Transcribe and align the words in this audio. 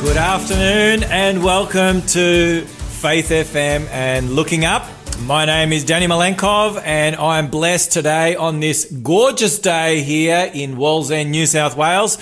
Good 0.00 0.16
afternoon 0.16 1.02
and 1.04 1.44
welcome 1.44 2.00
to 2.06 2.62
Faith 2.64 3.28
FM 3.28 3.86
and 3.90 4.30
Looking 4.30 4.64
Up. 4.64 4.86
My 5.20 5.44
name 5.44 5.74
is 5.74 5.84
Danny 5.84 6.06
Malenkov 6.06 6.80
and 6.82 7.14
I'm 7.16 7.50
blessed 7.50 7.92
today 7.92 8.34
on 8.34 8.60
this 8.60 8.90
gorgeous 8.90 9.58
day 9.58 10.00
here 10.00 10.50
in 10.54 10.76
Wallsend, 10.76 11.28
New 11.28 11.44
South 11.44 11.76
Wales 11.76 12.16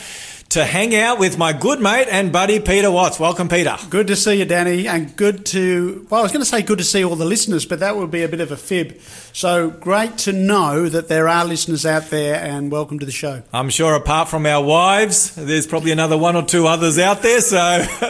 to 0.50 0.64
hang 0.64 0.94
out 0.94 1.18
with 1.18 1.36
my 1.36 1.52
good 1.52 1.78
mate 1.78 2.08
and 2.10 2.32
buddy 2.32 2.58
Peter 2.58 2.90
Watts. 2.90 3.20
Welcome, 3.20 3.50
Peter. 3.50 3.76
Good 3.90 4.06
to 4.06 4.16
see 4.16 4.36
you, 4.36 4.46
Danny, 4.46 4.88
and 4.88 5.14
good 5.14 5.44
to, 5.46 6.06
well, 6.08 6.20
I 6.20 6.22
was 6.22 6.32
going 6.32 6.40
to 6.40 6.48
say 6.48 6.62
good 6.62 6.78
to 6.78 6.84
see 6.84 7.04
all 7.04 7.16
the 7.16 7.26
listeners, 7.26 7.66
but 7.66 7.80
that 7.80 7.96
would 7.96 8.10
be 8.10 8.22
a 8.22 8.28
bit 8.28 8.40
of 8.40 8.50
a 8.50 8.56
fib. 8.56 8.98
So 9.34 9.68
great 9.68 10.16
to 10.18 10.32
know 10.32 10.88
that 10.88 11.08
there 11.08 11.28
are 11.28 11.44
listeners 11.44 11.84
out 11.84 12.04
there, 12.04 12.36
and 12.36 12.72
welcome 12.72 12.98
to 12.98 13.04
the 13.04 13.12
show. 13.12 13.42
I'm 13.52 13.68
sure 13.68 13.94
apart 13.94 14.30
from 14.30 14.46
our 14.46 14.64
wives, 14.64 15.34
there's 15.34 15.66
probably 15.66 15.90
another 15.90 16.16
one 16.16 16.34
or 16.34 16.42
two 16.42 16.66
others 16.66 16.98
out 16.98 17.20
there, 17.20 17.42
so 17.42 17.58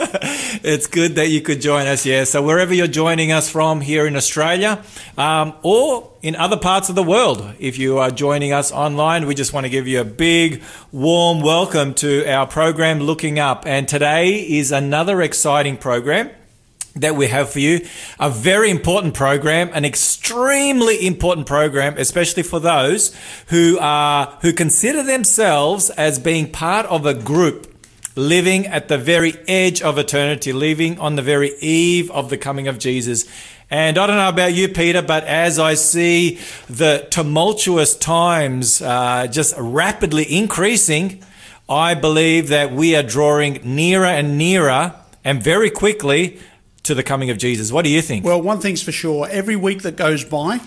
it's 0.63 0.87
good 0.87 1.17
that 1.17 1.31
you 1.31 1.41
could 1.41 1.61
join 1.61 1.89
us, 1.89 2.07
yeah. 2.07 2.23
So 2.23 2.41
wherever 2.41 2.73
you're 2.73 2.87
joining 2.87 3.33
us 3.33 3.51
from 3.51 3.81
here 3.81 4.07
in 4.07 4.15
Australia, 4.15 4.85
um, 5.17 5.55
or 5.65 6.13
in 6.23 6.35
other 6.35 6.57
parts 6.57 6.89
of 6.89 6.95
the 6.95 7.03
world. 7.03 7.55
If 7.59 7.79
you 7.79 7.99
are 7.99 8.11
joining 8.11 8.53
us 8.53 8.73
online, 8.73 9.27
we 9.27 9.35
just 9.35 9.53
want 9.53 9.65
to 9.65 9.71
give 9.71 9.87
you 9.87 10.01
a 10.01 10.05
big, 10.05 10.63
warm 10.91 11.41
welcome 11.41 11.95
to 11.95 12.27
our 12.27 12.47
program, 12.47 13.01
Looking 13.01 13.39
Up. 13.39 13.67
And 13.67 13.87
today 13.87 14.41
is 14.41 14.73
another 14.73 15.23
exciting 15.23 15.77
program 15.77 16.31
that 16.97 17.15
we 17.15 17.29
have 17.29 17.51
for 17.51 17.61
you. 17.61 17.87
A 18.19 18.31
very 18.31 18.71
important 18.71 19.15
program, 19.15 19.71
an 19.73 19.85
extremely 19.85 21.07
important 21.07 21.47
program, 21.47 21.95
especially 21.97 22.43
for 22.43 22.59
those 22.59 23.15
who 23.49 23.79
are, 23.81 24.39
who 24.43 24.53
consider 24.53 25.05
themselves 25.05 25.91
as 25.91 26.19
being 26.19 26.51
part 26.51 26.87
of 26.87 27.07
a 27.07 27.15
group 27.15 27.73
living 28.17 28.67
at 28.67 28.89
the 28.89 28.99
very 28.99 29.35
edge 29.47 29.81
of 29.81 29.97
eternity, 29.97 30.53
living 30.53 30.99
on 30.99 31.15
the 31.15 31.23
very 31.23 31.57
eve 31.61 32.11
of 32.11 32.29
the 32.31 32.37
coming 32.37 32.67
of 32.67 32.77
Jesus. 32.79 33.25
And 33.71 33.99
I 33.99 34.07
don't 34.07 34.17
know 34.17 34.31
about 34.31 34.55
you, 34.55 34.69
Peter, 34.69 35.03
but 35.03 35.25
as 35.25 35.59
I 35.59 35.75
see 35.75 36.39
the 36.71 37.07
tumultuous 37.11 37.95
times 37.95 38.81
uh, 38.81 39.27
just 39.27 39.55
rapidly 39.59 40.25
increasing, 40.25 41.23
I 41.69 41.93
believe 41.93 42.49
that 42.49 42.73
we 42.73 42.97
are 42.97 43.03
drawing 43.03 43.61
nearer 43.63 44.07
and 44.07 44.39
nearer 44.39 44.95
and 45.23 45.43
very 45.43 45.69
quickly 45.69 46.39
to 46.85 46.95
the 46.95 47.03
coming 47.03 47.29
of 47.29 47.37
Jesus. 47.37 47.71
What 47.71 47.85
do 47.85 47.91
you 47.91 48.01
think? 48.01 48.25
Well, 48.25 48.41
one 48.41 48.59
thing's 48.59 48.83
for 48.83 48.93
sure 48.93 49.29
every 49.31 49.57
week 49.57 49.83
that 49.83 49.97
goes 49.97 50.25
by, 50.25 50.61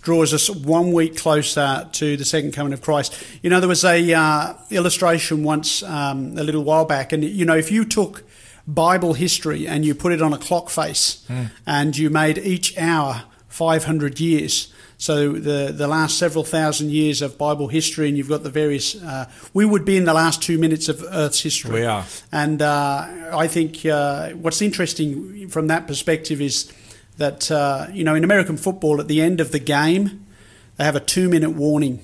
draws 0.00 0.32
us 0.32 0.48
one 0.48 0.92
week 0.92 1.18
closer 1.18 1.86
to 1.92 2.16
the 2.16 2.24
second 2.24 2.52
coming 2.52 2.72
of 2.72 2.80
Christ. 2.80 3.22
You 3.42 3.50
know, 3.50 3.60
there 3.60 3.68
was 3.68 3.84
a 3.84 4.14
uh, 4.14 4.54
illustration 4.70 5.44
once 5.44 5.82
um, 5.82 6.38
a 6.38 6.42
little 6.42 6.64
while 6.64 6.86
back, 6.86 7.12
and 7.12 7.22
you 7.22 7.44
know, 7.44 7.56
if 7.56 7.70
you 7.70 7.84
took 7.84 8.24
Bible 8.68 9.14
history 9.14 9.66
and 9.66 9.84
you 9.84 9.94
put 9.94 10.12
it 10.12 10.20
on 10.20 10.34
a 10.34 10.38
clock 10.38 10.68
face 10.68 11.24
mm. 11.28 11.50
and 11.66 11.96
you 11.96 12.10
made 12.10 12.36
each 12.36 12.76
hour 12.76 13.24
500 13.48 14.20
years. 14.20 14.72
So 14.98 15.32
the, 15.32 15.72
the 15.72 15.88
last 15.88 16.18
several 16.18 16.44
thousand 16.44 16.90
years 16.90 17.22
of 17.22 17.38
Bible 17.38 17.68
history, 17.68 18.08
and 18.08 18.18
you've 18.18 18.28
got 18.28 18.42
the 18.42 18.50
various. 18.50 19.00
Uh, 19.00 19.30
we 19.54 19.64
would 19.64 19.84
be 19.84 19.96
in 19.96 20.04
the 20.04 20.12
last 20.12 20.42
two 20.42 20.58
minutes 20.58 20.88
of 20.88 21.04
Earth's 21.12 21.40
history. 21.40 21.72
We 21.72 21.84
are, 21.84 22.04
and 22.32 22.60
uh, 22.60 23.30
I 23.32 23.46
think 23.46 23.86
uh, 23.86 24.30
what's 24.30 24.60
interesting 24.60 25.48
from 25.48 25.68
that 25.68 25.86
perspective 25.86 26.40
is 26.40 26.72
that 27.16 27.48
uh, 27.48 27.86
you 27.92 28.02
know 28.02 28.16
in 28.16 28.24
American 28.24 28.56
football, 28.56 29.00
at 29.00 29.06
the 29.06 29.22
end 29.22 29.40
of 29.40 29.52
the 29.52 29.60
game, 29.60 30.26
they 30.78 30.84
have 30.84 30.96
a 30.96 31.00
two-minute 31.00 31.50
warning, 31.50 32.00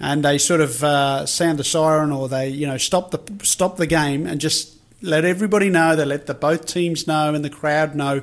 and 0.00 0.24
they 0.24 0.36
sort 0.36 0.60
of 0.60 0.82
uh, 0.82 1.26
sound 1.26 1.60
the 1.60 1.64
siren 1.64 2.10
or 2.10 2.28
they 2.28 2.48
you 2.48 2.66
know 2.66 2.78
stop 2.78 3.12
the 3.12 3.44
stop 3.44 3.76
the 3.76 3.86
game 3.86 4.26
and 4.26 4.40
just 4.40 4.73
let 5.04 5.24
everybody 5.24 5.70
know. 5.70 5.94
They 5.94 6.04
let 6.04 6.26
the 6.26 6.34
both 6.34 6.66
teams 6.66 7.06
know 7.06 7.34
and 7.34 7.44
the 7.44 7.50
crowd 7.50 7.94
know. 7.94 8.22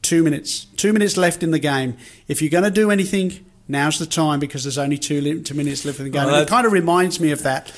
Two 0.00 0.22
minutes. 0.22 0.66
Two 0.76 0.92
minutes 0.92 1.16
left 1.16 1.42
in 1.42 1.50
the 1.50 1.58
game. 1.58 1.96
If 2.28 2.40
you're 2.40 2.50
going 2.50 2.64
to 2.64 2.70
do 2.70 2.90
anything, 2.92 3.44
now's 3.66 3.98
the 3.98 4.06
time 4.06 4.38
because 4.38 4.62
there's 4.62 4.78
only 4.78 4.96
two, 4.96 5.42
two 5.42 5.54
minutes 5.54 5.84
left 5.84 5.98
in 5.98 6.04
the 6.04 6.10
game. 6.10 6.26
Well, 6.26 6.40
it 6.40 6.48
kind 6.48 6.66
of 6.66 6.72
reminds 6.72 7.18
me 7.18 7.32
of 7.32 7.42
that 7.42 7.68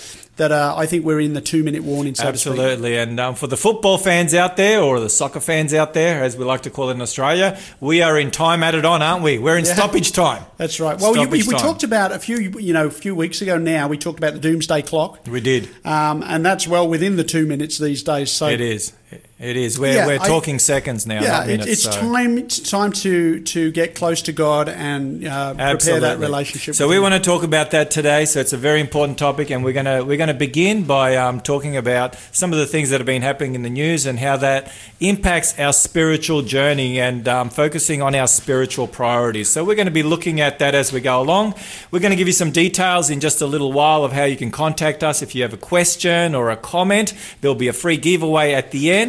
that 0.40 0.52
uh, 0.52 0.74
I 0.74 0.86
think 0.86 1.04
we're 1.04 1.20
in 1.20 1.34
the 1.34 1.42
two 1.42 1.62
minute 1.62 1.82
warning. 1.82 2.14
So 2.14 2.24
Absolutely, 2.24 2.96
and 2.96 3.20
um, 3.20 3.34
for 3.34 3.46
the 3.46 3.58
football 3.58 3.98
fans 3.98 4.34
out 4.34 4.56
there, 4.56 4.80
or 4.80 4.98
the 4.98 5.10
soccer 5.10 5.38
fans 5.38 5.74
out 5.74 5.92
there, 5.92 6.24
as 6.24 6.34
we 6.34 6.46
like 6.46 6.62
to 6.62 6.70
call 6.70 6.88
it 6.88 6.94
in 6.94 7.02
Australia, 7.02 7.60
we 7.78 8.00
are 8.00 8.18
in 8.18 8.30
time 8.30 8.62
added 8.62 8.86
on, 8.86 9.02
aren't 9.02 9.22
we? 9.22 9.38
We're 9.38 9.58
in 9.58 9.66
yeah. 9.66 9.74
stoppage 9.74 10.12
time. 10.12 10.42
That's 10.56 10.80
right. 10.80 10.98
Well, 10.98 11.14
you, 11.14 11.28
we, 11.28 11.42
we 11.42 11.54
talked 11.54 11.82
about 11.82 12.12
a 12.12 12.18
few, 12.18 12.38
you 12.38 12.72
know, 12.72 12.86
a 12.86 12.90
few 12.90 13.14
weeks 13.14 13.42
ago. 13.42 13.58
Now 13.58 13.86
we 13.86 13.98
talked 13.98 14.18
about 14.18 14.32
the 14.32 14.40
doomsday 14.40 14.80
clock. 14.80 15.26
We 15.26 15.42
did, 15.42 15.68
um, 15.84 16.22
and 16.22 16.44
that's 16.44 16.66
well 16.66 16.88
within 16.88 17.16
the 17.16 17.24
two 17.24 17.44
minutes 17.44 17.76
these 17.76 18.02
days. 18.02 18.32
So 18.32 18.46
it 18.46 18.62
is. 18.62 18.94
It 19.40 19.56
is. 19.56 19.78
We're, 19.78 19.94
yeah, 19.94 20.06
we're 20.06 20.18
talking 20.18 20.56
I, 20.56 20.58
seconds 20.58 21.06
now. 21.06 21.22
Yeah, 21.22 21.46
minutes, 21.46 21.66
it's 21.66 21.82
so. 21.82 21.90
time. 21.92 22.36
It's 22.36 22.60
time 22.60 22.92
to 22.92 23.40
to 23.40 23.72
get 23.72 23.94
close 23.94 24.20
to 24.22 24.32
God 24.32 24.68
and 24.68 25.26
uh, 25.26 25.54
prepare 25.54 26.00
that 26.00 26.18
relationship. 26.18 26.74
So 26.74 26.86
we 26.86 26.96
him. 26.96 27.02
want 27.02 27.14
to 27.14 27.20
talk 27.20 27.42
about 27.42 27.70
that 27.70 27.90
today. 27.90 28.26
So 28.26 28.40
it's 28.40 28.52
a 28.52 28.58
very 28.58 28.80
important 28.80 29.18
topic, 29.18 29.50
and 29.50 29.64
we're 29.64 29.72
gonna 29.72 30.04
we're 30.04 30.18
gonna 30.18 30.34
begin 30.34 30.84
by 30.84 31.16
um, 31.16 31.40
talking 31.40 31.76
about 31.76 32.16
some 32.32 32.52
of 32.52 32.58
the 32.58 32.66
things 32.66 32.90
that 32.90 33.00
have 33.00 33.06
been 33.06 33.22
happening 33.22 33.54
in 33.54 33.62
the 33.62 33.70
news 33.70 34.04
and 34.04 34.18
how 34.18 34.36
that 34.36 34.72
impacts 35.00 35.58
our 35.58 35.72
spiritual 35.72 36.42
journey 36.42 37.00
and 37.00 37.26
um, 37.26 37.48
focusing 37.48 38.02
on 38.02 38.14
our 38.14 38.28
spiritual 38.28 38.86
priorities. 38.86 39.48
So 39.48 39.64
we're 39.64 39.74
going 39.74 39.86
to 39.86 39.92
be 39.92 40.02
looking 40.02 40.42
at 40.42 40.58
that 40.58 40.74
as 40.74 40.92
we 40.92 41.00
go 41.00 41.20
along. 41.20 41.54
We're 41.90 42.00
going 42.00 42.10
to 42.10 42.16
give 42.16 42.28
you 42.28 42.34
some 42.34 42.50
details 42.50 43.08
in 43.08 43.20
just 43.20 43.40
a 43.40 43.46
little 43.46 43.72
while 43.72 44.04
of 44.04 44.12
how 44.12 44.24
you 44.24 44.36
can 44.36 44.50
contact 44.50 45.02
us 45.02 45.22
if 45.22 45.34
you 45.34 45.42
have 45.42 45.54
a 45.54 45.56
question 45.56 46.34
or 46.34 46.50
a 46.50 46.56
comment. 46.56 47.14
There'll 47.40 47.54
be 47.54 47.68
a 47.68 47.72
free 47.72 47.96
giveaway 47.96 48.52
at 48.52 48.70
the 48.70 48.92
end. 48.92 48.99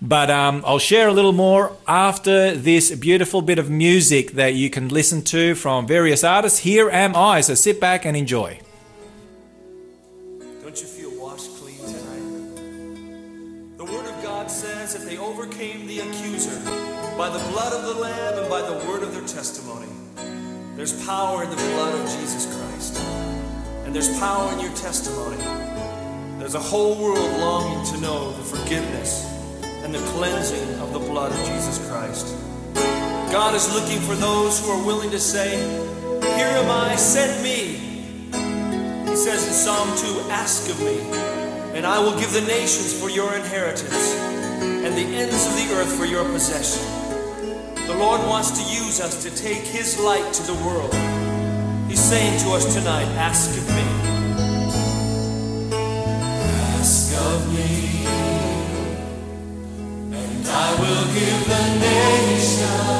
But 0.00 0.30
um, 0.30 0.62
I'll 0.66 0.78
share 0.78 1.08
a 1.08 1.12
little 1.12 1.32
more 1.32 1.76
after 1.86 2.54
this 2.54 2.94
beautiful 2.94 3.42
bit 3.42 3.58
of 3.58 3.70
music 3.70 4.32
that 4.32 4.54
you 4.54 4.70
can 4.70 4.88
listen 4.88 5.22
to 5.22 5.54
from 5.54 5.86
various 5.86 6.24
artists. 6.24 6.60
Here 6.60 6.90
am 6.90 7.16
I, 7.16 7.40
so 7.40 7.54
sit 7.54 7.80
back 7.80 8.04
and 8.04 8.16
enjoy. 8.16 8.60
Don't 10.62 10.80
you 10.80 10.86
feel 10.86 11.10
washed 11.20 11.50
clean 11.56 11.78
tonight? 11.78 13.76
The 13.78 13.84
Word 13.84 14.06
of 14.06 14.22
God 14.22 14.50
says 14.50 14.94
that 14.94 15.08
they 15.08 15.18
overcame 15.18 15.86
the 15.86 16.00
accuser 16.00 16.58
by 17.16 17.30
the 17.30 17.38
blood 17.50 17.72
of 17.72 17.82
the 17.82 17.94
Lamb 18.00 18.38
and 18.38 18.48
by 18.48 18.62
the 18.62 18.86
word 18.86 19.02
of 19.02 19.12
their 19.12 19.26
testimony. 19.26 19.88
There's 20.76 21.04
power 21.04 21.42
in 21.42 21.50
the 21.50 21.56
blood 21.56 21.94
of 21.98 22.02
Jesus 22.02 22.46
Christ, 22.54 23.00
and 23.84 23.92
there's 23.92 24.16
power 24.20 24.52
in 24.52 24.60
your 24.60 24.72
testimony. 24.76 25.36
There's 26.38 26.54
a 26.54 26.60
whole 26.60 26.94
world 27.02 27.40
longing 27.40 27.84
to 27.92 28.00
know 28.00 28.30
the 28.30 28.44
forgiveness 28.44 29.26
and 29.84 29.94
the 29.94 29.98
cleansing 30.12 30.80
of 30.80 30.92
the 30.92 30.98
blood 30.98 31.32
of 31.32 31.38
Jesus 31.46 31.78
Christ. 31.88 32.36
God 33.30 33.54
is 33.54 33.72
looking 33.74 34.00
for 34.00 34.14
those 34.14 34.58
who 34.60 34.70
are 34.70 34.84
willing 34.84 35.10
to 35.10 35.20
say, 35.20 35.58
Here 36.36 36.46
am 36.46 36.70
I, 36.70 36.96
send 36.96 37.42
me. 37.42 37.86
He 39.10 39.16
says 39.16 39.46
in 39.46 39.52
Psalm 39.52 39.88
2, 40.24 40.30
Ask 40.30 40.70
of 40.70 40.80
me, 40.80 40.98
and 41.76 41.86
I 41.86 41.98
will 41.98 42.18
give 42.18 42.32
the 42.32 42.40
nations 42.42 42.98
for 42.98 43.10
your 43.10 43.34
inheritance, 43.34 44.14
and 44.62 44.94
the 44.94 45.16
ends 45.16 45.46
of 45.46 45.54
the 45.56 45.74
earth 45.74 45.92
for 45.96 46.06
your 46.06 46.24
possession. 46.24 46.82
The 47.86 47.96
Lord 47.96 48.20
wants 48.22 48.50
to 48.52 48.62
use 48.70 49.00
us 49.00 49.22
to 49.22 49.30
take 49.34 49.64
His 49.64 49.98
light 49.98 50.32
to 50.34 50.42
the 50.42 50.54
world. 50.64 50.92
He's 51.88 52.00
saying 52.00 52.38
to 52.40 52.50
us 52.50 52.74
tonight, 52.74 53.06
Ask 53.16 53.56
of 53.56 53.66
me. 53.68 53.82
Ask 56.78 57.16
of 57.18 57.54
me. 57.54 57.97
Will 60.88 61.04
give 61.12 61.48
the 61.48 61.78
nation. 61.80 62.97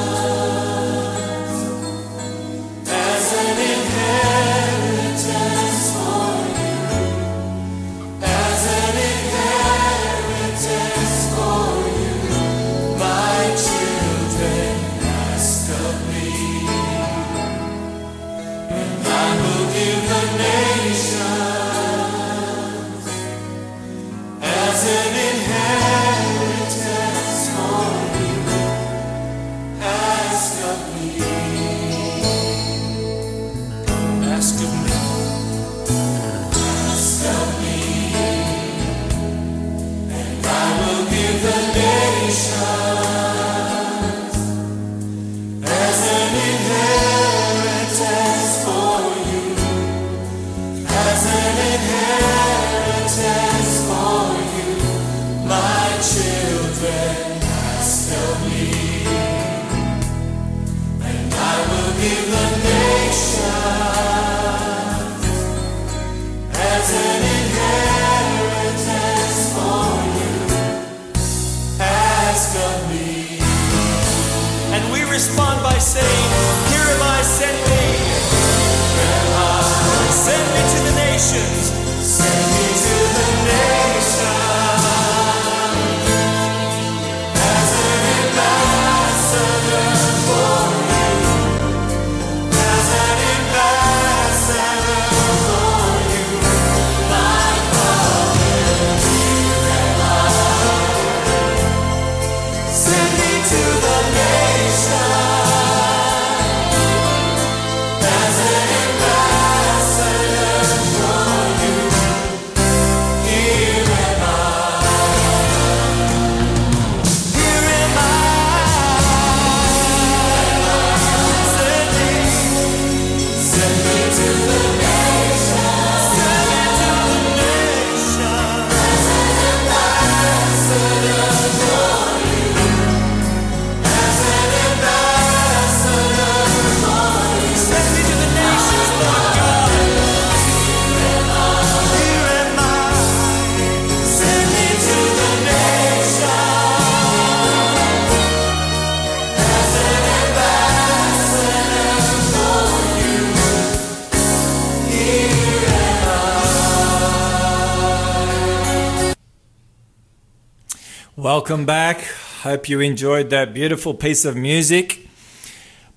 Welcome 161.31 161.67
back. 161.67 162.01
Hope 162.41 162.69
you 162.69 162.79
enjoyed 162.79 163.29
that 163.29 163.53
beautiful 163.53 163.93
piece 163.93 164.25
of 164.25 164.35
music. 164.35 165.07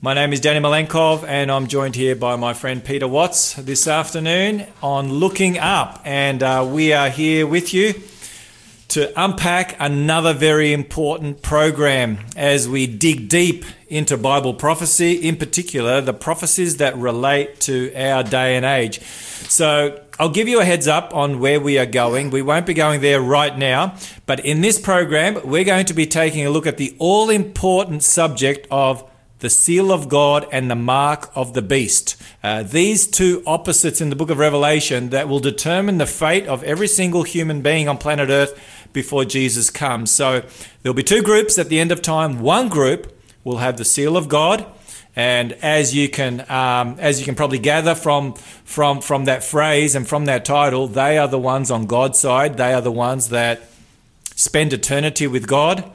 My 0.03 0.13
name 0.13 0.35
is 0.35 0.41
Danny 0.41 0.61
Malenkov, 0.61 1.27
and 1.27 1.51
I'm 1.51 1.69
joined 1.69 1.97
here 1.97 2.15
by 2.15 2.37
my 2.37 2.53
friend 2.53 2.85
Peter 2.85 3.09
Watts 3.09 3.55
this 3.55 3.89
afternoon 3.89 4.67
on 4.83 5.11
Looking 5.11 5.59
Up. 5.59 6.03
And 6.05 6.43
uh, 6.43 6.69
we 6.71 6.93
are 6.93 7.09
here 7.09 7.47
with 7.47 7.73
you 7.73 7.95
to 8.89 9.11
unpack 9.17 9.75
another 9.81 10.35
very 10.35 10.75
important 10.75 11.41
program 11.41 12.19
as 12.37 12.69
we 12.69 12.87
dig 12.87 13.31
deep 13.31 13.65
into 13.89 14.19
Bible 14.19 14.53
prophecy, 14.53 15.15
in 15.15 15.37
particular, 15.37 16.03
the 16.03 16.13
prophecies 16.13 16.77
that 16.77 16.95
relate 16.99 17.59
to 17.61 17.91
our 17.95 18.23
day 18.23 18.55
and 18.55 18.67
age. 18.67 19.01
So, 19.01 20.02
I'll 20.19 20.29
give 20.29 20.49
you 20.49 20.61
a 20.61 20.65
heads 20.65 20.87
up 20.87 21.15
on 21.15 21.41
where 21.41 21.59
we 21.61 21.79
are 21.79 21.87
going. 21.87 22.31
We 22.31 22.43
won't 22.43 22.67
be 22.67 22.75
going 22.75 23.01
there 23.01 23.21
right 23.21 23.57
now, 23.57 23.97
but 24.27 24.41
in 24.41 24.61
this 24.61 24.79
program, 24.79 25.41
we're 25.45 25.65
going 25.65 25.87
to 25.87 25.95
be 25.95 26.07
taking 26.07 26.47
a 26.47 26.51
look 26.51 26.67
at 26.67 26.77
the 26.77 26.95
all 26.99 27.31
important 27.31 28.03
subject 28.03 28.67
of 28.71 29.09
the 29.39 29.51
seal 29.51 29.91
of 29.91 30.09
God 30.09 30.47
and 30.53 30.71
the 30.71 30.77
mark 30.77 31.31
of 31.35 31.55
the 31.55 31.63
beast. 31.63 32.17
Uh, 32.45 32.63
these 32.63 33.09
two 33.09 33.43
opposites 33.47 34.01
in 34.01 34.11
the 34.11 34.17
book 34.17 34.31
of 34.31 34.39
Revelation 34.39 35.11
that 35.11 35.29
will 35.29 35.41
determine 35.41 35.99
the 35.99 36.07
fate 36.07 36.47
of 36.47 36.63
every 36.63 36.87
single 36.87 37.25
human 37.25 37.61
being 37.61 37.89
on 37.89 37.99
planet 37.99 38.31
Earth 38.31 38.57
before 38.93 39.25
Jesus 39.25 39.71
comes. 39.71 40.13
So 40.13 40.45
there'll 40.83 40.95
be 40.95 41.03
two 41.03 41.23
groups 41.23 41.59
at 41.59 41.69
the 41.71 41.81
end 41.81 41.91
of 41.91 42.03
time. 42.03 42.39
One 42.39 42.69
group 42.69 43.19
will 43.43 43.57
have 43.57 43.79
the 43.79 43.85
seal 43.85 44.17
of 44.17 44.29
God. 44.29 44.65
And 45.15 45.53
as 45.55 45.95
you 45.95 46.09
can, 46.09 46.41
um, 46.51 46.97
as 46.99 47.19
you 47.19 47.27
can 47.27 47.35
probably 47.35 47.59
gather 47.59 47.95
from 47.95 48.35
from 48.65 49.01
from 49.01 49.27
that 49.27 49.45
phrase 49.45 49.95
and 49.95 50.09
from 50.09 50.25
that 50.25 50.45
title, 50.45 50.89
they 50.89 51.19
are 51.19 51.29
the 51.29 51.39
ones 51.39 51.71
on 51.71 51.87
God's 51.87 52.19
side. 52.19 52.57
They 52.57 52.73
are 52.73 52.81
the 52.81 52.93
ones 52.93 53.29
that 53.29 53.63
spend 54.35 54.73
eternity 54.73 55.27
with 55.27 55.47
God 55.47 55.91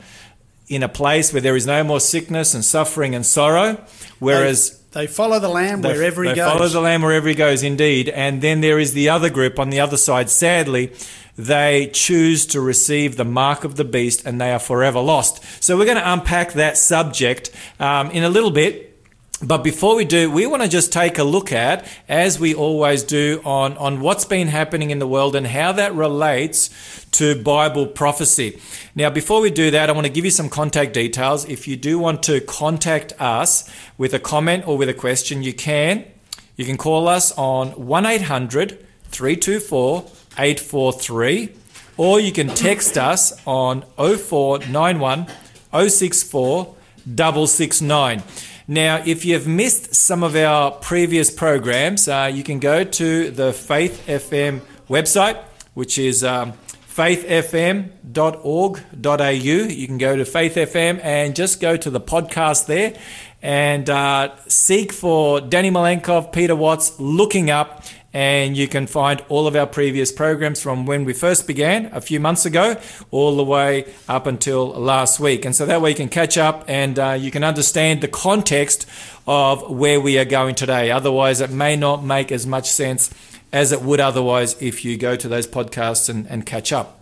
in 0.67 0.83
a 0.83 0.89
place 0.89 1.31
where 1.31 1.41
there 1.41 1.55
is 1.55 1.65
no 1.65 1.83
more 1.83 1.99
sickness 1.99 2.53
and 2.53 2.63
suffering 2.63 3.15
and 3.15 3.25
sorrow. 3.25 3.83
Whereas 4.19 4.79
they, 4.91 5.01
they 5.01 5.07
follow 5.07 5.39
the 5.39 5.49
Lamb 5.49 5.81
they, 5.81 5.93
wherever 5.93 6.23
he 6.23 6.29
they 6.29 6.35
goes. 6.35 6.51
follow 6.51 6.67
the 6.67 6.81
Lamb 6.81 7.01
wherever 7.01 7.27
he 7.27 7.35
goes, 7.35 7.63
indeed. 7.63 8.09
And 8.09 8.41
then 8.41 8.61
there 8.61 8.77
is 8.77 8.93
the 8.93 9.09
other 9.09 9.29
group 9.29 9.59
on 9.59 9.69
the 9.69 9.79
other 9.79 9.97
side. 9.97 10.29
Sadly, 10.29 10.93
they 11.37 11.89
choose 11.93 12.45
to 12.47 12.59
receive 12.59 13.15
the 13.15 13.25
mark 13.25 13.63
of 13.63 13.75
the 13.75 13.85
beast 13.85 14.25
and 14.25 14.41
they 14.41 14.51
are 14.51 14.59
forever 14.59 14.99
lost. 14.99 15.63
So 15.63 15.77
we're 15.77 15.85
going 15.85 15.97
to 15.97 16.13
unpack 16.13 16.53
that 16.53 16.77
subject 16.77 17.51
um, 17.79 18.11
in 18.11 18.23
a 18.23 18.29
little 18.29 18.51
bit. 18.51 18.86
But 19.41 19.63
before 19.63 19.95
we 19.95 20.03
do, 20.03 20.31
we 20.31 20.47
want 20.47 20.63
to 20.63 20.67
just 20.67 20.91
take 20.91 21.19
a 21.19 21.23
look 21.23 21.51
at, 21.51 21.87
as 22.09 22.39
we 22.39 22.55
always 22.55 23.03
do, 23.03 23.39
on, 23.45 23.77
on 23.77 24.01
what's 24.01 24.25
been 24.25 24.47
happening 24.47 24.89
in 24.89 24.97
the 24.97 25.05
world 25.05 25.35
and 25.35 25.45
how 25.45 25.71
that 25.73 25.93
relates 25.93 26.71
to 27.11 27.39
Bible 27.43 27.85
prophecy. 27.85 28.59
Now, 28.95 29.11
before 29.11 29.39
we 29.39 29.51
do 29.51 29.69
that, 29.69 29.89
I 29.89 29.93
want 29.93 30.07
to 30.07 30.11
give 30.11 30.25
you 30.25 30.31
some 30.31 30.49
contact 30.49 30.93
details. 30.93 31.45
If 31.45 31.67
you 31.67 31.75
do 31.75 31.99
want 31.99 32.23
to 32.23 32.41
contact 32.41 33.13
us 33.21 33.71
with 33.95 34.15
a 34.15 34.19
comment 34.19 34.67
or 34.67 34.75
with 34.75 34.89
a 34.89 34.95
question, 34.95 35.43
you 35.43 35.53
can. 35.53 36.05
You 36.55 36.65
can 36.65 36.77
call 36.77 37.07
us 37.07 37.31
on 37.33 37.69
1 37.69 38.05
800 38.07 38.83
324 39.09 39.99
843, 40.39 41.49
or 41.97 42.19
you 42.19 42.31
can 42.31 42.47
text 42.47 42.97
us 42.97 43.39
on 43.45 43.83
0491 43.97 45.27
064 45.71 46.75
669. 47.15 48.23
Now, 48.69 49.01
if 49.05 49.23
you've 49.23 49.47
missed 49.47 49.95
some 49.95 50.23
of 50.23 50.35
our 50.35 50.71
previous 50.71 51.31
programs, 51.31 52.09
uh, 52.09 52.29
you 52.33 52.43
can 52.43 52.59
go 52.59 52.83
to 52.83 53.31
the 53.31 53.53
Faith 53.53 54.05
FM 54.07 54.59
website, 54.89 55.41
which 55.73 55.97
is 55.97 56.21
um, 56.21 56.51
faithfm.org.au. 56.89 57.87
You 59.31 59.87
can 59.87 59.97
go 59.97 60.17
to 60.17 60.25
Faith 60.25 60.55
FM 60.55 60.99
and 61.01 61.33
just 61.33 61.61
go 61.61 61.77
to 61.77 61.89
the 61.89 62.01
podcast 62.01 62.65
there 62.65 62.93
and 63.41 63.89
uh, 63.89 64.35
seek 64.47 64.91
for 64.91 65.39
Danny 65.39 65.71
Malenkov, 65.71 66.33
Peter 66.33 66.55
Watts, 66.55 66.99
looking 66.99 67.49
up, 67.49 67.85
and 68.17 68.57
you 68.57 68.67
can 68.67 68.87
find 68.87 69.23
all 69.29 69.45
of 69.45 69.55
our 69.55 69.67
previous 69.67 70.11
programs 70.11 70.59
from 70.59 70.87
when 70.87 71.05
we 71.05 71.13
first 71.13 71.45
began 71.45 71.85
a 71.93 72.01
few 72.01 72.19
months 72.19 72.47
ago 72.47 72.75
all 73.11 73.37
the 73.37 73.43
way 73.43 73.85
up 74.09 74.25
until 74.25 74.69
last 74.69 75.19
week. 75.19 75.45
And 75.45 75.55
so 75.55 75.67
that 75.67 75.83
way 75.83 75.91
you 75.91 75.95
can 75.95 76.09
catch 76.09 76.35
up 76.35 76.65
and 76.67 76.97
uh, 76.97 77.11
you 77.11 77.29
can 77.29 77.43
understand 77.43 78.01
the 78.01 78.07
context 78.07 78.89
of 79.27 79.69
where 79.69 80.01
we 80.01 80.17
are 80.17 80.25
going 80.25 80.55
today. 80.55 80.89
Otherwise, 80.89 81.41
it 81.41 81.51
may 81.51 81.75
not 81.75 82.03
make 82.03 82.31
as 82.31 82.47
much 82.47 82.67
sense 82.67 83.13
as 83.53 83.71
it 83.71 83.83
would 83.83 83.99
otherwise 83.99 84.59
if 84.59 84.83
you 84.83 84.97
go 84.97 85.15
to 85.15 85.27
those 85.27 85.45
podcasts 85.45 86.09
and, 86.09 86.25
and 86.25 86.43
catch 86.43 86.73
up. 86.73 86.96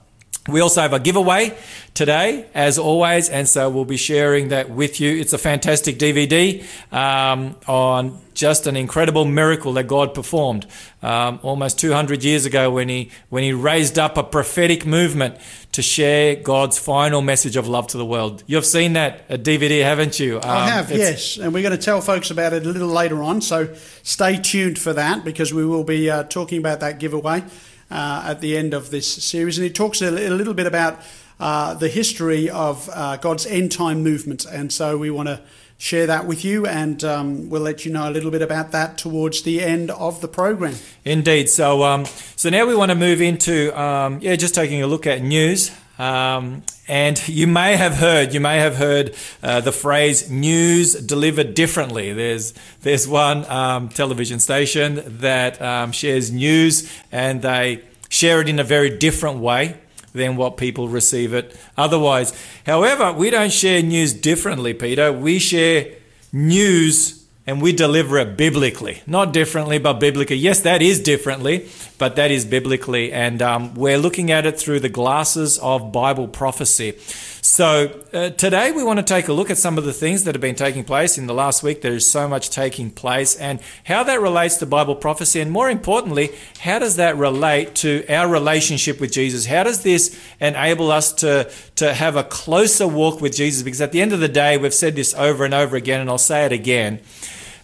We 0.48 0.62
also 0.62 0.82
have 0.82 0.94
a 0.94 1.00
giveaway 1.00 1.58
today, 1.96 2.46
as 2.54 2.78
always, 2.78 3.30
and 3.30 3.50
so 3.50 3.68
we'll 3.68 3.84
be 3.84 3.98
sharing 3.98 4.50
that 4.50 4.70
with 4.70 5.00
you. 5.00 5.18
It's 5.18 5.34
a 5.34 5.40
fantastic 5.40 5.98
DVD 5.98 6.64
um, 6.94 7.56
on 7.68 8.20
just 8.36 8.68
an 8.68 8.76
incredible 8.76 9.26
miracle 9.26 9.74
that 9.74 9.88
God 9.88 10.14
performed 10.14 10.68
um, 11.02 11.40
almost 11.42 11.80
200 11.80 12.24
years 12.24 12.46
ago 12.46 12.70
when 12.70 12.90
he 12.90 13.10
when 13.30 13.42
he 13.42 13.54
raised 13.54 13.98
up 13.98 14.18
a 14.18 14.24
prophetic 14.24 14.86
movement 14.86 15.38
to 15.72 15.82
share 15.82 16.36
God's 16.36 16.78
final 16.78 17.24
message 17.24 17.56
of 17.58 17.68
love 17.68 17.88
to 17.88 17.98
the 17.98 18.06
world. 18.06 18.44
You've 18.46 18.68
seen 18.68 18.94
that 18.94 19.28
DVD, 19.28 19.82
haven't 19.82 20.20
you? 20.20 20.38
Um, 20.38 20.44
I 20.44 20.70
have, 20.70 20.92
yes, 20.92 21.38
and 21.38 21.56
we're 21.56 21.64
going 21.64 21.76
to 21.76 21.84
tell 21.84 22.02
folks 22.02 22.30
about 22.30 22.54
it 22.54 22.68
a 22.68 22.70
little 22.70 22.88
later 22.88 23.24
on. 23.24 23.42
So 23.42 23.74
stay 24.04 24.38
tuned 24.38 24.78
for 24.78 24.94
that 24.94 25.26
because 25.26 25.52
we 25.52 25.66
will 25.66 25.84
be 25.84 26.08
uh, 26.08 26.24
talking 26.26 26.60
about 26.60 26.82
that 26.82 27.00
giveaway 27.00 27.44
uh, 27.92 28.24
at 28.28 28.42
the 28.42 28.58
end 28.58 28.74
of 28.74 28.92
this 28.92 29.08
series, 29.08 29.58
and 29.58 29.66
it 29.66 29.76
talks 29.76 30.02
a, 30.02 30.10
a 30.10 30.30
little 30.30 30.54
bit 30.54 30.68
about 30.68 31.00
uh, 31.40 31.74
the 31.74 31.90
history 31.90 32.50
of 32.50 32.90
uh, 32.94 33.18
God's 33.18 33.46
end 33.46 33.72
time 33.72 34.02
movement, 34.04 34.46
and 34.46 34.72
so 34.72 34.98
we 34.98 35.10
want 35.10 35.28
to 35.28 35.42
share 35.78 36.08
that 36.08 36.26
with 36.26 36.46
you, 36.46 36.66
and 36.66 37.04
um, 37.04 37.50
we'll 37.50 37.62
let 37.62 37.86
you 37.86 37.92
know 37.92 38.10
a 38.10 38.12
little 38.12 38.32
bit 38.32 38.42
about 38.42 38.72
that 38.72 38.98
towards 38.98 39.42
the 39.42 39.62
end 39.62 39.92
of 39.92 40.22
the 40.22 40.28
program. 40.28 40.76
Indeed. 41.04 41.50
So, 41.50 41.84
um, 41.84 42.06
so 42.36 42.50
now 42.50 42.66
we 42.66 42.76
want 42.76 42.92
to 42.92 42.96
move 42.96 43.22
into 43.22 43.78
um, 43.80 44.20
yeah, 44.22 44.36
just 44.36 44.56
taking 44.56 44.82
a 44.82 44.88
look 44.88 45.06
at 45.06 45.22
news. 45.22 45.72
Um, 45.98 46.64
and 46.88 47.26
you 47.28 47.48
may 47.48 47.78
have 47.78 47.96
heard, 47.96 48.34
you 48.34 48.40
may 48.40 48.58
have 48.58 48.76
heard 48.76 49.16
uh, 49.42 49.62
the 49.62 49.72
phrase 49.72 50.30
"news 50.30 50.94
delivered 50.94 51.54
differently." 51.54 52.14
There's 52.14 52.54
there's 52.82 53.08
one 53.08 53.50
um, 53.50 53.90
television 53.90 54.40
station 54.40 55.02
that 55.20 55.62
um, 55.62 55.92
shares 55.92 56.32
news, 56.32 56.92
and 57.12 57.42
they 57.42 57.82
share 58.10 58.42
it 58.42 58.50
in 58.50 58.60
a 58.60 58.64
very 58.64 58.98
different 58.98 59.40
way 59.40 59.78
than 60.14 60.36
what 60.36 60.58
people 60.58 60.88
receive 60.88 61.34
it 61.34 61.56
otherwise. 61.78 62.34
However, 62.66 63.12
we 63.12 63.30
don't 63.30 63.52
share 63.52 63.82
news 63.82 64.14
differently, 64.14 64.74
Peter. 64.74 65.12
We 65.12 65.40
share 65.40 65.88
news 66.32 67.26
and 67.48 67.62
we 67.62 67.72
deliver 67.72 68.18
it 68.18 68.38
biblically, 68.38 69.04
not 69.06 69.32
differently, 69.32 69.78
but 69.78 70.00
biblically. 70.00 70.38
Yes, 70.38 70.62
that 70.62 70.82
is 70.82 71.00
differently, 71.00 71.70
but 71.98 72.16
that 72.16 72.32
is 72.32 72.46
biblically, 72.46 73.12
and 73.12 73.42
um, 73.42 73.74
we're 73.76 73.98
looking 73.98 74.32
at 74.32 74.46
it 74.46 74.60
through 74.60 74.80
the 74.80 74.90
glasses 74.90 75.58
of 75.60 75.92
Bible 75.92 76.28
prophecy. 76.28 76.94
So 77.42 78.02
uh, 78.12 78.32
today 78.32 78.72
we 78.72 78.84
want 78.84 78.98
to 78.98 79.06
take 79.06 79.28
a 79.28 79.34
look 79.34 79.50
at 79.50 79.58
some 79.58 79.78
of 79.78 79.86
the 79.86 79.94
things 79.94 80.24
that 80.24 80.36
have 80.36 80.42
been 80.42 80.56
taking 80.56 80.84
place 80.84 81.18
in 81.18 81.28
the 81.28 81.34
last 81.34 81.64
week. 81.64 81.82
There 81.82 81.94
is 81.94 82.10
so 82.10 82.28
much 82.28 82.50
taking 82.50 82.92
place, 82.92 83.36
and 83.36 83.60
how 83.86 84.04
that 84.04 84.20
relates 84.20 84.58
to 84.58 84.66
Bible 84.66 84.96
prophecy, 84.96 85.40
and 85.40 85.52
more 85.52 85.70
importantly, 85.70 86.32
how 86.60 86.80
does 86.80 86.96
that 86.98 87.16
relate 87.18 87.76
to 87.76 88.06
our 88.10 88.28
relationship 88.28 89.00
with 89.00 89.12
Jesus? 89.12 89.46
How 89.46 89.64
does 89.64 89.84
this 89.84 90.20
enable 90.40 90.92
us 90.92 91.14
to 91.14 91.50
to 91.76 91.94
have 91.94 92.16
a 92.16 92.24
closer 92.24 92.88
walk 92.88 93.22
with 93.22 93.36
Jesus? 93.36 93.64
Because 93.64 93.82
at 93.82 93.92
the 93.92 94.02
end 94.02 94.12
of 94.12 94.20
the 94.20 94.28
day, 94.28 94.58
we've 94.58 94.74
said 94.74 94.96
this 94.96 95.14
over 95.14 95.46
and 95.46 95.54
over 95.54 95.76
again, 95.76 96.02
and 96.02 96.10
I'll 96.10 96.18
say 96.18 96.46
it 96.46 96.52
again. 96.52 97.00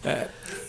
Uh, 0.04 0.24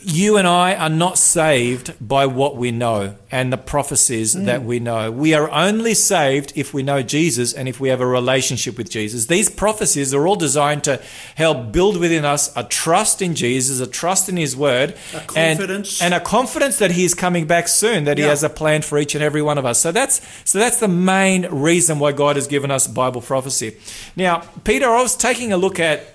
you 0.06 0.38
and 0.38 0.48
I 0.48 0.76
are 0.76 0.90
not 0.90 1.18
saved 1.18 1.94
by 2.06 2.26
what 2.26 2.58
we 2.58 2.72
know 2.72 3.16
and 3.32 3.52
the 3.52 3.58
prophecies 3.58 4.36
mm. 4.36 4.46
that 4.46 4.64
we 4.64 4.80
know. 4.80 5.12
We 5.12 5.34
are 5.34 5.50
only 5.50 5.94
saved 5.94 6.54
if 6.56 6.74
we 6.74 6.84
know 6.84 7.02
Jesus 7.02 7.54
and 7.54 7.68
if 7.68 7.80
we 7.80 7.90
have 7.90 8.02
a 8.02 8.06
relationship 8.06 8.78
with 8.78 8.90
Jesus. 8.90 9.28
These 9.28 9.50
prophecies 9.50 10.14
are 10.14 10.28
all 10.28 10.36
designed 10.36 10.84
to 10.84 11.02
help 11.36 11.72
build 11.72 11.98
within 11.98 12.26
us 12.26 12.56
a 12.56 12.64
trust 12.64 13.22
in 13.22 13.34
Jesus, 13.34 13.80
a 13.80 13.88
trust 13.88 14.30
in 14.30 14.38
His 14.38 14.56
Word, 14.56 14.96
a 15.14 15.22
confidence, 15.22 16.02
and, 16.02 16.14
and 16.14 16.22
a 16.22 16.24
confidence 16.24 16.78
that 16.80 16.92
He 16.92 17.06
is 17.06 17.14
coming 17.14 17.48
back 17.48 17.68
soon, 17.68 18.04
that 18.04 18.18
yeah. 18.18 18.26
He 18.26 18.30
has 18.30 18.44
a 18.44 18.50
plan 18.50 18.82
for 18.82 19.00
each 19.00 19.16
and 19.16 19.24
every 19.24 19.42
one 19.42 19.58
of 19.58 19.66
us. 19.66 19.80
So 19.80 19.92
that's 19.92 20.22
so 20.44 20.60
that's 20.60 20.80
the 20.80 20.88
main 20.88 21.48
reason 21.48 22.00
why 22.00 22.12
God 22.12 22.36
has 22.36 22.48
given 22.48 22.72
us 22.72 22.88
Bible 22.88 23.22
prophecy. 23.22 23.78
Now, 24.16 24.44
Peter, 24.64 24.90
I 24.90 25.02
was 25.02 25.16
taking 25.16 25.54
a 25.54 25.58
look 25.58 25.80
at 25.80 26.13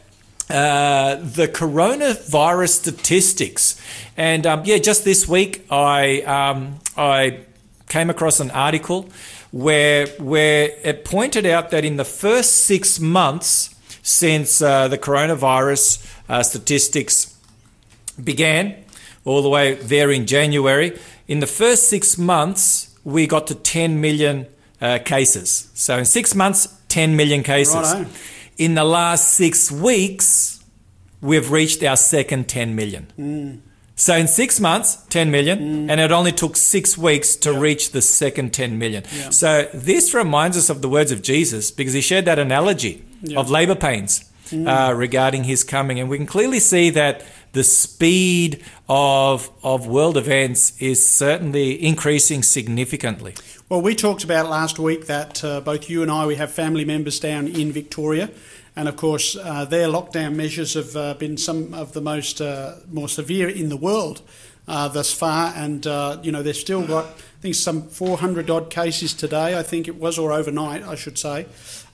uh, 0.50 1.16
the 1.16 1.48
coronavirus 1.48 2.70
statistics. 2.70 3.80
And 4.16 4.46
um, 4.46 4.62
yeah, 4.64 4.78
just 4.78 5.04
this 5.04 5.28
week 5.28 5.66
I 5.70 6.22
um, 6.22 6.78
I 6.96 7.40
came 7.88 8.10
across 8.10 8.40
an 8.40 8.50
article 8.50 9.08
where 9.50 10.06
where 10.18 10.70
it 10.82 11.04
pointed 11.04 11.46
out 11.46 11.70
that 11.70 11.84
in 11.84 11.96
the 11.96 12.04
first 12.04 12.64
six 12.64 12.98
months 12.98 13.74
since 14.02 14.62
uh, 14.62 14.88
the 14.88 14.98
coronavirus 14.98 16.04
uh, 16.28 16.42
statistics 16.42 17.36
began, 18.22 18.74
all 19.24 19.42
the 19.42 19.48
way 19.48 19.74
there 19.74 20.10
in 20.10 20.26
January, 20.26 20.98
in 21.26 21.40
the 21.40 21.46
first 21.46 21.88
six 21.88 22.16
months 22.16 22.96
we 23.04 23.26
got 23.26 23.46
to 23.46 23.54
10 23.54 24.00
million 24.00 24.46
uh, 24.80 24.98
cases. 25.04 25.70
So 25.74 25.98
in 25.98 26.04
six 26.04 26.34
months, 26.34 26.68
10 26.88 27.16
million 27.16 27.42
cases. 27.42 27.74
In 28.58 28.74
the 28.74 28.84
last 28.84 29.30
six 29.34 29.70
weeks, 29.70 30.62
we've 31.20 31.50
reached 31.50 31.82
our 31.84 31.96
second 31.96 32.48
10 32.48 32.74
million. 32.74 33.06
Mm. 33.18 33.60
So 33.94 34.14
in 34.16 34.28
six 34.28 34.60
months, 34.60 34.96
10 35.10 35.30
million, 35.30 35.90
and 35.90 36.00
it 36.00 36.12
only 36.12 36.30
took 36.32 36.56
six 36.56 36.96
weeks 36.96 37.34
to 37.36 37.52
reach 37.52 37.90
the 37.90 38.02
second 38.02 38.52
10 38.52 38.78
million. 38.78 39.02
Yeah. 39.12 39.30
So 39.30 39.68
this 39.74 40.14
reminds 40.14 40.56
us 40.56 40.70
of 40.70 40.82
the 40.82 40.88
words 40.88 41.10
of 41.10 41.22
Jesus 41.22 41.70
because 41.72 41.94
he 41.94 42.00
shared 42.00 42.24
that 42.26 42.38
analogy 42.38 43.04
Yeah. 43.22 43.36
Mm. 43.36 43.40
of 43.40 43.50
labor 43.50 43.74
pains 43.74 44.24
uh, 44.52 44.92
regarding 44.96 45.44
his 45.44 45.64
coming. 45.64 45.98
And 45.98 46.08
we 46.08 46.16
can 46.16 46.26
clearly 46.26 46.60
see 46.60 46.90
that 46.90 47.24
the 47.52 47.64
speed 47.64 48.62
of, 48.88 49.50
of 49.64 49.86
world 49.88 50.16
events 50.16 50.80
is 50.80 51.06
certainly 51.06 51.82
increasing 51.84 52.42
significantly. 52.44 53.34
Well, 53.70 53.82
we 53.82 53.94
talked 53.94 54.24
about 54.24 54.48
last 54.48 54.78
week 54.78 55.08
that 55.08 55.44
uh, 55.44 55.60
both 55.60 55.90
you 55.90 56.00
and 56.00 56.10
I, 56.10 56.24
we 56.24 56.36
have 56.36 56.50
family 56.50 56.86
members 56.86 57.20
down 57.20 57.46
in 57.46 57.70
Victoria, 57.70 58.30
and 58.74 58.88
of 58.88 58.96
course, 58.96 59.36
uh, 59.36 59.66
their 59.66 59.88
lockdown 59.88 60.36
measures 60.36 60.72
have 60.72 60.96
uh, 60.96 61.12
been 61.12 61.36
some 61.36 61.74
of 61.74 61.92
the 61.92 62.00
most 62.00 62.40
uh, 62.40 62.76
more 62.90 63.10
severe 63.10 63.46
in 63.46 63.68
the 63.68 63.76
world 63.76 64.22
uh, 64.66 64.88
thus 64.88 65.12
far. 65.12 65.52
And 65.54 65.86
uh, 65.86 66.18
you 66.22 66.32
know, 66.32 66.42
they've 66.42 66.56
still 66.56 66.86
got, 66.86 67.04
I 67.08 67.42
think, 67.42 67.56
some 67.56 67.82
400 67.82 68.48
odd 68.48 68.70
cases 68.70 69.12
today. 69.12 69.58
I 69.58 69.62
think 69.62 69.86
it 69.86 69.96
was, 69.96 70.18
or 70.18 70.32
overnight, 70.32 70.82
I 70.84 70.94
should 70.94 71.18
say. 71.18 71.44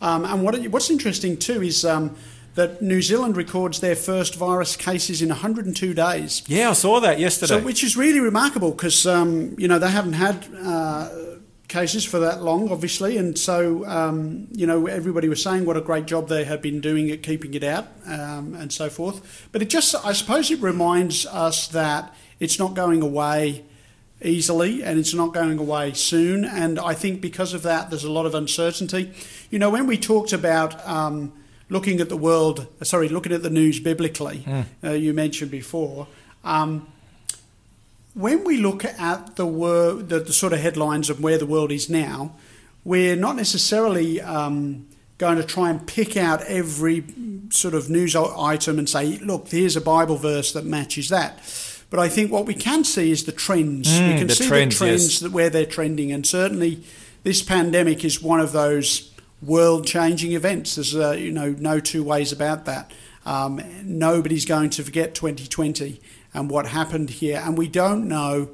Um, 0.00 0.24
and 0.24 0.44
what 0.44 0.56
what's 0.68 0.90
interesting 0.90 1.36
too 1.36 1.60
is. 1.60 1.84
Um, 1.84 2.14
that 2.54 2.80
New 2.80 3.02
Zealand 3.02 3.36
records 3.36 3.80
their 3.80 3.96
first 3.96 4.36
virus 4.36 4.76
cases 4.76 5.20
in 5.20 5.28
102 5.28 5.92
days. 5.92 6.44
Yeah, 6.46 6.70
I 6.70 6.74
saw 6.74 7.00
that 7.00 7.18
yesterday. 7.18 7.58
So, 7.58 7.60
which 7.60 7.82
is 7.82 7.96
really 7.96 8.20
remarkable 8.20 8.70
because 8.70 9.08
um, 9.08 9.56
you 9.58 9.66
know 9.66 9.80
they 9.80 9.90
haven't 9.90 10.12
had 10.12 10.46
uh, 10.62 11.08
cases 11.74 12.04
for 12.04 12.20
that 12.20 12.40
long, 12.40 12.70
obviously, 12.70 13.18
and 13.18 13.36
so 13.36 13.84
um, 13.86 14.46
you 14.52 14.64
know 14.64 14.86
everybody 14.86 15.28
was 15.28 15.42
saying 15.42 15.66
what 15.66 15.76
a 15.76 15.80
great 15.80 16.06
job 16.06 16.28
they 16.28 16.44
had 16.44 16.62
been 16.62 16.80
doing 16.80 17.10
at 17.10 17.20
keeping 17.22 17.52
it 17.52 17.64
out 17.64 17.88
um, 18.06 18.54
and 18.54 18.72
so 18.72 18.88
forth. 18.88 19.48
But 19.50 19.60
it 19.60 19.70
just, 19.70 19.92
I 20.06 20.12
suppose, 20.12 20.52
it 20.52 20.60
reminds 20.60 21.26
us 21.26 21.66
that 21.68 22.14
it's 22.38 22.60
not 22.60 22.74
going 22.74 23.02
away 23.02 23.64
easily 24.22 24.84
and 24.84 25.00
it's 25.00 25.14
not 25.14 25.34
going 25.34 25.58
away 25.58 25.92
soon. 25.94 26.44
And 26.44 26.78
I 26.78 26.94
think 26.94 27.20
because 27.20 27.52
of 27.52 27.62
that, 27.62 27.90
there's 27.90 28.04
a 28.04 28.10
lot 28.10 28.24
of 28.24 28.34
uncertainty. 28.36 29.12
You 29.50 29.58
know, 29.58 29.70
when 29.70 29.88
we 29.88 29.98
talked 29.98 30.32
about 30.32 30.86
um, 30.86 31.32
looking 31.68 32.00
at 32.00 32.08
the 32.08 32.16
world, 32.16 32.68
sorry, 32.82 33.08
looking 33.08 33.32
at 33.32 33.42
the 33.42 33.50
news 33.50 33.80
biblically, 33.80 34.44
uh, 34.82 34.90
you 34.92 35.12
mentioned 35.12 35.50
before. 35.50 36.06
Um, 36.44 36.86
when 38.14 38.44
we 38.44 38.56
look 38.56 38.84
at 38.84 39.36
the, 39.36 39.46
wor- 39.46 39.94
the, 39.94 40.20
the 40.20 40.32
sort 40.32 40.52
of 40.52 40.60
headlines 40.60 41.10
of 41.10 41.20
where 41.20 41.38
the 41.38 41.46
world 41.46 41.70
is 41.72 41.90
now, 41.90 42.34
we're 42.84 43.16
not 43.16 43.36
necessarily 43.36 44.20
um, 44.20 44.86
going 45.18 45.36
to 45.36 45.44
try 45.44 45.70
and 45.70 45.86
pick 45.86 46.16
out 46.16 46.42
every 46.42 47.04
sort 47.50 47.74
of 47.74 47.88
news 47.90 48.14
item 48.16 48.78
and 48.78 48.88
say, 48.88 49.18
look, 49.18 49.48
here's 49.48 49.76
a 49.76 49.80
Bible 49.80 50.16
verse 50.16 50.52
that 50.52 50.64
matches 50.64 51.08
that. 51.08 51.38
But 51.90 52.00
I 52.00 52.08
think 52.08 52.30
what 52.32 52.46
we 52.46 52.54
can 52.54 52.82
see 52.84 53.10
is 53.10 53.24
the 53.24 53.32
trends. 53.32 53.88
we 53.88 53.94
Mm, 53.98 54.18
can 54.18 54.26
the 54.26 54.34
see 54.34 54.48
trends, 54.48 54.78
the 54.78 54.84
trends 54.84 55.04
yes. 55.12 55.20
that 55.20 55.32
where 55.32 55.50
they're 55.50 55.66
trending, 55.66 56.10
and 56.12 56.26
certainly 56.26 56.82
this 57.22 57.40
pandemic 57.42 58.04
is 58.04 58.20
one 58.20 58.40
of 58.40 58.50
those 58.52 59.12
world-changing 59.40 60.32
events. 60.32 60.74
There's 60.74 60.96
uh, 60.96 61.12
you 61.12 61.30
know 61.30 61.54
no 61.58 61.78
two 61.78 62.02
ways 62.02 62.32
about 62.32 62.64
that. 62.64 62.90
Um, 63.24 63.60
nobody's 63.84 64.44
going 64.44 64.70
to 64.70 64.82
forget 64.82 65.14
2020 65.14 66.00
and 66.34 66.50
what 66.50 66.66
happened 66.66 67.08
here, 67.08 67.40
and 67.42 67.56
we 67.56 67.68
don't 67.68 68.06
know 68.06 68.50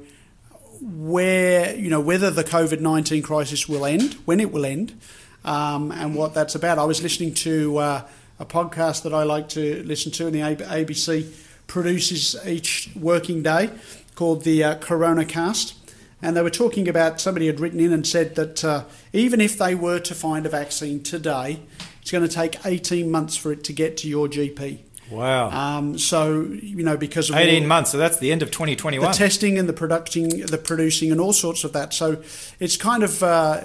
where 0.81 1.75
you 1.75 1.89
know 1.89 1.99
whether 1.99 2.31
the 2.31 2.43
COVID 2.43 2.79
nineteen 2.79 3.23
crisis 3.23 3.67
will 3.67 3.85
end, 3.85 4.13
when 4.25 4.39
it 4.39 4.51
will 4.51 4.65
end, 4.65 4.99
um, 5.43 5.91
and 5.91 6.15
what 6.15 6.33
that's 6.33 6.55
about. 6.55 6.77
I 6.77 6.85
was 6.85 7.03
listening 7.03 7.33
to 7.35 7.77
uh, 7.77 8.07
a 8.39 8.45
podcast 8.45 9.03
that 9.03 9.13
I 9.13 9.23
like 9.23 9.49
to 9.49 9.83
listen 9.83 10.11
to, 10.13 10.27
and 10.27 10.35
the 10.35 10.39
ABC 10.39 11.31
produces 11.67 12.35
each 12.45 12.89
working 12.95 13.43
day 13.43 13.69
called 14.15 14.43
the 14.43 14.63
uh, 14.63 14.75
Coronacast. 14.75 15.73
And 16.21 16.37
they 16.37 16.41
were 16.43 16.51
talking 16.51 16.87
about 16.87 17.19
somebody 17.19 17.47
had 17.47 17.59
written 17.59 17.79
in 17.79 17.91
and 17.91 18.05
said 18.05 18.35
that 18.35 18.63
uh, 18.63 18.83
even 19.11 19.41
if 19.41 19.57
they 19.57 19.73
were 19.73 19.99
to 19.99 20.13
find 20.13 20.45
a 20.45 20.49
vaccine 20.49 21.01
today, 21.01 21.61
it's 22.01 22.11
going 22.11 22.27
to 22.27 22.33
take 22.33 22.63
18 22.63 23.09
months 23.09 23.35
for 23.35 23.51
it 23.51 23.63
to 23.63 23.73
get 23.73 23.97
to 23.97 24.07
your 24.07 24.27
GP. 24.27 24.79
Wow. 25.11 25.49
Um, 25.49 25.97
so, 25.97 26.41
you 26.41 26.83
know, 26.83 26.97
because 26.97 27.29
of 27.29 27.35
all- 27.35 27.41
18 27.41 27.67
months, 27.67 27.91
so 27.91 27.97
that's 27.97 28.17
the 28.19 28.31
end 28.31 28.41
of 28.41 28.49
twenty 28.51 28.75
twenty 28.75 28.97
one. 28.97 29.11
the 29.11 29.17
2021. 29.17 29.29
testing 29.29 29.57
and 29.59 29.67
the 29.69 29.73
producing, 29.73 30.45
the 30.47 30.57
producing, 30.57 31.11
and 31.11 31.19
all 31.21 31.33
sorts 31.33 31.63
of 31.63 31.73
that. 31.73 31.93
So 31.93 32.21
it's 32.59 32.77
kind 32.77 33.03
of 33.03 33.21
uh, 33.21 33.61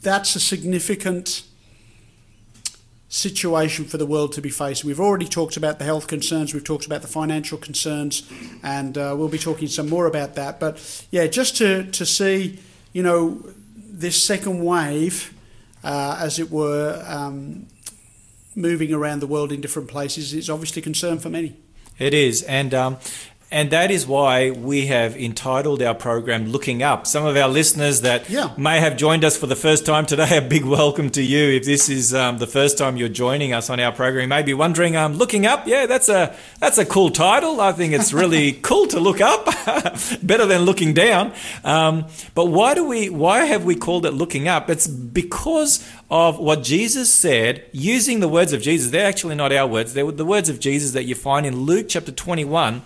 that's 0.00 0.36
a 0.36 0.40
significant 0.40 1.42
situation 3.08 3.84
for 3.84 3.96
the 3.96 4.06
world 4.06 4.32
to 4.32 4.40
be 4.42 4.50
facing. 4.50 4.88
We've 4.88 5.00
already 5.00 5.26
talked 5.28 5.56
about 5.56 5.78
the 5.78 5.84
health 5.84 6.06
concerns, 6.08 6.52
we've 6.52 6.64
talked 6.64 6.86
about 6.86 7.02
the 7.02 7.08
financial 7.08 7.58
concerns, 7.58 8.28
and 8.62 8.96
uh, 8.98 9.14
we'll 9.16 9.28
be 9.28 9.38
talking 9.38 9.68
some 9.68 9.88
more 9.88 10.06
about 10.06 10.34
that. 10.34 10.58
But 10.58 11.06
yeah, 11.10 11.26
just 11.26 11.56
to 11.58 11.84
to 11.92 12.04
see, 12.06 12.58
you 12.92 13.02
know, 13.02 13.40
this 13.76 14.20
second 14.22 14.64
wave, 14.64 15.32
uh, 15.84 16.18
as 16.20 16.38
it 16.38 16.50
were. 16.50 17.02
Um, 17.06 17.66
Moving 18.54 18.92
around 18.92 19.20
the 19.20 19.26
world 19.26 19.52
in 19.52 19.60
different 19.60 19.88
places 19.88 20.32
is 20.32 20.48
obviously 20.48 20.80
a 20.80 20.82
concern 20.82 21.18
for 21.18 21.28
many. 21.28 21.56
It 21.98 22.14
is, 22.14 22.42
and 22.42 22.74
um, 22.74 22.98
and 23.54 23.70
that 23.70 23.92
is 23.92 24.04
why 24.04 24.50
we 24.50 24.86
have 24.86 25.16
entitled 25.16 25.80
our 25.80 25.94
program 25.94 26.50
"Looking 26.50 26.82
Up." 26.82 27.06
Some 27.06 27.24
of 27.24 27.36
our 27.36 27.48
listeners 27.48 28.00
that 28.00 28.28
Yeah. 28.28 28.48
may 28.56 28.80
have 28.80 28.96
joined 28.96 29.24
us 29.24 29.36
for 29.36 29.46
the 29.46 29.54
first 29.54 29.86
time 29.86 30.06
today, 30.06 30.36
a 30.38 30.42
big 30.42 30.64
welcome 30.64 31.08
to 31.10 31.22
you. 31.22 31.50
If 31.58 31.64
this 31.64 31.88
is 31.88 32.12
um, 32.12 32.38
the 32.38 32.48
first 32.48 32.76
time 32.76 32.96
you're 32.96 33.08
joining 33.26 33.52
us 33.52 33.70
on 33.70 33.78
our 33.78 33.92
program, 33.92 34.22
you 34.22 34.28
may 34.28 34.42
be 34.42 34.54
wondering, 34.54 34.96
um, 34.96 35.14
"Looking 35.16 35.46
Up, 35.46 35.68
yeah, 35.68 35.86
that's 35.86 36.08
a 36.08 36.34
that's 36.58 36.78
a 36.78 36.84
cool 36.84 37.10
title. 37.10 37.60
I 37.60 37.70
think 37.70 37.92
it's 37.94 38.12
really 38.12 38.52
cool 38.70 38.86
to 38.88 38.98
look 38.98 39.20
up, 39.20 39.44
better 40.22 40.46
than 40.46 40.62
looking 40.62 40.92
down." 40.92 41.32
Um, 41.62 42.06
but 42.34 42.46
why 42.46 42.74
do 42.74 42.84
we? 42.84 43.08
Why 43.08 43.44
have 43.44 43.64
we 43.64 43.76
called 43.76 44.04
it 44.04 44.14
"Looking 44.14 44.48
Up"? 44.48 44.68
It's 44.68 44.88
because 44.88 45.72
of 46.10 46.40
what 46.40 46.64
Jesus 46.64 47.08
said, 47.08 47.62
using 47.72 48.18
the 48.18 48.28
words 48.28 48.52
of 48.52 48.60
Jesus. 48.62 48.90
They're 48.90 49.06
actually 49.06 49.36
not 49.36 49.52
our 49.52 49.66
words; 49.68 49.94
they're 49.94 50.10
the 50.10 50.24
words 50.24 50.48
of 50.48 50.58
Jesus 50.58 50.90
that 50.92 51.04
you 51.04 51.14
find 51.14 51.46
in 51.46 51.60
Luke 51.60 51.86
chapter 51.88 52.10
21 52.10 52.82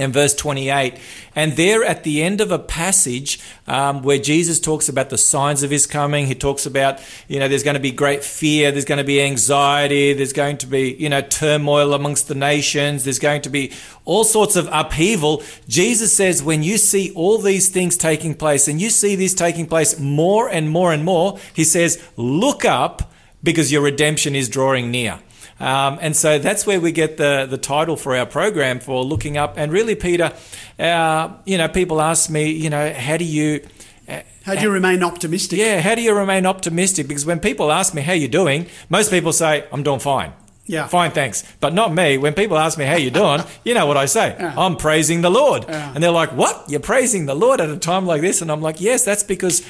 and 0.00 0.12
verse 0.12 0.34
28. 0.34 0.98
And 1.34 1.52
there 1.52 1.84
at 1.84 2.02
the 2.02 2.22
end 2.22 2.40
of 2.40 2.50
a 2.50 2.58
passage 2.58 3.40
um, 3.66 4.02
where 4.02 4.18
Jesus 4.18 4.58
talks 4.58 4.88
about 4.88 5.10
the 5.10 5.18
signs 5.18 5.62
of 5.62 5.70
his 5.70 5.86
coming, 5.86 6.26
he 6.26 6.34
talks 6.34 6.66
about, 6.66 7.00
you 7.28 7.38
know, 7.38 7.48
there's 7.48 7.62
going 7.62 7.74
to 7.74 7.80
be 7.80 7.92
great 7.92 8.24
fear, 8.24 8.72
there's 8.72 8.84
going 8.84 8.98
to 8.98 9.04
be 9.04 9.20
anxiety, 9.22 10.12
there's 10.12 10.32
going 10.32 10.58
to 10.58 10.66
be, 10.66 10.94
you 10.98 11.08
know, 11.08 11.20
turmoil 11.20 11.94
amongst 11.94 12.28
the 12.28 12.34
nations, 12.34 13.04
there's 13.04 13.18
going 13.18 13.42
to 13.42 13.50
be 13.50 13.72
all 14.04 14.24
sorts 14.24 14.56
of 14.56 14.68
upheaval. 14.72 15.42
Jesus 15.68 16.12
says, 16.12 16.42
when 16.42 16.62
you 16.62 16.78
see 16.78 17.12
all 17.12 17.38
these 17.38 17.68
things 17.68 17.96
taking 17.96 18.34
place 18.34 18.68
and 18.68 18.80
you 18.80 18.90
see 18.90 19.14
this 19.14 19.34
taking 19.34 19.66
place 19.66 19.98
more 19.98 20.48
and 20.48 20.70
more 20.70 20.92
and 20.92 21.04
more, 21.04 21.38
he 21.54 21.64
says, 21.64 22.02
look 22.16 22.64
up 22.64 23.12
because 23.42 23.70
your 23.70 23.82
redemption 23.82 24.34
is 24.34 24.48
drawing 24.48 24.90
near. 24.90 25.20
Um, 25.60 25.98
and 26.00 26.14
so 26.16 26.38
that's 26.38 26.66
where 26.66 26.80
we 26.80 26.92
get 26.92 27.16
the, 27.16 27.46
the 27.50 27.58
title 27.58 27.96
for 27.96 28.16
our 28.16 28.26
program 28.26 28.78
for 28.78 29.04
looking 29.04 29.36
up. 29.36 29.54
And 29.56 29.72
really, 29.72 29.94
Peter, 29.94 30.32
uh, 30.78 31.30
you 31.44 31.58
know, 31.58 31.68
people 31.68 32.00
ask 32.00 32.30
me, 32.30 32.50
you 32.50 32.70
know, 32.70 32.92
how 32.92 33.16
do 33.16 33.24
you, 33.24 33.66
uh, 34.08 34.20
How 34.44 34.54
do 34.54 34.62
you 34.62 34.70
remain 34.70 35.02
optimistic? 35.02 35.58
yeah, 35.58 35.80
how 35.80 35.94
do 35.94 36.02
you 36.02 36.14
remain 36.14 36.46
optimistic? 36.46 37.08
Because 37.08 37.26
when 37.26 37.40
people 37.40 37.72
ask 37.72 37.92
me 37.92 38.02
how 38.02 38.12
you're 38.12 38.28
doing, 38.28 38.66
most 38.88 39.10
people 39.10 39.32
say 39.32 39.64
I'm 39.72 39.82
doing 39.82 39.98
fine. 40.00 40.32
Yeah. 40.68 40.86
Fine, 40.86 41.10
thanks. 41.12 41.42
But 41.60 41.72
not 41.74 41.92
me. 41.92 42.18
When 42.18 42.34
people 42.34 42.56
ask 42.58 42.78
me 42.78 42.84
how 42.84 42.94
you 42.96 43.10
doing, 43.10 43.40
you 43.64 43.74
know 43.74 43.86
what 43.86 43.96
I 43.96 44.04
say. 44.06 44.36
Yeah. 44.38 44.54
I'm 44.56 44.76
praising 44.76 45.22
the 45.22 45.30
Lord. 45.30 45.64
Yeah. 45.68 45.92
And 45.94 46.02
they're 46.04 46.10
like, 46.12 46.30
"What? 46.32 46.64
You're 46.68 46.78
praising 46.78 47.26
the 47.26 47.34
Lord 47.34 47.60
at 47.60 47.70
a 47.70 47.76
time 47.78 48.06
like 48.06 48.20
this?" 48.20 48.40
And 48.42 48.52
I'm 48.52 48.60
like, 48.62 48.80
"Yes, 48.80 49.04
that's 49.04 49.22
because 49.24 49.62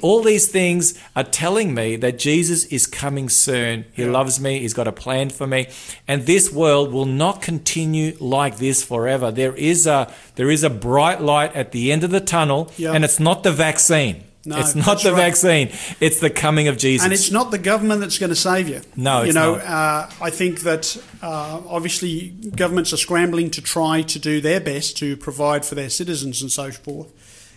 all 0.00 0.22
these 0.22 0.46
things 0.48 0.94
are 1.14 1.24
telling 1.24 1.74
me 1.74 1.96
that 1.96 2.18
Jesus 2.18 2.64
is 2.66 2.86
coming 2.86 3.28
soon. 3.28 3.84
He 3.92 4.02
Yeah. 4.04 4.10
loves 4.10 4.40
me. 4.40 4.60
He's 4.60 4.74
got 4.74 4.86
a 4.88 4.92
plan 4.92 5.30
for 5.30 5.46
me, 5.46 5.66
and 6.08 6.26
this 6.26 6.52
world 6.52 6.92
will 6.92 7.04
not 7.06 7.42
continue 7.42 8.16
like 8.20 8.58
this 8.58 8.82
forever. 8.82 9.30
There 9.30 9.54
is 9.54 9.86
a 9.86 10.08
there 10.36 10.50
is 10.50 10.62
a 10.62 10.70
bright 10.70 11.20
light 11.20 11.54
at 11.56 11.72
the 11.72 11.90
end 11.92 12.04
of 12.04 12.10
the 12.10 12.20
tunnel, 12.20 12.70
and 12.80 13.04
it's 13.04 13.18
not 13.18 13.42
the 13.42 13.52
vaccine. 13.52 14.22
No, 14.46 14.58
it's 14.58 14.76
not 14.76 15.02
the 15.02 15.12
right. 15.12 15.26
vaccine. 15.26 15.70
It's 16.00 16.20
the 16.20 16.30
coming 16.30 16.68
of 16.68 16.78
Jesus. 16.78 17.04
And 17.04 17.12
it's 17.12 17.32
not 17.32 17.50
the 17.50 17.58
government 17.58 18.00
that's 18.00 18.18
going 18.18 18.30
to 18.30 18.36
save 18.36 18.68
you. 18.68 18.80
No, 18.94 19.22
you 19.22 19.26
it's 19.26 19.34
know, 19.34 19.56
not. 19.56 19.64
Uh, 19.64 20.08
I 20.22 20.30
think 20.30 20.60
that 20.60 20.96
uh, 21.20 21.60
obviously 21.68 22.28
governments 22.54 22.92
are 22.92 22.96
scrambling 22.96 23.50
to 23.50 23.60
try 23.60 24.02
to 24.02 24.18
do 24.20 24.40
their 24.40 24.60
best 24.60 24.96
to 24.98 25.16
provide 25.16 25.64
for 25.64 25.74
their 25.74 25.90
citizens 25.90 26.42
and 26.42 26.50
so 26.50 26.70
forth, 26.70 27.12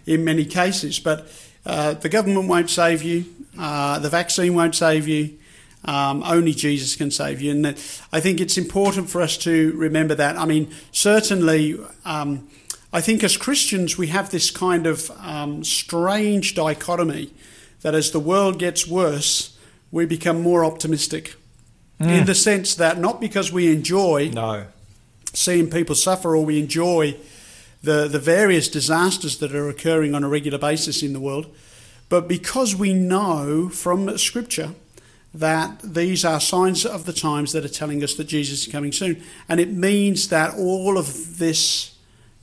in 0.07 0.25
many 0.25 0.45
cases. 0.45 0.99
But 0.99 1.31
uh, 1.65 1.93
the 1.93 2.09
government 2.09 2.47
won't 2.47 2.71
save 2.71 3.03
you. 3.03 3.25
Uh, 3.57 3.99
the 3.99 4.09
vaccine 4.09 4.55
won't 4.55 4.75
save 4.75 5.07
you. 5.07 5.37
Um, 5.85 6.23
only 6.23 6.53
Jesus 6.53 6.95
can 6.95 7.11
save 7.11 7.39
you, 7.39 7.51
and 7.51 7.63
that, 7.63 7.75
I 8.11 8.19
think 8.19 8.41
it's 8.41 8.57
important 8.57 9.09
for 9.09 9.21
us 9.21 9.37
to 9.37 9.71
remember 9.77 10.15
that. 10.15 10.37
I 10.37 10.45
mean, 10.45 10.73
certainly. 10.91 11.79
Um, 12.03 12.49
I 12.91 13.01
think 13.01 13.23
as 13.23 13.37
Christians, 13.37 13.97
we 13.97 14.07
have 14.07 14.29
this 14.31 14.49
kind 14.51 14.87
of 14.87 15.11
um, 15.19 15.63
strange 15.63 16.55
dichotomy 16.55 17.31
that 17.81 17.93
as 17.93 18.11
the 18.11 18.19
world 18.19 18.57
gets 18.59 18.87
worse, 18.87 19.57
we 19.91 20.05
become 20.05 20.41
more 20.41 20.65
optimistic. 20.65 21.35
In 21.99 22.25
the 22.25 22.35
sense 22.35 22.75
that 22.75 22.97
not 22.97 23.19
because 23.19 23.51
we 23.51 23.73
enjoy 23.73 24.31
No. 24.33 24.67
seeing 25.33 25.69
people 25.69 25.95
suffer 25.95 26.33
or 26.33 26.45
we 26.45 26.57
enjoy 26.57 27.17
the, 27.83 28.07
the 28.07 28.19
various 28.19 28.69
disasters 28.69 29.37
that 29.39 29.53
are 29.53 29.67
occurring 29.67 30.15
on 30.15 30.23
a 30.23 30.29
regular 30.29 30.57
basis 30.57 31.03
in 31.03 31.11
the 31.11 31.19
world, 31.19 31.53
but 32.07 32.27
because 32.29 32.73
we 32.73 32.93
know 32.93 33.67
from 33.67 34.17
Scripture 34.17 34.75
that 35.33 35.81
these 35.83 36.23
are 36.23 36.39
signs 36.39 36.85
of 36.85 37.03
the 37.05 37.13
times 37.13 37.51
that 37.51 37.65
are 37.65 37.69
telling 37.69 38.01
us 38.01 38.13
that 38.15 38.27
Jesus 38.27 38.65
is 38.65 38.71
coming 38.71 38.93
soon. 38.93 39.21
And 39.49 39.59
it 39.59 39.69
means 39.71 40.29
that 40.29 40.55
all 40.55 40.97
of 40.97 41.37
this 41.37 41.88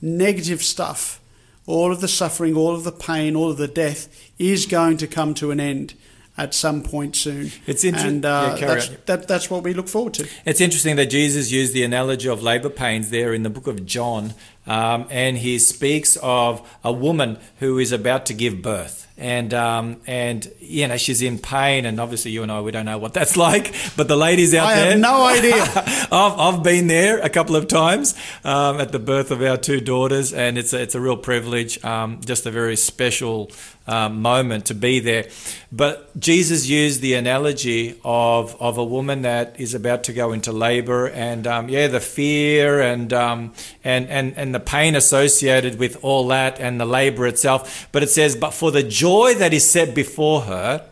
negative 0.01 0.63
stuff, 0.63 1.19
all 1.65 1.91
of 1.91 2.01
the 2.01 2.07
suffering, 2.07 2.55
all 2.55 2.73
of 2.73 2.83
the 2.83 2.91
pain, 2.91 3.35
all 3.35 3.51
of 3.51 3.57
the 3.57 3.67
death 3.67 4.29
is 4.37 4.65
going 4.65 4.97
to 4.97 5.07
come 5.07 5.33
to 5.35 5.51
an 5.51 5.59
end 5.59 5.93
at 6.37 6.53
some 6.53 6.83
point 6.83 7.15
soon. 7.15 7.51
It's 7.65 7.83
inter- 7.83 8.07
and 8.07 8.23
uh, 8.23 8.55
Yeah, 8.59 8.67
that's, 8.67 8.89
that, 9.07 9.27
that's 9.27 9.49
what 9.49 9.63
we 9.63 9.73
look 9.73 9.87
forward 9.87 10.13
to. 10.15 10.27
It's 10.45 10.61
interesting 10.61 10.95
that 10.97 11.07
Jesus 11.07 11.51
used 11.51 11.73
the 11.73 11.83
analogy 11.83 12.29
of 12.29 12.43
labor 12.43 12.69
pains 12.69 13.09
there 13.09 13.33
in 13.33 13.43
the 13.43 13.49
book 13.49 13.67
of 13.67 13.85
John, 13.85 14.33
um, 14.67 15.07
and 15.09 15.37
he 15.39 15.57
speaks 15.57 16.17
of 16.21 16.67
a 16.83 16.93
woman 16.93 17.39
who 17.59 17.79
is 17.79 17.91
about 17.91 18.25
to 18.27 18.33
give 18.33 18.61
birth. 18.61 19.06
And 19.19 19.51
um, 19.53 19.99
and 20.05 20.47
you 20.59 20.87
know 20.87 20.97
she's 20.97 21.23
in 21.23 21.39
pain, 21.39 21.85
and 21.85 21.99
obviously 21.99 22.29
you 22.31 22.43
and 22.43 22.51
I 22.51 22.61
we 22.61 22.71
don't 22.71 22.85
know 22.85 22.99
what 22.99 23.13
that's 23.13 23.35
like. 23.47 23.73
But 23.95 24.07
the 24.07 24.15
ladies 24.15 24.53
out 24.53 24.67
I 24.67 24.75
there, 24.75 24.91
have 24.91 24.99
no 24.99 25.25
idea. 25.25 25.55
I've, 26.11 26.39
I've 26.39 26.63
been 26.63 26.87
there 26.87 27.17
a 27.19 27.29
couple 27.29 27.55
of 27.55 27.67
times 27.67 28.13
um, 28.43 28.79
at 28.79 28.91
the 28.91 28.99
birth 28.99 29.31
of 29.31 29.41
our 29.41 29.57
two 29.57 29.81
daughters, 29.81 30.33
and 30.33 30.57
it's 30.57 30.71
a, 30.71 30.81
it's 30.81 30.93
a 30.93 31.01
real 31.01 31.17
privilege, 31.17 31.83
um, 31.83 32.21
just 32.23 32.45
a 32.45 32.51
very 32.51 32.75
special 32.75 33.49
um, 33.87 34.21
moment 34.21 34.65
to 34.67 34.73
be 34.73 34.99
there. 34.99 35.27
But 35.71 36.17
Jesus 36.19 36.67
used 36.67 37.01
the 37.01 37.13
analogy 37.15 37.99
of, 38.03 38.55
of 38.61 38.77
a 38.77 38.83
woman 38.83 39.21
that 39.23 39.59
is 39.59 39.73
about 39.73 40.03
to 40.05 40.13
go 40.13 40.31
into 40.31 40.51
labor, 40.51 41.07
and 41.07 41.47
um, 41.47 41.69
yeah, 41.69 41.87
the 41.87 41.99
fear 41.99 42.81
and, 42.81 43.11
um, 43.13 43.53
and 43.83 44.07
and 44.07 44.33
and 44.37 44.53
the 44.53 44.59
pain 44.59 44.95
associated 44.95 45.79
with 45.79 46.03
all 46.03 46.27
that, 46.27 46.59
and 46.59 46.79
the 46.79 46.85
labor 46.85 47.27
itself. 47.27 47.87
But 47.91 48.03
it 48.03 48.09
says, 48.09 48.35
but 48.35 48.53
for 48.53 48.71
the 48.71 48.83
joy 48.83 49.33
that 49.35 49.53
is 49.53 49.69
set 49.69 49.95
before 49.95 50.41
her. 50.41 50.85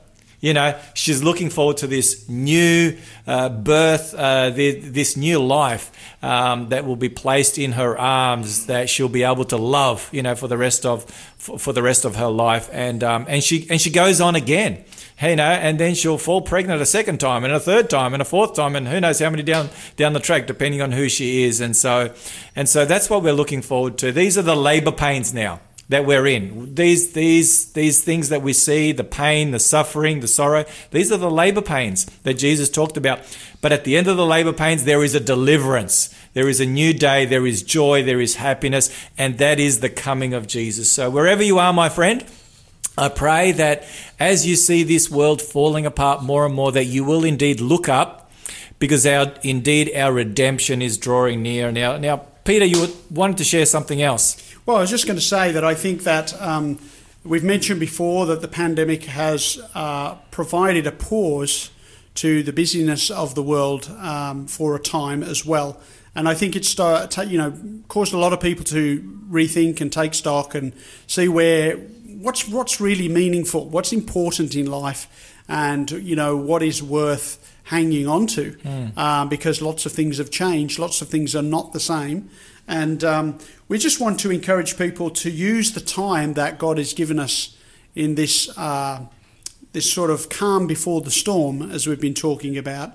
You 0.45 0.53
know, 0.53 0.79
she's 0.93 1.23
looking 1.23 1.49
forward 1.49 1.77
to 1.77 1.87
this 1.87 2.29
new 2.29 2.95
uh, 3.25 3.49
birth, 3.49 4.13
uh, 4.13 4.51
the, 4.51 4.79
this 4.79 5.17
new 5.17 5.43
life 5.43 5.91
um, 6.21 6.69
that 6.69 6.85
will 6.85 6.95
be 6.95 7.09
placed 7.09 7.57
in 7.57 7.71
her 7.71 7.97
arms, 7.97 8.67
that 8.67 8.87
she'll 8.87 9.09
be 9.09 9.23
able 9.23 9.45
to 9.45 9.57
love. 9.57 10.07
You 10.11 10.21
know, 10.21 10.35
for 10.35 10.47
the 10.47 10.55
rest 10.55 10.85
of 10.85 11.05
for, 11.39 11.57
for 11.57 11.73
the 11.73 11.81
rest 11.81 12.05
of 12.05 12.17
her 12.17 12.27
life, 12.27 12.69
and 12.71 13.03
um, 13.03 13.25
and 13.27 13.43
she 13.43 13.65
and 13.71 13.81
she 13.81 13.89
goes 13.89 14.21
on 14.21 14.35
again. 14.35 14.83
You 15.19 15.35
know, 15.35 15.43
and 15.45 15.79
then 15.79 15.95
she'll 15.95 16.19
fall 16.19 16.43
pregnant 16.43 16.79
a 16.79 16.85
second 16.85 17.19
time, 17.19 17.43
and 17.43 17.51
a 17.51 17.59
third 17.59 17.89
time, 17.89 18.13
and 18.13 18.21
a 18.21 18.25
fourth 18.25 18.53
time, 18.53 18.75
and 18.75 18.87
who 18.87 19.01
knows 19.01 19.17
how 19.17 19.31
many 19.31 19.41
down 19.41 19.69
down 19.95 20.13
the 20.13 20.19
track, 20.19 20.45
depending 20.45 20.79
on 20.79 20.91
who 20.91 21.09
she 21.09 21.41
is. 21.45 21.59
And 21.59 21.75
so, 21.75 22.13
and 22.55 22.69
so 22.69 22.85
that's 22.85 23.09
what 23.09 23.23
we're 23.23 23.33
looking 23.33 23.63
forward 23.63 23.97
to. 23.97 24.11
These 24.11 24.37
are 24.37 24.43
the 24.43 24.55
labour 24.55 24.91
pains 24.91 25.33
now 25.33 25.59
that 25.89 26.05
we're 26.05 26.25
in. 26.25 26.73
These 26.75 27.13
these 27.13 27.71
these 27.73 28.03
things 28.03 28.29
that 28.29 28.41
we 28.41 28.53
see, 28.53 28.91
the 28.91 29.03
pain, 29.03 29.51
the 29.51 29.59
suffering, 29.59 30.19
the 30.19 30.27
sorrow, 30.27 30.65
these 30.91 31.11
are 31.11 31.17
the 31.17 31.29
labor 31.29 31.61
pains 31.61 32.05
that 32.23 32.35
Jesus 32.35 32.69
talked 32.69 32.97
about. 32.97 33.19
But 33.61 33.71
at 33.71 33.83
the 33.83 33.95
end 33.95 34.07
of 34.07 34.17
the 34.17 34.25
labor 34.25 34.53
pains 34.53 34.85
there 34.85 35.03
is 35.03 35.15
a 35.15 35.19
deliverance. 35.19 36.13
There 36.33 36.49
is 36.49 36.59
a 36.59 36.65
new 36.65 36.93
day, 36.93 37.25
there 37.25 37.45
is 37.45 37.63
joy, 37.63 38.03
there 38.03 38.19
is 38.19 38.35
happiness, 38.35 38.89
and 39.17 39.37
that 39.37 39.59
is 39.59 39.79
the 39.79 39.89
coming 39.89 40.33
of 40.33 40.47
Jesus. 40.47 40.89
So 40.89 41.09
wherever 41.09 41.43
you 41.43 41.59
are, 41.59 41.71
my 41.71 41.89
friend, 41.89 42.25
I 42.97 43.09
pray 43.09 43.51
that 43.53 43.85
as 44.19 44.45
you 44.47 44.55
see 44.55 44.83
this 44.83 45.11
world 45.11 45.41
falling 45.41 45.85
apart 45.85 46.23
more 46.23 46.45
and 46.45 46.55
more 46.55 46.71
that 46.71 46.85
you 46.85 47.03
will 47.03 47.23
indeed 47.23 47.59
look 47.59 47.89
up 47.89 48.31
because 48.79 49.05
our 49.05 49.33
indeed 49.43 49.91
our 49.95 50.13
redemption 50.13 50.81
is 50.81 50.97
drawing 50.97 51.41
near. 51.41 51.71
Now 51.71 51.97
now 51.97 52.17
Peter 52.43 52.65
you 52.65 52.87
wanted 53.11 53.37
to 53.37 53.43
share 53.43 53.65
something 53.65 54.01
else. 54.01 54.37
Well, 54.65 54.77
I 54.77 54.79
was 54.79 54.89
just 54.89 55.05
going 55.05 55.17
to 55.17 55.21
say 55.21 55.51
that 55.51 55.63
I 55.63 55.75
think 55.75 56.05
that 56.05 56.41
um, 56.41 56.79
we've 57.23 57.43
mentioned 57.43 57.79
before 57.79 58.25
that 58.25 58.41
the 58.41 58.47
pandemic 58.47 59.03
has 59.03 59.61
uh, 59.75 60.15
provided 60.31 60.87
a 60.87 60.91
pause 60.91 61.69
to 62.15 62.41
the 62.41 62.51
busyness 62.51 63.11
of 63.11 63.35
the 63.35 63.43
world 63.43 63.87
um, 63.99 64.47
for 64.47 64.75
a 64.75 64.79
time 64.79 65.21
as 65.21 65.45
well. 65.45 65.79
And 66.15 66.27
I 66.27 66.33
think 66.33 66.55
it's 66.55 66.79
uh, 66.79 67.07
you 67.27 67.37
know 67.37 67.53
caused 67.89 68.13
a 68.13 68.17
lot 68.17 68.33
of 68.33 68.39
people 68.39 68.65
to 68.65 69.01
rethink 69.29 69.81
and 69.81 69.93
take 69.93 70.15
stock 70.15 70.55
and 70.55 70.73
see 71.05 71.27
where 71.27 71.77
what's 71.77 72.47
what's 72.47 72.81
really 72.81 73.07
meaningful, 73.07 73.69
what's 73.69 73.93
important 73.93 74.55
in 74.55 74.65
life, 74.65 75.35
and 75.47 75.91
you 75.91 76.15
know 76.15 76.35
what 76.35 76.63
is 76.63 76.81
worth 76.81 77.37
hanging 77.65 78.07
on 78.07 78.27
to, 78.27 78.55
um, 78.95 79.27
because 79.29 79.61
lots 79.61 79.85
of 79.85 79.91
things 79.91 80.17
have 80.17 80.31
changed, 80.31 80.79
lots 80.79 81.01
of 81.01 81.09
things 81.09 81.35
are 81.35 81.41
not 81.41 81.73
the 81.73 81.79
same, 81.79 82.29
and 82.67 83.03
um, 83.03 83.39
we 83.67 83.77
just 83.77 83.99
want 83.99 84.19
to 84.21 84.31
encourage 84.31 84.77
people 84.77 85.09
to 85.11 85.29
use 85.29 85.73
the 85.73 85.79
time 85.79 86.33
that 86.33 86.57
God 86.57 86.77
has 86.77 86.93
given 86.93 87.19
us 87.19 87.57
in 87.93 88.15
this 88.15 88.55
uh, 88.57 89.05
this 89.73 89.91
sort 89.91 90.09
of 90.09 90.29
calm 90.29 90.67
before 90.67 91.01
the 91.01 91.11
storm, 91.11 91.61
as 91.61 91.85
we've 91.85 91.99
been 91.99 92.13
talking 92.13 92.57
about, 92.57 92.93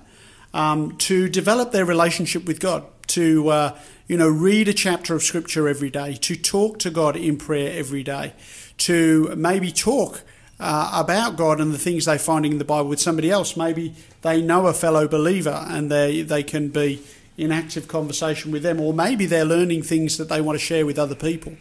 um, 0.51 0.97
to 0.97 1.29
develop 1.29 1.71
their 1.71 1.85
relationship 1.85 2.45
with 2.45 2.59
God, 2.59 2.83
to 3.07 3.49
uh, 3.49 3.79
you 4.07 4.17
know 4.17 4.27
read 4.27 4.67
a 4.67 4.73
chapter 4.73 5.15
of 5.15 5.23
Scripture 5.23 5.67
every 5.67 5.89
day, 5.89 6.15
to 6.15 6.35
talk 6.35 6.79
to 6.79 6.89
God 6.89 7.15
in 7.15 7.37
prayer 7.37 7.77
every 7.77 8.03
day, 8.03 8.33
to 8.79 9.33
maybe 9.35 9.71
talk. 9.71 10.23
Uh, 10.63 10.91
about 10.93 11.37
God 11.37 11.59
and 11.59 11.73
the 11.73 11.79
things 11.79 12.05
they're 12.05 12.19
finding 12.19 12.51
in 12.51 12.59
the 12.59 12.63
Bible 12.63 12.87
with 12.87 12.99
somebody 12.99 13.31
else. 13.31 13.57
Maybe 13.57 13.95
they 14.21 14.43
know 14.43 14.67
a 14.67 14.73
fellow 14.73 15.07
believer 15.07 15.65
and 15.67 15.89
they, 15.89 16.21
they 16.21 16.43
can 16.43 16.67
be 16.67 17.01
in 17.37 17.51
active 17.51 17.87
conversation 17.87 18.51
with 18.51 18.63
them, 18.63 18.79
or 18.79 18.93
maybe 18.93 19.25
they're 19.25 19.45
learning 19.45 19.83
things 19.83 20.17
that 20.17 20.29
they 20.29 20.41
want 20.41 20.59
to 20.59 20.65
share 20.65 20.85
with 20.85 20.99
other 20.99 21.15
people. 21.15 21.55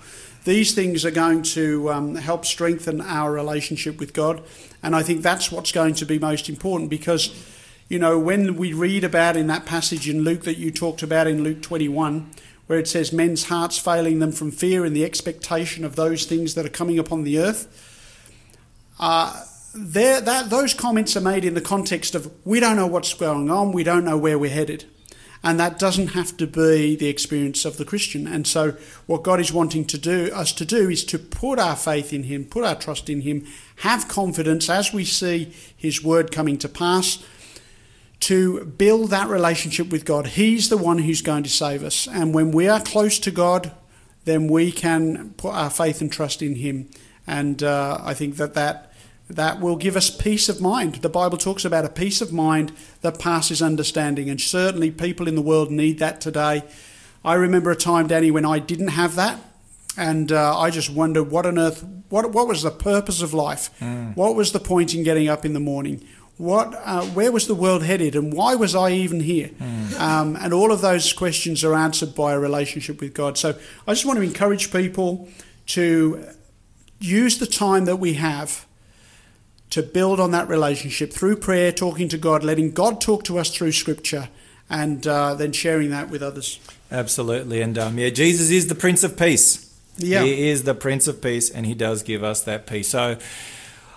These 0.44 0.74
things 0.74 1.04
are 1.04 1.10
going 1.10 1.42
to 1.42 1.90
um, 1.90 2.14
help 2.14 2.44
strengthen 2.44 3.00
our 3.00 3.32
relationship 3.32 3.98
with 3.98 4.12
God, 4.12 4.42
and 4.82 4.96
I 4.96 5.02
think 5.02 5.22
that's 5.22 5.52
what's 5.52 5.72
going 5.72 5.94
to 5.94 6.06
be 6.06 6.18
most 6.18 6.48
important 6.48 6.90
because, 6.90 7.34
you 7.88 7.98
know, 7.98 8.18
when 8.18 8.56
we 8.56 8.72
read 8.72 9.04
about 9.04 9.36
in 9.36 9.46
that 9.48 9.66
passage 9.66 10.08
in 10.08 10.22
Luke 10.22 10.44
that 10.44 10.58
you 10.58 10.70
talked 10.70 11.02
about 11.02 11.26
in 11.26 11.44
Luke 11.44 11.62
21, 11.62 12.30
where 12.66 12.78
it 12.78 12.88
says 12.88 13.12
men's 13.12 13.44
hearts 13.44 13.78
failing 13.78 14.18
them 14.18 14.32
from 14.32 14.50
fear 14.50 14.84
and 14.84 14.94
the 14.94 15.04
expectation 15.04 15.84
of 15.84 15.96
those 15.96 16.24
things 16.24 16.54
that 16.54 16.64
are 16.64 16.70
coming 16.70 16.98
upon 16.98 17.24
the 17.24 17.38
earth, 17.38 17.66
uh, 18.98 19.44
there, 19.74 20.20
that, 20.20 20.50
those 20.50 20.74
comments 20.74 21.16
are 21.16 21.20
made 21.20 21.44
in 21.44 21.54
the 21.54 21.60
context 21.60 22.14
of 22.14 22.30
we 22.44 22.60
don't 22.60 22.76
know 22.76 22.86
what's 22.86 23.14
going 23.14 23.50
on, 23.50 23.72
we 23.72 23.84
don't 23.84 24.04
know 24.04 24.16
where 24.16 24.38
we're 24.38 24.50
headed. 24.50 24.84
And 25.42 25.58
that 25.58 25.78
doesn't 25.78 26.08
have 26.08 26.36
to 26.36 26.46
be 26.46 26.96
the 26.96 27.08
experience 27.08 27.64
of 27.64 27.78
the 27.78 27.84
Christian. 27.84 28.26
And 28.26 28.46
so, 28.46 28.76
what 29.06 29.22
God 29.22 29.40
is 29.40 29.52
wanting 29.52 29.86
to 29.86 29.96
do 29.96 30.30
us 30.34 30.52
to 30.52 30.66
do 30.66 30.90
is 30.90 31.02
to 31.06 31.18
put 31.18 31.58
our 31.58 31.76
faith 31.76 32.12
in 32.12 32.24
Him, 32.24 32.44
put 32.44 32.64
our 32.64 32.74
trust 32.74 33.08
in 33.08 33.22
Him, 33.22 33.46
have 33.76 34.06
confidence 34.06 34.68
as 34.68 34.92
we 34.92 35.04
see 35.04 35.52
His 35.74 36.04
word 36.04 36.30
coming 36.30 36.58
to 36.58 36.68
pass, 36.68 37.24
to 38.20 38.66
build 38.66 39.08
that 39.10 39.28
relationship 39.28 39.88
with 39.90 40.04
God. 40.04 40.26
He's 40.28 40.68
the 40.68 40.76
one 40.76 40.98
who's 40.98 41.22
going 41.22 41.44
to 41.44 41.50
save 41.50 41.82
us. 41.82 42.06
And 42.06 42.34
when 42.34 42.50
we 42.50 42.68
are 42.68 42.80
close 42.80 43.18
to 43.20 43.30
God, 43.30 43.72
then 44.26 44.46
we 44.46 44.70
can 44.70 45.30
put 45.38 45.54
our 45.54 45.70
faith 45.70 46.02
and 46.02 46.12
trust 46.12 46.42
in 46.42 46.56
Him. 46.56 46.90
And 47.26 47.62
uh, 47.62 47.98
I 48.02 48.12
think 48.12 48.36
that, 48.36 48.52
that 48.54 48.89
that 49.30 49.60
will 49.60 49.76
give 49.76 49.96
us 49.96 50.10
peace 50.10 50.48
of 50.48 50.60
mind. 50.60 50.96
The 50.96 51.08
Bible 51.08 51.38
talks 51.38 51.64
about 51.64 51.84
a 51.84 51.88
peace 51.88 52.20
of 52.20 52.32
mind 52.32 52.72
that 53.02 53.18
passes 53.18 53.62
understanding, 53.62 54.28
and 54.28 54.40
certainly 54.40 54.90
people 54.90 55.28
in 55.28 55.34
the 55.36 55.42
world 55.42 55.70
need 55.70 55.98
that 56.00 56.20
today. 56.20 56.62
I 57.24 57.34
remember 57.34 57.70
a 57.70 57.76
time, 57.76 58.06
Danny, 58.06 58.30
when 58.30 58.44
I 58.44 58.58
didn't 58.58 58.88
have 58.88 59.14
that, 59.16 59.38
and 59.96 60.32
uh, 60.32 60.58
I 60.58 60.70
just 60.70 60.90
wondered 60.90 61.24
what 61.30 61.46
on 61.46 61.58
earth, 61.58 61.84
what 62.08 62.32
what 62.32 62.48
was 62.48 62.62
the 62.62 62.70
purpose 62.70 63.22
of 63.22 63.32
life? 63.34 63.70
What 64.14 64.34
was 64.34 64.52
the 64.52 64.60
point 64.60 64.94
in 64.94 65.04
getting 65.04 65.28
up 65.28 65.44
in 65.44 65.52
the 65.52 65.60
morning? 65.60 66.06
What, 66.38 66.74
uh, 66.86 67.02
where 67.02 67.30
was 67.30 67.46
the 67.46 67.54
world 67.54 67.82
headed, 67.82 68.16
and 68.16 68.32
why 68.32 68.54
was 68.54 68.74
I 68.74 68.92
even 68.92 69.20
here? 69.20 69.50
Um, 69.98 70.36
and 70.40 70.54
all 70.54 70.72
of 70.72 70.80
those 70.80 71.12
questions 71.12 71.62
are 71.64 71.74
answered 71.74 72.14
by 72.14 72.32
a 72.32 72.38
relationship 72.38 73.00
with 73.02 73.12
God. 73.12 73.36
So 73.36 73.54
I 73.86 73.92
just 73.92 74.06
want 74.06 74.18
to 74.18 74.22
encourage 74.22 74.72
people 74.72 75.28
to 75.66 76.24
use 76.98 77.38
the 77.38 77.46
time 77.46 77.84
that 77.84 77.96
we 77.96 78.14
have 78.14 78.64
to 79.70 79.82
build 79.82 80.18
on 80.20 80.32
that 80.32 80.48
relationship 80.48 81.12
through 81.12 81.36
prayer, 81.36 81.72
talking 81.72 82.08
to 82.08 82.18
God, 82.18 82.42
letting 82.42 82.72
God 82.72 83.00
talk 83.00 83.24
to 83.24 83.38
us 83.38 83.50
through 83.50 83.72
Scripture, 83.72 84.28
and 84.68 85.06
uh, 85.06 85.34
then 85.34 85.52
sharing 85.52 85.90
that 85.90 86.10
with 86.10 86.22
others. 86.22 86.60
Absolutely, 86.90 87.62
and 87.62 87.78
um, 87.78 87.98
yeah, 87.98 88.10
Jesus 88.10 88.50
is 88.50 88.66
the 88.66 88.74
Prince 88.74 89.04
of 89.04 89.16
Peace. 89.16 89.66
Yeah. 89.96 90.22
he 90.22 90.48
is 90.48 90.64
the 90.64 90.74
Prince 90.74 91.06
of 91.08 91.22
Peace, 91.22 91.50
and 91.50 91.66
he 91.66 91.74
does 91.74 92.02
give 92.02 92.24
us 92.24 92.42
that 92.44 92.66
peace. 92.66 92.88
So, 92.88 93.16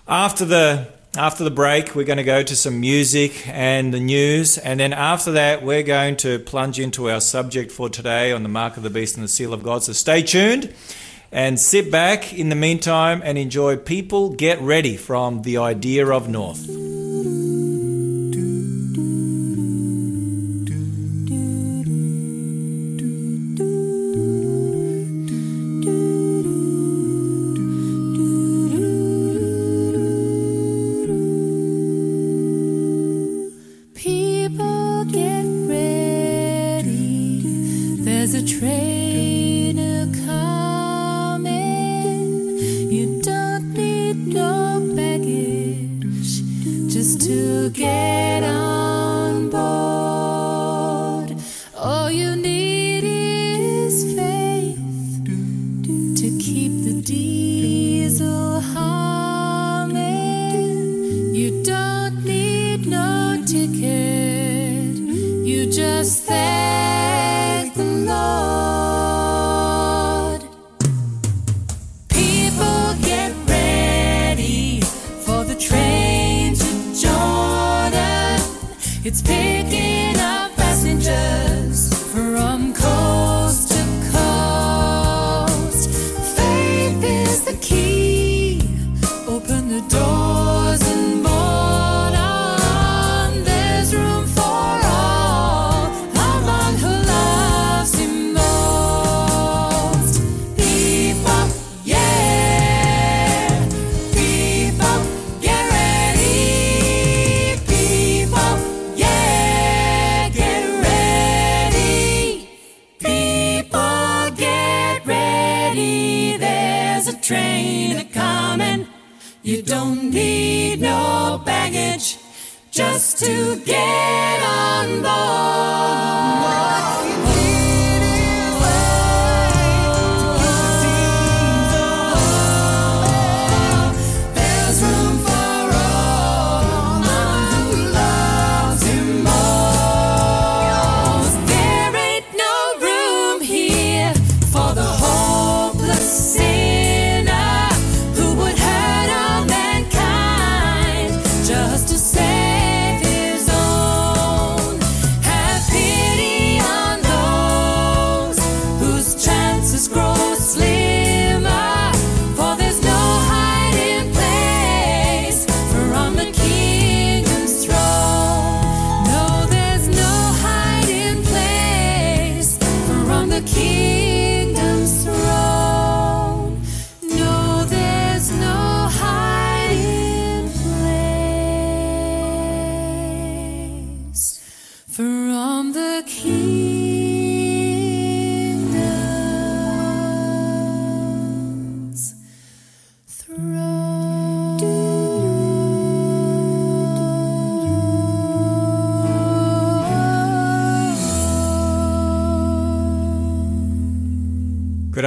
after 0.08 0.46
the 0.46 0.88
after 1.16 1.44
the 1.44 1.52
break, 1.52 1.96
we're 1.96 2.06
going 2.06 2.18
to 2.18 2.24
go 2.24 2.42
to 2.42 2.56
some 2.56 2.80
music 2.80 3.48
and 3.48 3.94
the 3.94 4.00
news, 4.00 4.58
and 4.58 4.80
then 4.80 4.94
after 4.94 5.32
that, 5.34 5.64
we're 5.64 5.84
going 5.84 6.18
to 6.18 6.40
plunge 6.40 6.80
into 6.80 7.10
our 7.10 7.22
subject 7.22 7.72
for 7.72 7.90
today 7.90 8.32
on 8.32 8.44
the 8.44 8.50
mark 8.50 8.78
of 8.78 8.84
the 8.84 8.90
beast 8.90 9.16
and 9.16 9.24
the 9.24 9.30
seal 9.30 9.54
of 9.54 9.64
God. 9.64 9.84
So, 9.84 9.94
stay 9.94 10.22
tuned 10.22 10.74
and 11.34 11.60
sit 11.60 11.92
back 11.92 12.32
in 12.32 12.50
the 12.50 12.56
meantime 12.56 13.22
and 13.26 13.40
enjoy 13.40 13.76
People 13.76 14.30
Get 14.30 14.62
Ready 14.62 14.96
from 14.96 15.42
the 15.42 15.58
Idea 15.58 16.08
of 16.08 16.30
North. 16.30 16.70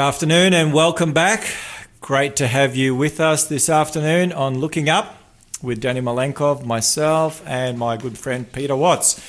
Afternoon 0.06 0.54
and 0.54 0.72
welcome 0.72 1.12
back. 1.12 1.52
Great 2.00 2.36
to 2.36 2.46
have 2.46 2.76
you 2.76 2.94
with 2.94 3.18
us 3.18 3.48
this 3.48 3.68
afternoon 3.68 4.32
on 4.32 4.56
Looking 4.60 4.88
Up 4.88 5.16
with 5.64 5.80
Danny 5.80 6.00
Malenkov, 6.00 6.64
myself, 6.64 7.42
and 7.44 7.76
my 7.76 7.96
good 7.96 8.16
friend 8.16 8.52
Peter 8.52 8.76
Watts. 8.76 9.20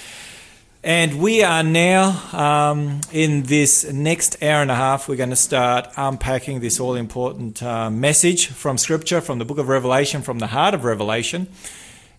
And 0.84 1.20
we 1.20 1.42
are 1.42 1.63
now 1.63 2.22
um, 2.32 3.02
in 3.12 3.42
this 3.44 3.92
next 3.92 4.44
hour 4.44 4.62
and 4.62 4.70
a 4.70 4.76
half. 4.76 5.10
We're 5.10 5.16
going 5.16 5.32
to 5.32 5.36
start 5.36 5.88
unpacking 5.98 6.60
this 6.60 6.80
all 6.80 6.94
important 6.94 7.63
uh, 7.63 7.90
message 7.90 8.46
from 8.46 8.78
Scripture, 8.78 9.20
from 9.20 9.40
the 9.40 9.46
book 9.46 9.58
of 9.58 9.70
Revelation, 9.70 10.22
from 10.22 10.38
the 10.38 10.48
heart 10.48 10.76
of 10.76 10.84
Revelation, 10.84 11.48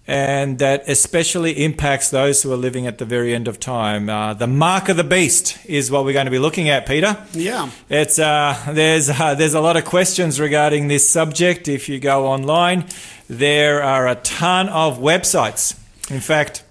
and 0.08 0.58
that 0.58 0.88
especially 0.88 1.62
impacts 1.62 2.08
those 2.08 2.42
who 2.42 2.50
are 2.50 2.56
living 2.56 2.86
at 2.86 2.96
the 2.96 3.04
very 3.04 3.34
end 3.34 3.46
of 3.46 3.60
time. 3.60 4.08
Uh, 4.08 4.32
the 4.32 4.46
mark 4.46 4.88
of 4.88 4.96
the 4.96 5.04
beast 5.04 5.58
is 5.66 5.90
what 5.90 6.06
we're 6.06 6.14
going 6.14 6.24
to 6.24 6.30
be 6.30 6.38
looking 6.38 6.70
at, 6.70 6.86
Peter. 6.86 7.22
Yeah. 7.34 7.70
It's 7.90 8.18
uh, 8.18 8.58
there's 8.70 9.10
uh, 9.10 9.34
there's 9.34 9.52
a 9.52 9.60
lot 9.60 9.76
of 9.76 9.84
questions 9.84 10.40
regarding 10.40 10.88
this 10.88 11.06
subject. 11.06 11.68
If 11.68 11.90
you 11.90 12.00
go 12.00 12.26
online, 12.26 12.86
there 13.28 13.82
are 13.82 14.08
a 14.08 14.14
ton 14.14 14.70
of 14.70 14.98
websites. 14.98 15.78
In 16.10 16.20
fact, 16.20 16.64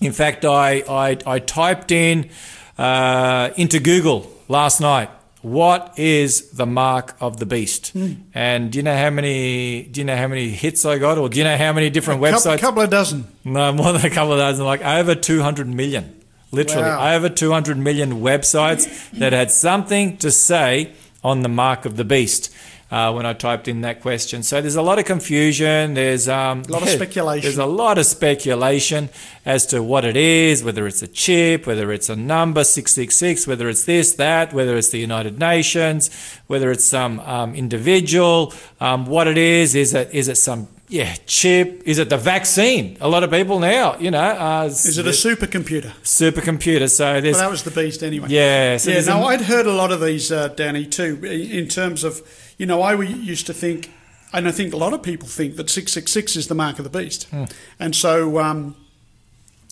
in 0.00 0.12
fact, 0.12 0.46
I 0.46 0.82
I, 0.88 1.18
I 1.26 1.38
typed 1.38 1.92
in 1.92 2.30
uh, 2.78 3.50
into 3.58 3.78
Google 3.78 4.32
last 4.48 4.80
night. 4.80 5.10
What 5.42 5.98
is 5.98 6.50
the 6.50 6.66
mark 6.66 7.16
of 7.20 7.38
the 7.38 7.46
beast? 7.46 7.88
Hmm. 7.92 8.12
And 8.34 8.70
do 8.70 8.78
you 8.78 8.82
know 8.82 8.96
how 8.96 9.08
many? 9.10 9.84
Do 9.84 10.00
you 10.00 10.04
know 10.04 10.16
how 10.16 10.28
many 10.28 10.50
hits 10.50 10.84
I 10.84 10.98
got, 10.98 11.16
or 11.16 11.28
do 11.30 11.38
you 11.38 11.44
know 11.44 11.56
how 11.56 11.72
many 11.72 11.88
different 11.88 12.22
A 12.22 12.26
websites? 12.26 12.54
A 12.56 12.58
couple 12.58 12.82
of 12.82 12.90
dozen. 12.90 13.26
No, 13.44 13.72
more 13.72 13.92
than 13.92 14.04
a 14.04 14.10
couple 14.10 14.32
of 14.34 14.38
dozen, 14.38 14.64
like 14.66 14.82
over 14.84 15.14
200 15.14 15.66
million. 15.66 16.16
Literally, 16.52 16.82
Wow. 16.88 17.14
over 17.14 17.28
200 17.28 17.78
million 17.78 18.20
websites 18.20 19.10
that 19.12 19.32
had 19.32 19.50
something 19.52 20.16
to 20.18 20.30
say 20.30 20.92
on 21.22 21.42
the 21.42 21.48
mark 21.48 21.84
of 21.84 21.96
the 21.96 22.04
beast. 22.04 22.52
Uh, 22.90 23.12
when 23.12 23.24
I 23.24 23.34
typed 23.34 23.68
in 23.68 23.82
that 23.82 24.02
question, 24.02 24.42
so 24.42 24.60
there's 24.60 24.74
a 24.74 24.82
lot 24.82 24.98
of 24.98 25.04
confusion. 25.04 25.94
There's 25.94 26.28
um, 26.28 26.62
A 26.68 26.72
lot 26.72 26.82
of 26.82 26.88
speculation. 27.00 27.42
There's 27.42 27.56
a 27.58 27.64
lot 27.64 27.98
of 27.98 28.04
speculation 28.06 29.10
as 29.46 29.64
to 29.66 29.80
what 29.80 30.04
it 30.04 30.16
is, 30.16 30.64
whether 30.64 30.88
it's 30.88 31.00
a 31.00 31.06
chip, 31.06 31.68
whether 31.68 31.92
it's 31.92 32.08
a 32.08 32.16
number 32.16 32.64
six 32.64 32.90
six 32.92 33.14
six, 33.14 33.46
whether 33.46 33.68
it's 33.68 33.84
this 33.84 34.14
that, 34.14 34.52
whether 34.52 34.76
it's 34.76 34.88
the 34.88 34.98
United 34.98 35.38
Nations, 35.38 36.10
whether 36.48 36.72
it's 36.72 36.84
some 36.84 37.20
um, 37.20 37.54
individual. 37.54 38.52
Um, 38.80 39.06
what 39.06 39.28
it 39.28 39.38
is 39.38 39.76
is 39.76 39.94
it 39.94 40.10
is 40.12 40.26
it 40.26 40.36
some 40.36 40.66
yeah 40.88 41.14
chip? 41.26 41.82
Is 41.86 41.98
it 41.98 42.08
the 42.08 42.16
vaccine? 42.18 42.96
A 43.00 43.08
lot 43.08 43.22
of 43.22 43.30
people 43.30 43.60
now, 43.60 43.98
you 43.98 44.10
know, 44.10 44.18
uh, 44.20 44.64
Is 44.66 44.98
it 44.98 45.06
a 45.06 45.10
supercomputer? 45.10 45.92
supercomputer? 46.02 46.90
So 46.90 47.20
there's 47.20 47.34
Well, 47.36 47.44
that 47.44 47.50
was 47.50 47.62
the 47.62 47.70
beast 47.70 48.02
anyway. 48.02 48.26
yeah, 48.30 48.76
so 48.78 48.90
yeah, 48.90 48.94
there's 48.94 49.06
no, 49.06 49.22
a- 49.22 49.26
I'd 49.26 49.42
heard 49.42 49.66
a 49.66 49.72
lot 49.72 49.92
of 49.92 50.00
these, 50.00 50.32
uh, 50.32 50.48
Danny, 50.48 50.86
too, 50.86 51.24
in 51.24 51.68
terms 51.68 52.02
of, 52.02 52.20
you 52.60 52.66
know, 52.66 52.82
I 52.82 52.92
used 53.00 53.46
to 53.46 53.54
think, 53.54 53.90
and 54.34 54.46
I 54.46 54.50
think 54.50 54.74
a 54.74 54.76
lot 54.76 54.92
of 54.92 55.02
people 55.02 55.26
think 55.26 55.56
that 55.56 55.70
666 55.70 56.36
is 56.36 56.48
the 56.48 56.54
mark 56.54 56.78
of 56.78 56.84
the 56.84 56.90
beast. 56.90 57.24
Hmm. 57.30 57.44
And 57.78 57.96
so 57.96 58.38
um, 58.38 58.76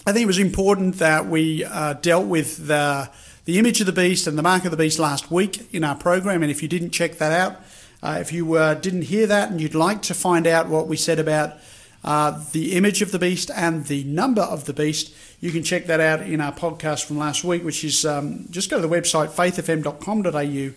I 0.06 0.12
think 0.12 0.22
it 0.22 0.26
was 0.26 0.38
important 0.38 0.94
that 0.94 1.26
we 1.26 1.66
uh, 1.66 1.92
dealt 1.92 2.28
with 2.28 2.66
the, 2.66 3.10
the 3.44 3.58
image 3.58 3.80
of 3.80 3.86
the 3.86 3.92
beast 3.92 4.26
and 4.26 4.38
the 4.38 4.42
mark 4.42 4.64
of 4.64 4.70
the 4.70 4.76
beast 4.78 4.98
last 4.98 5.30
week 5.30 5.68
in 5.70 5.84
our 5.84 5.96
program. 5.96 6.42
And 6.42 6.50
if 6.50 6.62
you 6.62 6.68
didn't 6.68 6.92
check 6.92 7.18
that 7.18 7.30
out, 7.30 7.60
uh, 8.02 8.16
if 8.22 8.32
you 8.32 8.54
uh, 8.54 8.72
didn't 8.72 9.02
hear 9.02 9.26
that 9.26 9.50
and 9.50 9.60
you'd 9.60 9.74
like 9.74 10.00
to 10.02 10.14
find 10.14 10.46
out 10.46 10.68
what 10.68 10.88
we 10.88 10.96
said 10.96 11.18
about 11.18 11.58
uh, 12.04 12.42
the 12.52 12.72
image 12.72 13.02
of 13.02 13.12
the 13.12 13.18
beast 13.18 13.50
and 13.54 13.84
the 13.84 14.02
number 14.04 14.40
of 14.40 14.64
the 14.64 14.72
beast, 14.72 15.14
you 15.42 15.50
can 15.50 15.62
check 15.62 15.84
that 15.88 16.00
out 16.00 16.22
in 16.22 16.40
our 16.40 16.52
podcast 16.52 17.04
from 17.04 17.18
last 17.18 17.44
week, 17.44 17.62
which 17.62 17.84
is 17.84 18.06
um, 18.06 18.46
just 18.48 18.70
go 18.70 18.80
to 18.80 18.88
the 18.88 18.88
website 18.88 19.28
faithfm.com.au 19.28 20.74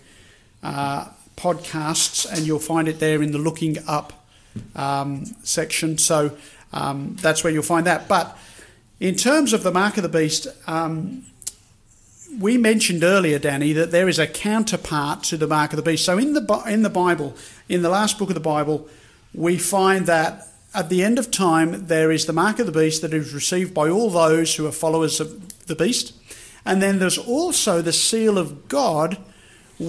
uh, 0.61 1.07
podcasts, 1.35 2.31
and 2.31 2.45
you'll 2.45 2.59
find 2.59 2.87
it 2.87 2.99
there 2.99 3.21
in 3.21 3.31
the 3.31 3.37
looking 3.37 3.77
up 3.87 4.13
um, 4.75 5.25
section. 5.43 5.97
So 5.97 6.37
um, 6.73 7.15
that's 7.21 7.43
where 7.43 7.51
you'll 7.51 7.63
find 7.63 7.85
that. 7.87 8.07
But 8.07 8.37
in 8.99 9.15
terms 9.15 9.53
of 9.53 9.63
the 9.63 9.71
mark 9.71 9.97
of 9.97 10.03
the 10.03 10.09
beast, 10.09 10.47
um, 10.67 11.25
we 12.39 12.57
mentioned 12.57 13.03
earlier, 13.03 13.39
Danny, 13.39 13.73
that 13.73 13.91
there 13.91 14.07
is 14.07 14.19
a 14.19 14.27
counterpart 14.27 15.23
to 15.23 15.37
the 15.37 15.47
mark 15.47 15.73
of 15.73 15.77
the 15.77 15.83
beast. 15.83 16.05
So 16.05 16.17
in 16.17 16.33
the 16.33 16.63
in 16.67 16.83
the 16.83 16.89
Bible, 16.89 17.35
in 17.67 17.81
the 17.81 17.89
last 17.89 18.17
book 18.17 18.29
of 18.29 18.35
the 18.35 18.39
Bible, 18.39 18.87
we 19.33 19.57
find 19.57 20.05
that 20.05 20.47
at 20.73 20.89
the 20.89 21.03
end 21.03 21.19
of 21.19 21.31
time, 21.31 21.87
there 21.87 22.11
is 22.11 22.25
the 22.25 22.33
mark 22.33 22.59
of 22.59 22.65
the 22.65 22.71
beast 22.71 23.01
that 23.01 23.13
is 23.13 23.33
received 23.33 23.73
by 23.73 23.89
all 23.89 24.09
those 24.09 24.55
who 24.55 24.65
are 24.65 24.71
followers 24.71 25.19
of 25.19 25.65
the 25.67 25.75
beast. 25.75 26.13
And 26.65 26.81
then 26.81 26.99
there's 26.99 27.17
also 27.17 27.81
the 27.81 27.91
seal 27.91 28.37
of 28.37 28.69
God, 28.69 29.17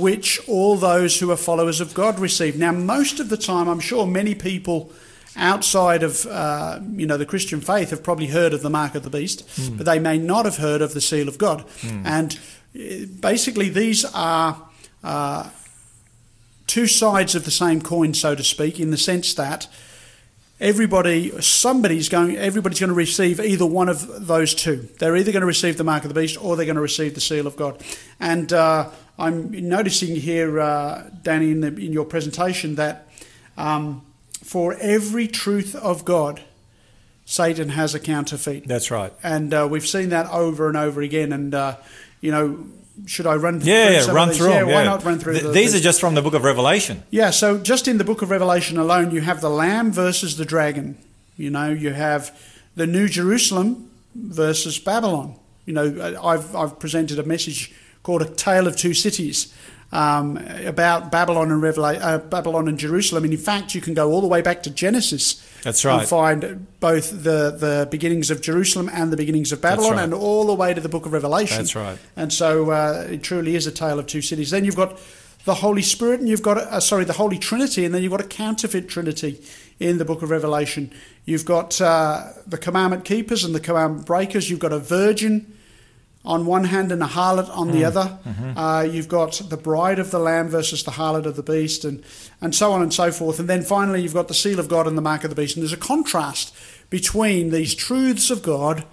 which 0.00 0.40
all 0.48 0.76
those 0.76 1.20
who 1.20 1.31
are 1.31 1.37
followers 1.37 1.81
of 1.81 1.92
God 1.92 2.18
receive. 2.18 2.59
Now, 2.59 2.72
most 2.72 3.20
of 3.20 3.28
the 3.28 3.37
time, 3.37 3.68
I'm 3.68 3.81
sure 3.81 4.07
many 4.07 4.35
people 4.35 4.90
outside 5.37 6.02
of 6.02 6.26
uh, 6.26 6.78
you 6.94 7.07
know 7.07 7.16
the 7.16 7.26
Christian 7.26 7.61
faith 7.61 7.90
have 7.90 8.02
probably 8.02 8.26
heard 8.28 8.52
of 8.52 8.62
the 8.62 8.70
mark 8.70 8.94
of 8.94 9.02
the 9.02 9.11
beast, 9.11 9.48
but 9.76 9.87
they 9.87 9.98
may 9.98 10.18
not 10.18 10.44
have 10.44 10.57
heard 10.57 10.83
of 10.83 10.94
the 10.94 11.00
seal 11.00 11.28
of 11.28 11.38
God. 11.38 11.64
And 12.05 12.38
uh, 12.74 13.07
basically, 13.20 13.68
these 13.68 14.05
are 14.14 14.62
uh, 15.05 15.50
two 16.66 16.87
sides 16.87 17.35
of 17.35 17.44
the 17.44 17.50
same 17.50 17.83
coin, 17.83 18.14
so 18.14 18.35
to 18.35 18.42
speak, 18.44 18.81
in 18.81 18.90
the 18.90 18.96
sense 18.96 19.35
that 19.35 19.68
everybody, 20.61 21.31
somebody's 21.42 22.09
going, 22.09 22.37
everybody's 22.37 22.81
going 22.81 22.88
to 22.88 22.94
receive 22.94 23.40
either 23.40 23.66
one 23.66 23.88
of 23.88 24.26
those 24.26 24.55
two. 24.55 24.88
They're 24.98 25.16
either 25.16 25.33
going 25.33 25.42
to 25.42 25.46
receive 25.46 25.76
the 25.76 25.85
mark 25.85 26.05
of 26.05 26.09
the 26.09 26.18
beast 26.18 26.42
or 26.42 26.57
they're 26.57 26.64
going 26.64 26.76
to 26.76 26.83
receive 26.83 27.14
the 27.14 27.20
seal 27.20 27.46
of 27.46 27.57
God. 27.57 27.83
And 28.20 28.52
uh, 28.52 28.90
I'm 29.18 29.51
noticing 29.68 30.16
here, 30.16 30.59
uh, 30.61 31.09
Danny, 31.22 31.51
in, 31.51 31.61
the, 31.61 31.68
in 31.68 31.92
your 31.92 32.05
presentation, 32.05 32.75
that 32.77 33.09
um, 33.57 34.03
for 34.42 34.75
every 34.81 35.29
truth 35.29 35.75
of 35.75 36.05
God, 36.05 36.40
Satan 37.25 37.68
has 37.70 37.94
a 37.94 38.01
counterfeit. 38.01 38.66
That's 38.66 38.90
right. 38.90 39.12
And 39.22 39.53
uh, 39.55 39.68
we've 39.70 39.87
seen 39.87 40.09
that 40.11 40.29
over 40.31 40.68
and 40.68 40.77
over 40.77 41.01
again. 41.03 41.33
And, 41.33 41.55
uh, 41.55 41.77
you 42.20 42.31
know, 42.31 42.66
should 43.07 43.27
I 43.27 43.37
run 43.37 43.61
Yeah, 43.62 44.03
through 44.03 44.12
yeah, 44.12 44.12
run 44.18 44.31
through 44.31 44.48
Yeah, 44.48 44.59
them. 44.61 44.66
why 44.68 44.72
yeah. 44.75 44.85
not 44.85 45.05
run 45.05 45.18
through 45.18 45.35
Th- 45.35 45.44
the, 45.44 45.53
These 45.53 45.72
the- 45.72 45.79
are 45.79 45.83
just 45.83 46.01
from 46.01 46.14
the 46.14 46.22
book 46.22 46.35
of 46.35 46.42
Revelation. 46.44 47.03
yeah, 47.11 47.31
so 47.31 47.59
just 47.59 47.87
in 47.88 47.98
the 47.98 48.05
book 48.05 48.22
of 48.22 48.31
Revelation 48.31 48.77
alone, 48.77 49.12
you 49.12 49.20
have 49.20 49.40
the 49.40 49.48
Lamb 49.51 49.92
versus 49.92 50.37
the 50.37 50.44
dragon. 50.44 50.98
You 51.37 51.51
know, 51.51 51.70
you 51.70 51.92
have 51.92 52.37
the 52.77 52.87
New 52.87 53.09
Jerusalem 53.09 53.90
versus 54.14 54.79
Babylon. 54.79 55.37
You 55.64 55.72
know, 55.75 56.18
I've, 56.22 56.55
I've 56.57 56.79
presented 56.79 57.18
a 57.18 57.22
message 57.22 57.72
called 58.02 58.22
A 58.22 58.26
Tale 58.26 58.66
of 58.66 58.76
Two 58.76 58.94
Cities 58.94 59.52
um, 59.92 60.38
about 60.64 61.12
Babylon 61.12 61.52
and 61.52 61.62
Revela- 61.62 62.00
uh, 62.00 62.18
Babylon 62.18 62.66
and 62.66 62.78
Jerusalem. 62.78 63.24
And 63.24 63.32
in 63.32 63.38
fact, 63.38 63.74
you 63.74 63.80
can 63.80 63.94
go 63.94 64.10
all 64.10 64.20
the 64.20 64.26
way 64.26 64.40
back 64.40 64.62
to 64.64 64.70
Genesis. 64.70 65.34
That's 65.62 65.84
right. 65.84 66.00
And 66.00 66.08
find 66.08 66.66
both 66.80 67.10
the, 67.10 67.50
the 67.50 67.88
beginnings 67.90 68.30
of 68.30 68.40
Jerusalem 68.40 68.90
and 68.92 69.12
the 69.12 69.16
beginnings 69.16 69.52
of 69.52 69.60
Babylon 69.60 69.92
right. 69.92 70.04
and 70.04 70.14
all 70.14 70.46
the 70.46 70.54
way 70.54 70.72
to 70.72 70.80
the 70.80 70.88
book 70.88 71.06
of 71.06 71.12
Revelation. 71.12 71.58
That's 71.58 71.76
right. 71.76 71.98
And 72.16 72.32
so 72.32 72.70
uh, 72.70 73.06
it 73.10 73.22
truly 73.22 73.54
is 73.54 73.66
a 73.66 73.72
tale 73.72 73.98
of 73.98 74.06
two 74.06 74.22
cities. 74.22 74.50
Then 74.50 74.64
you've 74.64 74.76
got 74.76 74.98
the 75.44 75.54
Holy 75.54 75.82
Spirit, 75.82 76.20
and 76.20 76.28
you've 76.28 76.42
got 76.42 76.56
uh, 76.56 76.80
sorry 76.80 77.04
the 77.04 77.14
Holy 77.14 77.38
Trinity, 77.38 77.84
and 77.84 77.94
then 77.94 78.02
you've 78.02 78.12
got 78.12 78.20
a 78.20 78.28
counterfeit 78.28 78.88
Trinity 78.88 79.40
in 79.80 79.98
the 79.98 80.04
Book 80.04 80.22
of 80.22 80.30
Revelation. 80.30 80.92
You've 81.24 81.44
got 81.44 81.80
uh, 81.80 82.28
the 82.46 82.58
commandment 82.58 83.04
keepers 83.04 83.44
and 83.44 83.54
the 83.54 83.60
commandment 83.60 84.06
breakers. 84.06 84.48
You've 84.48 84.60
got 84.60 84.72
a 84.72 84.78
virgin 84.78 85.58
on 86.24 86.46
one 86.46 86.64
hand 86.64 86.92
and 86.92 87.02
a 87.02 87.06
harlot 87.06 87.48
on 87.50 87.72
the 87.72 87.85
other. 87.85 88.18
Uh, 88.56 88.87
you've 88.88 89.08
got 89.08 89.42
the 89.48 89.56
bride 89.56 89.98
of 89.98 90.11
the 90.11 90.18
Lamb 90.18 90.48
versus 90.48 90.85
the 90.85 90.92
harlot 90.92 91.26
of 91.26 91.37
the 91.37 91.42
beast, 91.42 91.85
and 91.85 92.02
and 92.40 92.54
so 92.54 92.72
on 92.72 92.82
and 92.82 92.92
so 92.92 93.11
forth. 93.11 93.38
And 93.38 93.48
then 93.48 93.62
finally, 93.62 94.02
you've 94.02 94.14
got 94.14 94.28
the 94.28 94.35
seal 94.35 94.61
of 94.61 94.68
God 94.68 94.87
and 94.87 94.96
the 94.96 95.02
mark 95.02 95.24
of 95.24 95.30
the 95.30 95.37
beast. 95.37 95.56
And 95.56 95.62
there's 95.62 95.72
a 95.72 95.76
contrast 95.76 96.54
between 96.90 97.50
these 97.50 97.74
truths 97.74 98.30
of 98.30 98.42
God 98.42 98.85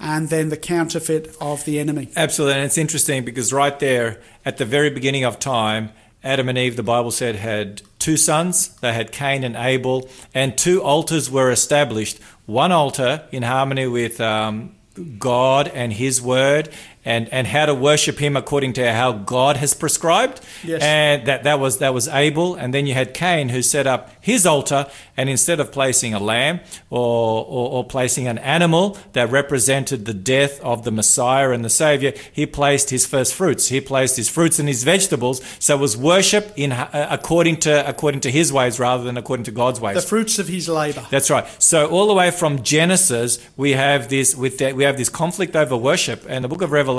and 0.00 0.28
then 0.28 0.48
the 0.48 0.56
counterfeit 0.56 1.36
of 1.40 1.64
the 1.64 1.78
enemy. 1.78 2.10
Absolutely. 2.16 2.54
And 2.54 2.64
it's 2.64 2.78
interesting 2.78 3.24
because 3.24 3.52
right 3.52 3.78
there 3.78 4.20
at 4.44 4.56
the 4.56 4.64
very 4.64 4.90
beginning 4.90 5.24
of 5.24 5.38
time, 5.38 5.90
Adam 6.22 6.48
and 6.48 6.56
Eve, 6.56 6.76
the 6.76 6.82
Bible 6.82 7.10
said, 7.10 7.36
had 7.36 7.82
two 7.98 8.16
sons. 8.16 8.68
They 8.76 8.92
had 8.92 9.12
Cain 9.12 9.44
and 9.44 9.56
Abel, 9.56 10.08
and 10.34 10.56
two 10.56 10.82
altars 10.82 11.30
were 11.30 11.50
established. 11.50 12.18
One 12.46 12.72
altar 12.72 13.26
in 13.30 13.42
harmony 13.42 13.86
with 13.86 14.20
um, 14.20 14.74
God 15.18 15.68
and 15.68 15.92
His 15.92 16.22
Word, 16.22 16.68
and, 17.04 17.28
and 17.32 17.46
how 17.46 17.66
to 17.66 17.74
worship 17.74 18.18
Him 18.18 18.36
according 18.36 18.72
to 18.74 18.92
how 18.92 19.12
God 19.12 19.56
has 19.58 19.74
prescribed. 19.74 20.40
Yes. 20.62 20.82
And 20.82 21.26
that, 21.26 21.44
that 21.44 21.60
was 21.60 21.78
that 21.78 21.92
was 21.92 22.08
Abel, 22.08 22.54
and 22.54 22.72
then 22.72 22.86
you 22.86 22.94
had 22.94 23.14
Cain 23.14 23.50
who 23.50 23.62
set 23.62 23.86
up 23.86 24.10
his 24.20 24.46
altar, 24.46 24.86
and 25.16 25.28
instead 25.28 25.60
of 25.60 25.70
placing 25.70 26.14
a 26.14 26.18
lamb 26.18 26.60
or, 26.90 27.44
or, 27.44 27.70
or 27.70 27.84
placing 27.84 28.26
an 28.26 28.38
animal 28.38 28.96
that 29.12 29.30
represented 29.30 30.06
the 30.06 30.14
death 30.14 30.60
of 30.62 30.84
the 30.84 30.90
Messiah 30.90 31.50
and 31.50 31.64
the 31.64 31.70
Savior, 31.70 32.12
he 32.32 32.46
placed 32.46 32.90
his 32.90 33.06
first 33.06 33.34
fruits. 33.34 33.68
He 33.68 33.80
placed 33.80 34.16
his 34.16 34.28
fruits 34.28 34.58
and 34.58 34.68
his 34.68 34.82
vegetables. 34.84 35.42
So 35.58 35.76
it 35.76 35.80
was 35.80 35.96
worship 35.96 36.52
in 36.56 36.72
uh, 36.72 37.08
according 37.10 37.58
to 37.58 37.88
according 37.88 38.20
to 38.22 38.30
his 38.30 38.52
ways 38.52 38.80
rather 38.80 39.04
than 39.04 39.16
according 39.16 39.44
to 39.44 39.50
God's 39.50 39.80
ways. 39.80 39.96
The 39.96 40.02
fruits 40.02 40.38
of 40.38 40.48
his 40.48 40.68
labour. 40.68 41.06
That's 41.10 41.30
right. 41.30 41.46
So 41.62 41.86
all 41.88 42.06
the 42.06 42.14
way 42.14 42.30
from 42.30 42.62
Genesis, 42.62 43.38
we 43.56 43.72
have 43.72 44.08
this 44.08 44.34
with 44.34 44.58
that 44.58 44.74
we 44.74 44.84
have 44.84 44.96
this 44.96 45.08
conflict 45.08 45.54
over 45.54 45.76
worship, 45.76 46.24
and 46.28 46.42
the 46.42 46.48
book 46.48 46.62
of 46.62 46.72
Revelation 46.72 46.93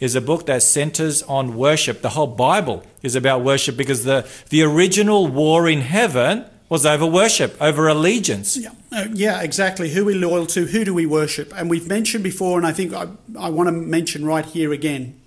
is 0.00 0.14
a 0.14 0.20
book 0.20 0.46
that 0.46 0.62
centers 0.62 1.22
on 1.22 1.56
worship. 1.56 2.02
The 2.02 2.10
whole 2.10 2.26
Bible 2.26 2.84
is 3.02 3.14
about 3.14 3.42
worship 3.42 3.76
because 3.76 4.04
the 4.04 4.28
the 4.50 4.62
original 4.62 5.26
war 5.26 5.68
in 5.68 5.80
heaven 5.80 6.44
was 6.68 6.84
over 6.84 7.06
worship, 7.06 7.56
over 7.60 7.88
allegiance. 7.88 8.56
Yeah, 8.56 8.70
uh, 8.92 9.06
yeah, 9.12 9.40
exactly. 9.40 9.90
Who 9.90 10.02
are 10.02 10.06
we 10.06 10.14
loyal 10.14 10.46
to? 10.46 10.66
Who 10.66 10.84
do 10.84 10.92
we 10.92 11.06
worship? 11.06 11.52
And 11.56 11.70
we've 11.70 11.88
mentioned 11.88 12.24
before, 12.24 12.58
and 12.58 12.66
I 12.66 12.72
think 12.72 12.92
I, 12.92 13.08
I 13.38 13.48
want 13.48 13.68
to 13.68 13.72
mention 13.72 14.24
right 14.24 14.44
here 14.44 14.72
again. 14.72 15.20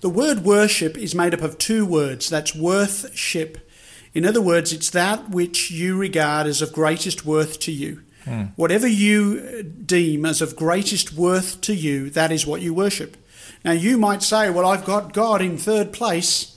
The 0.00 0.10
word 0.10 0.40
worship 0.44 0.98
is 0.98 1.14
made 1.14 1.32
up 1.32 1.42
of 1.42 1.58
two 1.58 1.86
words. 1.86 2.28
That's 2.28 2.54
worthship. 2.54 3.70
In 4.12 4.26
other 4.26 4.42
words, 4.42 4.72
it's 4.72 4.90
that 4.90 5.30
which 5.30 5.70
you 5.70 5.96
regard 5.96 6.46
as 6.46 6.60
of 6.60 6.72
greatest 6.72 7.24
worth 7.24 7.58
to 7.60 7.72
you. 7.72 8.02
Whatever 8.56 8.86
you 8.86 9.62
deem 9.64 10.24
as 10.24 10.40
of 10.40 10.54
greatest 10.54 11.12
worth 11.12 11.60
to 11.62 11.74
you, 11.74 12.10
that 12.10 12.30
is 12.30 12.46
what 12.46 12.60
you 12.60 12.72
worship. 12.72 13.16
Now, 13.64 13.72
you 13.72 13.96
might 13.98 14.22
say, 14.22 14.50
well, 14.50 14.66
I've 14.66 14.84
got 14.84 15.12
God 15.12 15.40
in 15.40 15.56
third 15.56 15.92
place, 15.92 16.56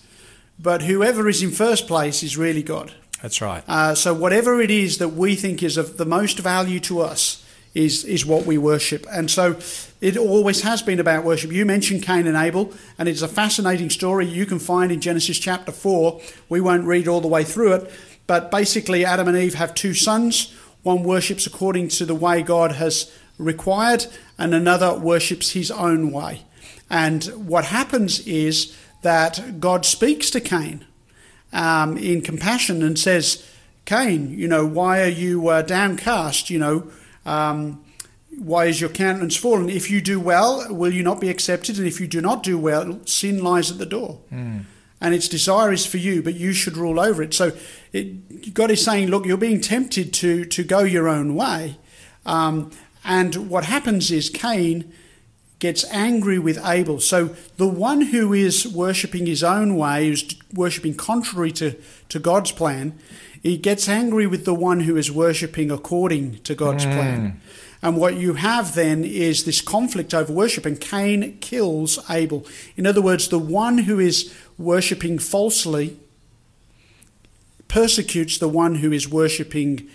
but 0.59 0.83
whoever 0.83 1.29
is 1.29 1.43
in 1.43 1.51
first 1.51 1.87
place 1.87 2.23
is 2.23 2.37
really 2.37 2.63
God. 2.63 2.93
That's 3.21 3.41
right. 3.41 3.63
Uh, 3.67 3.95
so 3.95 4.13
whatever 4.13 4.61
it 4.61 4.71
is 4.71 4.97
that 4.97 5.09
we 5.09 5.35
think 5.35 5.63
is 5.63 5.77
of 5.77 5.97
the 5.97 6.05
most 6.05 6.39
value 6.39 6.79
to 6.81 7.01
us 7.01 7.43
is 7.73 8.05
is 8.05 8.25
what 8.25 8.45
we 8.45 8.57
worship, 8.57 9.05
and 9.11 9.29
so 9.29 9.59
it 9.99 10.15
always 10.15 10.61
has 10.61 10.81
been 10.81 10.99
about 10.99 11.25
worship. 11.25 11.51
You 11.51 11.65
mentioned 11.65 12.03
Cain 12.03 12.25
and 12.25 12.37
Abel, 12.37 12.73
and 12.97 13.09
it's 13.09 13.21
a 13.21 13.27
fascinating 13.27 13.89
story 13.89 14.25
you 14.25 14.45
can 14.45 14.59
find 14.59 14.91
in 14.91 15.01
Genesis 15.01 15.37
chapter 15.37 15.73
four. 15.73 16.21
We 16.47 16.61
won't 16.61 16.85
read 16.85 17.07
all 17.07 17.19
the 17.19 17.27
way 17.27 17.43
through 17.43 17.73
it, 17.73 17.91
but 18.27 18.49
basically 18.49 19.03
Adam 19.03 19.27
and 19.27 19.37
Eve 19.37 19.55
have 19.55 19.73
two 19.73 19.93
sons. 19.93 20.55
One 20.83 21.03
worships 21.03 21.45
according 21.45 21.89
to 21.89 22.05
the 22.05 22.15
way 22.15 22.41
God 22.43 22.73
has 22.73 23.11
required, 23.37 24.05
and 24.37 24.53
another 24.53 24.97
worships 24.97 25.51
his 25.51 25.69
own 25.69 26.11
way. 26.11 26.43
And 26.89 27.23
what 27.47 27.65
happens 27.65 28.25
is 28.27 28.75
that 29.01 29.59
God 29.59 29.85
speaks 29.85 30.29
to 30.31 30.41
Cain 30.41 30.85
um, 31.53 31.97
in 31.97 32.21
compassion 32.21 32.83
and 32.83 32.97
says, 32.97 33.45
Cain, 33.85 34.37
you 34.37 34.47
know, 34.47 34.65
why 34.65 35.01
are 35.01 35.07
you 35.07 35.47
uh, 35.47 35.61
downcast? 35.61 36.49
You 36.49 36.59
know, 36.59 36.91
um, 37.25 37.83
why 38.37 38.65
is 38.65 38.81
your 38.81 38.89
countenance 38.89 39.35
fallen? 39.35 39.69
If 39.69 39.89
you 39.89 40.01
do 40.01 40.19
well, 40.19 40.65
will 40.73 40.93
you 40.93 41.03
not 41.03 41.21
be 41.21 41.29
accepted? 41.29 41.77
And 41.77 41.87
if 41.87 41.99
you 41.99 42.07
do 42.07 42.21
not 42.21 42.43
do 42.43 42.57
well, 42.57 42.99
sin 43.05 43.43
lies 43.43 43.71
at 43.71 43.77
the 43.77 43.85
door. 43.85 44.19
And 45.01 45.13
its 45.13 45.27
desire 45.27 45.71
is 45.71 45.85
for 45.85 45.97
you, 45.97 46.23
but 46.23 46.35
you 46.35 46.51
should 46.53 46.77
rule 46.77 46.99
over 46.99 47.21
it. 47.21 47.33
So 47.33 47.51
it, 47.93 48.53
God 48.53 48.71
is 48.71 48.83
saying, 48.83 49.09
look, 49.09 49.25
you're 49.25 49.37
being 49.37 49.61
tempted 49.61 50.13
to, 50.13 50.45
to 50.45 50.63
go 50.63 50.79
your 50.79 51.07
own 51.07 51.35
way. 51.35 51.77
Um, 52.25 52.71
and 53.03 53.49
what 53.49 53.65
happens 53.65 54.09
is 54.09 54.29
Cain 54.29 54.91
gets 55.59 55.85
angry 55.85 56.37
with 56.37 56.63
Abel. 56.65 56.99
So 56.99 57.35
the 57.57 57.67
one 57.67 58.01
who 58.01 58.33
is 58.33 58.67
worshipping 58.67 59.25
his 59.25 59.43
own 59.43 59.75
way, 59.75 60.09
who's 60.09 60.35
worshipping 60.53 60.95
contrary 60.95 61.51
to, 61.53 61.75
to 62.09 62.19
God's 62.19 62.51
plan, 62.51 62.97
he 63.41 63.57
gets 63.57 63.87
angry 63.87 64.27
with 64.27 64.43
the 64.45 64.55
one 64.55 64.81
who 64.81 64.97
is 64.97 65.11
worshipping 65.11 65.71
according 65.71 66.39
to 66.39 66.55
God's 66.55 66.83
hmm. 66.83 66.91
plan. 66.91 67.41
And 67.81 67.97
what 67.97 68.15
you 68.15 68.33
have 68.33 68.73
then 68.73 69.03
is 69.03 69.43
this 69.43 69.61
conflict 69.61 70.13
over 70.13 70.33
worship, 70.33 70.65
and 70.65 70.81
Cain 70.81 71.37
kills 71.39 71.99
Abel. 72.09 72.43
In 72.75 72.87
other 72.87 73.01
words, 73.01 73.27
the 73.27 73.37
one 73.37 73.79
who 73.79 73.99
is 73.99 74.33
worshipping 74.57 75.19
falsely 75.19 75.99
persecutes 77.67 78.39
the 78.39 78.47
one 78.47 78.75
who 78.75 78.91
is 78.91 79.07
worshipping 79.07 79.87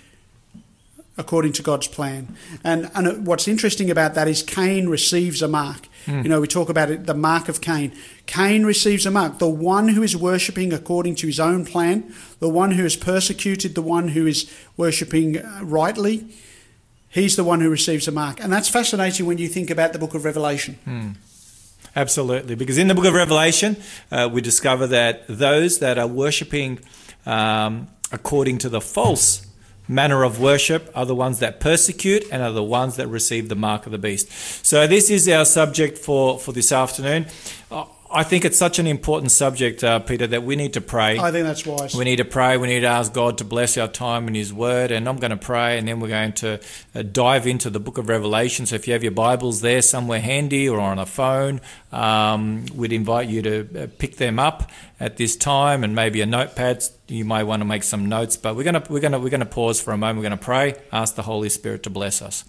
according 1.20 1.52
to 1.52 1.62
God's 1.62 1.86
plan. 1.86 2.34
And 2.64 2.90
and 2.94 3.26
what's 3.26 3.46
interesting 3.46 3.90
about 3.90 4.14
that 4.14 4.26
is 4.26 4.42
Cain 4.42 4.88
receives 4.88 5.42
a 5.42 5.48
mark. 5.48 5.86
You 6.06 6.28
know, 6.28 6.40
we 6.40 6.48
talk 6.48 6.68
about 6.70 6.90
it, 6.90 7.06
the 7.06 7.14
mark 7.14 7.48
of 7.48 7.60
Cain. 7.60 7.92
Cain 8.26 8.64
receives 8.64 9.06
a 9.06 9.10
mark. 9.10 9.38
The 9.38 9.48
one 9.48 9.88
who 9.88 10.02
is 10.02 10.16
worshipping 10.16 10.72
according 10.72 11.16
to 11.16 11.26
his 11.26 11.38
own 11.38 11.64
plan, 11.64 12.12
the 12.38 12.48
one 12.48 12.72
who 12.72 12.84
is 12.84 12.96
persecuted, 12.96 13.74
the 13.74 13.82
one 13.82 14.08
who 14.08 14.26
is 14.26 14.50
worshipping 14.76 15.38
uh, 15.38 15.60
rightly, 15.62 16.26
he's 17.10 17.36
the 17.36 17.44
one 17.44 17.60
who 17.60 17.70
receives 17.70 18.08
a 18.08 18.12
mark. 18.12 18.42
And 18.42 18.50
that's 18.52 18.68
fascinating 18.68 19.26
when 19.26 19.38
you 19.38 19.48
think 19.48 19.70
about 19.70 19.92
the 19.92 19.98
book 19.98 20.14
of 20.14 20.24
Revelation. 20.24 20.78
Absolutely, 21.94 22.54
because 22.54 22.78
in 22.78 22.88
the 22.88 22.94
book 22.94 23.04
of 23.04 23.14
Revelation, 23.14 23.76
uh, 24.10 24.28
we 24.32 24.40
discover 24.40 24.86
that 24.86 25.24
those 25.28 25.80
that 25.80 25.98
are 25.98 26.06
worshipping 26.06 26.78
um, 27.26 27.88
according 28.10 28.58
to 28.58 28.68
the 28.68 28.80
false 28.80 29.46
manner 29.90 30.22
of 30.22 30.40
worship 30.40 30.90
are 30.94 31.04
the 31.04 31.14
ones 31.14 31.40
that 31.40 31.58
persecute 31.58 32.24
and 32.30 32.42
are 32.42 32.52
the 32.52 32.62
ones 32.62 32.94
that 32.96 33.08
receive 33.08 33.48
the 33.48 33.56
mark 33.56 33.86
of 33.86 33.92
the 33.92 33.98
beast. 33.98 34.30
So 34.64 34.86
this 34.86 35.10
is 35.10 35.28
our 35.28 35.44
subject 35.44 35.98
for, 35.98 36.38
for 36.38 36.52
this 36.52 36.70
afternoon. 36.70 37.26
Uh, 37.70 37.84
I 38.12 38.24
think 38.24 38.44
it's 38.44 38.58
such 38.58 38.80
an 38.80 38.88
important 38.88 39.30
subject, 39.30 39.84
uh, 39.84 40.00
Peter, 40.00 40.26
that 40.26 40.42
we 40.42 40.56
need 40.56 40.72
to 40.72 40.80
pray. 40.80 41.16
I 41.16 41.30
think 41.30 41.46
that's 41.46 41.64
wise. 41.64 41.94
We 41.94 42.04
need 42.04 42.16
to 42.16 42.24
pray. 42.24 42.56
We 42.56 42.66
need 42.66 42.80
to 42.80 42.88
ask 42.88 43.12
God 43.12 43.38
to 43.38 43.44
bless 43.44 43.78
our 43.78 43.86
time 43.86 44.26
in 44.26 44.34
His 44.34 44.52
Word. 44.52 44.90
And 44.90 45.08
I'm 45.08 45.18
going 45.18 45.30
to 45.30 45.36
pray, 45.36 45.78
and 45.78 45.86
then 45.86 46.00
we're 46.00 46.08
going 46.08 46.32
to 46.34 46.60
uh, 46.94 47.02
dive 47.02 47.46
into 47.46 47.70
the 47.70 47.78
book 47.78 47.98
of 47.98 48.08
Revelation. 48.08 48.66
So 48.66 48.74
if 48.74 48.88
you 48.88 48.94
have 48.94 49.04
your 49.04 49.12
Bibles 49.12 49.60
there 49.60 49.80
somewhere 49.80 50.20
handy 50.20 50.68
or 50.68 50.80
on 50.80 50.98
a 50.98 51.06
phone, 51.06 51.60
um, 51.92 52.66
we'd 52.74 52.92
invite 52.92 53.28
you 53.28 53.42
to 53.42 53.84
uh, 53.84 53.86
pick 53.98 54.16
them 54.16 54.40
up 54.40 54.70
at 54.98 55.16
this 55.16 55.36
time, 55.36 55.84
and 55.84 55.94
maybe 55.94 56.20
a 56.20 56.26
notepad. 56.26 56.82
You 57.06 57.24
might 57.24 57.44
want 57.44 57.60
to 57.60 57.66
make 57.66 57.84
some 57.84 58.08
notes. 58.08 58.36
But 58.36 58.56
we're 58.56 58.64
going 58.64 58.82
to 58.82 58.92
we're 58.92 59.00
going 59.00 59.12
to 59.12 59.20
we're 59.20 59.30
going 59.30 59.40
to 59.40 59.46
pause 59.46 59.80
for 59.80 59.92
a 59.92 59.96
moment. 59.96 60.18
We're 60.18 60.30
going 60.30 60.38
to 60.38 60.44
pray. 60.44 60.74
Ask 60.92 61.14
the 61.14 61.22
Holy 61.22 61.48
Spirit 61.48 61.84
to 61.84 61.90
bless 61.90 62.22
us. 62.22 62.42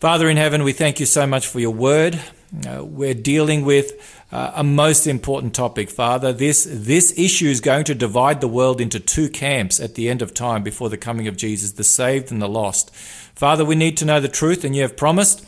Father 0.00 0.28
in 0.28 0.36
heaven, 0.36 0.64
we 0.64 0.72
thank 0.72 0.98
you 0.98 1.06
so 1.06 1.24
much 1.24 1.46
for 1.46 1.60
your 1.60 1.72
Word. 1.72 2.20
Uh, 2.66 2.82
we're 2.82 3.14
dealing 3.14 3.62
with 3.62 4.24
uh, 4.32 4.52
a 4.54 4.64
most 4.64 5.06
important 5.06 5.54
topic, 5.54 5.90
Father. 5.90 6.32
This, 6.32 6.66
this 6.70 7.16
issue 7.18 7.46
is 7.46 7.60
going 7.60 7.84
to 7.84 7.94
divide 7.94 8.40
the 8.40 8.48
world 8.48 8.80
into 8.80 8.98
two 8.98 9.28
camps 9.28 9.78
at 9.78 9.96
the 9.96 10.08
end 10.08 10.22
of 10.22 10.32
time 10.32 10.62
before 10.62 10.88
the 10.88 10.96
coming 10.96 11.28
of 11.28 11.36
Jesus 11.36 11.72
the 11.72 11.84
saved 11.84 12.32
and 12.32 12.40
the 12.40 12.48
lost. 12.48 12.94
Father, 13.34 13.64
we 13.64 13.74
need 13.74 13.96
to 13.98 14.06
know 14.06 14.18
the 14.18 14.28
truth, 14.28 14.64
and 14.64 14.74
you 14.74 14.82
have 14.82 14.96
promised 14.96 15.44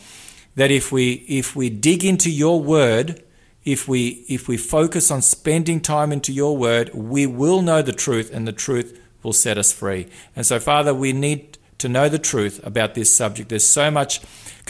that 0.57 0.71
if 0.71 0.93
we, 0.93 1.25
if 1.27 1.57
we 1.57 1.71
dig 1.71 2.05
into 2.05 2.31
your 2.31 2.61
word, 2.61 3.23
if 3.65 3.89
we, 3.89 4.25
if 4.29 4.47
we 4.47 4.59
focus 4.59 5.11
on 5.11 5.23
spending 5.23 5.81
time 5.81 6.13
into 6.13 6.33
your 6.33 6.57
word, 6.57 6.91
we 6.93 7.27
will 7.27 7.63
know 7.63 7.81
the 7.81 7.93
truth, 7.93 8.31
and 8.33 8.47
the 8.47 8.53
truth 8.53 9.01
will 9.23 9.33
set 9.33 9.57
us 9.57 9.73
free. 9.73 10.07
And 10.37 10.45
so, 10.45 10.61
Father, 10.61 10.93
we 10.93 11.15
need 11.15 11.57
to 11.79 11.89
know 11.89 12.11
the 12.11 12.19
truth 12.19 12.61
about 12.63 12.95
this 12.95 13.15
subject. 13.15 13.49
There's 13.49 13.67
so 13.67 13.91
much 13.91 14.21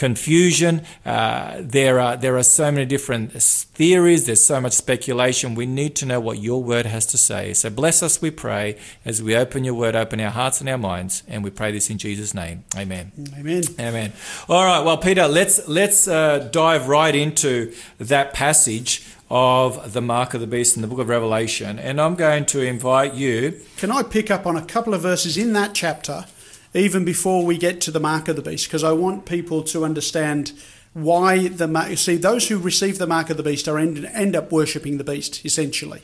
confusion. 0.01 0.81
Uh, 1.05 1.57
there 1.59 1.99
are 1.99 2.17
there 2.17 2.35
are 2.35 2.47
so 2.59 2.71
many 2.71 2.87
different 2.87 3.31
theories. 3.79 4.25
There's 4.25 4.43
so 4.43 4.59
much 4.59 4.73
speculation. 4.73 5.53
We 5.53 5.67
need 5.67 5.95
to 5.97 6.07
know 6.07 6.19
what 6.19 6.39
Your 6.39 6.63
Word 6.63 6.87
has 6.87 7.05
to 7.13 7.19
say. 7.19 7.53
So 7.53 7.69
bless 7.69 8.01
us, 8.01 8.19
we 8.19 8.31
pray, 8.31 8.77
as 9.05 9.21
we 9.21 9.35
open 9.35 9.63
Your 9.63 9.75
Word, 9.75 9.95
open 9.95 10.19
our 10.19 10.31
hearts 10.31 10.59
and 10.59 10.67
our 10.67 10.79
minds, 10.79 11.21
and 11.27 11.43
we 11.43 11.51
pray 11.51 11.71
this 11.71 11.91
in 11.91 11.99
Jesus' 11.99 12.33
name. 12.33 12.63
Amen. 12.75 13.11
Amen. 13.37 13.63
Amen. 13.79 14.13
All 14.49 14.65
right. 14.65 14.83
Well, 14.83 14.97
Peter, 14.97 15.27
let's 15.27 15.67
let's 15.67 16.07
uh, 16.07 16.49
dive 16.51 16.87
right 16.87 17.13
into 17.13 17.71
that 17.99 18.33
passage 18.33 19.05
of 19.29 19.93
the 19.93 20.01
mark 20.01 20.33
of 20.33 20.41
the 20.41 20.47
beast 20.47 20.75
in 20.75 20.81
the 20.81 20.87
book 20.87 20.99
of 20.99 21.09
Revelation, 21.09 21.77
and 21.77 22.01
I'm 22.01 22.15
going 22.15 22.45
to 22.47 22.59
invite 22.65 23.13
you. 23.13 23.61
Can 23.77 23.91
I 23.91 24.01
pick 24.01 24.31
up 24.31 24.47
on 24.47 24.57
a 24.57 24.65
couple 24.65 24.95
of 24.95 25.01
verses 25.01 25.37
in 25.37 25.53
that 25.53 25.75
chapter, 25.75 26.25
even 26.73 27.05
before 27.05 27.45
we 27.45 27.57
get 27.57 27.81
to 27.81 27.91
the 27.91 27.99
mark 27.99 28.27
of 28.27 28.35
the 28.35 28.41
beast? 28.41 28.67
Because 28.67 28.83
I 28.83 28.91
want 28.91 29.25
people 29.25 29.63
to 29.63 29.83
understand 29.85 30.53
why 30.93 31.47
the 31.47 31.67
mark. 31.67 31.97
See, 31.97 32.17
those 32.17 32.47
who 32.49 32.57
receive 32.57 32.97
the 32.97 33.07
mark 33.07 33.29
of 33.29 33.37
the 33.37 33.43
beast 33.43 33.67
are 33.67 33.77
end, 33.77 34.05
end 34.13 34.35
up 34.35 34.51
worshipping 34.51 34.97
the 34.97 35.03
beast 35.03 35.45
essentially. 35.45 36.01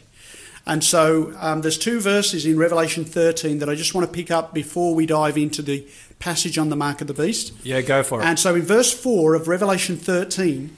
And 0.66 0.84
so 0.84 1.34
um, 1.40 1.62
there's 1.62 1.78
two 1.78 2.02
verses 2.02 2.46
in 2.46 2.60
Revelation 2.60 3.06
13 3.06 3.60
that 3.60 3.70
I 3.70 3.76
just 3.76 3.96
want 3.96 4.06
to 4.06 4.14
pick 4.14 4.30
up 4.30 4.54
before 4.54 4.94
we 4.94 5.06
dive 5.06 5.38
into 5.38 5.62
the 5.62 5.88
passage 6.20 6.58
on 6.58 6.70
the 6.70 6.76
mark 6.76 7.00
of 7.00 7.08
the 7.08 7.14
beast. 7.14 7.54
Yeah, 7.64 7.80
go 7.82 8.04
for 8.04 8.22
it. 8.22 8.26
And 8.26 8.38
so 8.38 8.54
in 8.54 8.64
verse 8.64 8.94
4 8.94 9.34
of 9.34 9.48
Revelation 9.48 9.96
13, 9.96 10.76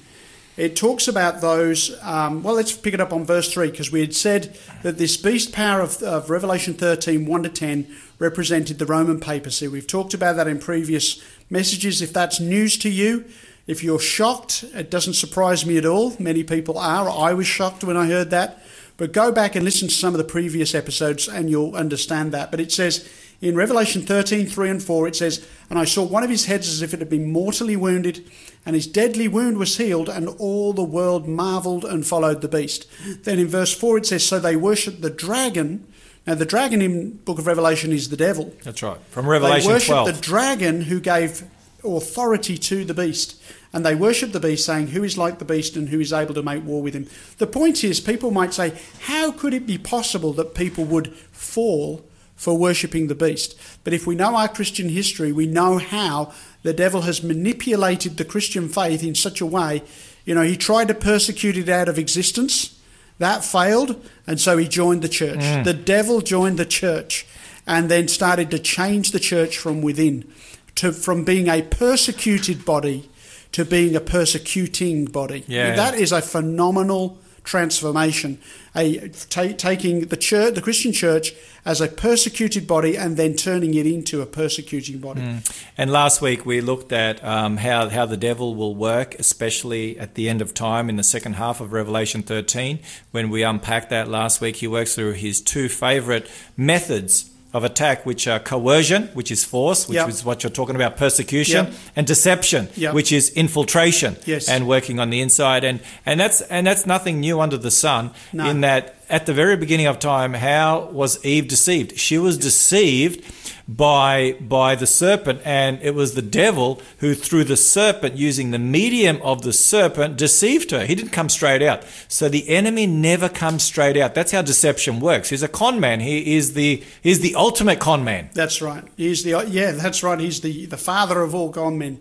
it 0.60 0.76
talks 0.76 1.08
about 1.08 1.40
those. 1.40 1.98
Um, 2.04 2.44
well, 2.44 2.56
let's 2.56 2.74
pick 2.76 2.94
it 2.94 3.00
up 3.00 3.14
on 3.14 3.24
verse 3.24 3.52
3 3.52 3.72
because 3.72 3.94
we 3.94 4.02
had 4.02 4.14
said 4.14 4.58
that 4.84 4.98
this 4.98 5.16
beast 5.16 5.54
power 5.54 5.80
of, 5.80 6.04
of 6.04 6.30
Revelation 6.30 6.74
13, 6.74 7.26
1 7.26 7.44
to 7.44 7.50
10, 7.50 7.88
represented 8.20 8.78
the 8.78 8.86
Roman 8.86 9.22
papacy. 9.22 9.70
We've 9.70 9.88
talked 9.88 10.14
about 10.14 10.36
that 10.36 10.48
in 10.48 10.60
previous 10.60 11.24
messages. 11.50 12.02
If 12.02 12.12
that's 12.12 12.42
news 12.42 12.78
to 12.80 12.90
you, 12.90 13.24
if 13.68 13.86
you're 13.86 14.00
shocked, 14.00 14.66
it 14.74 14.92
doesn't 14.92 15.14
surprise 15.14 15.66
me 15.66 15.78
at 15.78 15.86
all. 15.86 16.14
Many 16.20 16.44
people 16.44 16.78
are. 16.78 17.10
I 17.10 17.32
was 17.32 17.48
shocked 17.48 17.86
when 17.86 17.96
I 17.96 18.08
heard 18.08 18.30
that. 18.32 18.62
But 18.98 19.14
go 19.14 19.32
back 19.32 19.56
and 19.56 19.64
listen 19.64 19.88
to 19.88 19.94
some 19.94 20.14
of 20.14 20.18
the 20.18 20.26
previous 20.26 20.76
episodes 20.76 21.30
and 21.30 21.50
you'll 21.50 21.78
understand 21.78 22.34
that. 22.34 22.52
But 22.52 22.60
it 22.60 22.74
says 22.74 23.10
in 23.42 23.56
Revelation 23.56 24.02
13, 24.02 24.48
3 24.48 24.70
and 24.70 24.84
4, 24.84 25.08
it 25.08 25.16
says, 25.16 25.48
And 25.70 25.80
I 25.80 25.86
saw 25.86 26.04
one 26.04 26.24
of 26.24 26.30
his 26.30 26.46
heads 26.46 26.68
as 26.68 26.82
if 26.82 26.94
it 26.94 27.00
had 27.00 27.10
been 27.10 27.32
mortally 27.32 27.78
wounded, 27.78 28.30
and 28.66 28.76
his 28.76 28.88
deadly 28.88 29.28
wound 29.28 29.58
was 29.58 29.78
healed, 29.78 30.10
and 30.10 30.28
all 30.40 30.74
the 30.74 30.84
world 30.84 31.28
marveled 31.28 31.86
and 31.86 32.06
followed 32.06 32.42
the 32.42 32.50
beast. 32.50 32.86
Then 33.24 33.40
in 33.40 33.48
verse 33.48 33.74
4 33.74 34.00
it 34.00 34.06
says, 34.06 34.26
So 34.26 34.40
they 34.40 34.58
worshipped 34.58 35.02
the 35.02 35.10
dragon. 35.10 35.88
Now 36.28 36.36
the 36.36 36.46
dragon 36.46 36.82
in 36.82 37.18
book 37.18 37.40
of 37.40 37.48
Revelation 37.48 37.94
is 37.94 38.10
the 38.10 38.18
devil. 38.18 38.54
That's 38.64 38.84
right. 38.84 39.00
From 39.10 39.28
Revelation 39.28 39.68
they 39.68 39.74
worshipped 39.74 39.90
12. 39.90 40.16
the 40.16 40.22
dragon 40.22 40.82
who 40.82 41.00
gave 41.00 41.44
authority 41.84 42.58
to 42.58 42.84
the 42.84 42.94
beast. 42.94 43.42
And 43.72 43.86
they 43.86 43.96
worshipped 43.96 44.34
the 44.34 44.40
beast, 44.40 44.66
saying, 44.66 44.88
Who 44.88 45.04
is 45.04 45.18
like 45.18 45.40
the 45.40 45.46
beast 45.46 45.78
and 45.78 45.90
who 45.90 46.00
is 46.00 46.12
able 46.12 46.34
to 46.34 46.44
make 46.44 46.66
war 46.66 46.82
with 46.82 46.96
him? 46.96 47.08
The 47.38 47.48
point 47.48 47.84
is, 47.84 48.00
people 48.00 48.32
might 48.32 48.54
say, 48.54 48.74
How 49.02 49.32
could 49.32 49.54
it 49.54 49.66
be 49.66 49.78
possible 49.78 50.34
that 50.34 50.56
people 50.56 50.84
would 50.86 51.14
fall 51.32 52.06
for 52.40 52.58
worshipping 52.58 53.08
the 53.08 53.16
beast? 53.16 53.60
But 53.84 53.94
if 53.94 54.08
we 54.08 54.16
know 54.16 54.36
our 54.36 54.48
Christian 54.48 54.90
history, 54.90 55.32
we 55.32 55.46
know 55.46 55.78
how 55.78 56.34
the 56.64 56.74
devil 56.74 57.02
has 57.02 57.22
manipulated 57.22 58.16
the 58.16 58.26
Christian 58.26 58.70
faith 58.70 59.04
in 59.04 59.14
such 59.14 59.42
a 59.42 59.46
way. 59.46 59.84
You 60.26 60.36
know, 60.36 60.44
he 60.44 60.56
tried 60.56 60.88
to 60.88 60.94
persecute 60.94 61.58
it 61.58 61.70
out 61.70 61.90
of 61.90 62.00
existence. 62.00 62.80
That 63.18 63.44
failed, 63.44 64.02
and 64.26 64.40
so 64.40 64.58
he 64.58 64.68
joined 64.68 65.02
the 65.02 65.10
church. 65.10 65.40
Mm. 65.40 65.66
The 65.66 65.74
devil 65.74 66.22
joined 66.22 66.58
the 66.58 66.66
church 66.66 67.28
and 67.68 67.92
then 67.92 68.08
started 68.08 68.50
to 68.52 68.60
change 68.60 69.12
the 69.12 69.20
church 69.20 69.58
from 69.58 69.82
within, 69.82 70.32
to, 70.76 70.94
from 70.94 71.26
being 71.26 71.50
a 71.50 71.62
persecuted 71.62 72.64
body 72.64 73.10
to 73.52 73.66
being 73.66 73.96
a 73.96 74.00
persecuting 74.00 75.06
body. 75.06 75.44
Yeah. 75.48 75.76
That 75.76 75.96
is 75.96 76.12
a 76.12 76.22
phenomenal 76.22 77.18
transformation. 77.50 78.38
A 78.76 79.10
taking 79.10 80.02
the 80.02 80.16
church, 80.16 80.54
the 80.54 80.62
Christian 80.62 80.94
church, 80.94 81.34
as 81.66 81.82
a 81.82 81.88
persecuted 81.88 82.68
body 82.68 82.96
and 82.96 83.18
then 83.18 83.34
turning 83.36 83.74
it 83.74 83.88
into 83.88 84.22
a 84.22 84.26
persecuting 84.28 85.00
body. 85.00 85.40
And 85.78 85.92
last 85.92 86.22
week 86.22 86.46
we 86.46 86.62
looked 86.62 86.92
at 86.92 87.24
um, 87.24 87.58
how, 87.58 87.90
how 87.90 88.06
the 88.06 88.18
devil 88.18 88.54
will 88.54 88.76
work, 88.76 89.16
especially 89.16 90.00
at 90.00 90.14
the 90.14 90.30
end 90.30 90.42
of 90.42 90.54
time 90.54 90.90
in 90.90 90.96
the 90.96 91.04
second 91.04 91.34
half 91.34 91.60
of 91.60 91.74
Revelation 91.74 92.22
13. 92.22 92.80
When 93.12 93.30
we 93.32 93.42
unpacked 93.42 93.90
that 93.90 94.08
last 94.08 94.42
week, 94.42 94.58
he 94.58 94.68
works 94.68 94.94
through 94.94 95.14
his 95.14 95.42
two 95.42 95.68
favorite 95.70 96.30
methods 96.56 97.32
of 97.54 97.64
attack, 97.64 98.06
which 98.06 98.28
are 98.28 98.40
coercion, 98.40 99.10
which 99.14 99.32
is 99.32 99.44
force, 99.44 99.88
which 99.88 99.96
Yep. 99.96 100.10
is 100.10 100.24
what 100.24 100.44
you're 100.44 100.52
talking 100.52 100.76
about, 100.76 100.98
persecution, 100.98 101.66
Yep. 101.66 101.74
and 101.96 102.06
deception, 102.08 102.70
Yep. 102.76 102.94
which 102.94 103.12
is 103.12 103.30
infiltration 103.32 104.18
Yes. 104.26 104.48
and 104.48 104.68
working 104.68 105.00
on 105.00 105.10
the 105.10 105.20
inside. 105.20 105.64
And, 105.64 105.80
and 106.06 106.20
that's 106.20 106.42
and 106.42 106.68
that's 106.68 106.86
nothing 106.86 107.20
new 107.20 107.40
under 107.42 107.58
the 107.58 107.72
sun 107.72 108.12
No. 108.34 108.46
in 108.50 108.62
that 108.62 108.96
at 109.10 109.26
the 109.26 109.34
very 109.34 109.58
beginning 109.58 109.88
of 109.88 110.00
time, 110.00 110.34
how 110.34 110.90
was 110.92 111.24
Eve 111.26 111.48
deceived? 111.48 111.98
She 111.98 112.18
was 112.18 112.38
deceived 112.38 113.26
by 113.68 114.36
by 114.40 114.76
the 114.76 114.88
serpent, 114.88 115.42
and 115.46 115.80
it 115.82 115.94
was 115.94 116.16
the 116.16 116.22
devil 116.22 116.82
who, 117.00 117.14
through 117.14 117.44
the 117.44 117.58
serpent, 117.58 118.16
using 118.16 118.52
the 118.52 118.60
medium 118.60 119.22
of 119.22 119.44
the 119.44 119.54
serpent, 119.54 120.18
deceived 120.18 120.72
her. 120.72 120.86
He 120.86 120.96
didn't 120.96 121.12
come 121.12 121.30
straight 121.30 121.62
out. 121.62 121.84
So 122.08 122.30
the 122.30 122.50
enemy 122.50 122.88
never 122.88 123.30
comes 123.30 123.64
straight 123.64 123.98
out. 123.98 124.16
That's 124.16 124.32
how 124.32 124.42
deception 124.42 125.00
works. 125.00 125.30
He's 125.30 125.44
a 125.44 125.48
con 125.48 125.80
man. 125.80 126.00
He 126.00 126.36
is 126.36 126.54
the 126.54 126.84
he's 127.02 127.20
the 127.20 127.36
ultimate 127.36 127.80
con 127.80 128.04
man. 128.04 128.30
That's 128.34 128.62
right. 128.62 128.84
He's 128.98 129.24
the 129.24 129.46
yeah, 129.48 129.72
that's 129.72 130.04
right. 130.04 130.20
He's 130.20 130.42
the, 130.42 130.66
the 130.66 130.78
father 130.78 131.22
of 131.22 131.36
all 131.36 131.52
con 131.52 131.78
men. 131.78 132.00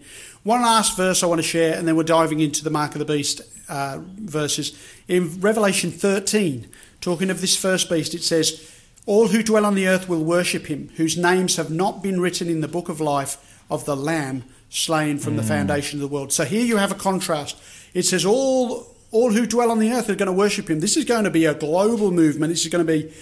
One 0.48 0.62
last 0.62 0.96
verse 0.96 1.22
I 1.22 1.26
want 1.26 1.40
to 1.40 1.46
share, 1.46 1.76
and 1.76 1.86
then 1.86 1.94
we're 1.94 2.04
diving 2.04 2.40
into 2.40 2.64
the 2.64 2.70
mark 2.70 2.94
of 2.94 3.00
the 3.00 3.04
beast 3.04 3.42
uh, 3.68 3.98
verses 4.00 4.72
in 5.06 5.38
Revelation 5.42 5.90
13. 5.90 6.66
Talking 7.02 7.28
of 7.28 7.42
this 7.42 7.54
first 7.54 7.90
beast, 7.90 8.14
it 8.14 8.22
says, 8.22 8.66
"All 9.04 9.28
who 9.28 9.42
dwell 9.42 9.66
on 9.66 9.74
the 9.74 9.86
earth 9.86 10.08
will 10.08 10.24
worship 10.24 10.68
him, 10.68 10.88
whose 10.96 11.18
names 11.18 11.56
have 11.56 11.70
not 11.70 12.02
been 12.02 12.18
written 12.18 12.48
in 12.48 12.62
the 12.62 12.66
book 12.66 12.88
of 12.88 12.98
life 12.98 13.62
of 13.70 13.84
the 13.84 13.94
Lamb 13.94 14.42
slain 14.70 15.18
from 15.18 15.36
the 15.36 15.42
foundation 15.42 15.98
of 15.98 16.00
the 16.00 16.14
world." 16.14 16.32
So 16.32 16.46
here 16.46 16.64
you 16.64 16.78
have 16.78 16.92
a 16.92 16.94
contrast. 16.94 17.58
It 17.92 18.06
says 18.06 18.24
all 18.24 18.96
all 19.10 19.32
who 19.32 19.44
dwell 19.44 19.70
on 19.70 19.80
the 19.80 19.92
earth 19.92 20.08
are 20.08 20.14
going 20.14 20.28
to 20.28 20.32
worship 20.32 20.70
him. 20.70 20.80
This 20.80 20.96
is 20.96 21.04
going 21.04 21.24
to 21.24 21.30
be 21.30 21.44
a 21.44 21.52
global 21.52 22.10
movement. 22.10 22.54
This 22.54 22.64
is 22.64 22.72
going 22.72 22.86
to 22.86 22.90
be 22.90 23.12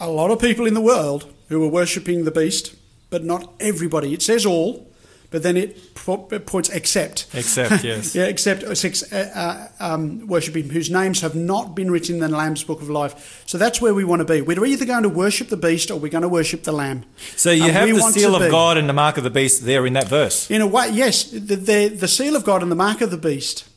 a 0.00 0.10
lot 0.10 0.32
of 0.32 0.40
people 0.40 0.66
in 0.66 0.74
the 0.74 0.80
world 0.80 1.32
who 1.50 1.62
are 1.62 1.68
worshipping 1.68 2.24
the 2.24 2.32
beast, 2.32 2.74
but 3.10 3.22
not 3.22 3.52
everybody. 3.60 4.12
It 4.12 4.22
says 4.22 4.44
all, 4.44 4.89
but 5.30 5.44
then 5.44 5.56
it, 5.56 5.94
po- 5.94 6.18
points 6.18 6.68
except. 6.70 7.26
Except, 7.34 7.84
yes. 7.84 8.14
yeah, 8.16 8.24
except 8.24 8.64
uh, 8.64 9.16
uh, 9.16 9.68
um, 9.78 10.26
worshipping 10.26 10.68
whose 10.70 10.90
names 10.90 11.20
have 11.20 11.36
not 11.36 11.76
been 11.76 11.90
written 11.90 12.16
in 12.16 12.20
the 12.20 12.28
Lamb's 12.28 12.64
book 12.64 12.82
of 12.82 12.90
life. 12.90 13.44
So 13.46 13.56
that's 13.56 13.80
where 13.80 13.94
we 13.94 14.04
want 14.04 14.20
to 14.20 14.24
be. 14.24 14.42
We're 14.42 14.64
either 14.64 14.84
going 14.84 15.04
to 15.04 15.08
worship 15.08 15.48
the 15.48 15.56
beast 15.56 15.90
or 15.90 15.98
we're 16.00 16.10
going 16.10 16.22
to 16.22 16.28
worship 16.28 16.64
the 16.64 16.72
Lamb. 16.72 17.04
So 17.36 17.52
you 17.52 17.64
And 17.64 17.72
have 17.72 17.88
the 17.88 18.00
seal 18.10 18.34
of 18.34 18.42
be- 18.42 18.50
God 18.50 18.76
and 18.76 18.88
the 18.88 18.92
mark 18.92 19.18
of 19.18 19.24
the 19.24 19.30
beast 19.30 19.64
there 19.64 19.86
in 19.86 19.92
that 19.92 20.08
verse. 20.08 20.50
In 20.50 20.60
a 20.62 20.66
way, 20.66 20.90
yes, 20.90 21.24
the, 21.24 21.56
the, 21.56 21.88
the 21.88 22.08
seal 22.08 22.34
of 22.34 22.44
God 22.44 22.62
and 22.62 22.70
the 22.70 22.76
mark 22.76 23.00
of 23.00 23.10
the 23.12 23.16
beast 23.16 23.68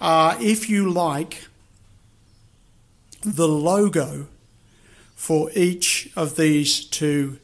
are, 0.00 0.36
if 0.40 0.70
you 0.70 0.90
like, 0.90 1.44
the 3.22 3.48
logo 3.48 4.28
for 5.14 5.50
each 5.54 6.10
of 6.16 6.36
these 6.36 6.84
two 6.84 7.38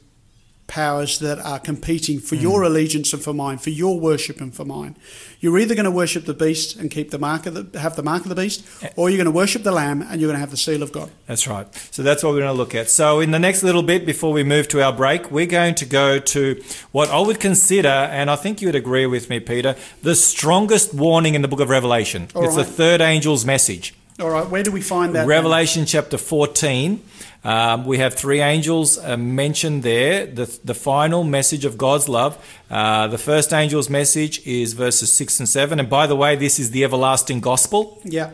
powers 0.67 1.19
that 1.19 1.39
are 1.39 1.59
competing 1.59 2.19
for 2.19 2.35
hmm. 2.35 2.41
your 2.41 2.63
allegiance 2.63 3.13
and 3.13 3.21
for 3.21 3.33
mine, 3.33 3.57
for 3.57 3.69
your 3.69 3.99
worship 3.99 4.39
and 4.39 4.55
for 4.55 4.65
mine. 4.65 4.95
You're 5.39 5.59
either 5.59 5.75
going 5.75 5.85
to 5.85 5.91
worship 5.91 6.25
the 6.25 6.33
beast 6.33 6.77
and 6.77 6.89
keep 6.89 7.11
the 7.11 7.19
mark 7.19 7.45
of 7.45 7.71
the 7.71 7.79
have 7.79 7.95
the 7.95 8.03
mark 8.03 8.23
of 8.23 8.29
the 8.29 8.35
beast, 8.35 8.65
eh. 8.81 8.89
or 8.95 9.09
you're 9.09 9.17
going 9.17 9.25
to 9.25 9.31
worship 9.31 9.63
the 9.63 9.71
lamb 9.71 10.01
and 10.01 10.21
you're 10.21 10.29
going 10.29 10.37
to 10.37 10.39
have 10.39 10.51
the 10.51 10.57
seal 10.57 10.81
of 10.81 10.91
God. 10.91 11.11
That's 11.27 11.47
right. 11.47 11.67
So 11.91 12.01
that's 12.01 12.23
what 12.23 12.31
we're 12.31 12.39
going 12.39 12.53
to 12.53 12.57
look 12.57 12.75
at. 12.75 12.89
So 12.89 13.19
in 13.19 13.31
the 13.31 13.39
next 13.39 13.63
little 13.63 13.83
bit, 13.83 14.05
before 14.05 14.31
we 14.31 14.43
move 14.43 14.67
to 14.69 14.81
our 14.81 14.93
break, 14.93 15.29
we're 15.31 15.45
going 15.45 15.75
to 15.75 15.85
go 15.85 16.19
to 16.19 16.61
what 16.91 17.09
I 17.09 17.19
would 17.19 17.39
consider, 17.39 17.89
and 17.89 18.31
I 18.31 18.35
think 18.35 18.61
you 18.61 18.67
would 18.67 18.75
agree 18.75 19.05
with 19.05 19.29
me, 19.29 19.39
Peter, 19.39 19.75
the 20.01 20.15
strongest 20.15 20.93
warning 20.93 21.35
in 21.35 21.41
the 21.41 21.47
book 21.47 21.59
of 21.59 21.69
Revelation. 21.69 22.29
All 22.35 22.45
it's 22.45 22.55
right. 22.55 22.65
the 22.65 22.71
third 22.71 23.01
angel's 23.01 23.45
message. 23.45 23.93
All 24.19 24.29
right, 24.29 24.47
where 24.47 24.63
do 24.63 24.71
we 24.71 24.81
find 24.81 25.15
that? 25.15 25.21
then? 25.21 25.27
Revelation 25.27 25.85
chapter 25.85 26.17
14. 26.17 27.03
Um, 27.43 27.85
we 27.85 27.97
have 27.97 28.13
three 28.13 28.39
angels 28.39 28.97
uh, 28.97 29.17
mentioned 29.17 29.83
there. 29.83 30.25
The, 30.25 30.45
the 30.63 30.73
final 30.73 31.23
message 31.25 31.65
of 31.65 31.77
God's 31.77 32.07
love. 32.07 32.37
Uh, 32.71 33.07
the 33.07 33.17
first 33.17 33.51
angel's 33.53 33.89
message 33.89 34.45
is 34.47 34.73
verses 34.73 35.11
6 35.11 35.39
and 35.41 35.49
7. 35.49 35.79
And 35.79 35.89
by 35.89 36.07
the 36.07 36.15
way, 36.15 36.37
this 36.37 36.57
is 36.57 36.71
the 36.71 36.83
everlasting 36.85 37.41
gospel. 37.41 37.99
Yeah. 38.05 38.31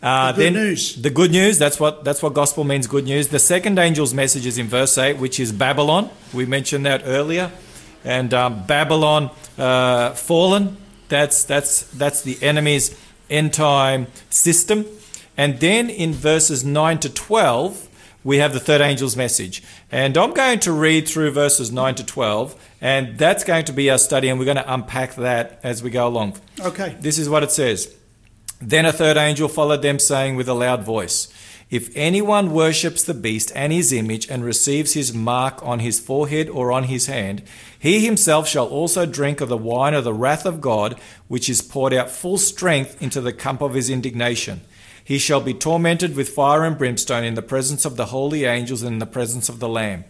Uh, 0.00 0.30
The 0.32 0.36
good 0.36 0.44
then 0.44 0.52
news. 0.54 1.02
The 1.02 1.10
good 1.10 1.30
news. 1.32 1.58
That's 1.58 1.78
what 1.80 2.04
that's 2.04 2.22
what 2.22 2.34
gospel 2.34 2.64
means. 2.64 2.86
Good 2.88 3.04
news. 3.04 3.28
The 3.28 3.38
second 3.38 3.78
angel's 3.78 4.12
message 4.12 4.46
is 4.46 4.58
in 4.58 4.66
verse 4.68 4.98
eight, 4.98 5.16
which 5.18 5.38
is 5.38 5.52
Babylon. 5.52 6.10
We 6.32 6.44
mentioned 6.44 6.84
that 6.86 7.02
earlier, 7.04 7.52
and 8.04 8.34
um, 8.34 8.66
Babylon 8.66 9.30
uh, 9.58 10.10
fallen. 10.14 10.76
That's 11.08 11.44
that's 11.44 11.82
that's 11.96 12.22
the 12.22 12.36
enemy's 12.42 12.98
end 13.30 13.52
time 13.54 14.08
system. 14.28 14.86
And 15.36 15.60
then 15.60 15.88
in 15.88 16.12
verses 16.12 16.64
nine 16.64 16.98
to 16.98 17.08
twelve, 17.08 17.88
we 18.24 18.38
have 18.38 18.52
the 18.52 18.60
third 18.60 18.80
angel's 18.80 19.16
message. 19.16 19.62
And 19.90 20.16
I'm 20.16 20.32
going 20.32 20.60
to 20.60 20.72
read 20.72 21.08
through 21.08 21.32
verses 21.32 21.72
nine 21.72 21.94
to 21.96 22.04
twelve, 22.04 22.54
and 22.80 23.18
that's 23.18 23.44
going 23.44 23.64
to 23.66 23.72
be 23.72 23.90
our 23.90 23.98
study, 23.98 24.28
and 24.28 24.38
we're 24.38 24.44
going 24.44 24.56
to 24.56 24.72
unpack 24.72 25.14
that 25.16 25.60
as 25.62 25.82
we 25.82 25.90
go 25.90 26.06
along. 26.06 26.38
Okay. 26.60 26.96
This 27.00 27.18
is 27.18 27.28
what 27.28 27.42
it 27.42 27.50
says. 27.50 27.94
Then 28.60 28.86
a 28.86 28.92
third 28.92 29.16
angel 29.16 29.48
followed 29.48 29.82
them, 29.82 29.98
saying 29.98 30.36
with 30.36 30.48
a 30.48 30.54
loud 30.54 30.84
voice, 30.84 31.32
If 31.68 31.90
anyone 31.96 32.52
worships 32.52 33.02
the 33.02 33.14
beast 33.14 33.50
and 33.56 33.72
his 33.72 33.92
image 33.92 34.28
and 34.30 34.44
receives 34.44 34.92
his 34.92 35.12
mark 35.12 35.60
on 35.64 35.80
his 35.80 35.98
forehead 35.98 36.48
or 36.48 36.70
on 36.70 36.84
his 36.84 37.06
hand, 37.06 37.42
he 37.76 38.04
himself 38.04 38.46
shall 38.46 38.68
also 38.68 39.04
drink 39.04 39.40
of 39.40 39.48
the 39.48 39.56
wine 39.56 39.94
of 39.94 40.04
the 40.04 40.14
wrath 40.14 40.46
of 40.46 40.60
God, 40.60 40.96
which 41.26 41.48
is 41.48 41.60
poured 41.60 41.92
out 41.92 42.08
full 42.08 42.38
strength 42.38 43.02
into 43.02 43.20
the 43.20 43.32
cup 43.32 43.60
of 43.60 43.74
his 43.74 43.90
indignation. 43.90 44.60
He 45.04 45.18
shall 45.18 45.40
be 45.40 45.54
tormented 45.54 46.14
with 46.16 46.28
fire 46.28 46.64
and 46.64 46.78
brimstone 46.78 47.24
in 47.24 47.34
the 47.34 47.42
presence 47.42 47.84
of 47.84 47.96
the 47.96 48.06
holy 48.06 48.44
angels 48.44 48.82
and 48.82 48.94
in 48.94 48.98
the 48.98 49.06
presence 49.06 49.48
of 49.48 49.58
the 49.58 49.68
Lamb. 49.68 50.04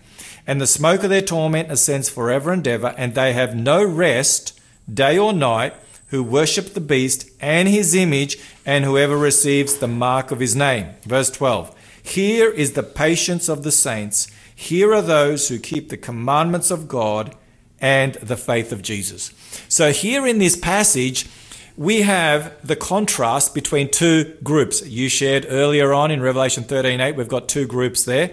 And 0.47 0.61
the 0.61 0.66
smoke 0.66 1.03
of 1.03 1.11
their 1.11 1.22
torment 1.22 1.70
ascends 1.70 2.09
forever 2.09 2.53
and 2.53 2.66
ever, 2.66 2.95
and 2.99 3.14
they 3.14 3.32
have 3.32 3.57
no 3.57 3.84
rest, 3.84 4.59
day 4.93 5.16
or 5.16 5.32
night, 5.32 5.74
who 6.09 6.22
worship 6.22 6.74
the 6.74 6.80
beast 6.80 7.30
and 7.40 7.68
his 7.68 7.95
image, 7.95 8.38
and 8.66 8.84
whoever 8.84 9.16
receives 9.16 9.78
the 9.78 9.88
mark 9.88 10.30
of 10.30 10.40
his 10.40 10.55
name. 10.55 10.88
Verse 11.05 11.30
12 11.30 11.74
Here 12.03 12.51
is 12.51 12.72
the 12.72 12.82
patience 12.82 13.49
of 13.49 13.62
the 13.62 13.72
saints. 13.72 14.28
Here 14.55 14.93
are 14.93 15.03
those 15.03 15.49
who 15.49 15.59
keep 15.59 15.88
the 15.88 15.97
commandments 15.97 16.70
of 16.70 16.86
God 16.86 17.34
and 17.80 18.14
the 18.14 18.36
faith 18.36 18.72
of 18.72 18.82
Jesus. 18.82 19.32
So, 19.68 19.90
here 19.90 20.26
in 20.26 20.38
this 20.38 20.55
passage, 20.55 21.28
we 21.77 22.03
have 22.03 22.55
the 22.66 22.77
contrast 22.77 23.55
between 23.55 23.91
two 23.91 24.37
groups. 24.43 24.87
You 24.87 25.09
shared 25.09 25.47
earlier 25.49 25.93
on 25.93 26.11
in 26.11 26.20
Revelation 26.20 26.64
13 26.64 27.01
8, 27.01 27.16
we've 27.16 27.29
got 27.29 27.49
two 27.49 27.66
groups 27.66 28.05
there. 28.05 28.31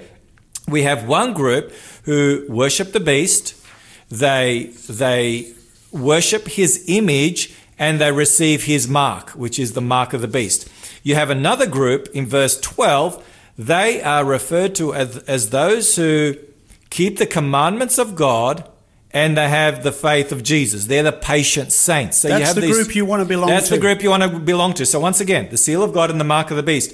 We 0.68 0.84
have 0.84 1.08
one 1.08 1.34
group 1.34 1.72
who 2.04 2.46
worship 2.50 2.92
the 2.92 3.00
beast, 3.00 3.56
they, 4.10 4.72
they 4.90 5.54
worship 5.92 6.48
his 6.48 6.86
image, 6.88 7.54
and 7.78 8.00
they 8.00 8.12
receive 8.12 8.66
his 8.66 8.88
mark, 8.88 9.32
which 9.32 9.58
is 9.58 9.74
the 9.74 9.82
mark 9.82 10.14
of 10.14 10.22
the 10.22 10.28
beast. 10.28 10.70
You 11.02 11.16
have 11.16 11.30
another 11.30 11.66
group 11.66 12.10
in 12.14 12.28
verse 12.28 12.60
12, 12.60 13.26
they 13.58 14.02
are 14.02 14.26
referred 14.26 14.76
to 14.76 14.94
as, 14.94 15.18
as 15.20 15.50
those 15.50 15.96
who 15.96 16.36
keep 16.90 17.18
the 17.18 17.26
commandments 17.26 17.98
of 17.98 18.16
God 18.16 18.70
and 19.12 19.38
they 19.38 19.49
have 19.49 19.84
the 19.84 19.91
faith 19.91 20.32
of 20.32 20.43
Jesus. 20.43 20.86
They're 20.86 21.03
the 21.03 21.12
patient 21.12 21.72
saints. 21.72 22.18
So 22.18 22.28
That's 22.28 22.39
you 22.39 22.45
have 22.45 22.55
the 22.55 22.62
these- 22.62 22.76
group 22.76 22.95
you 22.95 23.05
want 23.05 23.22
to 23.22 23.26
belong 23.26 23.49
That's 23.49 23.68
to. 23.68 23.72
That's 23.72 23.82
the 23.82 23.82
group 23.82 24.03
you 24.03 24.10
want 24.10 24.24
to 24.24 24.39
belong 24.39 24.74
to. 24.76 24.86
So 24.86 24.99
once 24.99 25.20
again, 25.20 25.49
the 25.49 25.57
seal 25.57 25.84
of 25.84 25.93
God 25.93 26.12
and 26.12 26.20
the 26.20 26.26
mark 26.26 26.51
of 26.51 26.57
the 26.57 26.64
beast. 26.64 26.93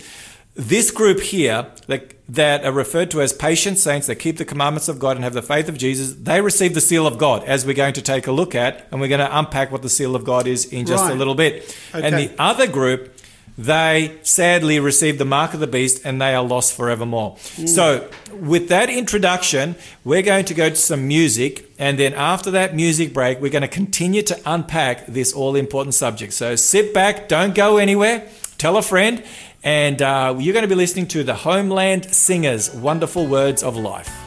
This 0.57 0.89
group 0.89 1.19
here 1.19 1.67
that, 1.87 2.13
that 2.29 2.63
are 2.63 2.71
referred 2.71 3.11
to 3.11 3.21
as 3.21 3.33
patient 3.33 3.77
saints 3.77 4.07
that 4.07 4.15
keep 4.15 4.37
the 4.37 4.45
commandments 4.45 4.87
of 4.87 4.99
God 4.99 5.17
and 5.17 5.23
have 5.25 5.33
the 5.33 5.41
faith 5.41 5.67
of 5.67 5.77
Jesus, 5.77 6.13
they 6.13 6.39
receive 6.39 6.73
the 6.73 6.79
seal 6.79 7.05
of 7.05 7.17
God, 7.17 7.43
as 7.43 7.65
we're 7.65 7.73
going 7.75 7.91
to 7.95 8.01
take 8.01 8.25
a 8.25 8.31
look 8.31 8.55
at, 8.55 8.87
and 8.89 9.01
we're 9.01 9.09
going 9.09 9.19
to 9.19 9.37
unpack 9.37 9.69
what 9.69 9.81
the 9.81 9.89
seal 9.89 10.15
of 10.15 10.23
God 10.23 10.47
is 10.47 10.63
in 10.63 10.85
just 10.85 11.03
a 11.11 11.13
little 11.13 11.35
bit. 11.35 11.77
And 11.93 12.15
the 12.15 12.31
other 12.39 12.67
group, 12.67 13.14
they 13.57 14.17
sadly 14.21 14.79
receive 14.79 15.17
the 15.17 15.25
mark 15.25 15.53
of 15.53 15.59
the 15.59 15.67
beast 15.67 16.01
and 16.03 16.21
they 16.21 16.35
are 16.35 16.43
lost 16.43 16.75
forevermore. 16.75 17.37
So, 17.37 18.09
with 18.33 18.67
that 18.69 18.89
introduction, 18.89 19.75
we're 20.03 20.23
going 20.23 20.45
to 20.45 20.53
go 20.53 20.69
to 20.69 20.75
some 20.75 21.07
music, 21.07 21.71
and 21.79 21.97
then 21.97 22.13
after 22.13 22.51
that 22.51 22.75
music 22.75 23.13
break, 23.13 23.39
we're 23.39 23.51
going 23.51 23.61
to 23.61 23.67
continue 23.67 24.21
to 24.23 24.39
unpack 24.45 25.05
this 25.05 25.31
all 25.33 25.55
important 25.55 25.93
subject. 25.93 26.33
So, 26.33 26.55
sit 26.55 26.93
back, 26.93 27.29
don't 27.29 27.55
go 27.55 27.77
anywhere, 27.77 28.27
tell 28.57 28.75
a 28.75 28.81
friend, 28.81 29.23
and 29.63 30.01
uh, 30.01 30.35
you're 30.37 30.53
going 30.53 30.63
to 30.63 30.69
be 30.69 30.75
listening 30.75 31.07
to 31.07 31.23
the 31.23 31.35
Homeland 31.35 32.13
Singers' 32.13 32.69
wonderful 32.71 33.25
words 33.25 33.63
of 33.63 33.77
life. 33.77 34.24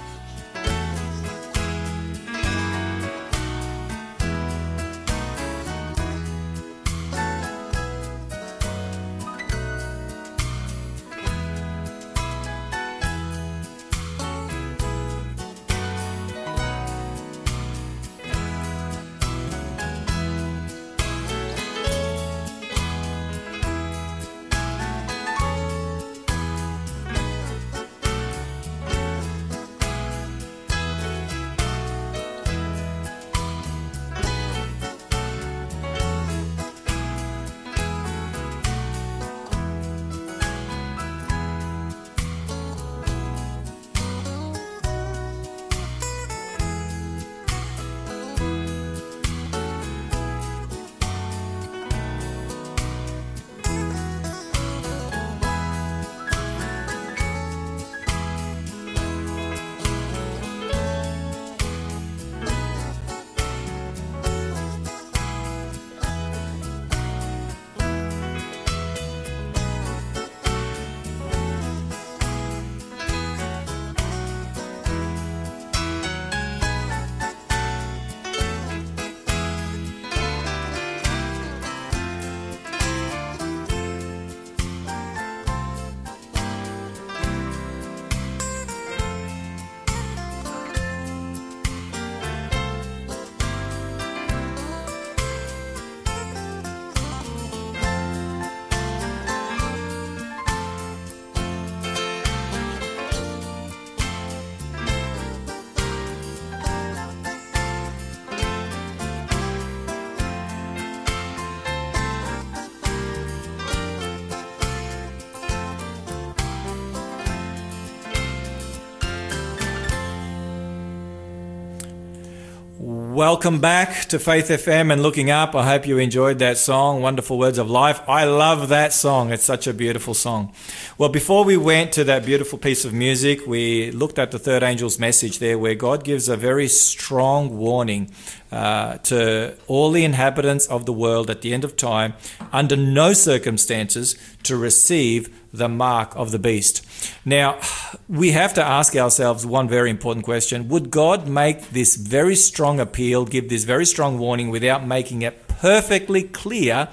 Welcome 123.29 123.61
back 123.61 124.07
to 124.07 124.19
Faith 124.19 124.49
FM 124.49 124.91
and 124.91 125.03
Looking 125.03 125.31
Up. 125.31 125.55
I 125.55 125.69
hope 125.69 125.87
you 125.87 125.99
enjoyed 125.99 126.39
that 126.39 126.57
song, 126.57 127.03
Wonderful 127.03 127.39
Words 127.39 127.59
of 127.59 127.69
Life. 127.69 128.01
I 128.09 128.25
love 128.25 128.71
that 128.71 128.95
song. 128.95 129.31
It's 129.33 129.45
such 129.45 129.67
a 129.67 129.75
beautiful 129.75 130.15
song. 130.15 130.51
Well, 130.99 131.11
before 131.11 131.45
we 131.45 131.57
went 131.57 131.93
to 131.93 132.03
that 132.03 132.27
beautiful 132.27 132.59
piece 132.59 132.85
of 132.85 132.93
music, 132.93 133.47
we 133.47 133.93
looked 133.93 134.19
at 134.19 134.33
the 134.33 134.39
third 134.41 134.65
angel's 134.65 134.99
message 134.99 135.39
there, 135.39 135.57
where 135.57 135.77
God 135.77 136.03
gives 136.03 136.29
a 136.29 136.37
very 136.37 136.67
strong 136.67 137.57
warning 137.57 138.11
uh, 138.51 138.99
to 139.05 139.55
all 139.69 139.93
the 139.93 140.05
inhabitants 140.05 140.67
of 140.67 140.87
the 140.87 140.93
world 140.93 141.31
at 141.31 141.43
the 141.43 141.55
end 141.55 141.63
of 141.63 141.77
time, 141.77 142.15
under 142.51 142.75
no 142.75 143.13
circumstances, 143.13 144.17
to 144.43 144.57
receive 144.57 145.33
the 145.53 145.69
mark 145.69 146.17
of 146.17 146.33
the 146.33 146.39
beast. 146.41 146.85
Now, 147.25 147.61
we 148.09 148.33
have 148.33 148.53
to 148.55 148.65
ask 148.65 148.97
ourselves 148.97 149.47
one 149.47 149.69
very 149.69 149.91
important 149.91 150.25
question 150.25 150.67
Would 150.67 150.91
God 150.91 151.29
make 151.29 151.71
this 151.71 151.95
very 151.95 152.35
strong 152.35 152.81
appeal, 152.81 153.25
give 153.25 153.49
this 153.49 153.63
very 153.63 153.87
strong 153.87 154.19
warning, 154.19 154.51
without 154.51 154.85
making 154.85 155.23
it 155.23 155.47
perfectly 155.47 156.25
clear 156.25 156.89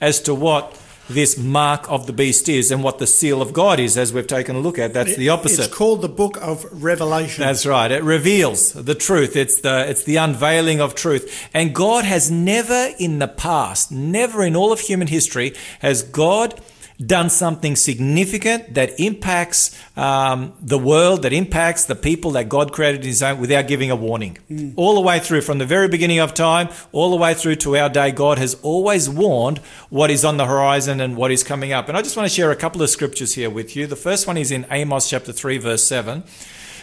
as 0.00 0.22
to 0.22 0.34
what 0.34 0.74
this 1.14 1.36
mark 1.36 1.90
of 1.90 2.06
the 2.06 2.12
beast 2.12 2.48
is 2.48 2.70
and 2.70 2.82
what 2.82 2.98
the 2.98 3.06
seal 3.06 3.40
of 3.42 3.52
God 3.52 3.78
is, 3.78 3.96
as 3.96 4.12
we've 4.12 4.26
taken 4.26 4.56
a 4.56 4.60
look 4.60 4.78
at? 4.78 4.92
That's 4.92 5.16
the 5.16 5.28
opposite. 5.28 5.66
It's 5.66 5.74
called 5.74 6.02
the 6.02 6.08
Book 6.08 6.36
of 6.40 6.66
Revelation. 6.82 7.44
That's 7.44 7.66
right. 7.66 7.90
It 7.90 8.02
reveals 8.02 8.72
the 8.72 8.94
truth. 8.94 9.36
It's 9.36 9.60
the 9.60 9.88
it's 9.88 10.04
the 10.04 10.16
unveiling 10.16 10.80
of 10.80 10.94
truth. 10.94 11.48
And 11.54 11.74
God 11.74 12.04
has 12.04 12.30
never 12.30 12.90
in 12.98 13.18
the 13.18 13.28
past, 13.28 13.92
never 13.92 14.44
in 14.44 14.56
all 14.56 14.72
of 14.72 14.80
human 14.80 15.08
history, 15.08 15.54
has 15.80 16.02
God 16.02 16.60
done 17.06 17.30
something 17.30 17.76
significant 17.76 18.74
that 18.74 18.98
impacts 19.00 19.76
um, 19.96 20.52
the 20.60 20.78
world, 20.78 21.22
that 21.22 21.32
impacts 21.32 21.84
the 21.84 21.94
people 21.94 22.32
that 22.32 22.48
God 22.48 22.72
created 22.72 23.00
in 23.00 23.06
His 23.08 23.22
own 23.22 23.40
without 23.40 23.66
giving 23.66 23.90
a 23.90 23.96
warning. 23.96 24.38
All 24.76 24.94
the 24.94 25.00
way 25.00 25.18
through, 25.18 25.42
from 25.42 25.58
the 25.58 25.66
very 25.66 25.88
beginning 25.88 26.18
of 26.18 26.34
time, 26.34 26.68
all 26.92 27.10
the 27.10 27.16
way 27.16 27.34
through 27.34 27.56
to 27.56 27.76
our 27.76 27.88
day, 27.88 28.10
God 28.10 28.38
has 28.38 28.54
always 28.62 29.08
warned 29.08 29.58
what 29.90 30.10
is 30.10 30.24
on 30.24 30.36
the 30.36 30.46
horizon 30.46 31.00
and 31.00 31.16
what 31.16 31.30
is 31.30 31.42
coming 31.42 31.72
up. 31.72 31.88
And 31.88 31.96
I 31.96 32.02
just 32.02 32.16
want 32.16 32.28
to 32.28 32.34
share 32.34 32.50
a 32.50 32.56
couple 32.56 32.82
of 32.82 32.90
scriptures 32.90 33.34
here 33.34 33.50
with 33.50 33.74
you. 33.74 33.86
The 33.86 33.96
first 33.96 34.26
one 34.26 34.36
is 34.36 34.50
in 34.50 34.66
Amos 34.70 35.08
chapter 35.08 35.32
3, 35.32 35.58
verse 35.58 35.84
7, 35.84 36.24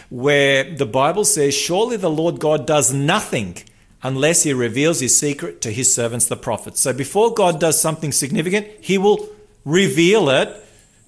where 0.08 0.64
the 0.64 0.86
Bible 0.86 1.24
says, 1.24 1.54
Surely 1.54 1.96
the 1.96 2.10
Lord 2.10 2.40
God 2.40 2.66
does 2.66 2.92
nothing 2.92 3.56
unless 4.02 4.44
he 4.44 4.52
reveals 4.52 5.00
his 5.00 5.16
secret 5.18 5.60
to 5.60 5.70
his 5.70 5.94
servants, 5.94 6.26
the 6.26 6.36
prophets. 6.36 6.80
So 6.80 6.92
before 6.92 7.34
God 7.34 7.60
does 7.60 7.80
something 7.80 8.12
significant, 8.12 8.66
he 8.80 8.98
will 8.98 9.28
reveal 9.64 10.28
it 10.30 10.56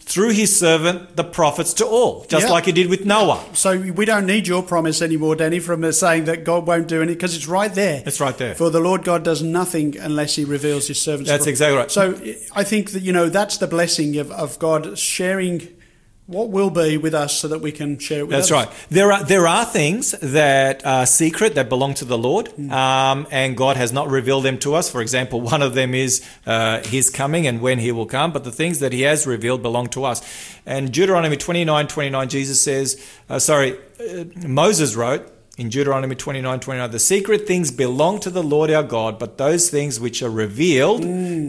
through 0.05 0.31
his 0.31 0.55
servant, 0.59 1.15
the 1.17 1.23
prophets, 1.25 1.73
to 1.75 1.87
all, 1.87 2.27
just 2.29 2.47
Yeah. 2.47 2.53
like 2.53 2.67
he 2.67 2.73
did 2.73 2.89
with 2.91 3.07
Noah. 3.07 3.41
So 3.53 3.79
we 3.79 4.05
don't 4.05 4.27
need 4.27 4.49
your 4.49 4.63
promise 4.63 5.01
anymore, 5.01 5.37
Danny, 5.37 5.61
from 5.61 5.91
saying 5.93 6.25
that 6.25 6.45
God 6.45 6.67
won't 6.67 6.89
do 6.89 6.97
anything 6.97 7.15
because 7.15 7.37
it's 7.37 7.47
right 7.47 7.73
there. 7.73 8.03
It's 8.05 8.21
right 8.21 8.37
there. 8.37 8.55
For 8.57 8.69
the 8.69 8.81
Lord 8.81 9.05
God 9.05 9.23
does 9.23 9.43
nothing 9.43 9.97
unless 9.97 10.35
He 10.35 10.45
reveals 10.45 10.89
His 10.89 11.01
servants. 11.01 11.31
That's 11.31 11.47
exactly 11.47 11.79
right. 11.79 11.91
So 11.91 12.21
I 12.55 12.65
think 12.65 12.91
that 12.91 13.03
you 13.03 13.13
know 13.13 13.29
that's 13.29 13.59
the 13.59 13.69
blessing 13.69 14.17
of, 14.19 14.33
of 14.33 14.59
God 14.59 14.99
sharing 14.99 15.69
what 16.27 16.51
will 16.51 16.71
be 16.71 16.97
with 16.97 17.15
us, 17.15 17.37
so 17.37 17.49
that 17.49 17.61
we 17.61 17.73
can 17.73 17.99
share 17.99 18.21
it 18.21 18.23
with 18.23 18.31
That's 18.31 18.51
others. 18.51 18.67
right. 18.69 18.87
There 18.91 19.13
are 19.13 19.23
there 19.25 19.47
are 19.49 19.65
things 19.65 20.13
that 20.23 20.87
are 20.87 21.05
secret 21.05 21.55
that 21.57 21.69
belong 21.69 21.95
to 21.95 22.05
the 22.05 22.17
Lord, 22.17 22.49
um, 22.71 23.27
and 23.31 23.57
God 23.57 23.77
has 23.77 23.93
not 23.93 24.09
revealed 24.09 24.45
them 24.45 24.59
to 24.59 24.75
us. 24.75 24.89
For 24.91 25.03
example, 25.03 25.41
one 25.55 25.63
of 25.63 25.75
them 25.75 25.95
is 25.95 26.25
uh, 26.47 26.83
His 26.85 27.11
coming 27.11 27.47
and 27.47 27.61
when 27.61 27.79
He 27.81 27.91
will 27.93 28.07
come. 28.07 28.33
But 28.33 28.45
the 28.45 28.53
things 28.53 28.79
that 28.79 28.93
He 28.93 29.03
has 29.03 29.27
revealed 29.27 29.63
belong 29.63 29.89
to 29.89 30.05
us. 30.05 30.23
And 30.65 30.93
Deuteronomy 30.93 31.37
twenty 31.37 31.65
nine 31.65 31.87
twenty 31.89 32.11
nine, 32.11 32.29
Jesus 32.29 32.61
says, 32.63 33.05
uh, 33.29 33.39
sorry, 33.39 33.77
uh, 34.01 34.25
Moses 34.47 34.95
wrote. 34.95 35.29
In 35.59 35.69
Deuteronomy 35.69 36.15
29 36.15 36.61
29, 36.61 36.91
the 36.93 36.99
secret 36.99 37.47
things 37.47 37.71
belong 37.71 38.19
to 38.21 38.31
the 38.31 38.43
Lord 38.43 38.71
our 38.71 38.83
God, 38.83 39.19
but 39.19 39.37
those 39.37 39.69
things 39.69 40.01
which 40.01 40.23
are 40.23 40.31
revealed 40.31 41.03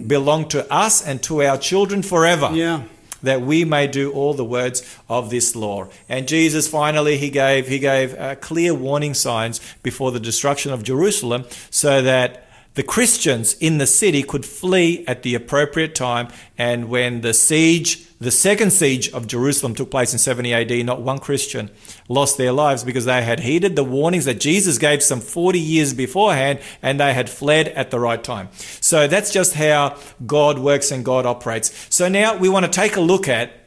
belong 0.10 0.50
to 0.50 0.70
us 0.72 1.02
and 1.08 1.24
to 1.24 1.42
our 1.42 1.58
children 1.58 2.04
forever 2.04 2.50
Yeah. 2.54 2.84
That 3.24 3.42
we 3.42 3.66
may 3.66 3.88
do 3.88 4.12
all 4.12 4.34
the 4.34 4.46
words 4.46 4.84
of 5.10 5.30
this 5.30 5.56
law. 5.56 5.88
And 6.08 6.28
Jesus 6.28 6.68
finally 6.68 7.18
he 7.18 7.30
gave 7.30 7.68
he 7.68 7.80
gave 7.80 8.14
uh, 8.16 8.36
clear 8.36 8.74
warning 8.74 9.14
signs 9.14 9.60
before 9.82 10.12
the 10.12 10.20
destruction 10.20 10.72
of 10.72 10.84
Jerusalem 10.84 11.46
so 11.70 12.02
that 12.02 12.43
the 12.76 12.84
Christians 12.84 13.54
in 13.60 13.78
the 13.78 13.88
city 13.88 14.24
could 14.24 14.46
flee 14.46 15.06
at 15.08 15.24
the 15.24 15.36
appropriate 15.36 15.96
time 15.96 16.28
and 16.58 16.90
when 16.90 17.22
the 17.22 17.34
siege 17.34 18.08
the 18.20 18.32
second 18.32 18.72
siege 18.72 19.12
of 19.12 19.28
Jerusalem 19.28 19.76
took 19.76 19.92
place 19.92 20.14
in 20.14 20.20
70 20.20 20.54
AD 20.54 20.86
not 20.86 21.02
one 21.02 21.20
Christian 21.20 21.70
lost 22.08 22.38
their 22.38 22.54
lives 22.54 22.84
because 22.84 23.06
they 23.06 23.22
had 23.22 23.42
heeded 23.42 23.76
the 23.76 23.84
warnings 23.84 24.26
that 24.26 24.40
Jesus 24.40 24.78
gave 24.78 25.04
some 25.04 25.20
40 25.20 25.60
years 25.60 25.94
beforehand 25.94 26.60
and 26.82 27.00
they 27.00 27.14
had 27.14 27.30
fled 27.30 27.68
at 27.70 27.92
the 27.92 28.00
right 28.00 28.24
time. 28.24 28.50
So 28.54 29.08
that's 29.08 29.32
just 29.32 29.56
how 29.56 29.98
God 30.26 30.58
works 30.58 30.92
and 30.92 31.04
God 31.04 31.26
operates. 31.26 31.88
So 31.94 32.08
now 32.08 32.38
we 32.38 32.48
want 32.48 32.66
to 32.66 32.72
take 32.72 32.96
a 32.96 33.02
look 33.02 33.28
at 33.28 33.63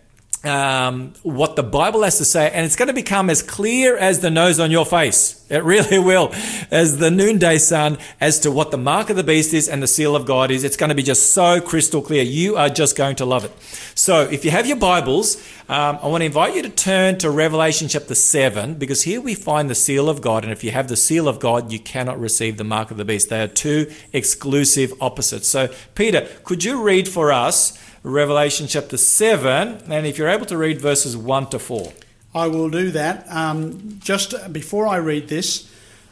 um, 0.47 1.12
what 1.22 1.57
the 1.57 1.62
Bible 1.62 2.03
has 2.03 2.18
to 2.18 2.24
say, 2.24 2.51
and 2.51 2.64
it's 2.64 2.76
going 2.76 2.88
to 2.88 2.94
become 2.94 3.28
as 3.30 3.42
clear 3.42 3.97
as 3.97 4.20
the 4.20 4.30
nose 4.30 4.61
on 4.61 4.70
your 4.70 4.86
face. 4.86 5.44
It 5.49 5.62
really 5.62 5.99
will, 5.99 6.32
as 6.70 6.99
the 6.99 7.11
noonday 7.11 7.59
sun, 7.59 7.99
as 8.20 8.40
to 8.40 8.51
what 8.51 8.70
the 8.70 8.78
mark 8.78 9.11
of 9.11 9.16
the 9.16 9.22
beast 9.22 9.55
is 9.55 9.68
and 9.68 9.82
the 9.82 9.86
seal 9.86 10.16
of 10.16 10.26
God 10.26 10.51
is. 10.51 10.64
It's 10.64 10.76
going 10.76 10.88
to 10.88 10.94
be 10.94 11.03
just 11.03 11.32
so 11.32 11.61
crystal 11.61 12.03
clear. 12.03 12.22
You 12.22 12.57
are 12.57 12.68
just 12.68 12.97
going 12.97 13.16
to 13.16 13.24
love 13.24 13.44
it. 13.44 13.53
So, 13.94 14.22
if 14.22 14.44
you 14.44 14.51
have 14.51 14.66
your 14.66 14.76
Bibles, 14.76 15.36
um, 15.68 15.99
I 16.03 16.09
want 16.09 16.22
to 16.22 16.26
invite 16.26 16.55
you 16.55 16.62
to 16.62 16.68
turn 16.68 17.18
to 17.18 17.30
Revelation 17.30 17.88
chapter 17.88 18.14
7, 18.14 18.74
because 18.74 19.03
here 19.03 19.20
we 19.20 19.34
find 19.34 19.70
the 19.70 19.74
seal 19.74 20.09
of 20.09 20.20
God. 20.20 20.44
And 20.44 20.53
if 20.53 20.64
you 20.64 20.70
have 20.72 20.88
the 20.88 20.97
seal 20.97 21.28
of 21.28 21.38
God, 21.38 21.72
you 21.72 21.78
cannot 21.78 22.18
receive 22.18 22.57
the 22.57 22.64
mark 22.64 22.90
of 22.90 22.97
the 22.97 23.05
beast. 23.05 23.28
They 23.28 23.42
are 23.42 23.49
two 23.49 23.92
exclusive 24.12 24.92
opposites. 25.01 25.49
So, 25.49 25.68
Peter, 25.94 26.28
could 26.44 26.64
you 26.64 26.82
read 26.82 27.09
for 27.09 27.32
us? 27.32 27.78
Revelation 28.07 28.69
chapter 28.69 28.97
7, 28.97 29.91
and 29.91 30.07
if 30.07 30.17
you're 30.17 30.29
able 30.29 30.47
to 30.47 30.57
read 30.57 30.81
verses 30.81 31.17
1 31.17 31.49
to 31.49 31.59
4. 31.59 31.93
I 32.37 32.47
will 32.47 32.71
do 32.71 32.93
that. 32.93 33.27
Um, 33.29 33.99
just 33.99 34.53
before 34.53 34.87
I 34.87 34.99
read 34.99 35.27
this, 35.27 35.69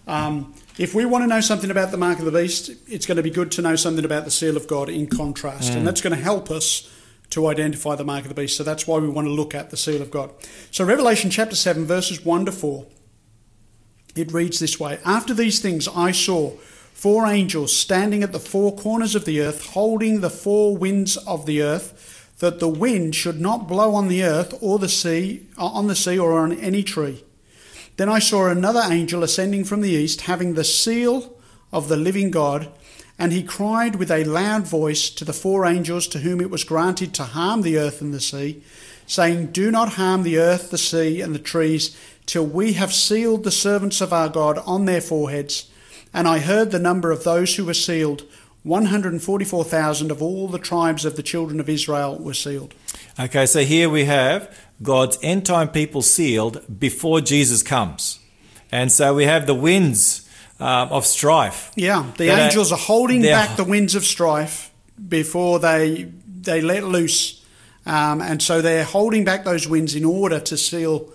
um, 0.08 0.54
if 0.76 0.92
we 0.92 1.04
want 1.04 1.22
to 1.22 1.28
know 1.28 1.40
something 1.40 1.70
about 1.70 1.92
the 1.92 1.96
mark 1.96 2.18
of 2.18 2.24
the 2.24 2.32
beast, 2.32 2.72
it's 2.88 3.06
going 3.06 3.18
to 3.18 3.22
be 3.22 3.30
good 3.30 3.52
to 3.52 3.62
know 3.62 3.76
something 3.76 4.04
about 4.04 4.24
the 4.24 4.32
seal 4.32 4.56
of 4.56 4.66
God 4.66 4.88
in 4.88 5.06
contrast, 5.06 5.74
and 5.74 5.86
that's 5.86 6.00
going 6.00 6.16
to 6.16 6.20
help 6.20 6.50
us 6.50 6.92
to 7.30 7.46
identify 7.46 7.94
the 7.94 8.04
mark 8.04 8.22
of 8.22 8.28
the 8.28 8.34
beast. 8.34 8.56
So 8.56 8.64
that's 8.64 8.88
why 8.88 8.98
we 8.98 9.08
want 9.08 9.28
to 9.28 9.32
look 9.32 9.54
at 9.54 9.70
the 9.70 9.76
seal 9.76 10.02
of 10.02 10.10
God. 10.10 10.32
So 10.72 10.84
Revelation 10.84 11.30
chapter 11.30 11.54
7, 11.54 11.84
verses 11.84 12.24
1 12.24 12.46
to 12.46 12.50
4, 12.52 12.86
it 14.16 14.32
reads 14.32 14.58
this 14.58 14.80
way 14.80 14.98
After 15.04 15.32
these 15.32 15.60
things 15.60 15.86
I 15.86 16.10
saw 16.10 16.54
four 16.94 17.26
angels 17.26 17.76
standing 17.76 18.22
at 18.22 18.32
the 18.32 18.40
four 18.40 18.74
corners 18.74 19.14
of 19.14 19.26
the 19.26 19.40
earth, 19.40 19.66
holding 19.72 20.20
the 20.20 20.30
four 20.30 20.74
winds 20.74 21.18
of 21.18 21.44
the 21.44 21.60
earth, 21.60 22.32
that 22.38 22.60
the 22.60 22.68
wind 22.68 23.14
should 23.14 23.40
not 23.40 23.68
blow 23.68 23.94
on 23.94 24.08
the 24.08 24.22
earth 24.22 24.56
or 24.62 24.78
the 24.78 24.88
sea, 24.88 25.46
uh, 25.58 25.66
on 25.66 25.88
the 25.88 25.94
sea 25.94 26.18
or 26.18 26.38
on 26.38 26.52
any 26.52 26.82
tree. 26.82 27.22
Then 27.96 28.08
I 28.08 28.20
saw 28.20 28.46
another 28.46 28.82
angel 28.90 29.22
ascending 29.22 29.64
from 29.64 29.82
the 29.82 29.90
east, 29.90 30.22
having 30.22 30.54
the 30.54 30.64
seal 30.64 31.36
of 31.72 31.88
the 31.88 31.96
living 31.96 32.30
God, 32.30 32.68
and 33.18 33.32
he 33.32 33.42
cried 33.42 33.96
with 33.96 34.10
a 34.10 34.24
loud 34.24 34.66
voice 34.66 35.10
to 35.10 35.24
the 35.24 35.32
four 35.32 35.66
angels 35.66 36.08
to 36.08 36.20
whom 36.20 36.40
it 36.40 36.50
was 36.50 36.64
granted 36.64 37.12
to 37.14 37.24
harm 37.24 37.62
the 37.62 37.76
earth 37.76 38.00
and 38.00 38.14
the 38.14 38.20
sea, 38.20 38.62
saying, 39.06 39.48
Do 39.48 39.70
not 39.70 39.90
harm 39.90 40.22
the 40.22 40.38
earth, 40.38 40.70
the 40.70 40.78
sea, 40.78 41.20
and 41.20 41.34
the 41.34 41.38
trees, 41.38 41.96
till 42.26 42.46
we 42.46 42.72
have 42.72 42.92
sealed 42.92 43.44
the 43.44 43.50
servants 43.50 44.00
of 44.00 44.12
our 44.12 44.28
God 44.28 44.58
on 44.64 44.86
their 44.86 45.00
foreheads. 45.00 45.68
And 46.14 46.26
I 46.28 46.38
heard 46.38 46.70
the 46.70 46.78
number 46.78 47.10
of 47.10 47.24
those 47.24 47.56
who 47.56 47.64
were 47.66 47.74
sealed. 47.74 48.22
144,000 48.62 50.10
of 50.10 50.22
all 50.22 50.48
the 50.48 50.58
tribes 50.58 51.04
of 51.04 51.16
the 51.16 51.22
children 51.22 51.60
of 51.60 51.68
Israel 51.68 52.16
were 52.18 52.34
sealed. 52.34 52.72
Okay, 53.20 53.44
so 53.46 53.60
here 53.60 53.90
we 53.90 54.04
have 54.06 54.56
God's 54.82 55.18
end 55.22 55.44
time 55.44 55.68
people 55.68 56.00
sealed 56.02 56.62
before 56.80 57.20
Jesus 57.20 57.62
comes. 57.62 58.20
And 58.72 58.90
so 58.90 59.14
we 59.14 59.24
have 59.24 59.46
the 59.46 59.54
winds 59.54 60.28
um, 60.60 60.88
of 60.90 61.04
strife. 61.04 61.70
Yeah, 61.76 62.10
the 62.16 62.26
That 62.26 62.38
are- 62.38 62.44
angels 62.46 62.72
are 62.72 62.78
holding 62.78 63.22
back 63.22 63.56
the 63.56 63.64
winds 63.64 63.94
of 63.94 64.04
strife 64.04 64.70
before 65.08 65.58
they 65.58 66.08
they 66.40 66.60
let 66.60 66.84
loose, 66.84 67.42
um, 67.86 68.20
and 68.20 68.42
so 68.42 68.60
they're 68.60 68.84
holding 68.84 69.24
back 69.24 69.44
those 69.44 69.66
winds 69.66 69.94
in 69.94 70.04
order 70.04 70.38
to 70.40 70.56
seal 70.58 71.10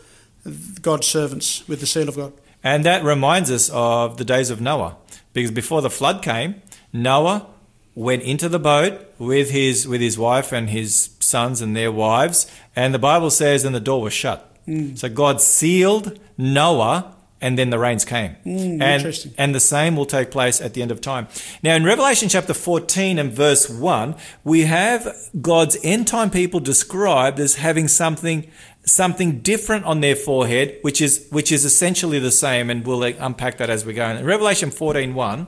God's 0.82 1.06
servants 1.06 1.68
with 1.68 1.80
the 1.82 1.86
seal 1.86 2.10
of 2.10 2.16
God. 2.16 2.34
And 2.64 2.84
that 2.86 3.04
reminds 3.04 3.50
us 3.52 3.70
of 3.70 4.18
the 4.18 4.26
days 4.26 4.50
of 4.50 4.60
Noah. 4.60 4.98
Because 5.34 5.52
before 5.52 5.82
the 5.82 5.90
flood 5.90 6.22
came, 6.22 6.62
Noah 6.92 7.48
went 7.96 8.24
into 8.24 8.50
the 8.50 8.60
boat 8.60 9.14
with 9.18 9.52
his 9.52 9.88
with 9.88 10.02
his 10.02 10.18
wife 10.18 10.52
and 10.52 10.70
his 10.70 11.12
sons 11.20 11.62
and 11.62 11.76
their 11.76 11.92
wives, 11.92 12.50
and 12.76 12.94
the 12.94 13.00
Bible 13.00 13.30
says 13.30 13.66
and 13.66 13.76
the 13.76 13.80
door 13.80 14.02
was 14.02 14.14
shut. 14.14 14.46
Mm. 14.66 14.98
So 14.98 15.10
God 15.10 15.42
sealed 15.42 16.20
Noah 16.38 17.16
and 17.42 17.58
then 17.58 17.70
the 17.70 17.80
rains 17.80 18.06
came. 18.06 18.36
Mm, 18.46 18.82
and, 18.82 18.84
interesting. 18.84 19.34
and 19.38 19.56
the 19.56 19.60
same 19.60 19.96
will 19.96 20.06
take 20.06 20.32
place 20.32 20.60
at 20.60 20.74
the 20.74 20.82
end 20.82 20.92
of 20.92 21.00
time. 21.02 21.28
Now, 21.64 21.76
in 21.76 21.86
Revelation 21.86 22.28
chapter 22.28 22.54
14 22.54 23.18
and 23.18 23.32
verse 23.32 23.70
1, 23.70 24.16
we 24.44 24.64
have 24.64 25.16
God's 25.42 25.78
end 25.84 26.08
time 26.08 26.30
people 26.30 26.60
described 26.60 27.40
as 27.40 27.56
having 27.56 27.88
something 27.88 28.50
something 28.90 29.40
different 29.40 29.86
on 29.86 30.02
their 30.02 30.16
forehead, 30.16 30.80
which 30.82 31.02
is 31.02 31.28
which 31.30 31.52
is 31.52 31.66
essentially 31.66 32.20
the 32.20 32.32
same, 32.32 32.70
and 32.70 32.86
we'll 32.86 33.04
uh, 33.04 33.12
unpack 33.20 33.58
that 33.58 33.70
as 33.70 33.86
we 33.86 33.94
go. 33.94 34.08
In 34.08 34.26
Revelation 34.26 34.70
14.1, 34.72 35.48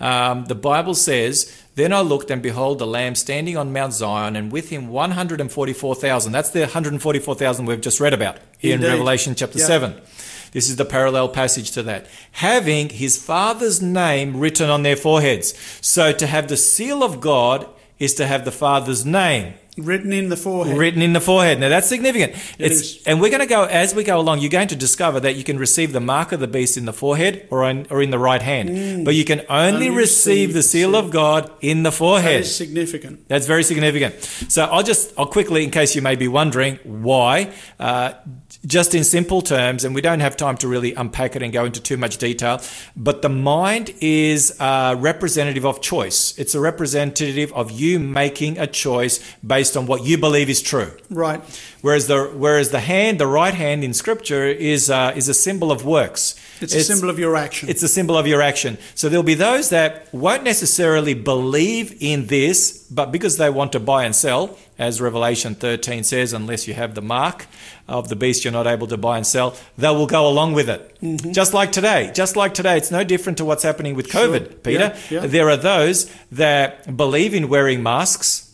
um, 0.00 0.44
the 0.46 0.54
Bible 0.54 0.94
says, 0.94 1.62
Then 1.74 1.92
I 1.92 2.00
looked, 2.00 2.30
and 2.30 2.42
behold, 2.42 2.78
the 2.78 2.86
Lamb 2.86 3.14
standing 3.14 3.56
on 3.56 3.72
Mount 3.72 3.92
Zion, 3.92 4.36
and 4.36 4.52
with 4.52 4.70
him 4.70 4.88
144,000. 4.88 6.32
That's 6.32 6.50
the 6.50 6.60
144,000 6.60 7.66
we've 7.66 7.80
just 7.80 8.00
read 8.00 8.14
about 8.14 8.38
here 8.58 8.74
in 8.74 8.82
Revelation 8.82 9.34
chapter 9.34 9.58
Yeah. 9.58 9.66
7. 9.66 10.00
This 10.52 10.70
is 10.70 10.76
the 10.76 10.84
parallel 10.84 11.28
passage 11.28 11.72
to 11.72 11.82
that. 11.82 12.06
Having 12.32 12.90
his 12.90 13.22
Father's 13.22 13.82
name 13.82 14.38
written 14.38 14.70
on 14.70 14.82
their 14.82 14.96
foreheads. 14.96 15.52
So 15.80 16.12
to 16.12 16.26
have 16.26 16.48
the 16.48 16.56
seal 16.56 17.02
of 17.02 17.20
God 17.20 17.68
is 17.98 18.14
to 18.14 18.26
have 18.26 18.44
the 18.44 18.52
Father's 18.52 19.04
name 19.04 19.54
Written 19.78 20.12
in 20.12 20.28
the 20.28 20.36
forehead. 20.36 20.76
written 20.76 21.02
in 21.02 21.12
the 21.12 21.20
forehead. 21.20 21.60
Now 21.60 21.68
that's 21.68 21.86
significant. 21.88 22.32
it's 22.58 22.80
is. 22.80 23.02
and 23.06 23.20
we're 23.20 23.30
going 23.30 23.40
to 23.40 23.46
go 23.46 23.64
as 23.64 23.94
we 23.94 24.04
go 24.04 24.18
along. 24.20 24.40
You're 24.40 24.50
going 24.50 24.68
to 24.68 24.76
discover 24.76 25.20
that 25.20 25.36
you 25.36 25.44
can 25.44 25.58
receive 25.58 25.92
the 25.92 26.00
mark 26.00 26.32
of 26.32 26.40
the 26.40 26.46
beast 26.48 26.76
in 26.76 26.84
the 26.84 26.92
forehead 26.92 27.46
or 27.50 27.68
in, 27.68 27.86
or 27.90 28.02
in 28.02 28.10
the 28.10 28.18
right 28.18 28.42
hand, 28.42 29.04
but 29.04 29.14
you 29.14 29.24
can 29.24 29.40
only, 29.48 29.88
Only 29.88 29.90
receive 29.90 30.48
receive 30.48 30.54
the 30.54 30.62
seal 30.62 30.94
of 30.96 31.10
God 31.10 31.50
in 31.60 31.82
the 31.84 31.92
forehead. 31.92 32.40
is 32.42 32.54
significant. 32.54 33.28
That's 33.28 33.46
very 33.46 33.62
significant. 33.62 34.14
So 34.48 34.64
I'll 34.64 34.82
just, 34.82 35.12
I'll 35.18 35.26
quickly, 35.26 35.64
in 35.64 35.70
case 35.70 35.94
you 35.94 36.02
may 36.02 36.16
be 36.16 36.28
wondering 36.28 36.78
why, 36.84 37.52
uh, 37.78 38.12
just 38.66 38.94
in 38.94 39.04
simple 39.04 39.40
terms, 39.40 39.84
and 39.84 39.94
we 39.94 40.00
don't 40.00 40.20
have 40.20 40.36
time 40.36 40.56
to 40.58 40.68
really 40.68 40.94
unpack 40.94 41.36
it 41.36 41.42
and 41.42 41.52
go 41.52 41.64
into 41.64 41.80
too 41.80 41.96
much 41.96 42.18
detail, 42.18 42.60
but 42.96 43.22
the 43.22 43.28
mind 43.28 43.94
is 44.00 44.56
a 44.60 44.96
representative 44.98 45.64
of 45.64 45.80
choice. 45.80 46.36
It's 46.38 46.54
a 46.54 46.60
representative 46.60 47.52
of 47.52 47.70
you 47.70 47.98
making 47.98 48.58
a 48.58 48.66
choice 48.66 49.20
based 49.46 49.76
on 49.76 49.86
what 49.86 50.04
you 50.04 50.18
believe 50.18 50.50
is 50.50 50.60
true. 50.60 50.92
Right. 51.08 51.40
Whereas 51.82 52.08
the 52.08 52.24
whereas 52.34 52.70
the 52.70 52.80
hand, 52.80 53.20
the 53.20 53.26
right 53.26 53.54
hand 53.54 53.84
in 53.84 53.94
Scripture 53.94 54.46
is 54.46 54.90
uh, 54.90 55.12
is 55.14 55.28
a 55.28 55.34
symbol 55.34 55.70
of 55.70 55.84
works. 55.84 56.34
It's, 56.60 56.74
a 56.74 56.82
symbol 56.82 57.10
of 57.10 57.18
your 57.18 57.36
action. 57.36 57.68
It's 57.68 57.82
a 57.82 57.88
symbol 57.88 58.16
of 58.16 58.26
your 58.26 58.42
action. 58.42 58.78
So 58.94 59.08
there'll 59.08 59.22
be 59.22 59.34
those 59.34 59.70
that 59.70 60.12
won't 60.12 60.42
necessarily 60.42 61.14
believe 61.14 61.96
in 62.00 62.26
this, 62.26 62.86
but 62.90 63.12
because 63.12 63.36
they 63.36 63.50
want 63.50 63.72
to 63.72 63.80
buy 63.80 64.04
and 64.04 64.14
sell, 64.14 64.58
as 64.78 65.00
Revelation 65.00 65.54
13 65.54 66.04
says, 66.04 66.32
unless 66.32 66.68
you 66.68 66.74
have 66.74 66.94
the 66.94 67.02
mark 67.02 67.46
of 67.88 68.08
the 68.08 68.16
beast, 68.16 68.44
you're 68.44 68.52
not 68.52 68.66
able 68.66 68.86
to 68.86 68.96
buy 68.96 69.16
and 69.16 69.26
sell, 69.26 69.56
they 69.76 69.88
will 69.88 70.06
go 70.06 70.28
along 70.28 70.52
with 70.52 70.68
it. 70.68 70.96
Mm-hmm. 71.00 71.32
Just 71.32 71.52
like 71.52 71.72
today. 71.72 72.12
Just 72.14 72.36
like 72.36 72.54
today. 72.54 72.76
It's 72.76 72.90
no 72.90 73.02
different 73.02 73.38
to 73.38 73.44
what's 73.44 73.62
happening 73.62 73.94
with 73.94 74.08
COVID, 74.08 74.62
Peter. 74.62 74.96
Yeah, 75.10 75.22
yeah. 75.22 75.26
There 75.26 75.50
are 75.50 75.56
those 75.56 76.12
that 76.32 76.96
believe 76.96 77.34
in 77.34 77.48
wearing 77.48 77.82
masks. 77.82 78.44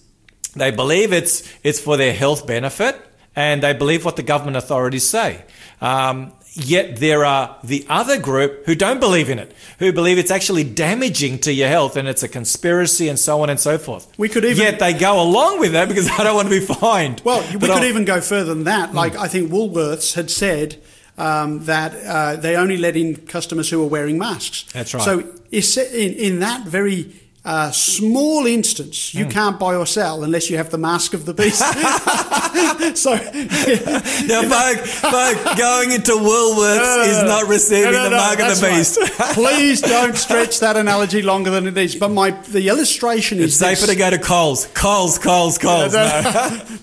They 0.54 0.70
believe 0.70 1.12
it's 1.12 1.42
it's 1.62 1.80
for 1.80 1.96
their 1.96 2.12
health 2.12 2.46
benefit, 2.46 2.96
and 3.34 3.62
they 3.62 3.72
believe 3.72 4.04
what 4.04 4.16
the 4.16 4.22
government 4.22 4.56
authorities 4.56 5.06
say. 5.08 5.44
Um, 5.80 6.32
yet 6.54 6.96
there 6.96 7.24
are 7.24 7.56
the 7.64 7.84
other 7.88 8.18
group 8.18 8.64
who 8.66 8.74
don't 8.74 9.00
believe 9.00 9.28
in 9.28 9.38
it, 9.38 9.52
who 9.78 9.92
believe 9.92 10.18
it's 10.18 10.30
actually 10.30 10.64
damaging 10.64 11.38
to 11.40 11.52
your 11.52 11.68
health, 11.68 11.96
and 11.96 12.06
it's 12.08 12.22
a 12.22 12.28
conspiracy, 12.28 13.08
and 13.08 13.18
so 13.18 13.40
on 13.42 13.50
and 13.50 13.58
so 13.60 13.76
forth. 13.78 14.06
We 14.16 14.28
could 14.28 14.44
even- 14.44 14.62
yet 14.62 14.78
they 14.78 14.92
go 14.94 15.20
along 15.20 15.60
with 15.60 15.72
that 15.72 15.88
because 15.88 16.08
they 16.16 16.16
don't 16.24 16.34
want 16.36 16.48
to 16.48 16.60
be 16.60 16.64
fined. 16.64 17.20
Well, 17.24 17.40
we 17.52 17.58
But 17.58 17.60
could 17.60 17.70
I'll- 17.70 17.84
even 17.84 18.04
go 18.04 18.20
further 18.20 18.54
than 18.54 18.64
that. 18.64 18.94
Like 18.94 19.16
I 19.16 19.28
think 19.28 19.50
Woolworths 19.50 20.14
had 20.14 20.30
said 20.30 20.76
um, 21.18 21.64
that 21.66 21.94
uh, 22.06 22.36
they 22.36 22.56
only 22.56 22.76
let 22.76 22.96
in 22.96 23.16
customers 23.16 23.70
who 23.70 23.80
were 23.80 23.86
wearing 23.88 24.18
masks. 24.18 24.64
That's 24.72 24.94
right. 24.94 25.02
So 25.02 25.20
in, 25.50 26.12
in 26.14 26.40
that 26.40 26.66
very 26.66 27.12
uh, 27.44 27.70
small 27.72 28.46
instance, 28.46 29.12
you 29.14 29.26
can't 29.26 29.58
buy 29.58 29.74
or 29.74 29.84
sell 29.86 30.24
unless 30.24 30.48
you 30.48 30.56
have 30.56 30.70
the 30.70 30.78
mask 30.78 31.12
of 31.12 31.26
the 31.26 31.34
beast. 31.34 31.58
so 32.96 33.14
Now, 33.14 34.42
folk, 34.48 34.86
folk, 34.86 35.58
going 35.58 35.90
into 35.92 36.12
Woolworths 36.12 37.06
is 37.08 37.22
not 37.22 37.46
receiving 37.48 37.92
No, 37.92 37.98
no, 37.98 38.04
the 38.04 38.10
no, 38.10 38.16
mark 38.16 38.38
of 38.40 38.60
the 38.60 38.66
beast. 38.66 38.98
right. 38.98 39.10
Please 39.34 39.80
don't 39.82 40.16
stretch 40.16 40.60
that 40.60 40.76
analogy 40.76 41.20
longer 41.20 41.50
than 41.50 41.66
it 41.66 41.76
is. 41.76 41.94
But 41.96 42.08
my 42.10 42.30
the 42.30 42.68
illustration 42.68 43.38
is 43.40 43.56
safer 43.58 43.82
this. 43.82 43.90
to 43.90 43.96
go 43.96 44.10
to 44.10 44.18
Coles. 44.18 44.66
Coles, 44.74 45.18
Coles, 45.18 45.58
Coles. 45.58 45.92
No. 45.92 46.22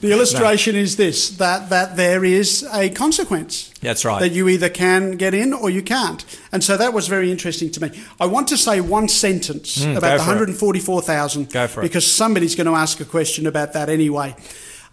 the 0.02 0.12
illustration 0.12 0.76
is 0.76 0.96
this: 0.96 1.32
that 1.38 1.70
that 1.70 1.96
there 1.98 2.24
is 2.24 2.68
a 2.72 2.90
consequence. 2.90 3.71
That's 3.82 4.06
right. 4.06 4.20
That 4.20 4.32
you 4.32 4.48
either 4.48 4.70
can 4.70 5.12
get 5.18 5.34
in 5.34 5.54
or 5.54 5.70
you 5.70 5.82
can't. 5.82 6.24
And 6.52 6.64
so 6.64 6.78
that 6.78 6.94
was 6.94 7.08
very 7.08 7.32
interesting 7.32 7.72
to 7.72 7.82
me. 7.82 7.92
I 8.20 8.28
want 8.28 8.48
to 8.50 8.58
say 8.58 8.80
one 8.80 9.08
sentence 9.08 9.78
Mm, 9.84 9.98
about 9.98 10.20
the 10.20 10.26
144,000 10.26 11.50
Go 11.52 11.68
for 11.68 11.82
it. 11.82 11.84
because 11.84 12.10
somebody's 12.10 12.56
going 12.56 12.68
to 12.68 12.74
ask 12.76 13.00
a 13.00 13.06
question 13.06 13.48
about 13.48 13.74
that 13.74 13.90
anyway. 13.90 14.36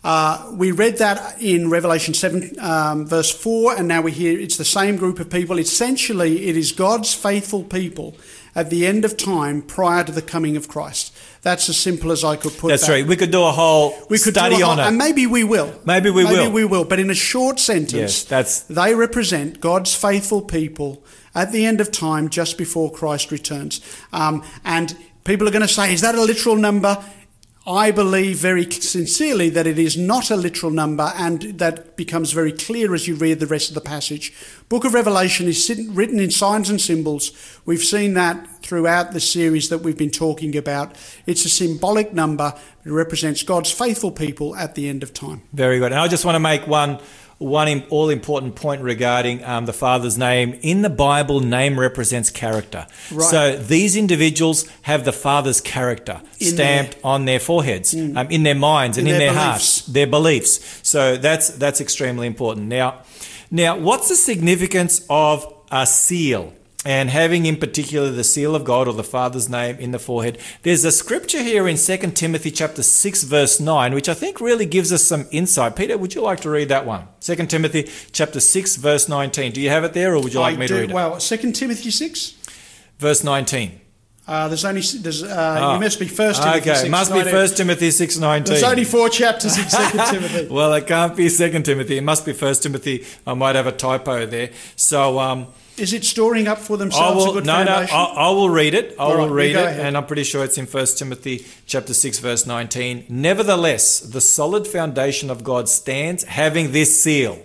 Uh, 0.04 0.50
we 0.54 0.70
read 0.70 0.98
that 0.98 1.40
in 1.42 1.68
Revelation 1.70 2.14
7, 2.14 2.54
um, 2.60 3.04
verse 3.06 3.30
4, 3.32 3.76
and 3.76 3.88
now 3.88 4.00
we 4.00 4.12
hear 4.12 4.38
it's 4.38 4.56
the 4.56 4.64
same 4.64 4.96
group 4.96 5.18
of 5.18 5.28
people. 5.28 5.58
Essentially, 5.58 6.46
it 6.46 6.56
is 6.56 6.70
God's 6.72 7.12
faithful 7.14 7.64
people 7.64 8.16
at 8.54 8.70
the 8.70 8.86
end 8.86 9.04
of 9.04 9.16
time 9.16 9.60
prior 9.60 10.04
to 10.04 10.12
the 10.12 10.22
coming 10.22 10.56
of 10.56 10.68
Christ. 10.68 11.14
That's 11.42 11.68
as 11.68 11.76
simple 11.76 12.10
as 12.10 12.24
I 12.24 12.36
could 12.36 12.52
put 12.58 12.68
it. 12.68 12.70
That's 12.70 12.86
that. 12.86 12.92
right. 12.92 13.06
We 13.06 13.16
could 13.16 13.30
do 13.30 13.42
a 13.44 13.52
whole 13.52 13.94
We 14.10 14.18
could 14.18 14.34
study 14.34 14.56
do 14.56 14.62
a 14.62 14.66
on 14.66 14.78
whole- 14.78 14.84
it. 14.86 14.88
and 14.88 14.98
maybe 14.98 15.26
we 15.26 15.44
will. 15.44 15.72
Maybe 15.84 16.10
we 16.10 16.24
maybe 16.24 16.34
will. 16.36 16.42
Maybe 16.44 16.52
we 16.54 16.64
will. 16.64 16.84
But 16.84 16.98
in 16.98 17.10
a 17.10 17.14
short 17.14 17.60
sentence, 17.60 17.92
Yes, 17.92 18.22
that's- 18.24 18.64
they 18.68 18.94
represent 18.94 19.60
God's 19.60 19.94
faithful 19.94 20.42
people 20.42 21.02
at 21.34 21.52
the 21.52 21.64
end 21.64 21.80
of 21.80 21.90
time, 21.92 22.28
just 22.28 22.58
before 22.58 22.90
Christ 22.90 23.30
returns. 23.30 23.80
Um, 24.12 24.42
and 24.64 24.96
people 25.24 25.46
are 25.46 25.52
going 25.52 25.62
to 25.66 25.72
say, 25.72 25.94
"Is 25.94 26.00
that 26.00 26.14
a 26.16 26.22
literal 26.22 26.56
number?" 26.56 26.98
I 27.68 27.90
believe 27.90 28.38
very 28.38 28.70
sincerely 28.70 29.50
that 29.50 29.66
it 29.66 29.78
is 29.78 29.94
not 29.94 30.30
a 30.30 30.36
literal 30.36 30.72
number, 30.72 31.12
and 31.16 31.42
that 31.58 31.96
becomes 31.96 32.32
very 32.32 32.50
clear 32.50 32.94
as 32.94 33.06
you 33.06 33.14
read 33.14 33.40
the 33.40 33.46
rest 33.46 33.68
of 33.68 33.74
the 33.74 33.82
passage. 33.82 34.32
Book 34.70 34.86
of 34.86 34.94
Revelation 34.94 35.46
is 35.46 35.70
written 35.90 36.18
in 36.18 36.30
signs 36.30 36.70
and 36.70 36.80
symbols. 36.80 37.30
We've 37.66 37.84
seen 37.84 38.14
that 38.14 38.62
throughout 38.62 39.12
the 39.12 39.20
series 39.20 39.68
that 39.68 39.82
we've 39.82 39.98
been 39.98 40.10
talking 40.10 40.56
about. 40.56 40.96
It's 41.26 41.44
a 41.44 41.50
symbolic 41.50 42.14
number. 42.14 42.54
It 42.86 42.90
represents 42.90 43.42
God's 43.42 43.70
faithful 43.70 44.12
people 44.12 44.56
at 44.56 44.74
the 44.74 44.88
end 44.88 45.02
of 45.02 45.12
time. 45.12 45.42
Very 45.52 45.78
good. 45.78 45.92
And 45.92 46.00
I 46.00 46.08
just 46.08 46.24
want 46.24 46.36
to 46.36 46.40
make 46.40 46.66
one 46.66 47.00
one 47.38 47.84
all 47.90 48.08
important 48.08 48.56
point 48.56 48.82
regarding 48.82 49.44
um, 49.44 49.66
the 49.66 49.72
Father's 49.72 50.18
name. 50.18 50.58
In 50.62 50.82
the 50.82 50.90
Bible, 50.90 51.40
name 51.40 51.78
represents 51.78 52.30
character. 52.30 52.86
Right. 53.12 53.30
So 53.30 53.56
these 53.56 53.96
individuals 53.96 54.68
have 54.82 55.04
the 55.04 55.12
Father's 55.12 55.60
character 55.60 56.20
In 56.40 56.46
stamped 56.48 56.98
on 57.04 57.24
their 57.26 57.38
foreheads, 57.38 57.94
um, 57.94 58.18
in 58.30 58.42
their 58.42 58.56
minds, 58.56 58.98
and 58.98 59.06
In 59.06 59.14
in, 59.14 59.20
their 59.20 59.32
their, 59.32 59.40
hearts, 59.40 59.86
their 59.86 60.06
beliefs. 60.06 60.80
So 60.82 61.16
that's 61.16 61.48
that's 61.50 61.80
extremely 61.80 62.26
important. 62.26 62.66
Now, 62.66 63.02
now, 63.50 63.78
what's 63.78 64.08
the 64.08 64.16
significance 64.16 65.06
of 65.08 65.54
a 65.70 65.86
seal? 65.86 66.52
And 66.88 67.10
having 67.10 67.44
in 67.44 67.56
particular 67.56 68.10
the 68.10 68.24
seal 68.24 68.54
of 68.54 68.64
God 68.64 68.88
or 68.88 68.94
the 68.94 69.04
Father's 69.04 69.46
name 69.48 69.76
in 69.76 69.90
the 69.90 69.98
forehead. 69.98 70.38
There's 70.62 70.84
a 70.86 70.90
scripture 70.90 71.42
here 71.42 71.68
in 71.68 71.76
2 71.76 71.96
Timothy 72.22 72.50
chapter 72.50 72.82
6 72.82 73.24
verse 73.24 73.60
9 73.60 73.92
which 73.94 74.08
I 74.08 74.14
think 74.14 74.40
really 74.40 74.64
gives 74.64 74.90
us 74.90 75.02
some 75.04 75.26
insight. 75.30 75.76
Peter, 75.76 75.98
would 75.98 76.14
you 76.14 76.22
like 76.22 76.40
to 76.40 76.50
read 76.50 76.70
that 76.70 76.86
one? 76.86 77.02
2 77.20 77.34
Timothy 77.46 77.82
chapter 78.12 78.40
6 78.40 78.76
verse 78.76 79.06
19. 79.06 79.52
Do 79.52 79.60
you 79.60 79.68
have 79.68 79.84
it 79.84 79.92
there 79.92 80.14
or 80.14 80.22
would 80.22 80.32
you 80.32 80.40
like 80.40 80.56
I 80.56 80.60
me 80.60 80.66
do- 80.66 80.74
to 80.76 80.80
read 80.80 80.90
it? 80.90 80.94
Well, 80.94 81.20
Second 81.20 81.52
Timothy 81.54 81.90
six. 81.90 82.34
Verse 82.98 83.22
19. 83.22 83.80
Uh, 84.26 84.48
there's 84.48 84.64
only 84.64 84.80
there's 85.02 85.22
uh, 85.22 85.58
Ah, 85.60 85.74
you 85.74 85.80
must 85.80 86.00
be 86.00 86.06
First 86.08 86.42
Timothy 86.42 86.60
Okay, 86.70 86.74
six. 86.78 86.90
must 86.90 87.12
be 87.12 87.18
19. 87.18 87.34
1 87.34 87.48
Timothy 87.60 87.88
6:19. 87.88 88.46
There's 88.46 88.62
only 88.62 88.84
four 88.84 89.08
chapters 89.10 89.58
in 89.58 89.68
Second 89.68 90.00
Timothy. 90.12 90.48
Well, 90.48 90.72
it 90.74 90.86
can't 90.86 91.14
be 91.14 91.28
2 91.28 91.62
Timothy. 91.62 91.98
It 91.98 92.04
must 92.04 92.24
be 92.26 92.32
1 92.32 92.54
Timothy. 92.54 93.04
I 93.26 93.34
might 93.34 93.56
have 93.56 93.66
a 93.66 93.72
typo 93.72 94.24
there. 94.26 94.50
So 94.76 95.18
um 95.18 95.46
Is 95.78 95.92
it 95.92 96.04
storing 96.04 96.48
up 96.48 96.58
for 96.58 96.76
themselves 96.76 97.24
a 97.24 97.26
will, 97.26 97.34
good 97.34 97.46
no, 97.46 97.62
no. 97.64 97.86
I, 97.90 98.12
I 98.16 98.30
will 98.30 98.50
read 98.50 98.74
it. 98.74 98.96
I 98.98 99.02
All 99.02 99.18
will 99.18 99.28
right, 99.28 99.30
read 99.30 99.56
it, 99.56 99.64
ahead. 99.64 99.80
and 99.80 99.96
I'm 99.96 100.06
pretty 100.06 100.24
sure 100.24 100.44
it's 100.44 100.58
in 100.58 100.66
1 100.66 100.86
Timothy 100.96 101.46
chapter 101.66 101.94
6, 101.94 102.18
verse 102.18 102.46
19. 102.46 103.06
Nevertheless, 103.08 104.00
the 104.00 104.20
solid 104.20 104.66
foundation 104.66 105.30
of 105.30 105.44
God 105.44 105.68
stands, 105.68 106.24
having 106.24 106.72
this 106.72 107.00
seal. 107.00 107.40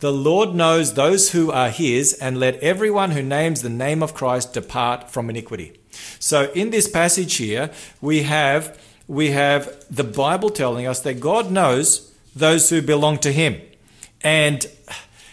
The 0.00 0.12
Lord 0.12 0.54
knows 0.54 0.94
those 0.94 1.32
who 1.32 1.50
are 1.50 1.70
his, 1.70 2.14
and 2.14 2.38
let 2.38 2.56
everyone 2.56 3.12
who 3.12 3.22
names 3.22 3.62
the 3.62 3.70
name 3.70 4.02
of 4.02 4.14
Christ 4.14 4.52
depart 4.52 5.10
from 5.10 5.30
iniquity. 5.30 5.78
So 6.18 6.50
in 6.52 6.70
this 6.70 6.88
passage 6.88 7.36
here, 7.36 7.70
we 8.00 8.22
have 8.24 8.78
we 9.08 9.30
have 9.30 9.84
the 9.88 10.04
Bible 10.04 10.50
telling 10.50 10.86
us 10.86 11.00
that 11.00 11.20
God 11.20 11.50
knows 11.50 12.12
those 12.34 12.68
who 12.70 12.82
belong 12.82 13.18
to 13.18 13.32
him. 13.32 13.60
And 14.20 14.66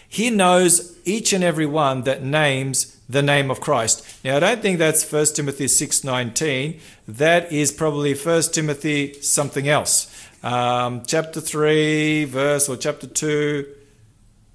he 0.08 0.30
knows 0.30 0.93
each 1.04 1.32
and 1.32 1.44
every 1.44 1.66
one 1.66 2.02
that 2.02 2.22
names 2.22 2.96
the 3.08 3.22
name 3.22 3.50
of 3.50 3.60
Christ. 3.60 4.04
Now 4.24 4.36
I 4.36 4.40
don't 4.40 4.62
think 4.62 4.78
that's 4.78 5.04
1 5.10 5.34
Timothy 5.34 5.66
6:19. 5.66 6.80
That 7.06 7.52
is 7.52 7.70
probably 7.72 8.14
1 8.14 8.42
Timothy 8.52 9.20
something 9.20 9.68
else. 9.68 10.08
Um, 10.42 11.02
chapter 11.06 11.40
3 11.40 12.24
verse 12.24 12.68
or 12.68 12.76
chapter 12.76 13.06
2 13.06 13.66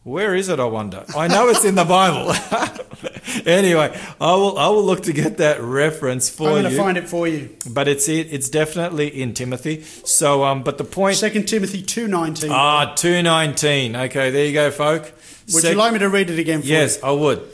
Where 0.04 0.34
is 0.34 0.50
it? 0.50 0.60
I 0.60 0.66
wonder. 0.66 1.04
I 1.16 1.28
know 1.28 1.50
it's 1.50 1.66
in 1.66 1.76
the 1.76 1.84
Bible. 1.86 2.34
anyway, 3.46 3.96
I 4.20 4.34
will 4.34 4.58
I 4.58 4.68
will 4.70 4.84
look 4.84 5.04
to 5.04 5.14
get 5.14 5.38
that 5.38 5.62
reference 5.62 6.30
for 6.30 6.44
you. 6.44 6.56
I'm 6.56 6.62
going 6.64 6.72
to 6.74 6.78
find 6.78 6.98
it 6.98 7.08
for 7.08 7.28
you. 7.28 7.50
but 7.70 7.88
it's 7.88 8.08
it, 8.10 8.28
it's 8.32 8.50
definitely 8.50 9.08
in 9.08 9.34
Timothy. 9.34 9.82
So 9.84 10.44
um, 10.44 10.64
but 10.64 10.78
the 10.78 10.84
point. 10.84 11.18
Second 11.18 11.48
Timothy 11.48 11.82
two 11.84 12.08
nineteen. 12.08 12.50
Ah, 12.52 12.94
two 12.96 13.22
nineteen. 13.22 13.96
Okay, 13.96 14.32
there 14.32 14.46
you 14.46 14.54
go, 14.54 14.72
folk. 14.72 15.12
Would 15.54 15.62
Sec- 15.62 15.72
you 15.72 15.78
like 15.78 15.94
me 15.94 16.00
to 16.00 16.10
read 16.10 16.30
it 16.30 16.40
again 16.40 16.62
for 16.62 16.68
you? 16.68 16.74
Yes, 16.74 17.02
I 17.04 17.12
would. 17.12 17.48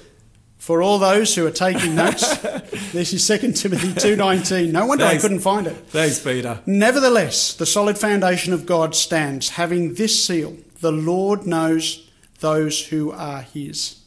For 0.58 0.82
all 0.82 0.98
those 0.98 1.36
who 1.36 1.46
are 1.46 1.52
taking 1.52 1.96
notes, 1.96 2.38
this 2.92 3.14
is 3.14 3.26
Second 3.26 3.56
Timothy 3.56 3.94
two 3.94 4.16
nineteen. 4.16 4.72
No 4.72 4.86
wonder 4.86 5.06
Thanks. 5.06 5.24
I 5.24 5.28
couldn't 5.28 5.42
find 5.42 5.68
it. 5.68 5.76
Thanks, 5.90 6.20
Peter. 6.20 6.60
Nevertheless, 6.66 7.54
the 7.54 7.66
solid 7.66 7.98
foundation 7.98 8.52
of 8.52 8.66
God 8.66 8.96
stands, 8.96 9.50
having 9.50 9.94
this 9.94 10.26
seal: 10.26 10.58
the 10.82 10.92
Lord 10.92 11.46
knows 11.46 12.10
those 12.40 12.88
who 12.88 13.12
are 13.12 13.42
His. 13.42 14.02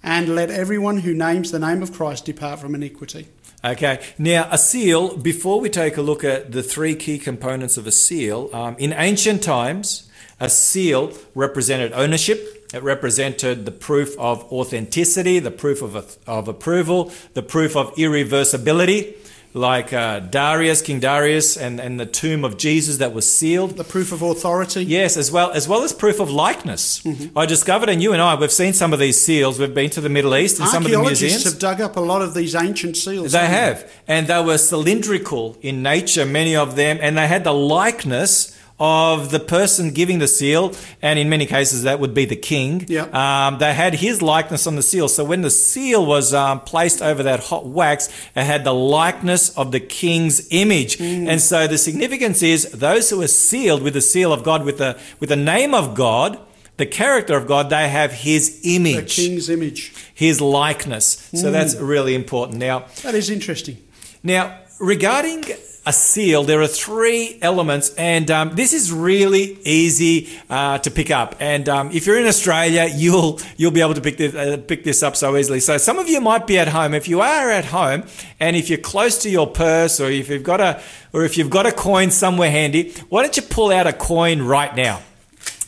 And 0.00 0.36
let 0.36 0.50
everyone 0.50 0.98
who 0.98 1.12
names 1.12 1.50
the 1.50 1.58
name 1.58 1.82
of 1.82 1.92
Christ 1.92 2.24
depart 2.24 2.60
from 2.60 2.76
iniquity. 2.76 3.26
Okay, 3.64 4.00
now 4.16 4.48
a 4.52 4.56
seal, 4.56 5.16
before 5.16 5.60
we 5.60 5.68
take 5.68 5.96
a 5.96 6.02
look 6.02 6.22
at 6.22 6.52
the 6.52 6.62
three 6.62 6.94
key 6.94 7.18
components 7.18 7.76
of 7.76 7.88
a 7.88 7.92
seal, 7.92 8.48
um, 8.52 8.76
in 8.78 8.92
ancient 8.92 9.42
times, 9.42 10.08
a 10.38 10.48
seal 10.48 11.12
represented 11.34 11.92
ownership, 11.92 12.57
it 12.74 12.82
represented 12.82 13.64
the 13.64 13.70
proof 13.70 14.18
of 14.18 14.44
authenticity, 14.52 15.38
the 15.38 15.50
proof 15.50 15.82
of, 15.82 16.18
of 16.26 16.48
approval, 16.48 17.10
the 17.34 17.42
proof 17.42 17.76
of 17.76 17.94
irreversibility, 17.94 19.14
like 19.54 19.94
uh, 19.94 20.20
Darius, 20.20 20.82
King 20.82 21.00
Darius, 21.00 21.56
and, 21.56 21.80
and 21.80 21.98
the 21.98 22.04
tomb 22.04 22.44
of 22.44 22.58
Jesus 22.58 22.98
that 22.98 23.14
was 23.14 23.30
sealed. 23.32 23.76
The 23.76 23.84
proof 23.84 24.12
of 24.12 24.20
authority. 24.20 24.84
Yes, 24.84 25.16
as 25.16 25.32
well 25.32 25.50
as 25.52 25.66
well 25.66 25.82
as 25.82 25.94
proof 25.94 26.20
of 26.20 26.30
likeness. 26.30 27.02
I 27.34 27.46
discovered, 27.46 27.88
and 27.88 28.02
you 28.02 28.12
and 28.12 28.20
I, 28.20 28.34
we've 28.34 28.52
seen 28.52 28.74
some 28.74 28.92
of 28.92 28.98
these 28.98 29.20
seals. 29.20 29.58
We've 29.58 29.74
been 29.74 29.90
to 29.90 30.02
the 30.02 30.10
Middle 30.10 30.36
East 30.36 30.60
and 30.60 30.68
some 30.68 30.84
of 30.84 30.90
the 30.90 30.98
museums. 30.98 31.44
have 31.44 31.58
dug 31.58 31.80
up 31.80 31.96
a 31.96 32.00
lot 32.00 32.20
of 32.20 32.34
these 32.34 32.54
ancient 32.54 32.98
seals. 32.98 33.32
They 33.32 33.46
have, 33.46 33.90
and 34.06 34.26
they 34.26 34.42
were 34.42 34.58
cylindrical 34.58 35.56
in 35.62 35.82
nature, 35.82 36.26
many 36.26 36.54
of 36.54 36.76
them, 36.76 36.98
and 37.00 37.16
they 37.16 37.26
had 37.26 37.44
the 37.44 37.54
likeness 37.54 38.57
of 38.80 39.30
the 39.30 39.40
person 39.40 39.90
giving 39.90 40.18
the 40.20 40.28
seal, 40.28 40.72
and 41.02 41.18
in 41.18 41.28
many 41.28 41.46
cases 41.46 41.82
that 41.82 41.98
would 42.00 42.14
be 42.14 42.24
the 42.24 42.36
king. 42.36 42.84
Yeah. 42.88 43.06
Um, 43.12 43.58
they 43.58 43.74
had 43.74 43.94
his 43.94 44.22
likeness 44.22 44.66
on 44.66 44.76
the 44.76 44.82
seal, 44.82 45.08
so 45.08 45.24
when 45.24 45.42
the 45.42 45.50
seal 45.50 46.04
was 46.06 46.32
um, 46.32 46.60
placed 46.60 47.02
over 47.02 47.22
that 47.24 47.40
hot 47.44 47.66
wax, 47.66 48.08
it 48.36 48.44
had 48.44 48.64
the 48.64 48.74
likeness 48.74 49.56
of 49.56 49.72
the 49.72 49.80
king's 49.80 50.46
image, 50.50 51.00
and 51.00 51.40
so 51.40 51.66
the 51.66 51.78
significance 51.78 52.42
is 52.42 52.70
those 52.72 53.10
who 53.10 53.20
are 53.22 53.26
sealed 53.28 53.82
with 53.82 53.94
the 53.94 54.00
seal 54.00 54.32
of 54.32 54.42
God, 54.44 54.64
with 54.64 54.78
the 54.78 54.98
with 55.20 55.28
the 55.30 55.36
name 55.36 55.74
of 55.74 55.94
God. 55.94 56.38
The 56.76 56.86
character 56.86 57.36
of 57.36 57.48
God, 57.48 57.70
they 57.70 57.88
have 57.88 58.12
His 58.12 58.60
image, 58.62 59.16
The 59.16 59.22
king's 59.28 59.50
image. 59.50 59.92
His 60.14 60.40
likeness. 60.40 61.28
So 61.34 61.50
that's 61.50 61.74
really 61.74 62.14
important. 62.14 62.58
Now, 62.58 62.84
That 63.02 63.16
is 63.16 63.30
interesting. 63.30 63.78
now, 64.22 64.60
regarding 64.78 65.42
a 65.88 65.92
seal, 65.92 66.44
there 66.44 66.60
are 66.60 66.66
three 66.66 67.38
elements, 67.40 67.94
and 67.96 68.30
um, 68.30 68.54
this 68.54 68.74
is 68.74 68.92
really 68.92 69.58
easy 69.64 70.28
uh, 70.50 70.76
to 70.80 70.90
pick 70.90 71.10
up. 71.10 71.34
And 71.40 71.66
um, 71.66 71.90
if 71.92 72.06
you're 72.06 72.20
in 72.20 72.26
Australia, 72.26 72.86
you'll 72.94 73.40
you'll 73.56 73.70
be 73.70 73.80
able 73.80 73.94
to 73.94 74.02
pick 74.02 74.18
this 74.18 74.34
uh, 74.34 74.58
pick 74.58 74.84
this 74.84 75.02
up 75.02 75.16
so 75.16 75.34
easily. 75.34 75.60
So 75.60 75.78
some 75.78 75.98
of 75.98 76.06
you 76.06 76.20
might 76.20 76.46
be 76.46 76.58
at 76.58 76.68
home. 76.68 76.92
If 76.92 77.08
you 77.08 77.22
are 77.22 77.50
at 77.50 77.64
home, 77.64 78.04
and 78.38 78.54
if 78.54 78.68
you're 78.68 78.78
close 78.78 79.16
to 79.22 79.30
your 79.30 79.46
purse, 79.46 79.98
or 79.98 80.10
if 80.10 80.28
you've 80.28 80.42
got 80.42 80.60
a 80.60 80.82
or 81.14 81.24
if 81.24 81.38
you've 81.38 81.48
got 81.48 81.64
a 81.64 81.72
coin 81.72 82.10
somewhere 82.10 82.50
handy, 82.50 82.92
why 83.08 83.22
don't 83.22 83.36
you 83.38 83.42
pull 83.42 83.72
out 83.72 83.86
a 83.86 83.94
coin 83.94 84.42
right 84.42 84.76
now? 84.76 85.00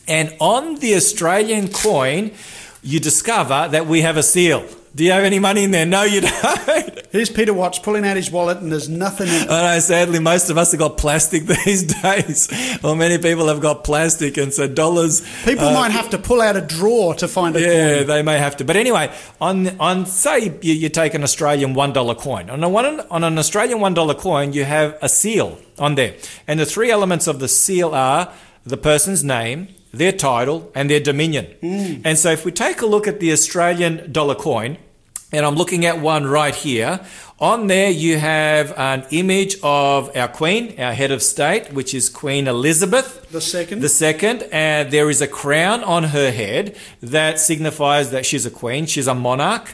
And 0.07 0.35
on 0.39 0.75
the 0.75 0.93
Australian 0.93 1.69
coin, 1.69 2.31
you 2.83 2.99
discover 2.99 3.69
that 3.71 3.87
we 3.87 4.01
have 4.01 4.17
a 4.17 4.23
seal. 4.23 4.67
Do 4.93 5.05
you 5.05 5.11
have 5.13 5.23
any 5.23 5.39
money 5.39 5.63
in 5.63 5.71
there? 5.71 5.85
No, 5.85 6.03
you 6.03 6.19
don't. 6.43 7.01
Here's 7.11 7.29
Peter 7.29 7.53
Watts 7.53 7.79
pulling 7.79 8.05
out 8.05 8.17
his 8.17 8.29
wallet, 8.29 8.57
and 8.57 8.69
there's 8.69 8.89
nothing 8.89 9.27
in 9.29 9.33
it. 9.43 9.49
I 9.49 9.73
know, 9.75 9.79
sadly, 9.79 10.19
most 10.19 10.49
of 10.49 10.57
us 10.57 10.71
have 10.71 10.79
got 10.79 10.97
plastic 10.97 11.43
these 11.65 11.83
days. 11.83 12.49
Well, 12.83 12.95
many 12.95 13.17
people 13.17 13.47
have 13.47 13.61
got 13.61 13.85
plastic, 13.85 14.35
and 14.35 14.53
so 14.53 14.67
dollars. 14.67 15.21
People 15.45 15.67
uh, 15.69 15.73
might 15.73 15.91
have 15.91 16.09
to 16.09 16.17
pull 16.17 16.41
out 16.41 16.57
a 16.57 16.61
drawer 16.61 17.13
to 17.15 17.27
find 17.29 17.55
a 17.55 17.61
Yeah, 17.61 17.97
coin. 17.99 18.07
they 18.07 18.21
may 18.21 18.37
have 18.37 18.57
to. 18.57 18.65
But 18.65 18.75
anyway, 18.75 19.13
on 19.39 19.79
on 19.79 20.05
say 20.05 20.57
you, 20.61 20.73
you 20.73 20.89
take 20.89 21.13
an 21.13 21.23
Australian 21.23 21.73
one 21.73 21.93
dollar 21.93 22.13
coin. 22.15 22.49
On 22.49 22.61
a 22.61 22.67
one 22.67 22.99
on 23.09 23.23
an 23.23 23.37
Australian 23.37 23.79
one 23.79 23.93
dollar 23.93 24.13
coin, 24.13 24.51
you 24.51 24.65
have 24.65 24.97
a 25.01 25.07
seal 25.07 25.57
on 25.79 25.95
there, 25.95 26.15
and 26.47 26.59
the 26.59 26.65
three 26.65 26.91
elements 26.91 27.27
of 27.27 27.39
the 27.39 27.47
seal 27.47 27.95
are 27.95 28.31
the 28.65 28.77
person's 28.77 29.23
name, 29.23 29.69
their 29.91 30.11
title, 30.11 30.71
and 30.73 30.89
their 30.89 30.99
dominion. 30.99 31.47
Mm. 31.61 32.01
And 32.05 32.17
so, 32.17 32.31
if 32.31 32.45
we 32.45 32.51
take 32.51 32.81
a 32.81 32.85
look 32.85 33.07
at 33.07 33.19
the 33.19 33.31
Australian 33.31 34.11
dollar 34.11 34.35
coin, 34.35 34.77
and 35.31 35.45
I'm 35.45 35.55
looking 35.55 35.85
at 35.85 35.99
one 35.99 36.25
right 36.25 36.53
here. 36.53 36.99
On 37.39 37.67
there, 37.67 37.89
you 37.89 38.19
have 38.19 38.71
an 38.77 39.05
image 39.09 39.55
of 39.63 40.15
our 40.15 40.27
Queen, 40.27 40.79
our 40.79 40.93
head 40.93 41.09
of 41.09 41.23
state, 41.23 41.73
which 41.73 41.93
is 41.93 42.09
Queen 42.09 42.47
Elizabeth. 42.47 43.31
The 43.31 43.41
second. 43.41 43.81
The 43.81 43.89
second, 43.89 44.43
and 44.51 44.91
there 44.91 45.09
is 45.09 45.21
a 45.21 45.27
crown 45.27 45.83
on 45.83 46.03
her 46.03 46.31
head 46.31 46.75
that 47.01 47.39
signifies 47.39 48.11
that 48.11 48.25
she's 48.25 48.45
a 48.45 48.51
queen, 48.51 48.85
she's 48.85 49.07
a 49.07 49.15
monarch. 49.15 49.73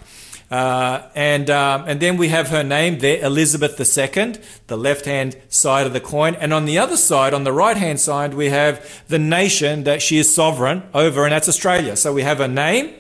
Uh, 0.50 1.10
and 1.14 1.50
um, 1.50 1.84
and 1.88 2.00
then 2.00 2.16
we 2.16 2.30
have 2.30 2.48
her 2.48 2.64
name 2.64 3.00
there, 3.00 3.22
Elizabeth 3.24 3.78
II, 3.80 4.36
the 4.68 4.78
left 4.78 5.06
hand 5.06 5.36
side 5.50 5.86
of 5.86 5.92
the 5.92 6.00
coin, 6.00 6.36
and 6.36 6.54
on 6.54 6.64
the 6.64 6.78
other 6.78 6.96
side, 6.96 7.34
on 7.34 7.44
the 7.44 7.52
right 7.52 7.76
hand 7.76 8.00
side, 8.00 8.34
we 8.34 8.50
have 8.50 9.04
the 9.10 9.20
nation 9.20 9.84
that 9.84 10.02
she 10.02 10.18
is 10.18 10.34
sovereign 10.34 10.84
over, 10.94 11.26
and 11.26 11.34
that's 11.34 11.50
Australia. 11.50 11.98
So 11.98 12.14
we 12.14 12.22
have 12.22 12.38
her 12.38 12.48
name, 12.48 12.94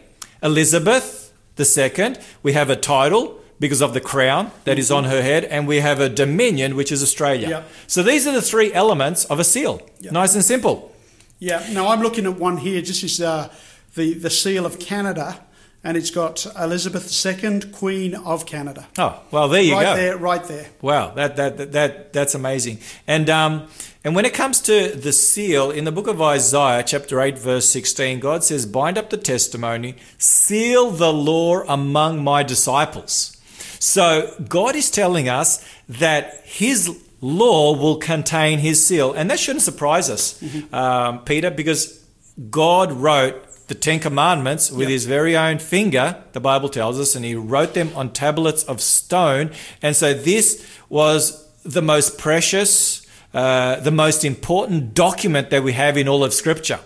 Elizabeth 0.43 1.31
II. 1.57 2.15
We 2.43 2.51
have 2.51 2.69
a 2.69 2.75
title 2.75 3.39
because 3.59 3.81
of 3.81 3.93
the 3.93 4.01
crown 4.01 4.51
that 4.65 4.77
is 4.77 4.91
on 4.91 5.05
her 5.05 5.21
head, 5.21 5.45
and 5.45 5.67
we 5.67 5.77
have 5.79 5.99
a 5.99 6.09
dominion, 6.09 6.75
which 6.75 6.91
is 6.91 7.01
Australia. 7.01 7.49
Yep. 7.49 7.69
So 7.87 8.03
these 8.03 8.27
are 8.27 8.33
the 8.33 8.41
three 8.41 8.73
elements 8.73 9.25
of 9.25 9.39
a 9.39 9.43
seal. 9.43 9.81
Yep. 10.01 10.11
Nice 10.11 10.35
and 10.35 10.43
simple. 10.43 10.93
Yeah. 11.39 11.65
Now 11.71 11.87
I'm 11.87 12.01
looking 12.01 12.25
at 12.25 12.35
one 12.35 12.57
here. 12.57 12.81
This 12.81 13.03
is 13.03 13.21
uh, 13.21 13.49
the 13.95 14.13
the 14.13 14.29
seal 14.29 14.65
of 14.65 14.79
Canada, 14.79 15.39
and 15.87 15.95
it's 15.95 16.11
got 16.11 16.45
Elizabeth 16.59 17.25
II, 17.25 17.61
Queen 17.71 18.13
of 18.13 18.45
Canada. 18.45 18.85
Oh, 18.97 19.21
well, 19.31 19.47
there 19.47 19.61
you 19.61 19.73
right 19.73 19.83
go. 19.83 19.95
there, 19.95 20.17
right 20.17 20.43
there. 20.43 20.67
Wow, 20.81 21.11
that, 21.11 21.37
that 21.37 21.55
that 21.57 21.71
that 21.71 22.13
that's 22.13 22.35
amazing. 22.35 22.79
And 23.07 23.29
um 23.29 23.69
and 24.03 24.13
when 24.13 24.25
it 24.25 24.33
comes 24.33 24.59
to 24.61 24.89
the 24.89 25.13
seal 25.13 25.71
in 25.71 25.85
the 25.85 25.93
book 25.93 26.07
of 26.07 26.21
Isaiah, 26.21 26.83
chapter 26.83 27.21
8, 27.21 27.39
verse 27.39 27.69
16, 27.69 28.19
God 28.19 28.43
says, 28.43 28.65
Bind 28.65 28.97
up 28.97 29.09
the 29.09 29.17
testimony, 29.17 29.95
seal 30.17 30.91
the 30.91 31.11
law 31.11 31.61
among 31.67 32.21
my 32.21 32.43
disciples. 32.43 33.37
So 33.79 34.33
God 34.47 34.75
is 34.75 34.91
telling 34.91 35.29
us 35.29 35.65
that 35.87 36.41
his 36.43 37.01
law 37.21 37.77
will 37.77 37.97
contain 37.97 38.59
his 38.59 38.85
seal. 38.85 39.13
And 39.13 39.31
that 39.31 39.39
shouldn't 39.39 39.63
surprise 39.63 40.09
us, 40.09 40.43
um, 40.73 41.23
Peter, 41.23 41.49
because 41.49 42.03
God 42.49 42.91
wrote 42.91 43.46
the 43.67 43.75
Ten 43.75 43.99
Commandments 43.99 44.71
with 44.71 44.87
Yep. 44.87 44.89
his 44.89 45.05
very 45.05 45.35
own 45.35 45.59
finger, 45.59 46.23
the 46.31 46.39
Bible 46.39 46.69
tells 46.69 46.99
us, 46.99 47.15
and 47.15 47.25
he 47.25 47.35
wrote 47.35 47.73
them 47.73 47.91
on 47.95 48.11
tablets 48.11 48.63
of 48.63 48.81
stone. 48.81 49.51
And 49.81 49.95
so 49.95 50.13
this 50.13 50.65
was 50.89 51.45
the 51.63 51.81
most 51.81 52.17
precious, 52.17 53.05
uh, 53.33 53.79
the 53.81 53.91
most 53.91 54.23
important 54.23 54.93
document 54.93 55.49
that 55.49 55.63
we 55.63 55.73
have 55.73 55.97
in 55.97 56.07
all 56.07 56.23
of 56.23 56.33
Scripture. 56.33 56.79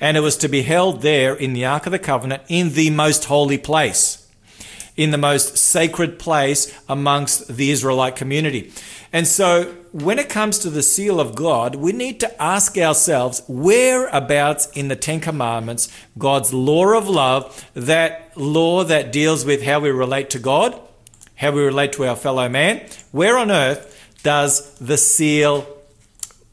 And 0.00 0.16
it 0.16 0.20
was 0.20 0.36
to 0.38 0.48
be 0.48 0.62
held 0.62 1.02
there 1.02 1.34
in 1.34 1.54
the 1.54 1.64
Ark 1.64 1.86
of 1.86 1.92
the 1.92 1.98
Covenant 1.98 2.44
in 2.48 2.74
the 2.74 2.90
most 2.90 3.24
holy 3.24 3.58
place 3.58 4.17
in 4.98 5.12
the 5.12 5.16
most 5.16 5.56
sacred 5.56 6.18
place 6.18 6.76
amongst 6.88 7.56
the 7.56 7.70
Israelite 7.70 8.16
community. 8.16 8.72
And 9.12 9.26
so, 9.26 9.76
when 9.92 10.18
it 10.18 10.28
comes 10.28 10.58
to 10.58 10.70
the 10.70 10.82
seal 10.82 11.18
of 11.18 11.34
God, 11.34 11.76
we 11.76 11.92
need 11.92 12.20
to 12.20 12.42
ask 12.42 12.76
ourselves 12.76 13.42
whereabouts 13.48 14.68
in 14.72 14.88
the 14.88 14.96
Ten 14.96 15.20
Commandments, 15.20 15.88
God's 16.18 16.52
law 16.52 16.98
of 16.98 17.08
love, 17.08 17.64
that 17.72 18.36
law 18.36 18.84
that 18.84 19.12
deals 19.12 19.46
with 19.46 19.62
how 19.62 19.80
we 19.80 19.90
relate 19.90 20.28
to 20.30 20.38
God, 20.38 20.78
how 21.36 21.52
we 21.52 21.62
relate 21.62 21.92
to 21.94 22.04
our 22.04 22.16
fellow 22.16 22.48
man, 22.48 22.84
where 23.12 23.38
on 23.38 23.50
earth 23.50 23.94
does 24.24 24.74
the 24.78 24.98
seal 24.98 25.66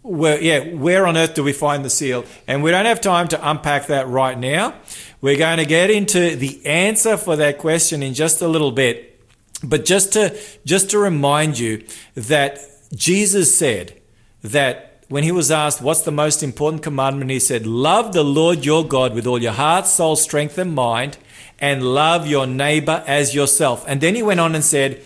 where 0.06 0.39
yeah 0.39 0.60
where 0.76 1.08
on 1.08 1.18
earth 1.18 1.34
do 1.34 1.43
we 1.43 1.51
find 1.51 1.84
the 1.84 1.89
seal? 1.89 2.26
And 2.47 2.62
we 2.62 2.72
don't 2.72 2.86
have 2.86 3.01
time 3.01 3.28
to 3.30 3.49
unpack 3.49 3.88
that 3.88 4.08
right 4.08 4.38
now. 4.38 4.76
We're 5.20 5.38
going 5.38 5.58
to 5.58 5.66
get 5.66 5.89
into 5.89 6.36
the 6.36 6.64
answer 6.66 7.18
for 7.18 7.36
that 7.38 7.58
question 7.58 8.03
in 8.03 8.14
just 8.14 8.41
a 8.41 8.47
little 8.47 8.72
bit. 8.72 9.20
But 9.64 9.84
just 9.84 10.14
to 10.14 10.38
just 10.64 10.91
to 10.91 10.99
remind 10.99 11.58
you 11.58 11.84
that 12.14 12.60
jesus 12.93 13.58
said 13.58 13.99
that 14.43 15.03
when 15.10 15.24
he 15.24 15.32
was 15.32 15.49
asked 15.49 15.82
what's 15.82 16.01
the 16.01 16.12
most 16.12 16.43
important 16.43 16.84
commandment? 16.84 17.32
he 17.32 17.39
said 17.39 17.66
love 17.66 18.14
the 18.14 18.24
lord 18.24 18.64
your 18.64 18.88
god 18.88 19.14
with 19.16 19.26
all 19.26 19.41
your 19.41 19.51
heart 19.53 19.88
soul 19.88 20.16
strength 20.16 20.58
and 20.60 20.76
mind 20.76 21.18
and 21.60 21.82
love 21.82 22.28
your 22.28 22.45
neighbor 22.45 23.03
as 23.08 23.34
yourself. 23.34 23.84
And 23.88 24.01
then 24.01 24.14
he 24.14 24.22
went 24.22 24.39
on 24.39 24.53
and 24.53 24.64
said 24.64 25.01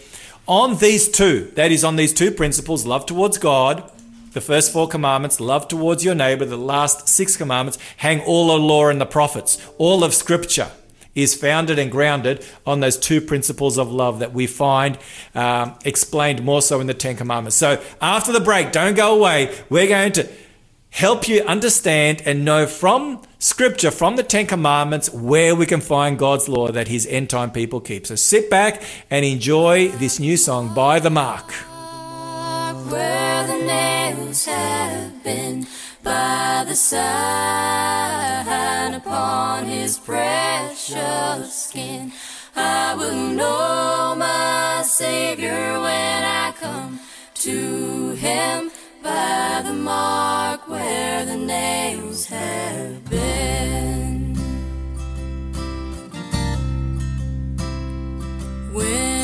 on 0.45 0.77
these 0.77 1.07
two 1.07 1.51
that 1.55 1.71
is 1.71 1.85
on 1.85 1.95
these 1.95 2.11
two 2.11 2.31
principles 2.31 2.85
love 2.85 3.05
towards 3.05 3.37
god 3.37 3.89
the 4.33 4.41
first 4.41 4.71
four 4.71 4.87
commandments, 4.87 5.39
love 5.39 5.67
towards 5.67 6.03
your 6.03 6.15
neighbor, 6.15 6.45
the 6.45 6.57
last 6.57 7.07
six 7.07 7.37
commandments, 7.37 7.77
hang 7.97 8.21
all 8.21 8.47
the 8.47 8.59
law 8.59 8.87
and 8.87 8.99
the 8.99 9.05
prophets. 9.05 9.61
All 9.77 10.03
of 10.03 10.13
Scripture 10.13 10.71
is 11.15 11.35
founded 11.35 11.79
and 11.79 11.91
grounded 11.91 12.45
on 12.65 12.79
those 12.79 12.97
two 12.97 13.19
principles 13.19 13.77
of 13.77 13.91
love 13.91 14.19
that 14.19 14.33
we 14.33 14.47
find 14.47 14.97
um, 15.35 15.77
explained 15.83 16.43
more 16.43 16.61
so 16.61 16.79
in 16.79 16.87
the 16.87 16.93
Ten 16.93 17.15
Commandments. 17.15 17.55
So 17.55 17.81
after 18.01 18.31
the 18.31 18.39
break, 18.39 18.71
don't 18.71 18.95
go 18.95 19.17
away. 19.17 19.55
We're 19.69 19.87
going 19.87 20.11
to 20.13 20.29
help 20.91 21.27
you 21.27 21.41
understand 21.43 22.21
and 22.25 22.43
know 22.45 22.65
from 22.65 23.21
Scripture, 23.37 23.91
from 23.91 24.15
the 24.15 24.23
Ten 24.23 24.47
Commandments, 24.47 25.11
where 25.11 25.55
we 25.55 25.65
can 25.65 25.81
find 25.81 26.17
God's 26.17 26.49
law 26.49 26.71
that 26.71 26.87
His 26.87 27.05
end 27.07 27.29
time 27.29 27.51
people 27.51 27.79
keep. 27.79 28.05
So 28.05 28.15
sit 28.15 28.49
back 28.49 28.83
and 29.09 29.25
enjoy 29.25 29.89
this 29.89 30.19
new 30.19 30.37
song 30.37 30.73
by 30.73 30.99
The 30.99 31.09
Mark. 31.09 31.68
Where 32.89 33.45
the 33.47 33.57
nails 33.57 34.45
have 34.45 35.23
been 35.23 35.67
by 36.03 36.65
the 36.67 36.75
sign 36.75 38.45
upon 38.93 39.65
his 39.65 39.99
precious 39.99 41.53
skin. 41.53 42.11
I 42.55 42.95
will 42.95 43.13
know 43.13 44.15
my 44.17 44.81
Savior 44.83 45.79
when 45.79 46.23
I 46.23 46.51
come 46.59 46.99
to 47.35 48.11
him 48.11 48.71
by 49.03 49.61
the 49.63 49.73
mark 49.73 50.67
where 50.67 51.25
the 51.25 51.37
nails 51.37 52.25
have 52.25 53.09
been. 53.09 54.35
When 58.73 59.18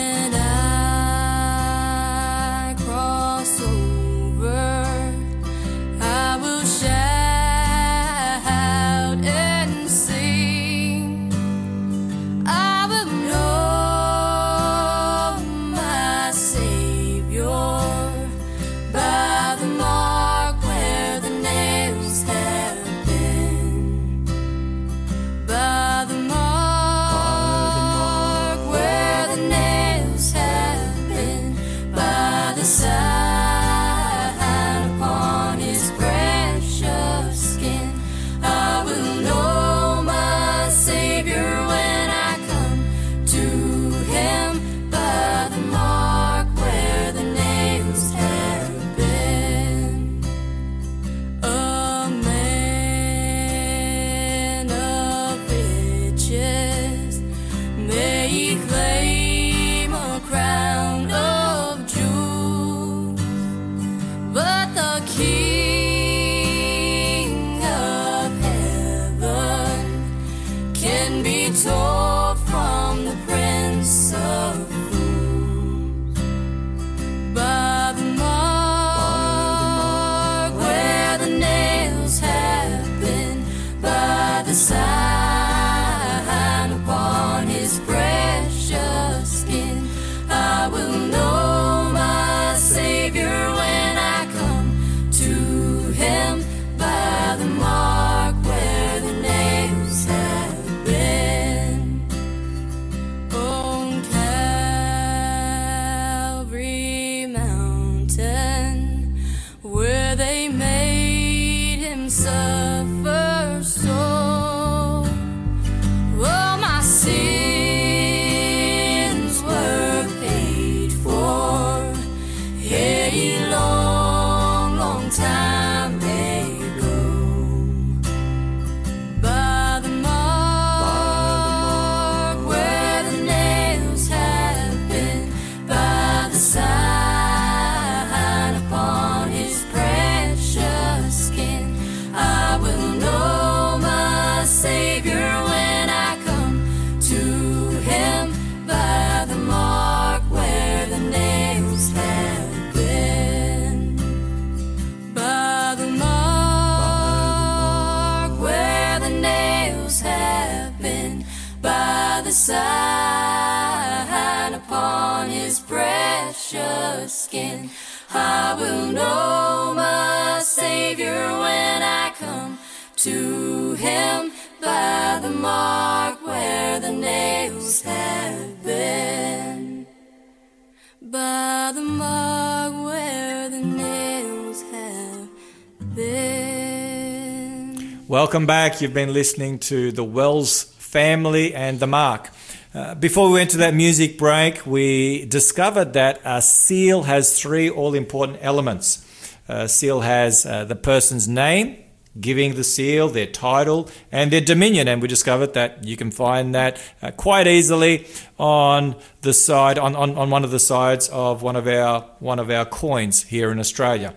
Welcome 188.07 188.45
back. 188.45 188.81
You've 188.81 188.93
been 188.93 189.13
listening 189.13 189.57
to 189.59 189.91
the 189.91 190.03
Wells 190.03 190.61
family 190.77 191.55
and 191.55 191.79
the 191.79 191.87
Mark. 191.87 192.29
Uh, 192.71 192.93
before 192.93 193.29
we 193.29 193.33
went 193.33 193.49
to 193.49 193.57
that 193.57 193.73
music 193.73 194.19
break, 194.19 194.63
we 194.63 195.25
discovered 195.25 195.93
that 195.93 196.21
a 196.23 196.39
seal 196.39 197.03
has 197.03 197.39
three 197.39 197.67
all 197.67 197.95
important 197.95 198.37
elements. 198.41 199.03
A 199.47 199.67
seal 199.67 200.01
has 200.01 200.45
uh, 200.45 200.65
the 200.65 200.75
person's 200.75 201.27
name, 201.27 201.83
giving 202.19 202.53
the 202.53 202.63
seal, 202.63 203.09
their 203.09 203.25
title, 203.25 203.89
and 204.11 204.29
their 204.29 204.39
dominion. 204.39 204.87
And 204.87 205.01
we 205.01 205.07
discovered 205.07 205.55
that 205.55 205.83
you 205.83 205.97
can 205.97 206.11
find 206.11 206.53
that 206.53 206.79
uh, 207.01 207.09
quite 207.09 207.47
easily 207.47 208.05
on 208.37 208.97
the 209.21 209.33
side, 209.33 209.79
on, 209.79 209.95
on, 209.95 210.15
on 210.15 210.29
one 210.29 210.43
of 210.43 210.51
the 210.51 210.59
sides 210.59 211.09
of 211.09 211.41
one 211.41 211.55
of 211.55 211.65
our 211.65 212.01
one 212.19 212.37
of 212.37 212.51
our 212.51 212.65
coins 212.65 213.23
here 213.23 213.51
in 213.51 213.57
Australia. 213.57 214.13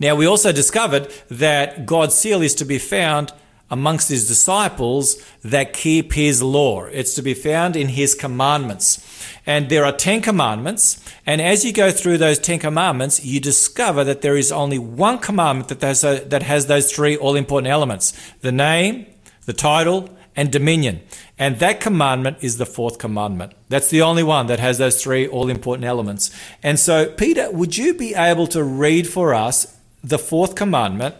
Now, 0.00 0.16
we 0.16 0.26
also 0.26 0.50
discovered 0.50 1.12
that 1.28 1.84
God's 1.84 2.14
seal 2.14 2.40
is 2.40 2.54
to 2.56 2.64
be 2.64 2.78
found 2.78 3.32
amongst 3.70 4.08
his 4.08 4.26
disciples 4.26 5.22
that 5.42 5.72
keep 5.72 6.14
his 6.14 6.42
law. 6.42 6.86
It's 6.86 7.14
to 7.14 7.22
be 7.22 7.34
found 7.34 7.76
in 7.76 7.88
his 7.88 8.14
commandments. 8.14 9.06
And 9.46 9.68
there 9.68 9.84
are 9.84 9.92
10 9.92 10.22
commandments. 10.22 11.02
And 11.24 11.40
as 11.40 11.64
you 11.64 11.72
go 11.72 11.90
through 11.90 12.18
those 12.18 12.38
10 12.38 12.58
commandments, 12.58 13.24
you 13.24 13.38
discover 13.40 14.02
that 14.04 14.22
there 14.22 14.36
is 14.36 14.50
only 14.50 14.78
one 14.78 15.18
commandment 15.18 15.68
that 15.68 15.82
has, 15.82 16.00
that 16.00 16.42
has 16.42 16.66
those 16.66 16.92
three 16.92 17.16
all 17.16 17.36
important 17.36 17.70
elements 17.70 18.12
the 18.40 18.52
name, 18.52 19.06
the 19.44 19.52
title, 19.52 20.08
and 20.34 20.50
dominion. 20.50 21.00
And 21.38 21.58
that 21.58 21.80
commandment 21.80 22.38
is 22.40 22.58
the 22.58 22.66
fourth 22.66 22.98
commandment. 22.98 23.52
That's 23.68 23.90
the 23.90 24.02
only 24.02 24.22
one 24.22 24.46
that 24.46 24.60
has 24.60 24.78
those 24.78 25.02
three 25.02 25.28
all 25.28 25.48
important 25.48 25.84
elements. 25.84 26.30
And 26.62 26.78
so, 26.78 27.10
Peter, 27.12 27.50
would 27.50 27.76
you 27.76 27.94
be 27.94 28.14
able 28.14 28.46
to 28.48 28.64
read 28.64 29.06
for 29.06 29.34
us 29.34 29.76
the 30.02 30.18
fourth 30.18 30.54
commandment, 30.54 31.14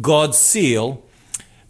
God's 0.00 0.38
seal, 0.38 1.02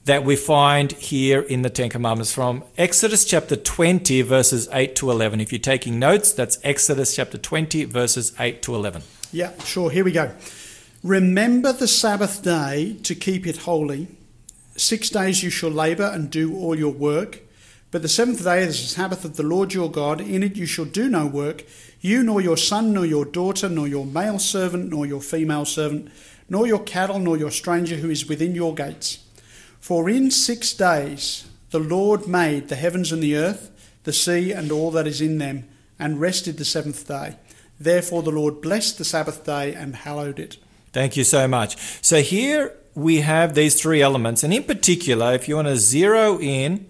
that 0.04 0.24
we 0.24 0.34
find 0.34 0.92
here 0.92 1.40
in 1.40 1.62
the 1.62 1.70
Ten 1.70 1.88
Commandments 1.88 2.32
from 2.32 2.64
Exodus 2.76 3.24
chapter 3.24 3.54
20, 3.54 4.22
verses 4.22 4.68
8 4.72 4.96
to 4.96 5.10
11. 5.10 5.40
If 5.40 5.52
you're 5.52 5.60
taking 5.60 5.98
notes, 5.98 6.32
that's 6.32 6.58
Exodus 6.64 7.14
chapter 7.14 7.38
20, 7.38 7.84
verses 7.84 8.32
8 8.38 8.62
to 8.62 8.74
11. 8.74 9.02
Yeah, 9.30 9.56
sure. 9.60 9.90
Here 9.90 10.04
we 10.04 10.12
go. 10.12 10.32
Remember 11.04 11.72
the 11.72 11.88
Sabbath 11.88 12.42
day 12.42 12.96
to 13.04 13.14
keep 13.14 13.46
it 13.46 13.58
holy. 13.58 14.08
Six 14.76 15.10
days 15.10 15.42
you 15.42 15.50
shall 15.50 15.70
labour 15.70 16.10
and 16.12 16.30
do 16.30 16.56
all 16.56 16.76
your 16.76 16.92
work. 16.92 17.40
But 17.92 18.00
the 18.00 18.08
seventh 18.08 18.42
day 18.42 18.62
is 18.62 18.80
the 18.80 18.88
Sabbath 18.88 19.24
of 19.24 19.36
the 19.36 19.42
Lord 19.42 19.74
your 19.74 19.90
God. 19.90 20.20
In 20.20 20.42
it 20.42 20.56
you 20.56 20.64
shall 20.64 20.86
do 20.86 21.10
no 21.10 21.26
work, 21.26 21.64
you 22.00 22.22
nor 22.22 22.40
your 22.40 22.56
son, 22.56 22.94
nor 22.94 23.04
your 23.04 23.26
daughter, 23.26 23.68
nor 23.68 23.86
your 23.86 24.06
male 24.06 24.38
servant, 24.38 24.88
nor 24.88 25.04
your 25.04 25.20
female 25.20 25.66
servant, 25.66 26.10
nor 26.52 26.66
your 26.66 26.82
cattle, 26.82 27.18
nor 27.18 27.38
your 27.38 27.50
stranger 27.50 27.96
who 27.96 28.10
is 28.10 28.28
within 28.28 28.54
your 28.54 28.74
gates. 28.74 29.24
For 29.80 30.10
in 30.10 30.30
six 30.30 30.74
days 30.74 31.48
the 31.70 31.78
Lord 31.78 32.28
made 32.28 32.68
the 32.68 32.76
heavens 32.76 33.10
and 33.10 33.22
the 33.22 33.36
earth, 33.36 33.70
the 34.04 34.12
sea 34.12 34.52
and 34.52 34.70
all 34.70 34.90
that 34.90 35.06
is 35.06 35.22
in 35.22 35.38
them, 35.38 35.66
and 35.98 36.20
rested 36.20 36.58
the 36.58 36.66
seventh 36.66 37.08
day. 37.08 37.36
Therefore 37.80 38.22
the 38.22 38.30
Lord 38.30 38.60
blessed 38.60 38.98
the 38.98 39.04
Sabbath 39.06 39.46
day 39.46 39.74
and 39.74 39.96
hallowed 39.96 40.38
it. 40.38 40.58
Thank 40.92 41.16
you 41.16 41.24
so 41.24 41.48
much. 41.48 41.78
So 42.04 42.20
here 42.20 42.74
we 42.94 43.22
have 43.22 43.54
these 43.54 43.80
three 43.80 44.02
elements, 44.02 44.44
and 44.44 44.52
in 44.52 44.64
particular, 44.64 45.32
if 45.32 45.48
you 45.48 45.56
want 45.56 45.68
to 45.68 45.76
zero 45.78 46.38
in 46.38 46.84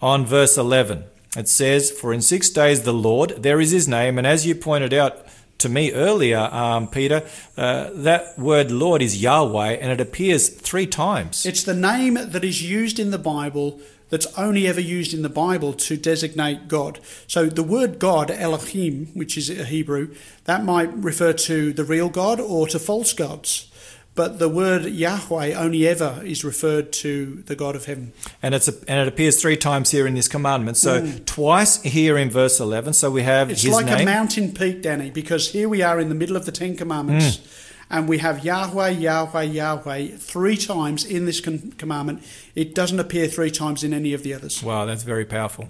on 0.00 0.26
verse 0.26 0.56
11, 0.56 1.02
it 1.36 1.48
says, 1.48 1.90
For 1.90 2.12
in 2.12 2.22
six 2.22 2.50
days 2.50 2.82
the 2.82 2.94
Lord, 2.94 3.42
there 3.42 3.60
is 3.60 3.72
his 3.72 3.88
name, 3.88 4.16
and 4.16 4.28
as 4.28 4.46
you 4.46 4.54
pointed 4.54 4.94
out 4.94 5.26
to 5.58 5.68
me 5.68 5.92
earlier, 5.92 6.38
um, 6.38 6.88
Peter, 6.88 7.26
uh, 7.56 7.90
that 7.92 8.38
word 8.38 8.70
Lord 8.70 9.02
is 9.02 9.20
Yahweh, 9.22 9.72
and 9.72 9.90
it 9.92 10.00
appears 10.00 10.48
three 10.48 10.86
times. 10.86 11.44
It's 11.44 11.62
the 11.64 11.74
name 11.74 12.14
that 12.14 12.44
is 12.44 12.62
used 12.62 12.98
in 12.98 13.10
the 13.10 13.18
Bible 13.18 13.80
that's 14.10 14.26
only 14.38 14.66
ever 14.66 14.80
used 14.80 15.12
in 15.12 15.22
the 15.22 15.28
Bible 15.28 15.72
to 15.74 15.96
designate 15.96 16.68
God. 16.68 17.00
So 17.26 17.46
the 17.46 17.62
word 17.62 17.98
God, 17.98 18.30
Elohim, 18.30 19.08
which 19.14 19.36
is 19.36 19.50
a 19.50 19.64
Hebrew, 19.64 20.14
that 20.44 20.64
might 20.64 20.92
refer 20.94 21.32
to 21.32 21.72
the 21.72 21.84
real 21.84 22.08
God 22.08 22.40
or 22.40 22.66
to 22.68 22.78
false 22.78 23.12
gods. 23.12 23.70
But 24.18 24.40
the 24.40 24.48
word 24.48 24.84
Yahweh 24.84 25.52
only 25.54 25.86
ever 25.86 26.20
is 26.24 26.42
referred 26.44 26.86
to 27.04 27.10
the 27.46 27.54
God 27.54 27.76
of 27.76 27.84
heaven. 27.84 28.12
And 28.42 28.52
it's 28.52 28.66
a, 28.66 28.74
and 28.88 28.98
it 29.00 29.06
appears 29.06 29.40
three 29.40 29.56
times 29.56 29.92
here 29.92 30.08
in 30.08 30.14
this 30.14 30.26
commandment. 30.26 30.76
So 30.76 30.92
twice 31.24 31.80
here 31.82 32.18
in 32.18 32.28
verse 32.28 32.58
eleven. 32.58 32.92
So 32.94 33.12
we 33.12 33.22
have 33.22 33.46
Mm. 33.46 33.50
It's 33.52 33.64
like 33.68 33.86
name. 33.86 34.00
a 34.00 34.04
mountain 34.04 34.52
peak, 34.52 34.82
Danny, 34.82 35.10
because 35.10 35.52
here 35.52 35.68
we 35.68 35.82
are 35.82 36.00
in 36.00 36.08
the 36.08 36.16
middle 36.16 36.36
of 36.36 36.44
the 36.46 36.52
Ten 36.52 36.76
Commandments, 36.76 37.36
Mm. 37.36 37.46
and 37.90 38.08
we 38.08 38.18
have 38.18 38.44
Yahweh, 38.44 38.88
Yahweh, 39.06 39.42
Yahweh 39.60 40.08
three 40.32 40.56
times 40.56 41.04
in 41.04 41.24
this 41.24 41.40
con- 41.40 41.72
commandment. 41.78 42.18
It 42.56 42.74
doesn't 42.74 42.98
appear 42.98 43.28
three 43.28 43.52
times 43.52 43.84
in 43.84 43.94
any 43.94 44.12
of 44.14 44.22
the 44.24 44.34
others. 44.34 44.62
Wow, 44.64 44.84
that's 44.86 45.04
very 45.04 45.24
powerful. 45.26 45.68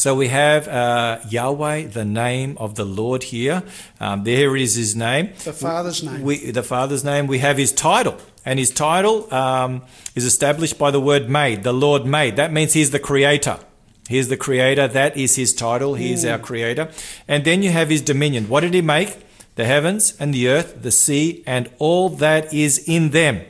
So 0.00 0.14
we 0.14 0.28
have 0.28 0.66
uh, 0.66 1.18
Yahweh, 1.28 1.88
the 1.88 2.06
name 2.06 2.56
of 2.56 2.74
the 2.74 2.86
Lord 2.86 3.22
here. 3.24 3.62
Um, 4.00 4.24
there 4.24 4.56
is 4.56 4.74
his 4.74 4.96
name. 4.96 5.34
The 5.44 5.52
Father's 5.52 6.02
name. 6.02 6.22
We, 6.22 6.52
the 6.52 6.62
Father's 6.62 7.04
name. 7.04 7.26
We 7.26 7.40
have 7.40 7.58
his 7.58 7.70
title. 7.70 8.16
And 8.46 8.58
his 8.58 8.70
title 8.70 9.30
um, 9.32 9.82
is 10.14 10.24
established 10.24 10.78
by 10.78 10.90
the 10.90 11.02
word 11.02 11.28
made, 11.28 11.64
the 11.64 11.74
Lord 11.74 12.06
made. 12.06 12.36
That 12.36 12.50
means 12.50 12.72
he's 12.72 12.92
the 12.92 12.98
creator. 12.98 13.58
He's 14.08 14.28
the 14.28 14.38
creator. 14.38 14.88
That 14.88 15.18
is 15.18 15.36
his 15.36 15.52
title. 15.52 15.96
He 15.96 16.14
is 16.14 16.24
our 16.24 16.38
creator. 16.38 16.90
And 17.28 17.44
then 17.44 17.62
you 17.62 17.68
have 17.68 17.90
his 17.90 18.00
dominion. 18.00 18.48
What 18.48 18.60
did 18.60 18.72
he 18.72 18.80
make? 18.80 19.18
The 19.56 19.66
heavens 19.66 20.16
and 20.18 20.32
the 20.32 20.48
earth, 20.48 20.80
the 20.80 20.92
sea, 20.92 21.44
and 21.46 21.68
all 21.78 22.08
that 22.08 22.54
is 22.54 22.82
in 22.88 23.10
them. 23.10 23.44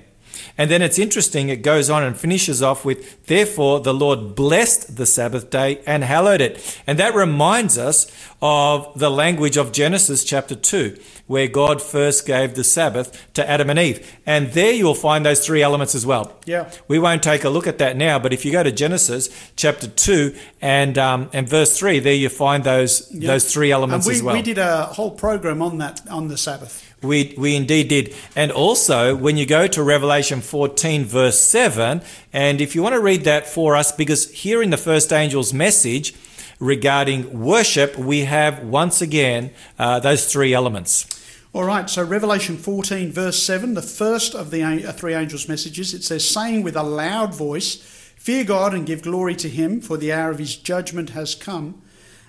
And 0.61 0.70
then 0.70 0.82
it's 0.82 0.98
interesting, 0.98 1.48
it 1.48 1.62
goes 1.62 1.88
on 1.88 2.02
and 2.02 2.14
finishes 2.14 2.62
off 2.62 2.84
with, 2.84 3.24
Therefore 3.24 3.80
the 3.80 3.94
Lord 3.94 4.34
blessed 4.34 4.94
the 4.98 5.06
Sabbath 5.06 5.48
day 5.48 5.80
and 5.86 6.04
hallowed 6.04 6.42
it. 6.42 6.78
And 6.86 6.98
that 6.98 7.14
reminds 7.14 7.78
us 7.78 8.12
of 8.42 8.92
the 8.98 9.11
language 9.11 9.56
of 9.56 9.72
Genesis 9.72 10.22
chapter 10.22 10.54
2, 10.54 11.00
where 11.26 11.48
God 11.48 11.80
first 11.80 12.26
gave 12.26 12.56
the 12.56 12.64
Sabbath 12.64 13.32
to 13.32 13.48
Adam 13.48 13.70
and 13.70 13.78
Eve. 13.78 14.14
And 14.26 14.52
there 14.52 14.72
you'll 14.72 14.94
find 14.94 15.24
those 15.24 15.46
three 15.46 15.62
elements 15.62 15.94
as 15.94 16.04
well. 16.04 16.36
Yeah. 16.44 16.70
We 16.88 16.98
won't 16.98 17.22
take 17.22 17.44
a 17.44 17.48
look 17.48 17.66
at 17.66 17.78
that 17.78 17.96
now, 17.96 18.18
but 18.18 18.34
if 18.34 18.44
you 18.44 18.52
go 18.52 18.62
to 18.62 18.70
Genesis 18.70 19.30
chapter 19.56 19.88
2 19.88 20.36
and, 20.61 20.98
um, 20.98 21.30
and 21.32 21.48
verse 21.48 21.78
3, 21.78 22.00
there 22.00 22.12
you 22.12 22.28
find 22.28 22.64
those, 22.64 23.08
those 23.08 23.50
three 23.50 23.72
elements 23.72 24.04
and 24.04 24.12
we, 24.12 24.18
as 24.18 24.22
well. 24.22 24.34
we 24.34 24.42
did 24.42 24.58
a 24.58 24.84
whole 24.84 25.12
program 25.12 25.62
on 25.62 25.78
that 25.78 26.06
on 26.08 26.28
the 26.28 26.36
Sabbath. 26.36 26.89
We, 27.03 27.34
we 27.38 27.57
indeed 27.57 27.88
did. 27.88 28.14
And 28.36 28.53
also, 28.53 29.16
when 29.16 29.36
you 29.38 29.46
go 29.46 29.66
to 29.66 29.82
Revelation 29.82 30.42
14, 30.42 31.05
verse 31.05 31.38
7, 31.38 32.03
and 32.32 32.61
if 32.61 32.74
you 32.74 32.82
want 32.82 32.94
to 32.94 33.01
read 33.01 33.24
that 33.24 33.46
for 33.46 33.74
us, 33.74 33.90
because 33.90 34.30
here 34.32 34.62
in 34.62 34.70
the 34.70 34.76
first 34.76 35.12
angel's 35.12 35.55
message 35.55 36.14
regarding 36.59 37.40
worship, 37.40 37.96
we 37.96 38.20
have 38.20 38.62
once 38.62 39.01
again 39.01 39.51
uh, 39.78 39.98
those 39.98 40.30
three 40.30 40.53
elements. 40.53 41.07
All 41.53 41.64
right, 41.64 41.88
so 41.88 42.05
Revelation 42.05 42.57
14, 42.59 43.11
verse 43.11 43.42
7, 43.42 43.74
the 43.74 43.82
first 43.82 44.34
of 44.34 44.51
the 44.51 44.62
uh, 44.62 44.92
three 44.92 45.14
angels' 45.14 45.48
messages, 45.48 45.94
it 45.94 46.05
says, 46.05 46.28
saying 46.28 46.62
with 46.62 46.76
a 46.76 46.82
loud 46.82 47.34
voice, 47.34 47.76
Fear 48.16 48.44
God 48.44 48.74
and 48.74 48.86
give 48.86 49.01
glory 49.01 49.34
to 49.36 49.48
him, 49.48 49.80
for 49.80 49.96
the 49.96 50.12
hour 50.12 50.30
of 50.30 50.38
his 50.38 50.55
judgment 50.55 51.11
has 51.11 51.34
come, 51.34 51.80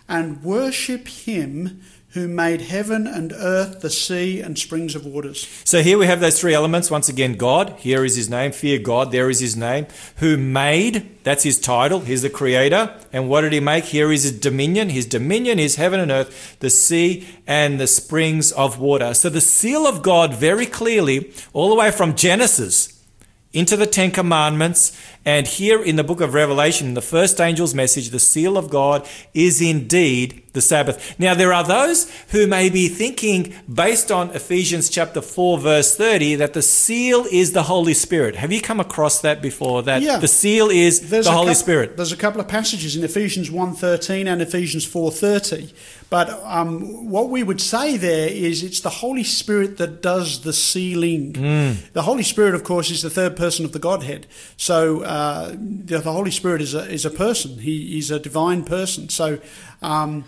and 0.08 0.42
worship 0.42 1.10
him 1.10 1.82
who 2.12 2.28
made 2.28 2.62
heaven 2.62 3.08
and 3.08 3.32
earth, 3.32 3.80
the 3.80 3.90
sea, 3.90 4.42
and 4.42 4.60
springs 4.60 4.96
of 4.96 5.06
waters. 5.06 5.48
So 5.64 5.82
here 5.82 5.98
we 5.98 6.08
have 6.08 6.20
those 6.20 6.40
three 6.40 6.54
elements. 6.54 6.92
Once 6.92 7.08
again, 7.08 7.36
God, 7.36 7.76
here 7.80 8.04
is 8.04 8.18
his 8.18 8.30
name. 8.30 8.52
Fear 8.52 8.80
God, 8.80 9.12
there 9.12 9.30
is 9.30 9.40
his 9.40 9.56
name. 9.56 9.88
Who 10.18 10.36
made, 10.36 11.24
that's 11.24 11.44
his 11.44 11.58
title. 11.58 12.02
He's 12.02 12.22
the 12.22 12.30
creator. 12.30 12.94
And 13.14 13.30
what 13.30 13.42
did 13.42 13.54
he 13.54 13.62
make? 13.62 13.86
Here 13.86 14.12
is 14.12 14.24
his 14.24 14.38
dominion. 14.38 14.90
His 14.90 15.06
dominion 15.06 15.58
is 15.58 15.78
heaven 15.78 16.02
and 16.02 16.12
earth, 16.12 16.58
the 16.60 16.70
sea, 16.70 17.28
and 17.48 17.80
the 17.80 17.88
springs 17.88 18.52
of 18.52 18.78
water. 18.78 19.14
So 19.14 19.30
the 19.30 19.40
seal 19.40 19.88
of 19.88 20.02
God, 20.02 20.34
very 20.34 20.66
clearly, 20.66 21.34
all 21.54 21.70
the 21.70 21.76
way 21.76 21.92
from 21.92 22.16
Genesis 22.16 23.02
into 23.54 23.76
the 23.76 23.88
Ten 23.88 24.12
Commandments, 24.12 24.98
and 25.26 25.46
here 25.48 25.82
in 25.84 25.96
the 25.96 26.04
book 26.04 26.22
of 26.22 26.34
Revelation, 26.34 26.94
the 26.94 27.02
first 27.02 27.40
angel's 27.40 27.74
message, 27.76 28.10
the 28.10 28.20
seal 28.20 28.58
of 28.58 28.70
God 28.70 29.08
is 29.34 29.62
indeed 29.62 30.44
the 30.54 30.62
Sabbath. 30.62 31.18
Now, 31.20 31.34
there 31.34 31.54
are 31.54 31.64
those 31.64 32.12
who 32.30 32.46
may 32.48 32.70
be 32.70 32.88
thinking, 32.90 33.54
based 33.74 34.12
on 34.12 34.32
Ephesians 34.32 34.90
chapter 34.90 35.22
4, 35.22 35.60
verse 35.60 35.96
30, 35.96 36.36
that 36.36 36.54
the 36.54 36.62
seal 36.62 37.26
is 37.32 37.54
the 37.54 37.64
Holy 37.64 37.94
Spirit. 37.94 38.36
Have 38.36 38.52
you 38.52 38.62
come 38.62 38.80
across 38.80 39.22
that 39.22 39.42
before? 39.42 39.84
That 39.84 40.02
Yeah. 40.02 40.18
the 40.18 40.28
seal 40.28 40.70
is 40.70 41.10
There's 41.10 41.26
the 41.26 41.32
Holy 41.32 41.54
Spirit. 41.54 41.96
There's 41.96 42.12
a 42.12 42.18
couple 42.18 42.42
of 42.42 42.48
passages 42.48 42.96
in 42.96 43.04
Ephesians 43.04 43.50
1.13 43.50 44.28
and 44.28 44.42
Ephesians 44.42 44.86
4.30. 44.86 45.72
But 46.10 46.42
um, 46.44 47.10
what 47.10 47.30
we 47.30 47.42
would 47.42 47.62
say 47.62 47.96
there 47.96 48.28
is 48.28 48.64
it's 48.64 48.82
the 48.82 48.90
Holy 48.90 49.24
Spirit 49.24 49.78
that 49.78 50.02
does 50.02 50.42
the 50.42 50.52
sealing. 50.52 51.36
Hmm. 51.36 51.72
The 51.94 52.02
Holy 52.02 52.24
Spirit, 52.24 52.54
of 52.54 52.66
course, 52.66 52.92
is 52.92 53.02
the 53.02 53.10
third 53.10 53.38
person 53.38 53.64
of 53.64 53.72
the 53.72 53.80
Godhead. 53.80 54.28
So 54.58 55.06
uh, 55.12 55.50
the, 55.50 56.00
the 56.00 56.14
Holy 56.14 56.32
Spirit 56.32 56.62
is 56.62 56.74
a, 56.74 56.90
is 56.90 57.04
a 57.04 57.10
person. 57.10 57.60
He, 57.60 57.88
he's 57.88 58.10
a 58.12 58.18
divine 58.18 58.64
person. 58.64 59.10
So 59.10 59.40
um, 59.82 60.24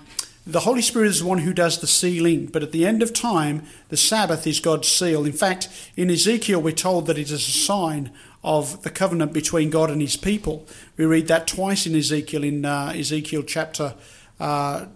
the 0.46 0.60
Holy 0.60 0.82
Spirit 0.82 1.08
is 1.08 1.22
the 1.22 1.26
one 1.26 1.38
who 1.38 1.54
does 1.54 1.80
the 1.80 1.88
sealing. 1.88 2.48
But 2.48 2.64
at 2.64 2.74
the 2.74 2.86
end 2.86 3.02
of 3.02 3.14
time, 3.14 3.64
the 3.88 3.96
Sabbath 3.96 4.46
is 4.46 4.60
God's 4.60 4.90
seal. 4.90 5.24
In 5.26 5.32
fact, 5.32 5.70
in 5.96 6.12
Ezekiel, 6.12 6.62
we're 6.62 6.74
told 6.74 7.08
that 7.08 7.18
it 7.18 7.32
is 7.32 7.32
a 7.32 7.40
sign 7.40 8.12
of 8.44 8.84
the 8.84 8.90
covenant 8.90 9.32
between 9.32 9.70
God 9.70 9.90
and 9.90 10.02
his 10.02 10.18
people. 10.18 10.68
We 10.98 11.06
read 11.06 11.28
that 11.30 11.48
twice 11.48 11.86
in 11.88 11.96
Ezekiel, 11.96 12.44
in 12.44 12.66
uh, 12.66 12.92
Ezekiel 12.94 13.44
chapter 13.44 13.96
uh, 14.38 14.88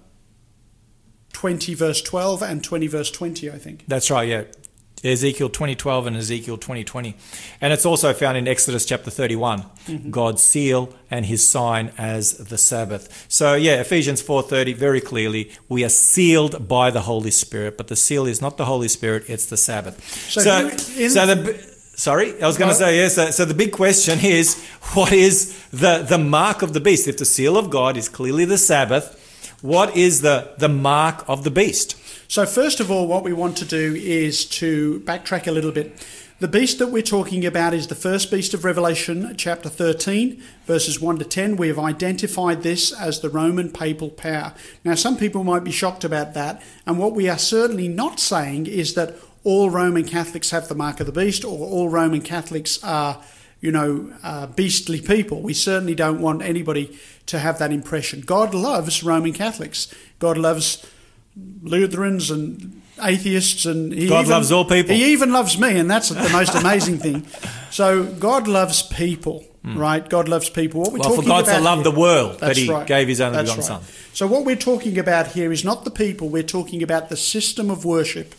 20, 1.32 1.76
verse 1.76 2.02
12, 2.02 2.42
and 2.42 2.62
20, 2.62 2.88
verse 2.88 3.10
20, 3.10 3.50
I 3.50 3.58
think. 3.58 3.86
That's 3.88 4.12
right, 4.12 4.28
yeah. 4.28 4.44
Ezekiel 5.04 5.50
2012 5.50 6.08
and 6.08 6.18
Ezekiel 6.18 6.58
2020. 6.58 7.16
And 7.62 7.72
it's 7.72 7.86
also 7.86 8.14
found 8.14 8.38
in 8.38 8.48
Exodus 8.48 8.86
chapter 8.86 9.12
31, 9.12 9.62
mm-hmm. 9.62 10.10
God's 10.10 10.41
seal 10.41 10.93
and 11.12 11.26
his 11.26 11.48
sign 11.48 11.91
as 11.98 12.38
the 12.38 12.58
Sabbath. 12.58 13.26
So 13.28 13.54
yeah, 13.54 13.80
Ephesians 13.82 14.22
4:30 14.24 14.76
very 14.76 15.02
clearly, 15.02 15.52
we 15.70 15.84
are 15.86 15.89
sealed 15.89 16.68
by 16.68 16.89
the 16.89 17.02
Holy 17.02 17.32
Spirit, 17.32 17.78
but 17.78 17.88
the 17.88 17.95
seal 17.95 18.26
is 18.26 18.41
not 18.41 18.58
the 18.58 18.66
Holy 18.66 18.88
Spirit, 18.88 19.26
it's 19.28 19.45
the 19.45 19.58
Sabbath. 19.58 20.04
So 20.30 20.41
So 20.41 20.68
in- 20.98 21.10
so 21.10 21.26
the 21.26 21.78
Sorry, 21.98 22.39
I 22.39 22.45
was 22.45 22.60
going 22.60 22.70
to 22.70 22.76
say 22.76 22.98
yes. 22.98 23.16
So, 23.16 23.32
so 23.32 23.43
the 23.43 23.56
big 23.56 23.72
question 23.72 24.20
is, 24.22 24.64
what 24.93 25.12
is 25.12 25.68
the 25.72 26.06
the 26.08 26.20
mark 26.20 26.62
of 26.62 26.74
the 26.74 26.80
beast? 26.80 27.08
If 27.08 27.18
the 27.18 27.26
seal 27.26 27.58
of 27.58 27.72
God 27.72 27.98
is 27.98 28.08
clearly 28.08 28.45
the 28.45 28.60
Sabbath, 28.60 29.16
what 29.64 29.98
is 29.98 30.22
the 30.22 30.54
the 30.60 30.70
mark 30.70 31.26
of 31.28 31.43
the 31.43 31.50
beast? 31.50 31.95
So, 32.30 32.46
first 32.46 32.82
of 32.82 32.92
all, 32.92 33.08
what 33.08 33.24
we 33.24 33.32
want 33.32 33.56
to 33.58 33.66
do 33.66 33.96
is 33.96 34.44
to 34.46 35.00
backtrack 35.06 35.48
a 35.48 35.52
little 35.52 35.72
bit. 35.72 36.06
The 36.40 36.50
beast 36.50 36.78
that 36.80 36.88
we're 36.88 37.02
talking 37.02 37.46
about 37.46 37.74
is 37.74 37.88
the 37.88 37.96
first 37.96 38.30
beast 38.30 38.54
of 38.54 38.66
Revelation, 38.66 39.34
chapter 39.38 39.70
13, 39.70 40.44
verses 40.66 41.00
1 41.00 41.20
to 41.20 41.26
10. 41.26 41.56
We 41.56 41.70
have 41.70 41.80
identified 41.80 42.64
this 42.64 42.92
as 42.92 43.22
the 43.22 43.30
Roman 43.30 43.72
papal 43.72 44.10
power. 44.10 44.54
Now, 44.84 44.96
some 44.96 45.16
people 45.16 45.46
might 45.46 45.64
be 45.64 45.72
shocked 45.72 46.04
about 46.04 46.34
that, 46.34 46.62
and 46.86 47.00
what 47.00 47.14
we 47.14 47.30
are 47.30 47.38
certainly 47.38 47.88
not 47.88 48.20
saying 48.20 48.68
is 48.68 48.94
that 48.96 49.16
all 49.46 49.70
Roman 49.70 50.04
Catholics 50.04 50.50
have 50.50 50.68
the 50.68 50.76
mark 50.76 51.00
of 51.00 51.06
the 51.06 51.14
beast 51.14 51.46
or 51.46 51.58
all 51.58 51.88
Roman 51.88 52.22
Catholics 52.22 52.84
are, 52.84 53.22
you 53.62 53.72
know, 53.72 54.12
uh, 54.22 54.48
beastly 54.48 55.00
people. 55.00 55.42
We 55.42 55.54
certainly 55.54 55.96
don't 55.96 56.20
want 56.20 56.42
anybody 56.42 57.00
to 57.28 57.40
have 57.40 57.58
that 57.60 57.72
impression. 57.72 58.20
God 58.20 58.54
loves 58.54 59.02
Roman 59.02 59.32
Catholics. 59.32 59.88
God 60.20 60.38
loves 60.38 60.86
Lutherans 61.62 62.32
and 62.32 62.82
atheists, 63.04 63.66
and 63.66 63.94
he 63.94 64.08
God 64.08 64.22
even- 64.22 64.32
loves 64.32 64.52
all 64.52 64.66
people. 64.66 64.96
He 64.96 65.12
even 65.12 65.32
loves 65.32 65.60
me, 65.60 65.78
and 65.78 65.90
that's 65.90 66.10
the 66.10 66.30
most 66.30 66.56
amazing 66.56 67.00
thing. 67.00 67.26
So 67.70 68.04
God 68.04 68.48
loves 68.48 68.82
people, 68.82 69.46
hmm. 69.64 69.78
right? 69.78 70.08
God 70.08 70.28
loves 70.28 70.50
people. 70.50 70.82
What 70.82 70.94
we're. 70.94 71.00
Well, 71.00 71.10
for 71.10 71.16
talking 71.18 71.30
God 71.30 71.46
so 71.46 71.52
about 71.52 71.64
loved 71.64 71.84
here- 71.84 71.92
the 71.92 72.00
world 72.00 72.40
that 72.40 72.58
he 72.58 72.70
right. 72.70 72.88
gave 72.88 73.08
his 73.08 73.22
only 73.22 73.40
begotten 73.40 73.58
right. 73.58 73.66
Son. 73.66 73.82
So 74.14 74.26
what 74.28 74.46
we're 74.46 74.56
talking 74.56 74.98
about 74.98 75.28
here 75.28 75.52
is 75.52 75.64
not 75.64 75.84
the 75.86 75.92
people. 75.92 76.30
We're 76.30 76.44
talking 76.44 76.82
about 76.82 77.10
the 77.10 77.18
system 77.18 77.70
of 77.70 77.86
worship 77.86 78.34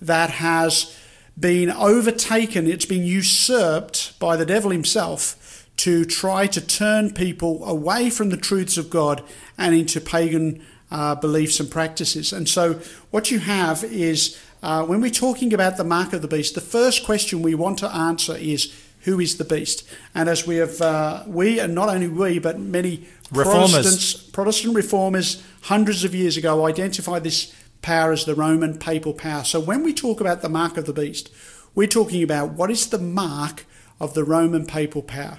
that 0.00 0.30
has 0.30 0.96
been 1.38 1.70
overtaken. 1.70 2.66
It's 2.66 2.84
been 2.84 3.04
usurped 3.04 4.18
by 4.18 4.36
the 4.36 4.44
devil 4.44 4.70
himself 4.70 5.66
to 5.78 6.04
try 6.04 6.46
to 6.46 6.60
turn 6.60 7.12
people 7.14 7.64
away 7.64 8.10
from 8.10 8.28
the 8.28 8.36
truths 8.36 8.76
of 8.76 8.90
God 8.90 9.22
and 9.56 9.74
into 9.74 10.00
pagan 10.00 10.62
uh, 10.92 11.14
beliefs 11.14 11.58
and 11.58 11.70
practices. 11.70 12.32
And 12.32 12.48
so, 12.48 12.74
what 13.10 13.30
you 13.30 13.38
have 13.40 13.82
is 13.82 14.38
uh, 14.62 14.84
when 14.84 15.00
we're 15.00 15.10
talking 15.10 15.52
about 15.52 15.76
the 15.78 15.84
mark 15.84 16.12
of 16.12 16.22
the 16.22 16.28
beast, 16.28 16.54
the 16.54 16.60
first 16.60 17.04
question 17.04 17.42
we 17.42 17.54
want 17.54 17.78
to 17.78 17.88
answer 17.88 18.36
is 18.36 18.72
who 19.00 19.18
is 19.18 19.38
the 19.38 19.44
beast? 19.44 19.88
And 20.14 20.28
as 20.28 20.46
we 20.46 20.56
have, 20.56 20.80
uh, 20.80 21.24
we 21.26 21.58
and 21.58 21.74
not 21.74 21.88
only 21.88 22.08
we, 22.08 22.38
but 22.38 22.60
many 22.60 23.08
Reformers. 23.32 23.72
Protestants, 23.72 24.14
Protestant 24.30 24.74
reformers, 24.74 25.42
hundreds 25.62 26.04
of 26.04 26.14
years 26.14 26.36
ago, 26.36 26.66
identified 26.66 27.24
this 27.24 27.52
power 27.80 28.12
as 28.12 28.26
the 28.26 28.34
Roman 28.34 28.76
papal 28.76 29.14
power. 29.14 29.42
So 29.42 29.58
when 29.58 29.82
we 29.82 29.94
talk 29.94 30.20
about 30.20 30.42
the 30.42 30.50
mark 30.50 30.76
of 30.76 30.84
the 30.84 30.92
beast, 30.92 31.30
we're 31.74 31.88
talking 31.88 32.22
about 32.22 32.52
what 32.52 32.70
is 32.70 32.90
the 32.90 32.98
mark 32.98 33.64
of 33.98 34.12
the 34.12 34.22
Roman 34.22 34.66
papal 34.66 35.02
power. 35.02 35.38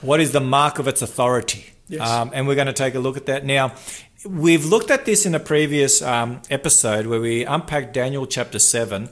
What 0.00 0.18
is 0.20 0.32
the 0.32 0.40
mark 0.40 0.80
of 0.80 0.88
its 0.88 1.00
authority? 1.00 1.66
Yes. 1.88 2.06
Um, 2.06 2.32
and 2.34 2.46
we're 2.46 2.56
going 2.56 2.66
to 2.66 2.72
take 2.72 2.94
a 2.96 2.98
look 2.98 3.16
at 3.16 3.26
that 3.26 3.44
now. 3.44 3.74
We've 4.26 4.64
looked 4.64 4.90
at 4.90 5.04
this 5.04 5.26
in 5.26 5.36
a 5.36 5.38
previous 5.40 6.02
um, 6.02 6.42
episode 6.50 7.06
where 7.06 7.20
we 7.20 7.44
unpacked 7.44 7.92
Daniel 7.92 8.26
chapter 8.26 8.58
7, 8.58 9.10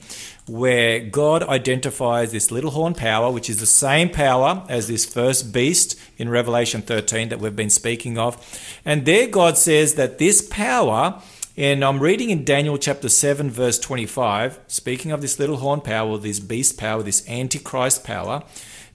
where 0.48 0.98
God 0.98 1.44
identifies 1.44 2.32
this 2.32 2.50
little 2.50 2.72
horn 2.72 2.92
power, 2.92 3.30
which 3.30 3.48
is 3.48 3.60
the 3.60 3.66
same 3.66 4.10
power 4.10 4.64
as 4.68 4.88
this 4.88 5.04
first 5.04 5.52
beast 5.52 5.96
in 6.18 6.28
Revelation 6.28 6.82
13 6.82 7.28
that 7.28 7.38
we've 7.38 7.54
been 7.54 7.70
speaking 7.70 8.18
of. 8.18 8.36
And 8.84 9.06
there 9.06 9.28
God 9.28 9.56
says 9.56 9.94
that 9.94 10.18
this 10.18 10.42
power, 10.42 11.22
and 11.56 11.84
I'm 11.84 12.00
reading 12.00 12.30
in 12.30 12.44
Daniel 12.44 12.76
chapter 12.76 13.08
7, 13.08 13.48
verse 13.48 13.78
25, 13.78 14.58
speaking 14.66 15.12
of 15.12 15.20
this 15.20 15.38
little 15.38 15.58
horn 15.58 15.82
power, 15.82 16.18
this 16.18 16.40
beast 16.40 16.78
power, 16.78 17.04
this 17.04 17.28
antichrist 17.28 18.02
power, 18.02 18.42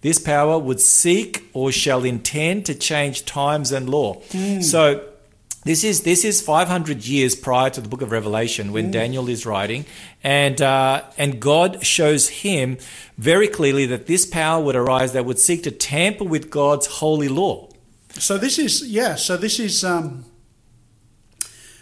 this 0.02 0.20
power 0.20 0.60
would 0.60 0.82
seek 0.82 1.46
or 1.54 1.72
shall 1.72 2.04
intend 2.04 2.66
to 2.66 2.76
change 2.76 3.24
times 3.24 3.72
and 3.72 3.90
law. 3.90 4.20
So 4.62 5.08
this 5.64 5.84
is 5.84 6.02
this 6.02 6.26
is 6.26 6.42
500 6.42 7.06
years 7.06 7.36
prior 7.36 7.70
to 7.70 7.82
the 7.82 7.88
book 7.88 8.02
of 8.02 8.12
Revelation 8.12 8.72
when 8.72 8.90
Daniel 8.90 9.30
is 9.30 9.46
writing, 9.46 9.86
and 10.24 10.60
uh, 10.60 11.04
and 11.20 11.40
God 11.40 11.86
shows 11.86 12.30
him 12.30 12.78
very 13.18 13.48
clearly 13.48 13.86
that 13.86 14.08
this 14.08 14.26
power 14.26 14.64
would 14.64 14.76
arise 14.76 15.14
that 15.14 15.26
would 15.26 15.38
seek 15.38 15.62
to 15.64 15.72
tamper 15.72 16.24
with 16.24 16.50
God's 16.50 16.88
holy 16.88 17.28
law. 17.28 17.70
So 18.14 18.40
this 18.40 18.58
is 18.58 18.88
yeah. 18.88 19.14
So 19.16 19.38
this 19.38 19.60
is 19.60 19.84
um, 19.84 20.26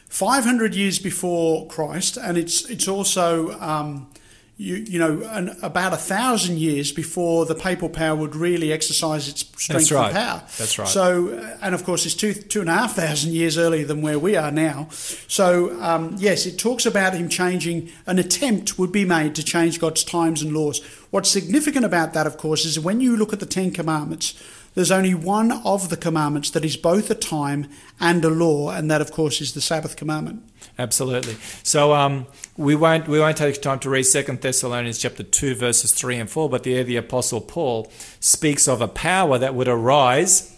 500 0.10 0.76
years 0.76 1.00
before 1.00 1.66
Christ, 1.68 2.18
and 2.18 2.38
it's 2.38 2.70
it's 2.70 2.88
also 2.88 3.58
um, 3.62 4.12
you 4.60 4.76
you 4.76 5.00
know 5.00 5.22
an, 5.30 5.56
about 5.64 5.94
a 5.94 5.98
thousand 5.98 6.60
years 6.60 6.92
before 6.92 7.46
the 7.46 7.56
papal 7.56 7.88
power 7.88 8.14
would 8.14 8.36
really 8.36 8.74
exercise 8.74 9.30
its 9.30 9.40
strength 9.40 9.68
That's 9.68 9.92
right. 9.92 10.08
and 10.08 10.16
power. 10.16 10.44
That's 10.58 10.78
right. 10.78 10.88
So 10.88 11.30
uh, 11.30 11.58
and 11.62 11.74
of 11.74 11.86
course 11.86 12.06
it's 12.06 12.14
two 12.14 12.34
two 12.34 12.60
and 12.60 12.70
a 12.70 12.74
half 12.74 12.94
thousand 12.94 13.32
years 13.32 13.58
earlier 13.58 13.86
than 13.86 14.02
where 14.02 14.20
we 14.20 14.36
are 14.36 14.52
now. 14.52 14.90
So 14.92 15.82
um, 15.82 16.16
yes, 16.20 16.46
it 16.46 16.58
talks 16.58 16.86
about 16.86 17.14
him 17.14 17.30
changing. 17.30 17.90
An 18.06 18.20
attempt 18.20 18.78
would 18.78 18.92
be 18.92 19.06
made 19.06 19.34
to 19.36 19.44
change 19.44 19.80
God's 19.80 20.04
times 20.04 20.42
and 20.42 20.54
laws. 20.54 20.84
What's 21.10 21.32
significant 21.32 21.86
about 21.86 22.14
that, 22.14 22.28
of 22.28 22.36
course, 22.38 22.66
is 22.66 22.78
when 22.78 23.00
you 23.00 23.16
look 23.16 23.32
at 23.32 23.40
the 23.40 23.46
Ten 23.46 23.72
Commandments. 23.72 24.36
There's 24.80 24.92
only 24.92 25.14
one 25.14 25.52
of 25.52 25.90
the 25.90 25.98
commandments 25.98 26.52
that 26.52 26.64
is 26.64 26.78
both 26.78 27.12
a 27.12 27.14
time 27.14 27.68
and 28.00 28.24
a 28.24 28.30
law, 28.30 28.70
and 28.70 28.90
that, 28.90 29.02
of 29.02 29.12
course, 29.12 29.42
is 29.42 29.54
the 29.54 29.60
Sabbath 29.60 29.98
commandment. 29.98 30.42
Absolutely. 30.78 31.36
So 31.64 31.94
um, 31.94 32.28
we 32.56 32.78
won't 32.78 33.06
we 33.06 33.20
won't 33.20 33.36
take 33.36 33.62
time 33.62 33.80
to 33.80 33.90
read 33.90 34.04
Second 34.04 34.40
Thessalonians 34.40 34.98
chapter 34.98 35.24
two 35.24 35.54
verses 35.54 35.92
three 35.92 36.16
and 36.16 36.30
four, 36.30 36.50
but 36.50 36.64
there 36.64 36.86
the 36.86 36.96
apostle 36.96 37.42
Paul 37.42 37.92
speaks 38.22 38.70
of 38.70 38.80
a 38.80 38.88
power 38.88 39.38
that 39.38 39.54
would 39.54 39.68
arise 39.68 40.56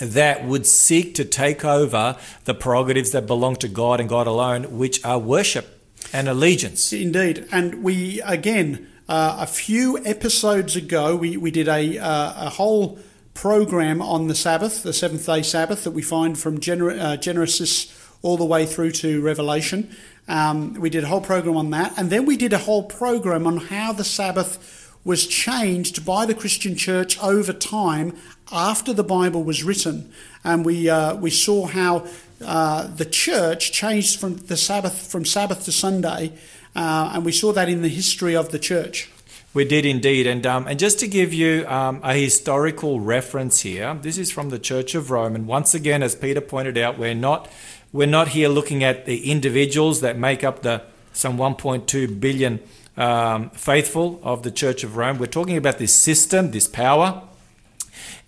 that 0.00 0.44
would 0.44 0.66
seek 0.66 1.14
to 1.14 1.24
take 1.24 1.64
over 1.64 2.16
the 2.46 2.54
prerogatives 2.54 3.12
that 3.12 3.28
belong 3.28 3.54
to 3.54 3.68
God 3.68 4.00
and 4.00 4.08
God 4.08 4.26
alone, 4.26 4.76
which 4.76 5.04
are 5.04 5.20
worship 5.20 5.80
and 6.12 6.28
allegiance. 6.28 6.92
Indeed. 6.92 7.46
And 7.52 7.84
we, 7.84 8.20
again, 8.22 8.88
uh, 9.08 9.36
a 9.38 9.46
few 9.46 10.04
episodes 10.04 10.74
ago, 10.74 11.14
we, 11.14 11.36
we 11.36 11.52
did 11.52 11.68
a, 11.68 11.98
uh, 11.98 12.46
a 12.46 12.50
whole 12.50 12.98
program 13.34 14.02
on 14.02 14.28
the 14.28 14.34
Sabbath, 14.34 14.82
the 14.82 14.92
seventh 14.92 15.26
day 15.26 15.42
Sabbath, 15.42 15.84
that 15.84 15.92
we 15.92 16.02
find 16.02 16.38
from 16.38 16.56
uh, 16.56 17.16
Genesis 17.16 17.98
all 18.22 18.36
the 18.36 18.44
way 18.44 18.66
through 18.66 18.92
to 18.92 19.20
Revelation. 19.20 19.94
Um, 20.28 20.74
we 20.74 20.90
did 20.90 21.04
a 21.04 21.08
whole 21.08 21.20
program 21.20 21.56
on 21.56 21.70
that. 21.70 21.98
And 21.98 22.10
then 22.10 22.26
we 22.26 22.36
did 22.36 22.52
a 22.52 22.58
whole 22.58 22.84
program 22.84 23.46
on 23.46 23.56
how 23.56 23.92
the 23.92 24.04
Sabbath 24.04 24.92
was 25.04 25.26
changed 25.26 26.06
by 26.06 26.26
the 26.26 26.34
Christian 26.34 26.76
church 26.76 27.18
over 27.20 27.52
time 27.52 28.16
after 28.52 28.92
the 28.92 29.02
Bible 29.02 29.42
was 29.42 29.64
written. 29.64 30.12
And 30.44 30.64
we, 30.64 30.88
uh, 30.88 31.16
we 31.16 31.30
saw 31.30 31.66
how 31.66 32.06
uh, 32.44 32.86
the 32.88 33.04
church 33.04 33.72
changed 33.72 34.18
from 34.18 34.36
the 34.36 34.56
Sabbath 34.56 35.10
from 35.10 35.24
Sabbath 35.24 35.64
to 35.64 35.72
Sunday, 35.72 36.32
uh, 36.74 37.12
and 37.14 37.24
we 37.24 37.32
saw 37.32 37.52
that 37.52 37.68
in 37.68 37.82
the 37.82 37.88
history 37.88 38.34
of 38.34 38.50
the 38.50 38.58
church. 38.58 39.10
We 39.54 39.66
did 39.66 39.84
indeed, 39.84 40.26
and 40.26 40.46
um, 40.46 40.66
and 40.66 40.78
just 40.78 40.98
to 41.00 41.06
give 41.06 41.34
you 41.34 41.66
um, 41.68 42.00
a 42.02 42.14
historical 42.14 43.00
reference 43.00 43.60
here, 43.60 43.92
this 44.00 44.16
is 44.16 44.32
from 44.32 44.48
the 44.48 44.58
Church 44.58 44.94
of 44.94 45.10
Rome, 45.10 45.34
and 45.34 45.46
once 45.46 45.74
again, 45.74 46.02
as 46.02 46.14
Peter 46.14 46.40
pointed 46.40 46.78
out, 46.78 46.96
we're 46.96 47.14
not 47.14 47.52
we're 47.92 48.06
not 48.06 48.28
here 48.28 48.48
looking 48.48 48.82
at 48.82 49.04
the 49.04 49.30
individuals 49.30 50.00
that 50.00 50.16
make 50.16 50.42
up 50.42 50.62
the 50.62 50.82
some 51.12 51.36
1.2 51.36 52.18
billion 52.18 52.60
um, 52.96 53.50
faithful 53.50 54.20
of 54.22 54.42
the 54.42 54.50
Church 54.50 54.84
of 54.84 54.96
Rome. 54.96 55.18
We're 55.18 55.26
talking 55.26 55.58
about 55.58 55.76
this 55.76 55.94
system, 55.94 56.52
this 56.52 56.66
power, 56.66 57.22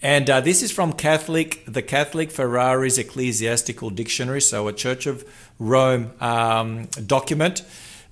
and 0.03 0.29
uh, 0.29 0.43
this 0.43 0.63
is 0.63 0.71
from 0.71 0.93
Catholic, 0.93 1.65
the 1.67 1.81
Catholic 1.81 2.31
Ferraris' 2.33 2.99
Ecclesiastical 2.99 3.89
Dictionary, 3.89 4.43
so 4.43 4.69
a 4.69 4.75
Church 4.75 5.07
of 5.07 5.25
Rome 5.59 6.11
um, 6.21 6.85
document. 7.07 7.63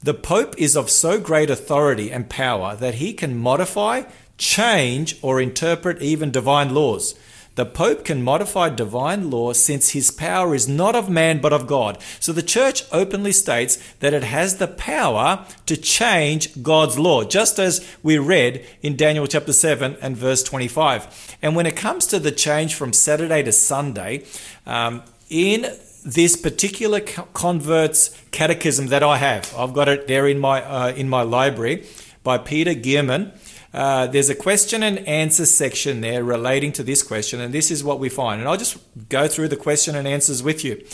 The 0.05 0.15
Pope 0.15 0.57
is 0.59 0.77
of 0.77 0.91
so 0.91 1.21
great 1.21 1.49
authority 1.49 2.11
and 2.11 2.29
power 2.29 2.75
that 2.75 2.97
he 2.97 3.13
can 3.13 3.39
modify, 3.39 4.03
change, 4.37 5.17
or 5.23 5.41
interpret 5.41 6.03
even 6.03 6.33
divine 6.33 6.75
laws. 6.75 7.15
The 7.55 7.67
Pope 7.67 8.05
can 8.05 8.21
modify 8.21 8.71
divine 8.71 9.31
law 9.31 9.53
since 9.53 9.91
his 9.91 10.11
power 10.11 10.57
is 10.57 10.67
not 10.67 10.97
of 10.97 11.09
man 11.09 11.41
but 11.41 11.53
of 11.53 11.69
God. 11.69 11.99
So 12.19 12.33
the 12.33 12.43
church 12.43 12.83
openly 12.91 13.31
states 13.31 13.79
that 14.01 14.13
it 14.13 14.25
has 14.25 14.57
the 14.57 14.67
power 14.67 15.47
to 15.67 15.77
change 15.77 16.63
God's 16.65 16.99
law, 16.99 17.23
just 17.23 17.61
as 17.61 17.87
we 18.03 18.19
read 18.19 18.67
in 18.81 18.97
Daniel 18.97 19.29
chapter 19.29 19.53
7 19.53 19.97
and 20.03 20.17
verse 20.17 20.43
25. 20.43 21.37
And 21.43 21.55
when 21.55 21.67
it 21.67 21.77
comes 21.77 22.09
to 22.09 22.19
the 22.19 22.33
change 22.33 22.75
from 22.75 22.93
Saturday 22.93 23.45
to 23.45 23.53
Sunday, 23.53 24.25
um, 24.67 25.03
in 25.29 25.67
this 26.05 26.37
particular 26.37 27.01
convert's 27.01 28.17
catechism 28.31 28.89
that 28.89 29.03
I 29.03 29.19
have, 29.19 29.55
I've 29.57 29.73
got 29.73 29.89
it 29.89 30.09
there 30.09 30.27
in 30.27 30.39
my 30.39 30.63
uh, 30.63 30.93
in 30.93 31.09
my 31.09 31.23
library 31.23 31.87
by 32.23 32.39
Peter 32.39 32.73
Geiermann. 32.73 33.37
Uh, 33.73 34.07
there's 34.07 34.29
a 34.29 34.35
question 34.35 34.83
and 34.83 34.99
answer 35.09 35.47
section 35.47 36.03
there 36.03 36.23
relating 36.23 36.73
to 36.73 36.83
this 36.83 37.03
question, 37.03 37.41
and 37.41 37.55
this 37.55 37.71
is 37.71 37.83
what 37.83 37.99
we 37.99 38.09
find. 38.09 38.41
And 38.41 38.49
I'll 38.49 38.59
just 38.59 38.79
go 39.09 39.29
through 39.29 39.49
the 39.49 39.57
question 39.57 39.97
and 39.97 40.07
answers 40.07 40.43
with 40.43 40.63
you. 40.63 40.85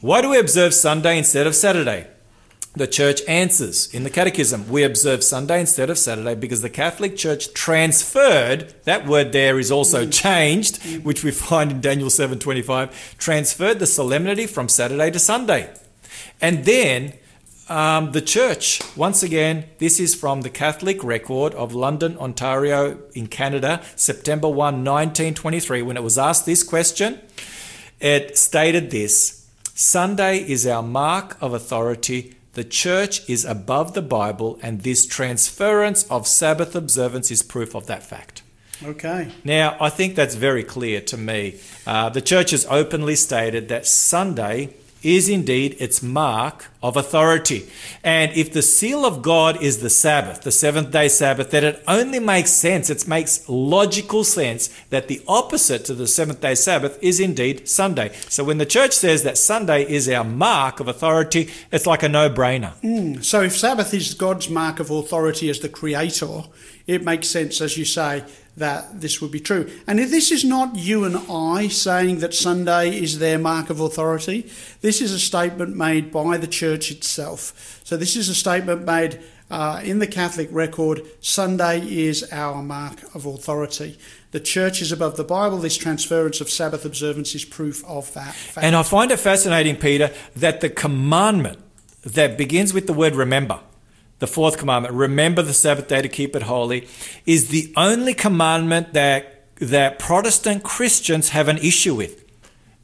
Why 0.00 0.20
do 0.20 0.30
we 0.30 0.38
observe 0.38 0.74
Sunday 0.74 1.18
instead 1.18 1.46
of 1.46 1.54
Saturday? 1.54 2.06
The 2.76 2.86
church 2.88 3.22
answers. 3.28 3.92
In 3.94 4.02
the 4.02 4.10
catechism 4.10 4.68
we 4.68 4.82
observe 4.82 5.22
Sunday 5.22 5.60
instead 5.60 5.90
of 5.90 5.98
Saturday 5.98 6.34
because 6.34 6.60
the 6.60 6.70
Catholic 6.70 7.16
Church 7.16 7.54
transferred 7.54 8.74
that 8.82 9.06
word 9.06 9.30
there 9.30 9.60
is 9.60 9.70
also 9.70 10.06
changed 10.08 10.84
which 11.04 11.22
we 11.22 11.30
find 11.30 11.70
in 11.70 11.80
Daniel 11.80 12.08
7:25 12.08 13.16
transferred 13.16 13.78
the 13.78 13.86
solemnity 13.86 14.46
from 14.46 14.68
Saturday 14.68 15.10
to 15.12 15.20
Sunday. 15.20 15.72
And 16.40 16.64
then 16.64 17.12
um, 17.68 18.12
the 18.12 18.20
church, 18.20 18.82
once 18.96 19.22
again, 19.22 19.64
this 19.78 19.98
is 19.98 20.14
from 20.14 20.42
the 20.42 20.50
Catholic 20.50 21.02
record 21.02 21.54
of 21.54 21.74
London, 21.74 22.18
Ontario, 22.18 22.98
in 23.14 23.26
Canada, 23.26 23.82
September 23.96 24.48
1, 24.48 24.84
1923, 24.84 25.80
when 25.80 25.96
it 25.96 26.02
was 26.02 26.18
asked 26.18 26.44
this 26.44 26.62
question, 26.62 27.20
it 28.00 28.36
stated 28.36 28.90
this 28.90 29.48
Sunday 29.74 30.38
is 30.38 30.66
our 30.66 30.82
mark 30.82 31.38
of 31.40 31.54
authority. 31.54 32.34
The 32.54 32.64
church 32.64 33.28
is 33.28 33.44
above 33.44 33.94
the 33.94 34.02
Bible, 34.02 34.58
and 34.62 34.80
this 34.82 35.06
transference 35.06 36.04
of 36.10 36.26
Sabbath 36.26 36.74
observance 36.74 37.30
is 37.30 37.42
proof 37.42 37.74
of 37.74 37.86
that 37.86 38.04
fact. 38.04 38.42
Okay. 38.82 39.30
Now, 39.44 39.76
I 39.80 39.90
think 39.90 40.14
that's 40.14 40.34
very 40.34 40.64
clear 40.64 41.00
to 41.02 41.16
me. 41.16 41.60
Uh, 41.86 42.08
the 42.10 42.20
church 42.20 42.50
has 42.52 42.66
openly 42.70 43.16
stated 43.16 43.68
that 43.68 43.86
Sunday 43.86 44.74
is 45.04 45.28
indeed 45.28 45.76
its 45.78 46.02
mark 46.02 46.70
of 46.82 46.96
authority. 46.96 47.68
And 48.02 48.32
if 48.32 48.52
the 48.52 48.62
seal 48.62 49.04
of 49.04 49.22
God 49.22 49.62
is 49.62 49.78
the 49.78 49.90
Sabbath, 49.90 50.42
the 50.42 50.50
seventh 50.50 50.90
day 50.90 51.08
Sabbath, 51.08 51.50
then 51.50 51.64
it 51.64 51.82
only 51.86 52.18
makes 52.18 52.50
sense, 52.50 52.90
it 52.90 53.06
makes 53.06 53.48
logical 53.48 54.24
sense 54.24 54.68
that 54.90 55.08
the 55.08 55.22
opposite 55.28 55.84
to 55.84 55.94
the 55.94 56.06
seventh 56.06 56.40
day 56.40 56.54
Sabbath 56.54 56.98
is 57.02 57.20
indeed 57.20 57.68
Sunday. 57.68 58.12
So 58.28 58.44
when 58.44 58.58
the 58.58 58.66
church 58.66 58.92
says 58.92 59.22
that 59.22 59.38
Sunday 59.38 59.82
is 59.88 60.08
our 60.08 60.24
mark 60.24 60.80
of 60.80 60.88
authority, 60.88 61.50
it's 61.70 61.86
like 61.86 62.02
a 62.02 62.08
no 62.08 62.30
brainer. 62.30 62.72
Hmm. 62.80 63.20
So 63.20 63.42
if 63.42 63.56
Sabbath 63.56 63.92
is 63.94 64.14
God's 64.14 64.48
mark 64.48 64.80
of 64.80 64.90
authority 64.90 65.50
as 65.50 65.60
the 65.60 65.68
creator, 65.68 66.44
it 66.86 67.04
makes 67.04 67.28
sense, 67.28 67.60
as 67.60 67.78
you 67.78 67.84
say, 67.84 68.24
that 68.56 69.00
this 69.00 69.20
would 69.20 69.30
be 69.30 69.40
true. 69.40 69.70
And 69.86 69.98
if 69.98 70.10
this 70.10 70.30
is 70.30 70.44
not 70.44 70.76
you 70.76 71.04
and 71.04 71.16
I 71.28 71.68
saying 71.68 72.18
that 72.18 72.34
Sunday 72.34 72.96
is 72.96 73.18
their 73.18 73.38
mark 73.38 73.70
of 73.70 73.80
authority, 73.80 74.50
this 74.80 75.00
is 75.00 75.12
a 75.12 75.18
statement 75.18 75.76
made 75.76 76.12
by 76.12 76.36
the 76.36 76.46
church 76.46 76.90
itself. 76.90 77.80
So 77.84 77.96
this 77.96 78.16
is 78.16 78.28
a 78.28 78.34
statement 78.34 78.84
made 78.84 79.20
uh, 79.50 79.80
in 79.84 79.98
the 79.98 80.06
Catholic 80.06 80.48
record 80.50 81.02
Sunday 81.20 81.86
is 81.86 82.26
our 82.32 82.62
mark 82.62 83.02
of 83.14 83.26
authority. 83.26 83.98
The 84.30 84.40
church 84.40 84.80
is 84.82 84.90
above 84.90 85.16
the 85.16 85.24
Bible. 85.24 85.58
This 85.58 85.76
transference 85.76 86.40
of 86.40 86.50
Sabbath 86.50 86.84
observance 86.84 87.34
is 87.34 87.44
proof 87.44 87.84
of 87.84 88.12
that 88.14 88.34
fact. 88.34 88.64
And 88.64 88.74
I 88.74 88.82
find 88.82 89.10
it 89.10 89.18
fascinating, 89.18 89.76
Peter, 89.76 90.10
that 90.36 90.60
the 90.60 90.70
commandment 90.70 91.58
that 92.02 92.36
begins 92.36 92.72
with 92.72 92.86
the 92.86 92.92
word 92.92 93.14
remember, 93.14 93.60
the 94.24 94.32
fourth 94.32 94.56
commandment, 94.56 94.94
remember 94.94 95.42
the 95.42 95.52
Sabbath 95.52 95.86
day 95.86 96.00
to 96.00 96.08
keep 96.08 96.34
it 96.34 96.44
holy, 96.44 96.88
is 97.26 97.48
the 97.48 97.70
only 97.76 98.14
commandment 98.14 98.94
that, 98.94 99.44
that 99.56 99.98
Protestant 99.98 100.62
Christians 100.62 101.28
have 101.28 101.46
an 101.46 101.58
issue 101.58 101.94
with. 101.94 102.24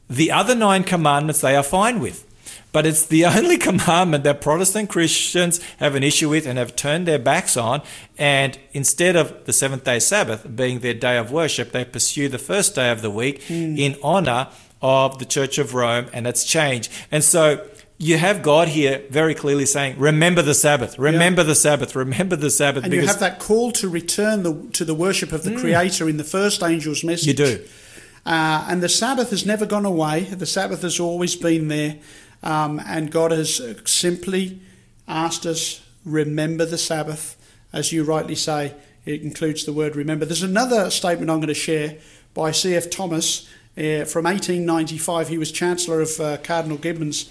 The 0.07 0.29
other 0.29 0.53
nine 0.53 0.83
commandments 0.83 1.41
they 1.41 1.55
are 1.55 1.63
fine 1.63 1.99
with. 1.99 2.27
But 2.71 2.85
it's 2.85 3.07
the 3.07 3.25
only 3.37 3.57
commandment 3.57 4.23
that 4.23 4.39
Protestant 4.39 4.91
Christians 4.91 5.59
have 5.79 5.95
an 5.95 6.03
issue 6.03 6.29
with 6.29 6.45
and 6.45 6.59
have 6.59 6.75
turned 6.75 7.07
their 7.07 7.17
backs 7.17 7.57
on. 7.57 7.81
And 8.19 8.59
instead 8.71 9.15
of 9.15 9.45
the 9.45 9.53
seventh 9.53 9.83
day 9.83 9.97
Sabbath 9.97 10.45
being 10.55 10.81
their 10.81 10.93
day 10.93 11.17
of 11.17 11.31
worship, 11.31 11.71
they 11.71 11.85
pursue 11.85 12.29
the 12.29 12.37
first 12.37 12.75
day 12.75 12.91
of 12.91 13.01
the 13.01 13.09
week 13.09 13.41
hmm. 13.45 13.75
in 13.79 13.95
honor 14.03 14.47
of 14.79 15.17
the 15.17 15.25
Church 15.25 15.57
of 15.57 15.73
Rome 15.73 16.05
and 16.13 16.27
its 16.27 16.43
change. 16.43 16.91
And 17.11 17.23
so 17.23 17.67
you 18.01 18.17
have 18.17 18.41
God 18.41 18.67
here 18.67 19.03
very 19.11 19.35
clearly 19.35 19.67
saying, 19.67 19.99
Remember 19.99 20.41
the 20.41 20.55
Sabbath, 20.55 20.97
remember 20.97 21.43
the 21.43 21.53
Sabbath, 21.53 21.95
remember 21.95 22.35
the 22.35 22.49
Sabbath. 22.49 22.83
And 22.83 22.91
you 22.91 23.05
have 23.05 23.19
that 23.19 23.39
call 23.39 23.71
to 23.73 23.87
return 23.87 24.41
the, 24.41 24.69
to 24.73 24.83
the 24.83 24.95
worship 24.95 25.31
of 25.31 25.43
the 25.43 25.55
Creator 25.55 26.09
in 26.09 26.17
the 26.17 26.23
first 26.23 26.63
angel's 26.63 27.03
message. 27.03 27.27
You 27.27 27.33
do. 27.33 27.63
Uh, 28.25 28.65
and 28.67 28.81
the 28.81 28.89
Sabbath 28.89 29.29
has 29.29 29.45
never 29.45 29.67
gone 29.67 29.85
away. 29.85 30.23
The 30.23 30.47
Sabbath 30.47 30.81
has 30.81 30.99
always 30.99 31.35
been 31.35 31.67
there. 31.67 31.97
Um, 32.41 32.81
and 32.85 33.11
God 33.11 33.31
has 33.31 33.61
simply 33.85 34.59
asked 35.07 35.45
us, 35.45 35.85
remember 36.03 36.65
the 36.65 36.79
Sabbath. 36.79 37.37
As 37.71 37.91
you 37.91 38.03
rightly 38.03 38.35
say, 38.35 38.73
it 39.05 39.21
includes 39.21 39.65
the 39.65 39.73
word 39.73 39.95
remember. 39.95 40.25
There's 40.25 40.43
another 40.43 40.89
statement 40.89 41.29
I'm 41.29 41.37
going 41.37 41.47
to 41.49 41.53
share 41.53 41.97
by 42.33 42.51
C.F. 42.51 42.89
Thomas 42.89 43.47
uh, 43.77 44.05
from 44.05 44.25
1895. 44.25 45.27
He 45.27 45.37
was 45.37 45.51
Chancellor 45.51 46.01
of 46.01 46.19
uh, 46.19 46.37
Cardinal 46.37 46.77
Gibbons. 46.77 47.29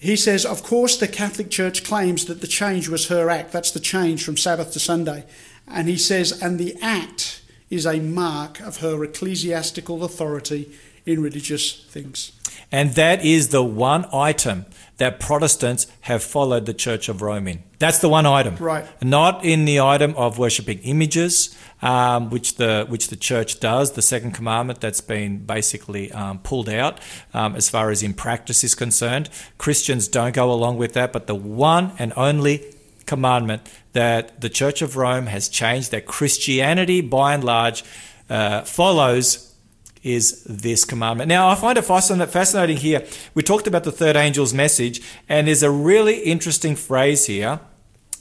He 0.00 0.16
says, 0.16 0.46
Of 0.46 0.62
course, 0.62 0.96
the 0.96 1.06
Catholic 1.06 1.50
Church 1.50 1.84
claims 1.84 2.24
that 2.24 2.40
the 2.40 2.46
change 2.46 2.88
was 2.88 3.08
her 3.08 3.28
act. 3.28 3.52
That's 3.52 3.70
the 3.70 3.80
change 3.80 4.24
from 4.24 4.38
Sabbath 4.38 4.72
to 4.72 4.80
Sunday. 4.80 5.26
And 5.68 5.88
he 5.88 5.98
says, 5.98 6.42
And 6.42 6.58
the 6.58 6.74
act 6.80 7.42
is 7.68 7.86
a 7.86 8.00
mark 8.00 8.60
of 8.60 8.78
her 8.78 9.04
ecclesiastical 9.04 10.02
authority 10.02 10.72
in 11.04 11.22
religious 11.22 11.84
things. 11.84 12.32
And 12.72 12.94
that 12.94 13.24
is 13.24 13.48
the 13.48 13.62
one 13.62 14.06
item 14.12 14.64
that 14.96 15.20
Protestants 15.20 15.86
have 16.02 16.22
followed 16.22 16.64
the 16.64 16.74
Church 16.74 17.10
of 17.10 17.20
Rome 17.20 17.46
in. 17.46 17.62
That's 17.80 17.98
the 17.98 18.10
one 18.10 18.26
item. 18.26 18.56
Right. 18.56 18.86
Not 19.02 19.42
in 19.42 19.64
the 19.64 19.80
item 19.80 20.14
of 20.16 20.38
worshipping 20.38 20.80
images, 20.80 21.56
um, 21.80 22.28
which 22.28 22.56
the 22.56 22.84
which 22.88 23.08
the 23.08 23.16
church 23.16 23.58
does. 23.58 23.92
The 23.92 24.02
second 24.02 24.32
commandment 24.32 24.82
that's 24.82 25.00
been 25.00 25.38
basically 25.38 26.12
um, 26.12 26.40
pulled 26.40 26.68
out 26.68 27.00
um, 27.32 27.56
as 27.56 27.70
far 27.70 27.90
as 27.90 28.02
in 28.02 28.12
practice 28.12 28.62
is 28.62 28.74
concerned. 28.74 29.30
Christians 29.56 30.08
don't 30.08 30.34
go 30.34 30.52
along 30.52 30.76
with 30.76 30.92
that, 30.92 31.10
but 31.10 31.26
the 31.26 31.34
one 31.34 31.92
and 31.98 32.12
only 32.18 32.74
commandment 33.06 33.62
that 33.94 34.42
the 34.42 34.50
Church 34.50 34.82
of 34.82 34.96
Rome 34.96 35.26
has 35.26 35.48
changed, 35.48 35.90
that 35.90 36.04
Christianity 36.04 37.00
by 37.00 37.32
and 37.32 37.42
large 37.42 37.82
uh, 38.28 38.60
follows 38.62 39.54
is 40.02 40.44
this 40.44 40.84
commandment. 40.84 41.28
Now, 41.28 41.48
I 41.48 41.54
find 41.54 41.76
it 41.78 41.82
fascinating 41.82 42.76
here. 42.76 43.06
We 43.34 43.42
talked 43.42 43.66
about 43.66 43.84
the 43.84 43.92
third 43.92 44.16
angel's 44.16 44.54
message, 44.54 45.00
and 45.28 45.46
there's 45.46 45.62
a 45.62 45.70
really 45.70 46.20
interesting 46.20 46.76
phrase 46.76 47.26
here. 47.26 47.60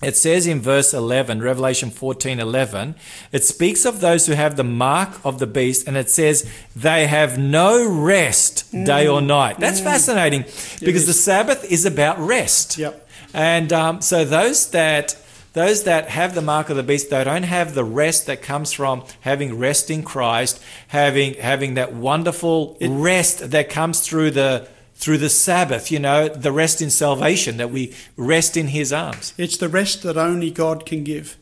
It 0.01 0.15
says 0.15 0.47
in 0.47 0.61
verse 0.61 0.93
11, 0.93 1.41
Revelation 1.41 1.89
14 1.89 2.39
11, 2.39 2.95
it 3.33 3.43
speaks 3.43 3.83
of 3.83 3.99
those 3.99 4.27
who 4.27 4.33
have 4.33 4.55
the 4.55 4.63
mark 4.63 5.19
of 5.25 5.39
the 5.39 5.47
beast, 5.47 5.87
and 5.87 5.97
it 5.97 6.09
says 6.09 6.49
they 6.73 7.07
have 7.07 7.37
no 7.37 7.85
rest 7.85 8.71
day 8.71 9.07
or 9.07 9.21
night. 9.21 9.59
That's 9.59 9.81
fascinating 9.81 10.45
because 10.79 11.05
the 11.05 11.13
Sabbath 11.13 11.69
is 11.69 11.85
about 11.85 12.17
rest. 12.17 12.77
Yep. 12.77 13.07
And 13.33 13.73
um, 13.73 14.01
so 14.01 14.23
those 14.23 14.69
that 14.71 15.17
those 15.53 15.83
that 15.83 16.09
have 16.09 16.35
the 16.35 16.41
mark 16.41 16.69
of 16.69 16.77
the 16.77 16.83
beast, 16.83 17.09
they 17.09 17.23
don't 17.23 17.43
have 17.43 17.73
the 17.73 17.83
rest 17.83 18.27
that 18.27 18.41
comes 18.41 18.71
from 18.71 19.03
having 19.21 19.57
rest 19.57 19.89
in 19.89 20.03
Christ, 20.03 20.61
having 20.87 21.33
having 21.33 21.73
that 21.73 21.93
wonderful 21.93 22.77
rest 22.79 23.51
that 23.51 23.69
comes 23.69 23.99
through 23.99 24.31
the 24.31 24.67
through 24.99 25.17
the 25.17 25.29
Sabbath, 25.29 25.89
you 25.91 25.97
know, 25.97 26.27
the 26.27 26.51
rest 26.51 26.81
in 26.81 26.89
salvation, 26.89 27.55
that 27.55 27.71
we 27.71 27.95
rest 28.17 28.57
in 28.57 28.67
his 28.67 28.91
arms. 28.91 29.33
It's 29.37 29.55
the 29.55 29.69
rest 29.69 30.03
that 30.03 30.17
only 30.17 30.51
God 30.51 30.85
can 30.85 31.05
give. 31.05 31.37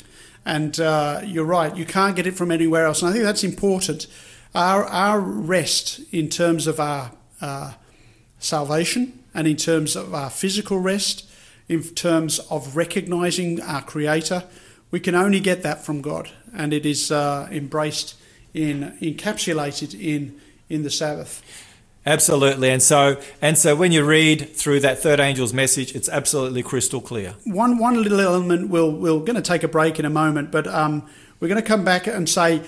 And 0.45 0.79
uh, 0.79 1.21
you're 1.25 1.43
right, 1.43 1.75
you 1.75 1.83
can't 1.83 2.15
get 2.15 2.27
it 2.27 2.35
from 2.35 2.51
anywhere 2.51 2.85
else. 2.85 3.01
And 3.01 3.09
I 3.09 3.13
think 3.13 3.25
that's 3.25 3.43
important. 3.43 4.05
Our, 4.53 4.85
our 4.85 5.19
rest 5.19 6.01
in 6.11 6.29
terms 6.29 6.67
of 6.67 6.79
our 6.79 7.11
uh, 7.41 7.73
salvation 8.37 9.23
and 9.33 9.47
in 9.47 9.57
terms 9.57 9.95
of 9.95 10.13
our 10.13 10.29
physical 10.29 10.77
rest, 10.77 11.27
in 11.67 11.81
terms 11.81 12.37
of 12.51 12.75
recognizing 12.75 13.59
our 13.61 13.81
Creator, 13.81 14.43
we 14.91 14.99
can 14.99 15.15
only 15.15 15.39
get 15.39 15.63
that 15.63 15.83
from 15.83 16.01
God. 16.01 16.29
And 16.55 16.73
it 16.73 16.85
is 16.85 17.11
uh, 17.11 17.47
embraced 17.51 18.15
in, 18.53 18.95
encapsulated 19.01 19.99
in, 19.99 20.39
in 20.69 20.83
the 20.83 20.91
Sabbath. 20.91 21.41
Absolutely. 22.07 22.69
And 22.69 22.81
so 22.81 23.19
and 23.41 23.57
so 23.57 23.75
when 23.75 23.91
you 23.91 24.05
read 24.05 24.55
through 24.55 24.79
that 24.79 24.99
third 24.99 25.19
angel's 25.19 25.53
message, 25.53 25.93
it's 25.93 26.07
absolutely 26.07 26.63
crystal 26.63 27.01
clear. 27.01 27.35
One 27.43 27.77
one 27.77 28.01
little 28.01 28.21
element. 28.21 28.69
We'll 28.69 28.91
we're 28.91 29.19
going 29.19 29.35
to 29.35 29.41
take 29.41 29.63
a 29.63 29.67
break 29.67 29.99
in 29.99 30.05
a 30.05 30.09
moment, 30.09 30.49
but 30.49 30.67
um, 30.67 31.07
we're 31.39 31.49
going 31.49 31.61
to 31.61 31.67
come 31.67 31.83
back 31.83 32.07
and 32.07 32.29
say, 32.29 32.61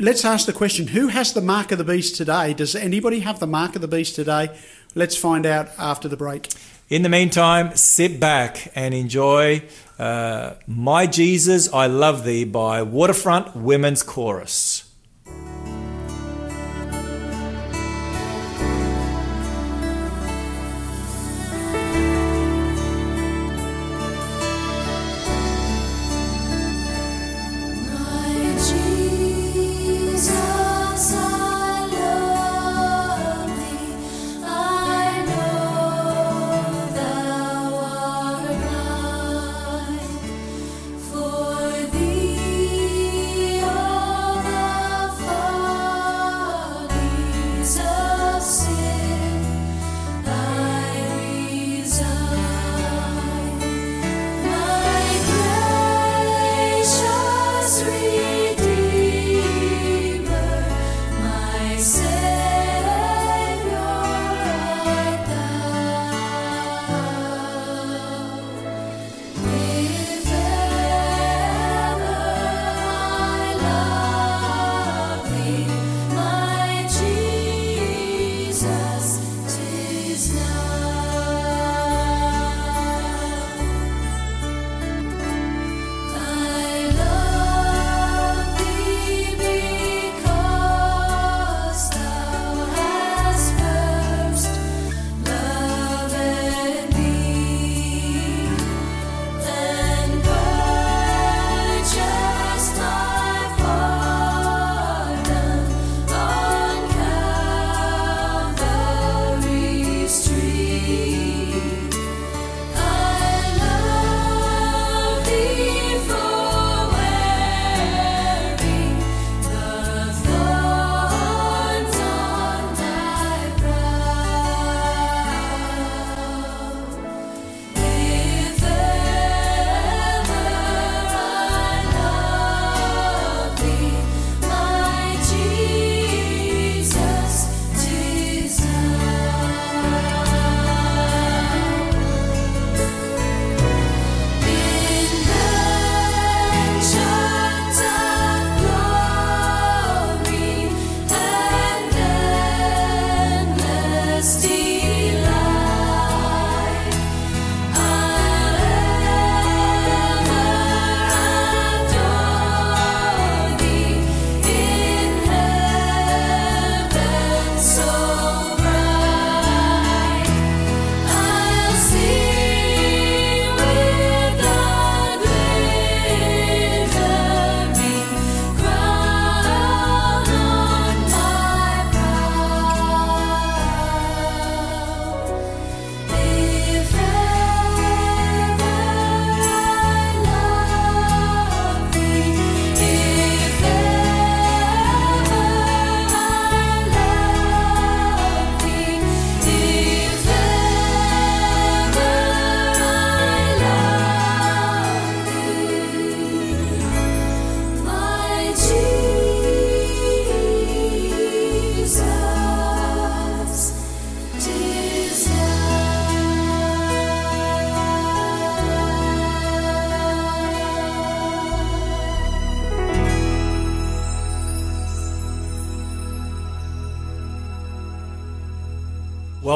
let's 0.00 0.24
ask 0.24 0.46
the 0.46 0.52
question: 0.52 0.88
Who 0.88 1.08
has 1.08 1.32
the 1.32 1.40
mark 1.40 1.70
of 1.70 1.78
the 1.78 1.84
beast 1.84 2.16
today? 2.16 2.54
Does 2.54 2.74
anybody 2.74 3.20
have 3.20 3.38
the 3.38 3.46
mark 3.46 3.76
of 3.76 3.82
the 3.82 3.88
beast 3.88 4.16
today? 4.16 4.50
Let's 4.96 5.16
find 5.16 5.46
out 5.46 5.70
after 5.78 6.08
the 6.08 6.16
break. 6.16 6.48
In 6.90 7.02
the 7.02 7.08
meantime, 7.08 7.74
sit 7.76 8.20
back 8.20 8.70
and 8.74 8.92
enjoy 8.92 9.62
uh, 9.98 10.54
My 10.66 11.06
Jesus, 11.06 11.72
I 11.72 11.86
Love 11.86 12.24
Thee 12.24 12.44
by 12.44 12.82
Waterfront 12.82 13.56
Women's 13.56 14.02
Chorus. 14.02 14.91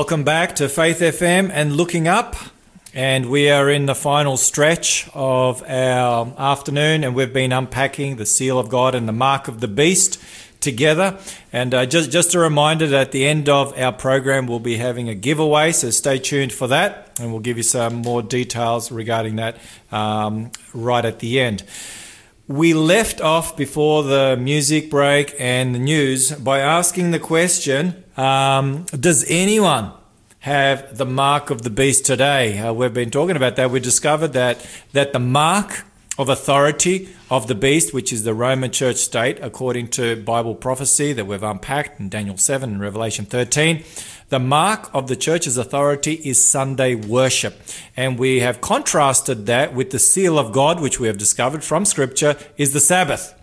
Welcome 0.07 0.23
back 0.23 0.55
to 0.55 0.69
Faith 0.69 1.01
FM 1.01 1.51
and 1.51 1.77
Looking 1.77 2.07
Up. 2.07 2.37
And 2.95 3.29
we 3.29 3.51
are 3.51 3.69
in 3.69 3.87
the 3.87 3.95
final 3.97 4.37
stretch 4.37 5.11
of 5.13 5.65
our 5.65 6.33
afternoon, 6.39 7.03
and 7.03 7.13
we've 7.13 7.33
been 7.33 7.51
unpacking 7.51 8.15
the 8.15 8.25
seal 8.25 8.61
of 8.61 8.69
God 8.69 8.95
and 8.95 9.09
the 9.09 9.13
mark 9.13 9.49
of 9.49 9.59
the 9.59 9.67
beast 9.67 10.23
together. 10.61 11.19
And 11.53 11.75
uh, 11.75 11.87
just, 11.87 12.13
just 12.13 12.37
a 12.37 12.39
reminder 12.39 12.87
that 12.87 13.01
at 13.09 13.11
the 13.11 13.27
end 13.27 13.49
of 13.49 13.77
our 13.77 13.93
program, 13.93 14.47
we'll 14.47 14.61
be 14.61 14.77
having 14.77 15.09
a 15.09 15.15
giveaway, 15.17 15.73
so 15.73 15.91
stay 15.91 16.21
tuned 16.21 16.53
for 16.53 16.69
that, 16.69 17.19
and 17.19 17.33
we'll 17.33 17.41
give 17.41 17.57
you 17.57 17.65
some 17.65 17.97
more 17.97 18.23
details 18.23 18.93
regarding 18.93 19.35
that 19.37 19.59
um, 19.91 20.53
right 20.73 21.05
at 21.05 21.19
the 21.19 21.41
end. 21.41 21.65
We 22.47 22.75
left 22.75 23.21
off 23.21 23.57
before 23.57 24.05
the 24.05 24.37
music 24.37 24.89
break 24.89 25.35
and 25.37 25.75
the 25.75 25.81
news 25.81 26.31
by 26.31 26.61
asking 26.61 27.11
the 27.11 27.19
question 27.19 28.05
um, 28.17 28.85
Does 28.85 29.25
anyone 29.29 29.93
have 30.41 30.97
the 30.97 31.07
mark 31.07 31.51
of 31.51 31.63
the 31.63 31.71
beast 31.71 32.05
today? 32.05 32.59
Uh, 32.59 32.73
we've 32.73 32.95
been 32.95 33.11
talking 33.11 33.37
about 33.37 33.57
that. 33.57 33.71
We 33.71 33.81
discovered 33.81 34.33
that, 34.33 34.67
that 34.93 35.13
the 35.13 35.19
mark 35.19 35.85
of 36.19 36.29
authority 36.29 37.09
of 37.31 37.47
the 37.47 37.55
beast, 37.55 37.93
which 37.93 38.13
is 38.13 38.25
the 38.25 38.33
Roman 38.33 38.71
church 38.71 38.97
state, 38.97 39.39
according 39.43 39.89
to 39.89 40.17
Bible 40.23 40.55
prophecy 40.55 41.13
that 41.13 41.27
we've 41.27 41.43
unpacked 41.43 42.01
in 42.01 42.09
Daniel 42.09 42.37
7 42.37 42.71
and 42.71 42.81
Revelation 42.81 43.27
13. 43.27 43.85
The 44.29 44.39
mark 44.39 44.91
of 44.93 45.07
the 45.09 45.17
church's 45.17 45.57
authority 45.57 46.15
is 46.15 46.43
Sunday 46.43 46.95
worship. 46.95 47.61
And 47.97 48.19
we 48.19 48.41
have 48.41 48.61
contrasted 48.61 49.47
that 49.47 49.75
with 49.75 49.91
the 49.91 49.99
seal 49.99 50.39
of 50.39 50.53
God, 50.53 50.81
which 50.81 50.99
we 50.99 51.07
have 51.07 51.19
discovered 51.19 51.63
from 51.63 51.85
Scripture, 51.85 52.37
is 52.57 52.73
the 52.73 52.81
Sabbath. 52.81 53.36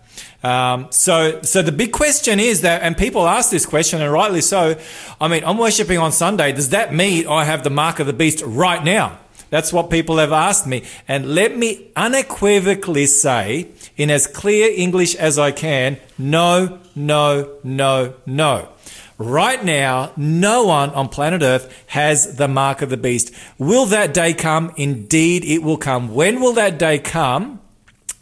Um, 0.44 0.88
so, 0.90 1.40
so 1.40 1.62
the 1.62 1.72
big 1.72 1.92
question 1.92 2.38
is 2.38 2.60
that, 2.60 2.82
and 2.82 2.96
people 2.96 3.26
ask 3.26 3.50
this 3.50 3.64
question, 3.64 4.02
and 4.02 4.12
rightly 4.12 4.42
so. 4.42 4.78
I 5.18 5.26
mean, 5.26 5.42
I'm 5.42 5.56
worshiping 5.56 5.98
on 5.98 6.12
Sunday. 6.12 6.52
Does 6.52 6.68
that 6.68 6.92
mean 6.92 7.26
I 7.26 7.44
have 7.44 7.64
the 7.64 7.70
mark 7.70 7.98
of 7.98 8.06
the 8.06 8.12
beast 8.12 8.42
right 8.44 8.84
now? 8.84 9.18
That's 9.48 9.72
what 9.72 9.88
people 9.88 10.18
have 10.18 10.32
asked 10.32 10.66
me. 10.66 10.84
And 11.08 11.34
let 11.34 11.56
me 11.56 11.90
unequivocally 11.96 13.06
say, 13.06 13.68
in 13.96 14.10
as 14.10 14.26
clear 14.26 14.70
English 14.76 15.14
as 15.14 15.38
I 15.38 15.50
can, 15.50 15.96
no, 16.18 16.78
no, 16.94 17.56
no, 17.62 18.14
no. 18.26 18.68
Right 19.16 19.64
now, 19.64 20.12
no 20.16 20.64
one 20.64 20.90
on 20.90 21.08
planet 21.08 21.40
Earth 21.40 21.72
has 21.86 22.36
the 22.36 22.48
mark 22.48 22.82
of 22.82 22.90
the 22.90 22.96
beast. 22.98 23.32
Will 23.56 23.86
that 23.86 24.12
day 24.12 24.34
come? 24.34 24.72
Indeed, 24.76 25.44
it 25.44 25.62
will 25.62 25.78
come. 25.78 26.12
When 26.12 26.40
will 26.40 26.52
that 26.54 26.78
day 26.78 26.98
come? 26.98 27.60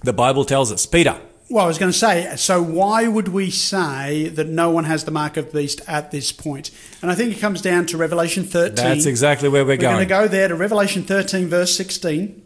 The 0.05 0.12
Bible 0.12 0.44
tells 0.44 0.70
us. 0.70 0.86
Peter. 0.86 1.19
Well, 1.53 1.66
I 1.66 1.69
was 1.69 1.77
going 1.77 1.93
to 1.93 1.99
say, 1.99 2.35
so 2.37 2.62
why 2.62 3.07
would 3.07 3.29
we 3.29 3.51
say 3.51 4.29
that 4.29 4.49
no 4.49 4.70
one 4.70 4.85
has 4.85 5.05
the 5.05 5.11
mark 5.11 5.37
of 5.37 5.53
the 5.53 5.59
beast 5.59 5.83
at 5.87 6.11
this 6.11 6.33
point? 6.33 6.70
And 7.03 7.11
I 7.11 7.15
think 7.15 7.37
it 7.37 7.41
comes 7.41 7.61
down 7.61 7.85
to 7.89 7.99
Revelation 7.99 8.45
13. 8.45 8.74
That's 8.74 9.05
exactly 9.05 9.51
where 9.51 9.62
we're, 9.62 9.77
going. 9.77 9.97
We're 9.97 10.07
going 10.07 10.23
to 10.23 10.29
go 10.29 10.29
there 10.29 10.49
to 10.49 10.55
Revelation 10.55 11.03
13, 11.03 11.49
verse 11.49 11.77
16. 11.77 12.43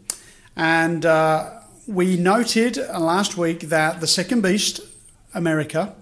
And 0.57 1.05
uh, 1.05 1.51
we 1.87 2.17
noted 2.17 2.75
last 2.75 3.37
week 3.37 3.61
that 3.61 4.01
the 4.01 4.07
second 4.07 4.41
beast, 4.41 4.81
America, 5.33 5.95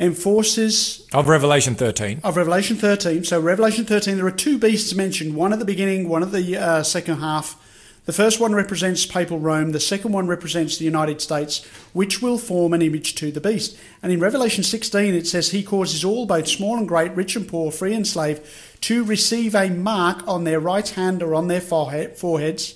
enforces 0.00 1.06
Of 1.12 1.28
Revelation 1.28 1.76
13. 1.76 2.20
of 2.24 2.36
Revelation 2.36 2.76
13. 2.76 3.22
So, 3.22 3.38
Revelation 3.38 3.84
13, 3.84 4.16
there 4.16 4.26
are 4.26 4.32
two 4.32 4.58
beasts 4.58 4.92
mentioned 4.92 5.36
one 5.36 5.52
at 5.52 5.60
the 5.60 5.64
beginning, 5.64 6.08
one 6.08 6.24
at 6.24 6.32
the 6.32 6.56
uh, 6.56 6.82
second 6.82 7.18
half. 7.20 7.60
The 8.06 8.12
first 8.12 8.38
one 8.38 8.54
represents 8.54 9.06
papal 9.06 9.38
Rome, 9.38 9.72
the 9.72 9.80
second 9.80 10.12
one 10.12 10.26
represents 10.26 10.76
the 10.76 10.84
United 10.84 11.22
States, 11.22 11.64
which 11.94 12.20
will 12.20 12.36
form 12.36 12.74
an 12.74 12.82
image 12.82 13.14
to 13.14 13.32
the 13.32 13.40
beast. 13.40 13.78
And 14.02 14.12
in 14.12 14.20
Revelation 14.20 14.62
16, 14.62 15.14
it 15.14 15.26
says, 15.26 15.50
He 15.50 15.62
causes 15.62 16.04
all, 16.04 16.26
both 16.26 16.46
small 16.46 16.76
and 16.76 16.86
great, 16.86 17.12
rich 17.12 17.34
and 17.34 17.48
poor, 17.48 17.72
free 17.72 17.94
and 17.94 18.06
slave, 18.06 18.76
to 18.82 19.04
receive 19.04 19.54
a 19.54 19.70
mark 19.70 20.26
on 20.28 20.44
their 20.44 20.60
right 20.60 20.86
hand 20.86 21.22
or 21.22 21.34
on 21.34 21.48
their 21.48 21.62
forehead, 21.62 22.18
foreheads, 22.18 22.74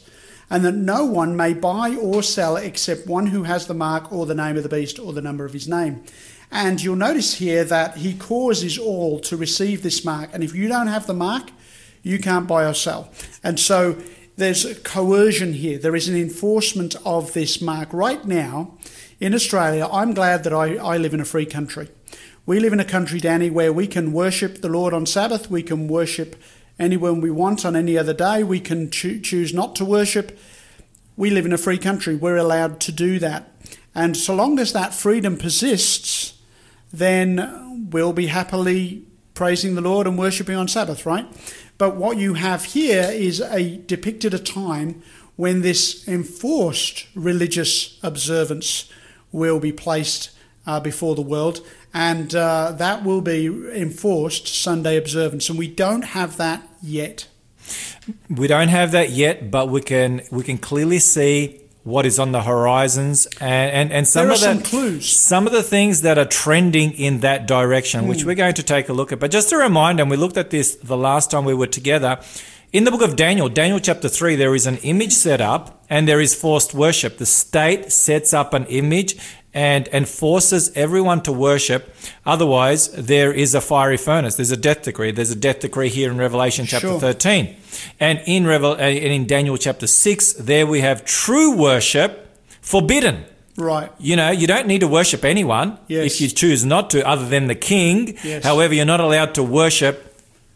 and 0.49 0.65
that 0.65 0.75
no 0.75 1.05
one 1.05 1.37
may 1.37 1.53
buy 1.53 1.95
or 1.95 2.23
sell 2.23 2.57
except 2.57 3.07
one 3.07 3.27
who 3.27 3.43
has 3.43 3.67
the 3.67 3.75
mark 3.75 4.11
or 4.11 4.25
the 4.25 4.35
name 4.35 4.57
of 4.57 4.63
the 4.63 4.69
beast 4.71 4.99
or 4.99 5.13
the 5.13 5.21
number 5.21 5.45
of 5.45 5.53
his 5.53 5.69
name. 5.69 6.03
And 6.51 6.83
you'll 6.83 6.97
notice 6.97 7.35
here 7.35 7.65
that 7.65 7.99
he 7.99 8.15
causes 8.15 8.79
all 8.79 9.21
to 9.21 9.37
receive 9.37 9.83
this 9.83 10.07
mark. 10.07 10.31
And 10.33 10.43
if 10.43 10.55
you 10.55 10.69
don't 10.69 10.87
have 10.87 11.07
the 11.07 11.13
mark, 11.13 11.51
you 12.03 12.19
can't 12.19 12.47
buy 12.47 12.65
or 12.65 12.73
sell. 12.73 13.13
And 13.45 13.61
so 13.61 13.99
there's 14.39 14.79
coercion 14.85 15.53
here. 15.53 15.79
There 15.79 15.97
is 15.97 16.09
an 16.09 16.17
enforcement 16.17 16.95
of 17.05 17.33
this 17.33 17.61
mark. 17.61 17.93
Right 17.93 18.25
now, 18.25 18.79
in 19.19 19.35
Australia, 19.35 19.89
I'm 19.93 20.15
glad 20.15 20.45
that 20.45 20.53
I, 20.53 20.77
I 20.77 20.97
live 20.97 21.13
in 21.13 21.21
a 21.21 21.25
free 21.25 21.45
country. 21.45 21.89
We 22.47 22.61
live 22.61 22.73
in 22.73 22.79
a 22.79 22.85
country, 22.85 23.19
Danny, 23.19 23.51
where 23.51 23.73
we 23.73 23.89
can 23.89 24.13
worship 24.13 24.61
the 24.61 24.69
Lord 24.69 24.95
on 24.95 25.07
Sabbath, 25.07 25.51
we 25.51 25.65
can 25.65 25.89
worship 25.89 26.37
anyone 26.79 27.21
we 27.21 27.33
want 27.33 27.67
on 27.67 27.75
any 27.75 27.99
other 27.99 28.15
day, 28.15 28.45
we 28.45 28.61
can 28.61 28.91
choo- 28.91 29.21
choose 29.21 29.53
not 29.53 29.75
to 29.75 29.85
worship. 29.85 30.39
We 31.17 31.31
live 31.31 31.45
in 31.45 31.53
a 31.53 31.59
free 31.59 31.79
country. 31.79 32.15
We're 32.15 32.37
allowed 32.37 32.79
to 32.83 32.93
do 32.93 33.19
that. 33.19 33.53
And 33.93 34.17
so 34.17 34.37
long 34.37 34.61
as 34.61 34.73
that 34.73 34.95
freedom 34.95 35.37
persists, 35.37 36.39
then 36.93 37.89
we'll 37.91 38.13
be 38.13 38.29
happily 38.29 39.03
praising 39.35 39.75
the 39.75 39.81
Lord 39.81 40.07
and 40.07 40.17
worshipping 40.17 40.55
on 40.55 40.69
Sabbath, 40.69 41.05
right? 41.05 41.27
But 41.79 41.95
what 41.97 42.19
you 42.19 42.35
have 42.35 42.65
here 42.65 43.09
is 43.11 43.41
a 43.41 43.79
depicted 43.79 44.35
a 44.35 44.39
time 44.39 45.03
when 45.37 45.63
this 45.63 46.07
enforced 46.09 47.07
religious 47.15 47.99
observance 48.03 48.91
will 49.31 49.61
be 49.61 49.73
placed 49.73 50.31
uh, 50.67 50.81
before 50.81 51.15
the 51.15 51.23
world, 51.23 51.65
and 51.95 52.35
uh, 52.35 52.73
that 52.73 53.05
will 53.05 53.21
be 53.21 53.47
enforced 53.47 54.49
Sunday 54.49 54.97
observance, 54.97 55.49
and 55.49 55.59
we 55.59 55.69
don't 55.69 56.03
have 56.03 56.37
that 56.37 56.69
yet. 56.83 57.29
We 58.29 58.49
don't 58.49 58.69
have 58.69 58.93
that 58.93 59.11
yet, 59.11 59.51
but 59.51 59.69
we 59.69 59.81
can 59.81 60.23
we 60.33 60.43
can 60.43 60.59
clearly 60.59 60.99
see 60.99 61.61
what 61.89 62.05
is 62.07 62.19
on 62.19 62.33
the 62.33 62.43
horizons 62.43 63.27
and, 63.41 63.71
and, 63.79 63.93
and 63.93 64.07
some 64.07 64.25
of 64.31 64.39
the 64.41 64.47
some 64.51 64.61
clues. 64.63 65.09
some 65.11 65.47
of 65.47 65.53
the 65.53 65.63
things 65.63 66.03
that 66.03 66.17
are 66.19 66.25
trending 66.45 66.93
in 66.93 67.21
that 67.21 67.47
direction, 67.47 68.07
which 68.09 68.21
Hmm. 68.23 68.29
we're 68.29 68.35
going 68.45 68.55
to 68.55 68.63
take 68.63 68.89
a 68.89 68.93
look 68.93 69.11
at. 69.13 69.19
But 69.21 69.31
just 69.31 69.53
a 69.53 69.57
reminder, 69.57 70.03
and 70.03 70.11
we 70.11 70.17
looked 70.17 70.37
at 70.37 70.51
this 70.51 70.75
the 70.77 70.97
last 70.97 71.31
time 71.31 71.45
we 71.45 71.55
were 71.55 71.67
together. 71.81 72.19
In 72.71 72.85
the 72.85 72.91
book 72.91 73.01
of 73.01 73.17
Daniel, 73.17 73.49
Daniel 73.49 73.81
chapter 73.81 74.11
3, 74.11 74.37
there 74.37 74.55
is 74.55 74.67
an 74.67 74.77
image 74.83 75.15
set 75.15 75.41
up 75.41 75.83
and 75.89 76.07
there 76.07 76.21
is 76.21 76.35
forced 76.35 76.75
worship. 76.75 77.17
The 77.17 77.25
state 77.25 77.91
sets 77.91 78.35
up 78.35 78.53
an 78.53 78.67
image 78.67 79.17
and, 79.55 79.89
and 79.89 80.09
forces 80.09 80.71
everyone 80.75 81.23
to 81.23 81.33
worship. 81.33 81.95
Otherwise, 82.27 82.89
there 82.93 83.33
is 83.33 83.55
a 83.55 83.61
fiery 83.61 83.97
furnace. 83.97 84.37
There's 84.37 84.51
a 84.51 84.57
death 84.57 84.83
decree. 84.83 85.11
There's 85.11 85.31
a 85.31 85.37
death 85.37 85.61
decree 85.61 85.89
here 85.89 86.11
in 86.11 86.19
Revelation 86.19 86.67
chapter 86.67 86.89
Sure. 86.89 87.01
13. 87.01 87.57
And 87.99 88.21
in, 88.27 88.47
Revel- 88.47 88.73
uh, 88.73 88.77
and 88.79 89.13
in 89.13 89.27
Daniel 89.27 89.57
chapter 89.57 89.87
6, 89.87 90.35
there 90.35 90.67
we 90.67 90.81
have 90.81 91.05
true 91.05 91.57
worship 91.57 92.29
forbidden. 92.61 93.25
Right. 93.57 93.91
You 93.99 94.15
know, 94.17 94.31
you 94.31 94.47
don't 94.47 94.67
need 94.69 94.81
to 94.81 94.89
worship 94.89 95.25
anyone 95.25 95.79
Yes. 95.89 96.15
if 96.15 96.21
you 96.21 96.29
choose 96.29 96.65
not 96.65 96.91
to, 96.91 97.05
other 97.09 97.27
than 97.27 97.47
the 97.49 97.55
king. 97.57 98.17
Yes. 98.23 98.45
However, 98.45 98.75
you're 98.75 98.85
not 98.85 99.01
allowed 99.01 99.35
to 99.35 99.43
worship 99.43 100.05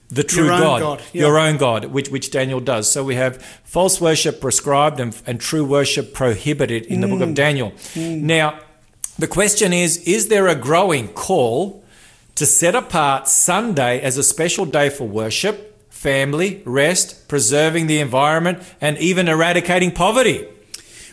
the 0.08 0.22
true 0.22 0.46
God, 0.48 0.80
God, 0.80 1.02
yeah. 1.14 1.22
your 1.22 1.38
own 1.38 1.56
God, 1.56 1.86
which, 1.86 2.10
which 2.10 2.30
Daniel 2.30 2.60
does. 2.60 2.88
So 2.90 3.02
we 3.02 3.14
have 3.14 3.42
false 3.64 3.98
worship 4.00 4.42
prescribed 4.42 5.00
and, 5.00 5.20
and 5.26 5.40
true 5.40 5.64
worship 5.64 6.12
prohibited 6.12 6.84
in 6.84 7.00
the 7.00 7.08
book 7.08 7.20
Mm. 7.20 7.30
of 7.30 7.34
Daniel. 7.34 7.72
Now, 7.96 8.58
the 9.22 9.28
question 9.28 9.72
is 9.72 9.98
is 9.98 10.26
there 10.26 10.48
a 10.48 10.56
growing 10.56 11.06
call 11.06 11.84
to 12.34 12.44
set 12.44 12.74
apart 12.74 13.28
Sunday 13.28 14.00
as 14.00 14.18
a 14.18 14.22
special 14.24 14.66
day 14.66 14.90
for 14.90 15.06
worship, 15.06 15.88
family, 15.90 16.60
rest, 16.64 17.28
preserving 17.28 17.86
the 17.86 18.00
environment, 18.00 18.58
and 18.80 18.98
even 18.98 19.28
eradicating 19.28 19.92
poverty? 19.92 20.44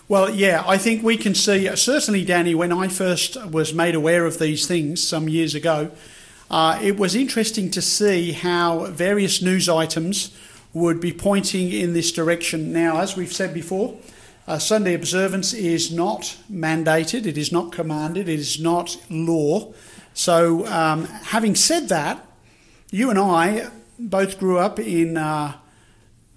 Well, 0.07 0.33
yeah, 0.33 0.63
I 0.65 0.79
think 0.79 1.03
we 1.03 1.17
can 1.17 1.35
see, 1.35 1.69
certainly, 1.75 2.25
Danny, 2.25 2.55
when 2.55 2.71
I 2.71 2.87
first 2.87 3.37
was 3.45 3.75
made 3.75 3.93
aware 3.93 4.25
of 4.25 4.39
these 4.39 4.65
things 4.65 5.07
some 5.07 5.29
years 5.29 5.53
ago, 5.53 5.91
uh, 6.49 6.79
it 6.81 6.97
was 6.97 7.13
interesting 7.13 7.69
to 7.69 7.81
see 7.81 8.31
how 8.31 8.85
various 8.85 9.39
news 9.39 9.69
items 9.69 10.35
would 10.73 10.99
be 10.99 11.11
pointing 11.13 11.71
in 11.71 11.93
this 11.93 12.11
direction. 12.11 12.73
Now, 12.73 13.01
as 13.01 13.15
we've 13.15 13.31
said 13.31 13.53
before, 13.53 13.99
uh, 14.49 14.59
Sunday 14.59 14.93
observance 14.93 15.53
is 15.53 15.91
not 15.91 16.35
mandated, 16.51 17.25
it 17.25 17.37
is 17.37 17.51
not 17.51 17.71
commanded, 17.71 18.27
it 18.27 18.39
is 18.39 18.59
not 18.59 18.97
law. 19.09 19.73
So, 20.13 20.65
um, 20.67 21.05
having 21.05 21.55
said 21.55 21.89
that, 21.89 22.25
you 22.91 23.09
and 23.09 23.19
I 23.19 23.69
both 23.97 24.39
grew 24.39 24.57
up 24.57 24.79
in. 24.79 25.17
Uh, 25.17 25.53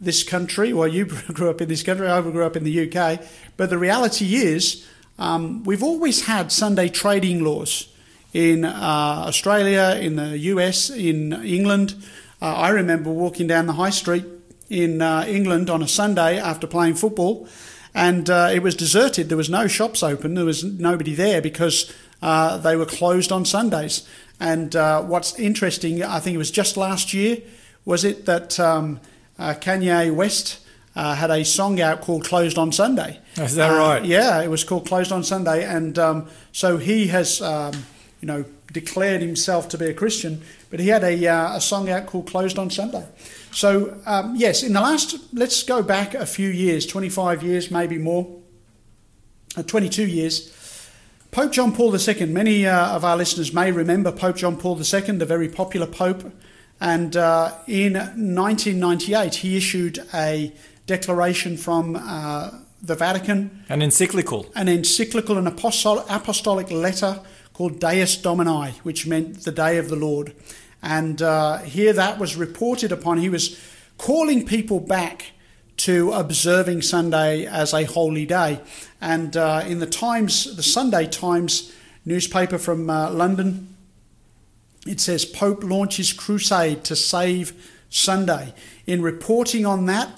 this 0.02 0.24
country. 0.24 0.72
Well, 0.72 0.88
you 0.88 1.04
grew 1.32 1.48
up 1.48 1.60
in 1.60 1.68
this 1.68 1.84
country, 1.84 2.08
I 2.08 2.20
grew 2.20 2.44
up 2.44 2.56
in 2.56 2.64
the 2.64 2.90
UK. 2.90 3.20
But 3.56 3.70
the 3.70 3.78
reality 3.78 4.34
is, 4.34 4.84
um, 5.18 5.62
we've 5.62 5.82
always 5.82 6.26
had 6.26 6.50
Sunday 6.50 6.88
trading 6.88 7.44
laws 7.44 7.88
in 8.32 8.64
uh, 8.64 9.24
Australia, 9.28 9.96
in 10.00 10.16
the 10.16 10.36
US, 10.38 10.90
in 10.90 11.32
England. 11.44 11.94
Uh, 12.40 12.46
I 12.46 12.70
remember 12.70 13.10
walking 13.10 13.46
down 13.46 13.66
the 13.66 13.74
high 13.74 13.90
street 13.90 14.24
in 14.68 15.00
uh, 15.00 15.24
England 15.28 15.70
on 15.70 15.82
a 15.82 15.88
Sunday 15.88 16.38
after 16.38 16.66
playing 16.66 16.94
football, 16.94 17.46
and 17.94 18.28
uh, 18.30 18.50
it 18.52 18.62
was 18.62 18.74
deserted. 18.74 19.28
There 19.28 19.36
was 19.36 19.50
no 19.50 19.66
shops 19.68 20.02
open. 20.02 20.34
There 20.34 20.44
was 20.44 20.64
nobody 20.64 21.14
there 21.14 21.40
because 21.42 21.92
uh, 22.22 22.56
they 22.58 22.76
were 22.76 22.86
closed 22.86 23.30
on 23.32 23.44
Sundays. 23.44 24.06
And 24.40 24.74
uh, 24.74 25.02
what's 25.02 25.38
interesting, 25.38 26.02
I 26.02 26.18
think 26.20 26.34
it 26.34 26.38
was 26.38 26.50
just 26.50 26.76
last 26.76 27.12
year, 27.14 27.38
Was 27.84 28.04
it 28.04 28.26
that 28.26 28.58
um, 28.60 29.00
uh, 29.38 29.54
Kanye 29.60 30.12
West 30.14 30.58
uh, 30.94 31.14
had 31.16 31.30
a 31.30 31.44
song 31.44 31.80
out 31.80 32.00
called 32.00 32.24
"Closed 32.24 32.58
on 32.58 32.70
Sunday"? 32.72 33.18
Is 33.36 33.54
that 33.56 33.70
Uh, 33.70 33.78
right? 33.78 34.04
Yeah, 34.04 34.42
it 34.42 34.48
was 34.50 34.64
called 34.64 34.86
"Closed 34.86 35.12
on 35.12 35.24
Sunday," 35.24 35.64
and 35.64 35.98
um, 35.98 36.26
so 36.52 36.76
he 36.78 37.08
has, 37.08 37.40
um, 37.42 37.72
you 38.20 38.26
know, 38.26 38.44
declared 38.72 39.20
himself 39.22 39.68
to 39.68 39.78
be 39.78 39.86
a 39.86 39.94
Christian, 39.94 40.42
but 40.70 40.80
he 40.80 40.88
had 40.88 41.02
a, 41.04 41.26
uh, 41.26 41.56
a 41.56 41.60
song 41.60 41.88
out 41.90 42.06
called 42.06 42.26
"Closed 42.26 42.58
on 42.58 42.70
Sunday." 42.70 43.04
So 43.52 43.98
um, 44.06 44.34
yes, 44.36 44.62
in 44.62 44.72
the 44.72 44.80
last, 44.80 45.16
let's 45.32 45.62
go 45.62 45.82
back 45.82 46.14
a 46.14 46.26
few 46.26 46.48
years, 46.48 46.86
twenty-five 46.86 47.42
years, 47.42 47.70
maybe 47.70 47.98
more, 47.98 48.26
uh, 49.56 49.62
twenty-two 49.62 50.06
years. 50.06 50.50
Pope 51.30 51.52
John 51.52 51.72
Paul 51.74 51.96
II, 51.96 52.26
many 52.26 52.66
uh, 52.66 52.94
of 52.96 53.04
our 53.04 53.16
listeners 53.16 53.54
may 53.54 53.72
remember 53.72 54.12
Pope 54.12 54.36
John 54.36 54.56
Paul 54.58 54.76
II, 54.76 55.00
the 55.16 55.24
very 55.26 55.48
popular 55.48 55.86
Pope. 55.86 56.30
And 56.78 57.16
uh, 57.16 57.52
in 57.66 57.94
1998, 57.94 59.36
he 59.36 59.56
issued 59.56 59.98
a 60.12 60.52
declaration 60.86 61.56
from 61.56 61.96
uh, 61.96 62.50
the 62.82 62.94
Vatican, 62.96 63.64
An 63.68 63.80
encyclical. 63.80 64.46
an 64.54 64.68
encyclical, 64.68 65.38
an 65.38 65.46
apostolic 65.46 66.70
letter 66.70 67.20
called 67.54 67.78
Dies 67.78 68.16
Domini, 68.16 68.72
which 68.82 69.06
meant 69.06 69.44
the 69.44 69.52
day 69.52 69.78
of 69.78 69.88
the 69.88 69.96
Lord. 69.96 70.34
And 70.82 71.22
uh, 71.22 71.58
here 71.58 71.92
that 71.92 72.18
was 72.18 72.36
reported 72.36 72.92
upon. 72.92 73.18
He 73.18 73.28
was 73.28 73.58
calling 73.98 74.44
people 74.44 74.80
back 74.80 75.32
to 75.78 76.12
observing 76.12 76.82
Sunday 76.82 77.46
as 77.46 77.72
a 77.72 77.84
holy 77.84 78.26
day. 78.26 78.60
And 79.00 79.36
uh, 79.36 79.62
in 79.66 79.78
the 79.78 79.86
Times, 79.86 80.56
the 80.56 80.62
Sunday 80.62 81.06
Times 81.06 81.72
newspaper 82.04 82.58
from 82.58 82.90
uh, 82.90 83.10
London, 83.10 83.76
it 84.86 85.00
says 85.00 85.24
Pope 85.24 85.62
launches 85.62 86.12
crusade 86.12 86.84
to 86.84 86.96
save 86.96 87.52
Sunday. 87.88 88.54
In 88.86 89.02
reporting 89.02 89.64
on 89.64 89.86
that, 89.86 90.08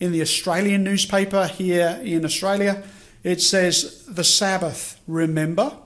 in 0.00 0.12
the 0.12 0.22
Australian 0.22 0.84
newspaper 0.84 1.46
here 1.46 2.00
in 2.02 2.24
Australia, 2.24 2.82
it 3.22 3.40
says 3.40 4.04
the 4.06 4.24
Sabbath, 4.24 5.00
remember? 5.06 5.76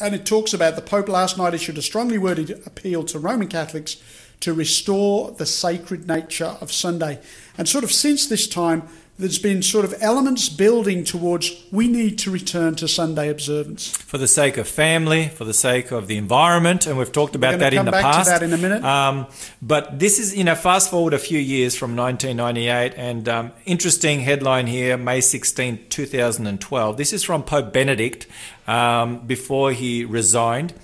And 0.00 0.14
it 0.14 0.26
talks 0.26 0.52
about 0.52 0.76
the 0.76 0.82
Pope 0.82 1.08
last 1.08 1.38
night 1.38 1.54
issued 1.54 1.78
a 1.78 1.82
strongly 1.82 2.18
worded 2.18 2.62
appeal 2.66 3.04
to 3.04 3.18
Roman 3.18 3.48
Catholics 3.48 3.96
to 4.40 4.52
restore 4.52 5.30
the 5.30 5.46
sacred 5.46 6.08
nature 6.08 6.56
of 6.60 6.72
Sunday. 6.72 7.20
And 7.56 7.68
sort 7.68 7.84
of 7.84 7.92
since 7.92 8.26
this 8.26 8.48
time, 8.48 8.88
there's 9.16 9.38
been 9.38 9.62
sort 9.62 9.84
of 9.84 9.94
elements 10.00 10.48
building 10.48 11.04
towards 11.04 11.64
we 11.70 11.86
need 11.86 12.18
to 12.18 12.30
return 12.30 12.74
to 12.74 12.88
Sunday 12.88 13.28
observance. 13.28 13.88
for 13.88 14.18
the 14.18 14.26
sake 14.26 14.56
of 14.56 14.66
family, 14.66 15.28
for 15.28 15.44
the 15.44 15.54
sake 15.54 15.92
of 15.92 16.08
the 16.08 16.16
environment, 16.16 16.86
and 16.86 16.98
we've 16.98 17.12
talked 17.12 17.36
about 17.36 17.60
that 17.60 17.72
in 17.72 17.84
the 17.84 17.92
past. 17.92 18.28
that 18.28 18.42
in 18.42 18.52
a 18.52 18.58
minute. 18.58 18.82
Um, 18.82 19.26
but 19.62 20.00
this 20.00 20.18
is, 20.18 20.36
you 20.36 20.42
know, 20.42 20.56
fast 20.56 20.90
forward 20.90 21.14
a 21.14 21.18
few 21.18 21.38
years 21.38 21.76
from 21.76 21.94
1998, 21.96 22.94
and 22.96 23.28
um, 23.28 23.52
interesting 23.66 24.20
headline 24.20 24.66
here, 24.66 24.96
May 24.96 25.20
16, 25.20 25.86
2012. 25.88 26.96
This 26.96 27.12
is 27.12 27.22
from 27.22 27.44
Pope 27.44 27.72
Benedict 27.72 28.26
um, 28.66 29.24
before 29.26 29.70
he 29.70 30.04
resigned, 30.04 30.74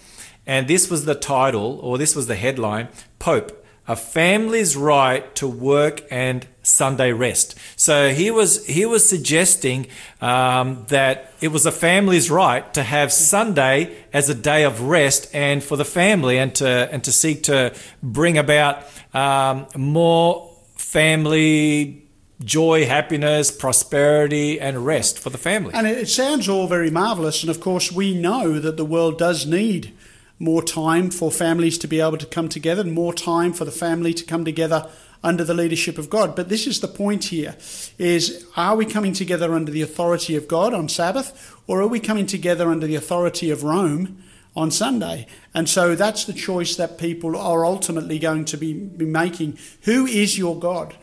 and 0.46 0.68
this 0.68 0.88
was 0.88 1.04
the 1.04 1.16
title, 1.16 1.80
or 1.82 1.98
this 1.98 2.14
was 2.14 2.28
the 2.28 2.36
headline: 2.36 2.88
Pope. 3.18 3.56
A 3.88 3.96
family's 3.96 4.76
right 4.76 5.34
to 5.34 5.48
work 5.48 6.04
and 6.12 6.46
Sunday 6.70 7.12
rest. 7.12 7.54
So 7.76 8.12
he 8.12 8.30
was 8.30 8.64
he 8.66 8.86
was 8.86 9.08
suggesting 9.08 9.86
um, 10.20 10.84
that 10.88 11.32
it 11.40 11.48
was 11.48 11.66
a 11.66 11.72
family's 11.72 12.30
right 12.30 12.72
to 12.74 12.82
have 12.82 13.12
Sunday 13.12 13.96
as 14.12 14.28
a 14.28 14.34
day 14.34 14.64
of 14.64 14.82
rest 14.82 15.28
and 15.34 15.62
for 15.62 15.76
the 15.76 15.84
family 15.84 16.38
and 16.38 16.54
to 16.56 16.88
and 16.92 17.02
to 17.04 17.12
seek 17.12 17.42
to 17.44 17.74
bring 18.02 18.38
about 18.38 18.84
um, 19.14 19.66
more 19.76 20.50
family 20.76 22.06
joy, 22.42 22.86
happiness, 22.86 23.50
prosperity, 23.50 24.58
and 24.58 24.86
rest 24.86 25.18
for 25.18 25.30
the 25.30 25.38
family. 25.38 25.72
And 25.74 25.86
it, 25.86 26.08
sounds 26.08 26.48
all 26.48 26.66
very 26.66 26.90
marvellous. 26.90 27.42
And 27.42 27.50
of 27.50 27.60
course, 27.60 27.92
we 27.92 28.14
know 28.14 28.58
that 28.58 28.76
the 28.76 28.84
world 28.84 29.18
does 29.18 29.46
need 29.46 29.92
more 30.38 30.62
time 30.62 31.10
for 31.10 31.30
families 31.30 31.76
to 31.78 31.86
be 31.86 32.00
able 32.00 32.16
to 32.16 32.26
come 32.26 32.48
together 32.48 32.80
and 32.80 32.92
more 32.92 33.12
time 33.12 33.52
for 33.52 33.66
the 33.66 33.70
family 33.70 34.14
to 34.14 34.24
come 34.24 34.44
together 34.44 34.88
under 35.22 35.44
the 35.44 35.54
leadership 35.54 35.98
of 35.98 36.10
God. 36.10 36.34
But 36.34 36.48
this 36.48 36.66
is 36.66 36.80
the 36.80 36.88
point 36.88 37.24
here 37.24 37.56
is 37.98 38.46
are 38.56 38.76
we 38.76 38.86
coming 38.86 39.12
together 39.12 39.54
under 39.54 39.70
the 39.70 39.82
authority 39.82 40.36
of 40.36 40.48
God 40.48 40.72
on 40.72 40.88
Sabbath 40.88 41.56
or 41.66 41.80
are 41.80 41.86
we 41.86 42.00
coming 42.00 42.26
together 42.26 42.70
under 42.70 42.86
the 42.86 42.94
authority 42.94 43.50
of 43.50 43.62
Rome 43.62 44.22
on 44.56 44.70
Sunday? 44.70 45.26
And 45.54 45.68
so 45.68 45.94
that's 45.94 46.24
the 46.24 46.32
choice 46.32 46.76
that 46.76 46.98
people 46.98 47.36
are 47.36 47.64
ultimately 47.64 48.18
going 48.18 48.46
to 48.46 48.56
be, 48.56 48.72
be 48.72 49.04
making. 49.04 49.58
Who 49.82 50.06
is 50.06 50.38
your 50.38 50.58
God? 50.58 50.94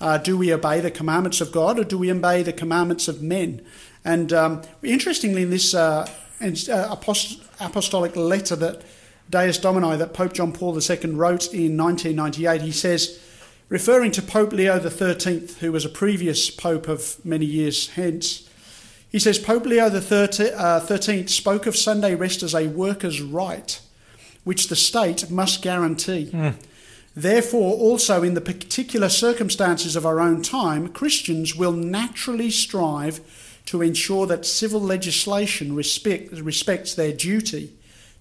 Uh, 0.00 0.18
do 0.18 0.36
we 0.36 0.52
obey 0.52 0.80
the 0.80 0.90
commandments 0.90 1.40
of 1.40 1.52
God 1.52 1.78
or 1.78 1.84
do 1.84 1.96
we 1.96 2.10
obey 2.12 2.42
the 2.42 2.52
commandments 2.52 3.08
of 3.08 3.22
men? 3.22 3.64
And 4.04 4.32
um, 4.32 4.62
interestingly, 4.82 5.42
in 5.42 5.50
this 5.50 5.74
uh, 5.74 6.08
uh, 6.40 6.44
apost- 6.44 7.40
apostolic 7.60 8.16
letter 8.16 8.56
that 8.56 8.82
Dies 9.30 9.58
Domini 9.58 9.96
that 9.96 10.12
Pope 10.12 10.34
John 10.34 10.52
Paul 10.52 10.74
II 10.74 10.96
wrote 11.12 11.54
in 11.54 11.76
1998, 11.76 12.60
he 12.60 12.72
says, 12.72 13.20
referring 13.72 14.10
to 14.10 14.20
Pope 14.20 14.52
Leo 14.52 14.78
XIII, 14.78 15.48
who 15.60 15.72
was 15.72 15.86
a 15.86 15.88
previous 15.88 16.50
pope 16.50 16.88
of 16.88 17.16
many 17.24 17.46
years 17.46 17.88
hence, 17.88 18.46
he 19.08 19.18
says 19.18 19.38
Pope 19.38 19.64
Leo 19.64 19.88
XIII 19.88 20.52
uh, 20.52 21.26
spoke 21.26 21.66
of 21.66 21.74
Sunday 21.74 22.14
rest 22.14 22.42
as 22.42 22.54
a 22.54 22.66
worker's 22.66 23.22
right, 23.22 23.80
which 24.44 24.68
the 24.68 24.76
state 24.76 25.30
must 25.30 25.62
guarantee. 25.62 26.30
Therefore, 27.16 27.72
also 27.74 28.22
in 28.22 28.34
the 28.34 28.42
particular 28.42 29.08
circumstances 29.08 29.96
of 29.96 30.04
our 30.04 30.20
own 30.20 30.42
time, 30.42 30.88
Christians 30.88 31.56
will 31.56 31.72
naturally 31.72 32.50
strive 32.50 33.20
to 33.66 33.80
ensure 33.80 34.26
that 34.26 34.44
civil 34.44 34.82
legislation 34.82 35.74
respect, 35.74 36.30
respects 36.32 36.94
their 36.94 37.12
duty 37.12 37.72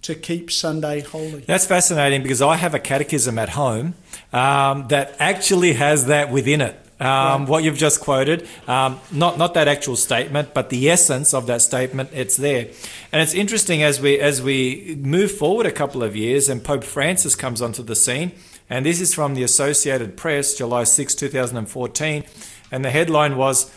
to 0.03 0.15
keep 0.15 0.51
Sunday 0.51 1.01
holy. 1.01 1.41
That's 1.41 1.65
fascinating 1.65 2.23
because 2.23 2.41
I 2.41 2.55
have 2.55 2.73
a 2.73 2.79
catechism 2.79 3.37
at 3.37 3.49
home 3.49 3.93
um, 4.33 4.87
that 4.87 5.15
actually 5.19 5.73
has 5.73 6.07
that 6.07 6.31
within 6.31 6.61
it. 6.61 6.77
Um, 6.99 7.47
What 7.47 7.63
you've 7.63 7.79
just 7.79 7.99
quoted, 7.99 8.47
um, 8.67 8.99
not 9.11 9.39
not 9.39 9.55
that 9.55 9.67
actual 9.67 9.95
statement, 9.95 10.53
but 10.53 10.69
the 10.69 10.87
essence 10.87 11.33
of 11.33 11.47
that 11.47 11.63
statement, 11.63 12.11
it's 12.13 12.37
there, 12.37 12.67
and 13.11 13.23
it's 13.23 13.33
interesting 13.33 13.81
as 13.81 13.99
we 13.99 14.19
as 14.19 14.39
we 14.39 14.95
move 15.01 15.31
forward 15.31 15.65
a 15.65 15.71
couple 15.71 16.03
of 16.03 16.15
years, 16.15 16.47
and 16.47 16.63
Pope 16.63 16.83
Francis 16.83 17.35
comes 17.35 17.59
onto 17.59 17.81
the 17.81 17.95
scene, 17.95 18.33
and 18.69 18.85
this 18.85 19.01
is 19.01 19.15
from 19.15 19.33
the 19.33 19.41
Associated 19.41 20.15
Press, 20.15 20.53
July 20.53 20.83
6, 20.83 21.15
2014, 21.15 22.23
and 22.71 22.85
the 22.85 22.91
headline 22.91 23.35
was 23.35 23.71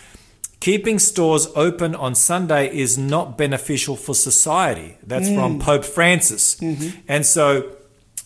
Keeping 0.65 0.99
stores 0.99 1.47
open 1.55 1.95
on 1.95 2.15
Sunday 2.15 2.75
is 2.75 2.97
not 2.97 3.37
beneficial 3.37 3.97
for 3.97 4.15
society. 4.15 4.97
That's 5.07 5.29
from 5.29 5.59
mm. 5.59 5.61
Pope 5.61 5.85
Francis. 5.85 6.55
Mm-hmm. 6.55 7.01
And 7.07 7.27
so 7.27 7.77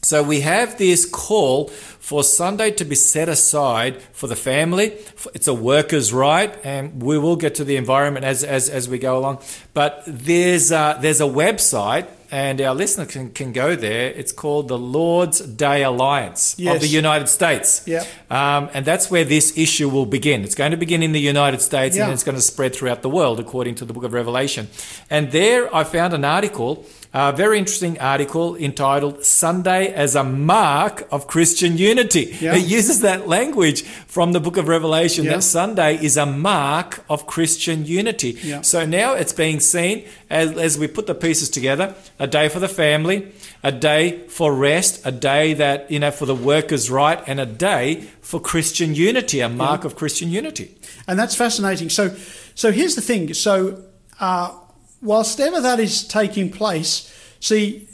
so 0.03 0.23
we 0.23 0.43
have 0.43 0.79
this 0.79 1.05
call 1.05 1.67
for 1.67 2.23
Sunday 2.23 2.71
to 2.71 2.85
be 2.85 2.95
set 2.95 3.29
aside 3.29 4.01
for 4.13 4.29
the 4.29 4.37
family. 4.37 4.97
It's 5.35 5.49
a 5.49 5.53
worker's 5.53 6.13
right, 6.13 6.57
and 6.65 7.03
we 7.03 7.19
will 7.19 7.35
get 7.35 7.57
to 7.57 7.65
the 7.65 7.75
environment 7.75 8.25
as 8.25 8.45
as, 8.45 8.71
as 8.71 8.89
we 8.89 9.01
go 9.01 9.19
along. 9.19 9.41
But 9.75 10.05
there's 10.07 10.71
a, 10.71 10.97
there's 11.01 11.21
a 11.21 11.25
website, 11.25 12.07
and 12.31 12.61
our 12.61 12.75
listener 12.75 13.07
can, 13.07 13.31
can 13.31 13.53
go 13.53 13.75
there. 13.77 14.11
It's 14.11 14.33
called 14.33 14.69
the 14.69 14.79
Lord's 14.79 15.41
Day 15.41 15.83
Alliance 15.83 16.55
of 16.59 16.81
the 16.81 16.87
United 16.87 17.29
States. 17.29 17.83
Yeah. 17.87 18.05
Um, 18.31 18.69
and 18.75 18.85
that's 18.85 19.11
where 19.11 19.25
this 19.25 19.57
issue 19.57 19.89
will 19.89 20.07
begin. 20.07 20.45
It's 20.45 20.55
going 20.55 20.71
to 20.73 20.77
begin 20.77 21.03
in 21.03 21.13
the 21.13 21.21
United 21.21 21.61
States 21.63 21.97
Yeah. 21.97 22.05
and 22.05 22.13
it's 22.13 22.25
going 22.25 22.37
to 22.37 22.43
spread 22.43 22.75
throughout 22.75 23.03
the 23.03 23.09
world, 23.11 23.41
according 23.41 23.77
to 23.77 23.85
the 23.85 23.93
book 23.93 24.05
of 24.05 24.13
Revelation. 24.13 24.69
And 25.09 25.33
there 25.33 25.75
I 25.75 25.85
found 25.85 26.13
an 26.15 26.25
article, 26.25 26.85
a 27.15 27.33
very 27.33 27.59
interesting 27.59 27.99
article 28.01 28.55
entitled 28.57 29.25
Sunday 29.25 29.89
as 29.93 30.15
a 30.15 30.23
Mark 30.23 31.09
of 31.11 31.27
Christian 31.27 31.79
Unity. 31.79 32.37
Yeah. 32.41 32.55
It 32.55 32.67
uses 32.67 33.01
that 33.01 33.27
language 33.27 33.83
from 33.83 34.33
the 34.33 34.41
book 34.41 34.57
of 34.59 34.69
Revelation 34.69 35.25
Yeah. 35.25 35.37
that 35.37 35.43
Sunday 35.43 35.97
is 36.05 36.17
a 36.19 36.27
mark 36.27 37.05
of 37.09 37.27
Christian 37.27 37.87
unity. 37.87 38.39
Yeah. 38.43 38.61
So 38.61 38.85
now 38.85 39.15
it's 39.15 39.33
being 39.33 39.59
seen 39.61 40.05
as, 40.29 40.53
as 40.59 40.79
we 40.79 40.87
put 40.87 41.07
the 41.07 41.15
pieces 41.15 41.49
together 41.49 41.95
a 42.19 42.27
day 42.27 42.49
for 42.51 42.61
the 42.61 42.69
family, 42.69 43.33
a 43.63 43.73
day 43.73 44.27
for 44.29 44.55
rest, 44.55 45.01
a 45.07 45.13
day 45.13 45.55
that, 45.55 45.91
you 45.91 45.99
know, 45.99 46.11
for 46.11 46.27
the 46.27 46.35
workers' 46.35 46.91
right, 46.91 47.23
and 47.27 47.41
a 47.41 47.47
day 47.47 48.05
for 48.21 48.39
Christian 48.39 48.95
unity, 48.95 49.41
a 49.41 49.49
mark 49.49 49.85
of 49.85 49.97
Christian 49.97 50.31
unity. 50.31 50.77
And 51.07 51.19
that's 51.19 51.35
fascinating. 51.35 51.89
So, 51.89 52.15
so 52.55 52.71
here's 52.71 52.95
the 52.97 53.01
thing. 53.01 53.33
So, 53.33 53.83
uh, 54.21 54.53
whilst 55.01 55.41
ever 55.41 55.61
that 55.61 55.81
is 55.81 56.07
taking 56.07 56.51
place, 56.51 57.13
see, 57.41 57.89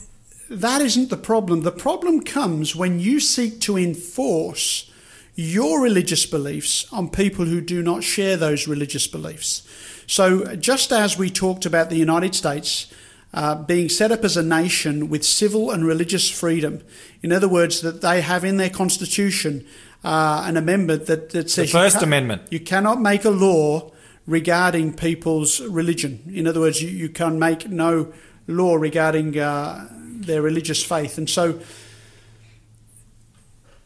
that 0.50 0.80
isn't 0.80 1.10
the 1.10 1.16
problem. 1.16 1.62
The 1.62 1.72
problem 1.72 2.22
comes 2.22 2.76
when 2.76 3.00
you 3.00 3.20
seek 3.20 3.60
to 3.62 3.76
enforce 3.76 4.90
your 5.34 5.80
religious 5.80 6.26
beliefs 6.26 6.86
on 6.92 7.08
people 7.08 7.46
who 7.46 7.60
do 7.60 7.82
not 7.82 8.04
share 8.04 8.36
those 8.36 8.68
religious 8.68 9.06
beliefs. 9.06 9.66
So, 10.06 10.54
just 10.56 10.92
as 10.92 11.18
we 11.18 11.30
talked 11.30 11.66
about 11.66 11.90
the 11.90 11.96
United 11.96 12.34
States, 12.34 12.92
uh, 13.32 13.56
being 13.56 13.88
set 13.88 14.12
up 14.12 14.22
as 14.22 14.36
a 14.36 14.42
nation 14.42 15.08
with 15.08 15.24
civil 15.24 15.72
and 15.72 15.84
religious 15.84 16.30
freedom. 16.30 16.82
In 17.20 17.32
other 17.32 17.48
words, 17.48 17.80
that 17.80 18.00
they 18.00 18.20
have 18.20 18.44
in 18.44 18.58
their 18.58 18.70
constitution 18.70 19.66
uh, 20.04 20.44
an 20.46 20.56
amendment 20.56 21.06
that, 21.06 21.30
that 21.30 21.50
says 21.50 21.72
The 21.72 21.78
First 21.78 21.96
you 21.96 22.02
Amendment. 22.02 22.42
you 22.50 22.60
cannot 22.60 23.00
make 23.00 23.24
a 23.24 23.30
law 23.30 23.90
regarding 24.26 24.94
people's 24.94 25.60
religion. 25.60 26.30
In 26.32 26.46
other 26.46 26.60
words, 26.60 26.82
you, 26.82 26.88
you 26.88 27.08
can 27.08 27.38
make 27.38 27.68
no 27.68 28.12
law 28.46 28.74
regarding 28.76 29.38
uh, 29.38 29.88
their 29.92 30.42
religious 30.42 30.82
faith. 30.82 31.18
And 31.18 31.28
so, 31.28 31.60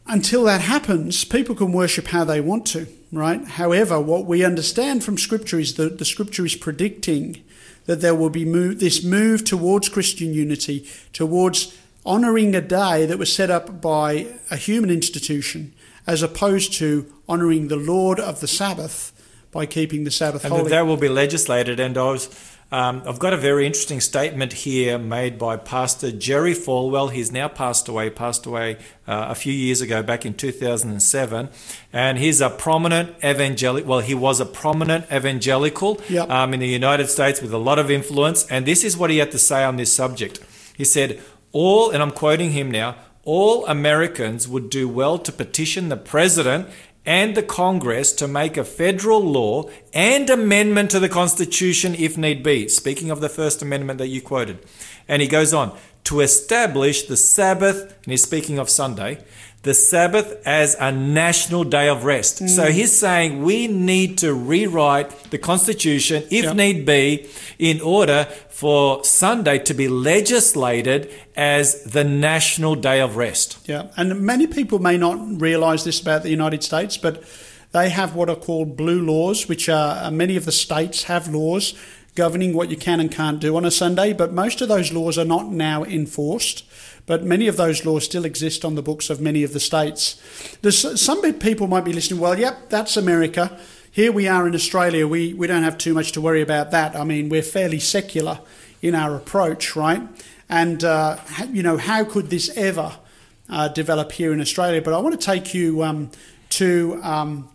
until 0.07 0.43
that 0.45 0.61
happens, 0.61 1.23
people 1.23 1.55
can 1.55 1.71
worship 1.71 2.07
how 2.07 2.23
they 2.23 2.41
want 2.41 2.65
to, 2.67 2.87
right? 3.11 3.45
However, 3.45 3.99
what 3.99 4.25
we 4.25 4.43
understand 4.43 5.03
from 5.03 5.17
Scripture 5.17 5.59
is 5.59 5.75
that 5.75 5.99
the 5.99 6.05
Scripture 6.05 6.45
is 6.45 6.55
predicting 6.55 7.43
that 7.85 8.01
there 8.01 8.15
will 8.15 8.29
be 8.29 8.45
move, 8.45 8.79
this 8.79 9.03
move 9.03 9.43
towards 9.43 9.89
Christian 9.89 10.33
unity, 10.33 10.87
towards 11.13 11.77
honouring 12.05 12.55
a 12.55 12.61
day 12.61 13.05
that 13.05 13.19
was 13.19 13.33
set 13.33 13.51
up 13.51 13.81
by 13.81 14.27
a 14.49 14.55
human 14.55 14.89
institution, 14.89 15.73
as 16.07 16.23
opposed 16.23 16.73
to 16.73 17.11
honouring 17.27 17.67
the 17.67 17.75
Lord 17.75 18.19
of 18.19 18.39
the 18.39 18.47
Sabbath 18.47 19.11
by 19.51 19.65
keeping 19.65 20.03
the 20.03 20.11
Sabbath 20.11 20.43
and 20.45 20.53
that 20.53 20.57
holy. 20.57 20.69
that 20.69 20.85
will 20.85 20.97
be 20.97 21.09
legislated. 21.09 21.79
And 21.79 21.97
I 21.97 22.03
was, 22.11 22.29
um, 22.71 23.01
I've 23.07 23.17
got 23.17 23.33
a 23.33 23.37
very 23.37 23.65
interesting 23.65 23.99
statement 23.99 24.53
here 24.53 24.99
made 24.99 25.39
by 25.39 25.57
Pastor 25.57 26.11
Jerry 26.11 26.53
Falwell. 26.53 27.11
He's 27.11 27.31
now 27.31 27.47
passed 27.47 27.87
away, 27.87 28.11
passed 28.11 28.45
away 28.45 28.75
uh, 29.07 29.25
a 29.29 29.35
few 29.35 29.51
years 29.53 29.81
ago, 29.81 30.03
back 30.03 30.23
in 30.25 30.35
2007. 30.35 31.49
And 31.91 32.17
he's 32.17 32.41
a 32.41 32.49
prominent 32.49 33.15
evangelical, 33.23 33.89
well, 33.89 33.99
he 34.01 34.13
was 34.13 34.39
a 34.39 34.45
prominent 34.45 35.05
evangelical 35.11 35.99
Yep. 36.09 36.29
um, 36.29 36.53
in 36.53 36.59
the 36.59 36.67
United 36.67 37.07
States 37.09 37.41
with 37.41 37.53
a 37.53 37.57
lot 37.57 37.79
of 37.79 37.89
influence. 37.89 38.45
And 38.47 38.65
this 38.65 38.83
is 38.83 38.95
what 38.97 39.09
he 39.09 39.17
had 39.17 39.31
to 39.31 39.39
say 39.39 39.63
on 39.63 39.77
this 39.77 39.91
subject. 39.91 40.39
He 40.77 40.85
said, 40.85 41.19
All, 41.51 41.89
and 41.89 42.03
I'm 42.03 42.11
quoting 42.11 42.51
him 42.51 42.69
now, 42.69 42.95
all 43.25 43.65
Americans 43.67 44.47
would 44.47 44.69
do 44.69 44.87
well 44.87 45.17
to 45.19 45.31
petition 45.31 45.89
the 45.89 45.97
president 45.97 46.67
and 47.09 47.33
the 47.33 47.41
Congress 47.41 48.13
to 48.13 48.27
make 48.27 48.55
a 48.55 48.63
federal 48.63 49.19
law 49.19 49.67
and 49.95 50.29
amendment 50.29 50.91
to 50.91 50.99
the 50.99 51.09
Constitution 51.09 51.95
if 51.95 52.19
need 52.19 52.43
be. 52.43 52.67
Speaking 52.67 53.09
of 53.09 53.19
the 53.19 53.27
First 53.27 53.63
Amendment 53.63 53.97
that 53.97 54.09
you 54.09 54.21
quoted. 54.21 54.59
And 55.07 55.19
he 55.19 55.27
goes 55.27 55.51
on 55.51 55.75
to 56.03 56.19
establish 56.19 57.01
the 57.07 57.17
Sabbath, 57.17 57.95
and 58.03 58.11
he's 58.11 58.21
speaking 58.21 58.59
of 58.59 58.69
Sunday, 58.69 59.23
the 59.63 59.73
Sabbath 59.73 60.41
as 60.45 60.75
a 60.79 60.91
national 60.91 61.65
day 61.65 61.89
of 61.89 62.05
rest. 62.05 62.47
So 62.47 62.71
he's 62.71 62.97
saying 62.97 63.43
we 63.43 63.67
need 63.67 64.17
to 64.19 64.33
rewrite 64.33 65.31
the 65.31 65.37
Constitution 65.37 66.23
if 66.31 66.45
Yep. 66.45 66.55
need 66.55 66.85
be 66.85 67.27
in 67.57 67.81
order 67.81 68.25
for 68.49 69.03
Sunday 69.03 69.59
to 69.59 69.73
be 69.73 69.87
legislated 69.87 71.11
as 71.35 71.83
the 71.83 72.03
national 72.03 72.75
day 72.75 73.01
of 73.01 73.17
rest. 73.17 73.57
Yeah, 73.67 73.87
and 73.97 74.21
many 74.21 74.47
people 74.47 74.79
may 74.79 74.97
not 74.97 75.41
realise 75.41 75.83
this 75.83 75.99
about 75.99 76.23
the 76.23 76.29
United 76.29 76.63
States, 76.63 76.97
but 76.97 77.23
they 77.71 77.89
have 77.89 78.15
what 78.15 78.29
are 78.29 78.35
called 78.35 78.77
blue 78.77 79.01
laws, 79.01 79.47
which 79.47 79.67
are 79.69 80.05
uh, 80.05 80.11
many 80.11 80.37
of 80.37 80.45
the 80.45 80.51
states 80.51 81.03
have 81.03 81.27
laws 81.27 81.73
governing 82.15 82.53
what 82.53 82.69
you 82.69 82.75
can 82.75 82.99
and 82.99 83.11
can't 83.11 83.39
do 83.39 83.55
on 83.55 83.63
a 83.63 83.71
Sunday, 83.71 84.11
but 84.13 84.33
most 84.33 84.61
of 84.61 84.67
those 84.67 84.91
laws 84.91 85.17
are 85.17 85.25
not 85.25 85.47
now 85.47 85.83
enforced. 85.83 86.65
But 87.09 87.23
many 87.23 87.47
of 87.47 87.57
those 87.57 87.85
laws 87.85 88.05
still 88.05 88.23
exist 88.23 88.63
on 88.63 88.75
the 88.75 88.83
books 88.83 89.09
of 89.09 89.19
many 89.19 89.41
of 89.41 89.51
the 89.51 89.59
states. 89.59 90.21
There's, 90.61 91.01
some 91.01 91.23
people 91.39 91.65
might 91.65 91.83
be 91.83 91.91
listening, 91.91 92.19
well, 92.19 92.37
yep, 92.37 92.69
that's 92.69 92.97
America. 92.97 93.59
Here 93.91 94.11
we 94.11 94.27
are 94.27 94.47
in 94.47 94.53
Australia, 94.53 95.07
we, 95.07 95.33
we 95.33 95.47
don't 95.47 95.63
have 95.63 95.79
too 95.79 95.95
much 95.95 96.11
to 96.11 96.21
worry 96.21 96.43
about 96.43 96.69
that. 96.69 96.95
I 96.95 97.03
mean, 97.03 97.27
we're 97.27 97.41
fairly 97.41 97.79
secular 97.79 98.41
in 98.83 98.93
our 98.93 99.15
approach, 99.15 99.75
right? 99.75 100.03
And, 100.49 100.83
uh, 100.83 101.17
you 101.51 101.63
know, 101.63 101.77
how 101.77 102.03
could 102.03 102.29
this 102.29 102.55
ever 102.55 102.99
uh, 103.49 103.69
develop 103.69 104.11
here 104.11 104.31
in 104.31 104.39
Australia? 104.39 104.79
But 104.79 104.93
I 104.93 104.99
want 104.99 105.19
to 105.19 105.25
take 105.25 105.51
you 105.55 105.81
um, 105.81 106.11
to 106.51 106.99
um, 107.01 107.49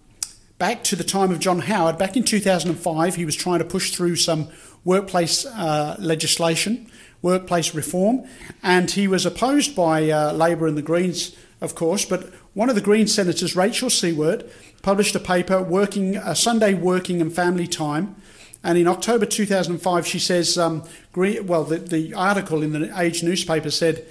back 0.59 0.82
to 0.82 0.97
the 0.97 1.05
time 1.05 1.31
of 1.31 1.39
John 1.39 1.60
Howard. 1.60 1.97
Back 1.97 2.16
in 2.16 2.24
2005, 2.24 3.14
he 3.14 3.24
was 3.24 3.36
trying 3.36 3.60
to 3.60 3.64
push 3.64 3.93
through 3.93 4.16
some 4.16 4.48
workplace 4.85 5.47
uh, 5.47 5.94
legislation, 6.01 6.90
workplace 7.24 7.74
reform, 7.74 8.22
and 8.62 8.90
he 8.90 9.09
was 9.09 9.24
opposed 9.24 9.74
by 9.74 10.10
uh, 10.10 10.32
Labor 10.32 10.66
and 10.66 10.76
the 10.76 10.82
Greens, 10.82 11.34
of 11.60 11.74
course. 11.74 12.05
But 12.05 12.32
one 12.52 12.68
of 12.68 12.74
the 12.74 12.82
Green 12.82 13.09
senators, 13.09 13.56
Rachel 13.56 13.88
Siewert, 13.88 14.48
published 14.82 15.16
a 15.16 15.20
paper, 15.20 15.62
working 15.62 16.16
a 16.16 16.36
Sunday 16.36 16.74
working 16.74 17.22
and 17.22 17.34
family 17.34 17.66
time. 17.66 18.14
And 18.62 18.76
in 18.76 18.86
October 18.86 19.24
2005, 19.24 20.06
she 20.06 20.18
says, 20.18 20.59
um, 20.59 20.84
Green, 21.12 21.46
well, 21.46 21.64
the, 21.64 21.78
the 21.78 22.12
article 22.14 22.62
in 22.62 22.72
the 22.72 23.01
Age 23.01 23.22
newspaper 23.22 23.70
said, 23.70 24.06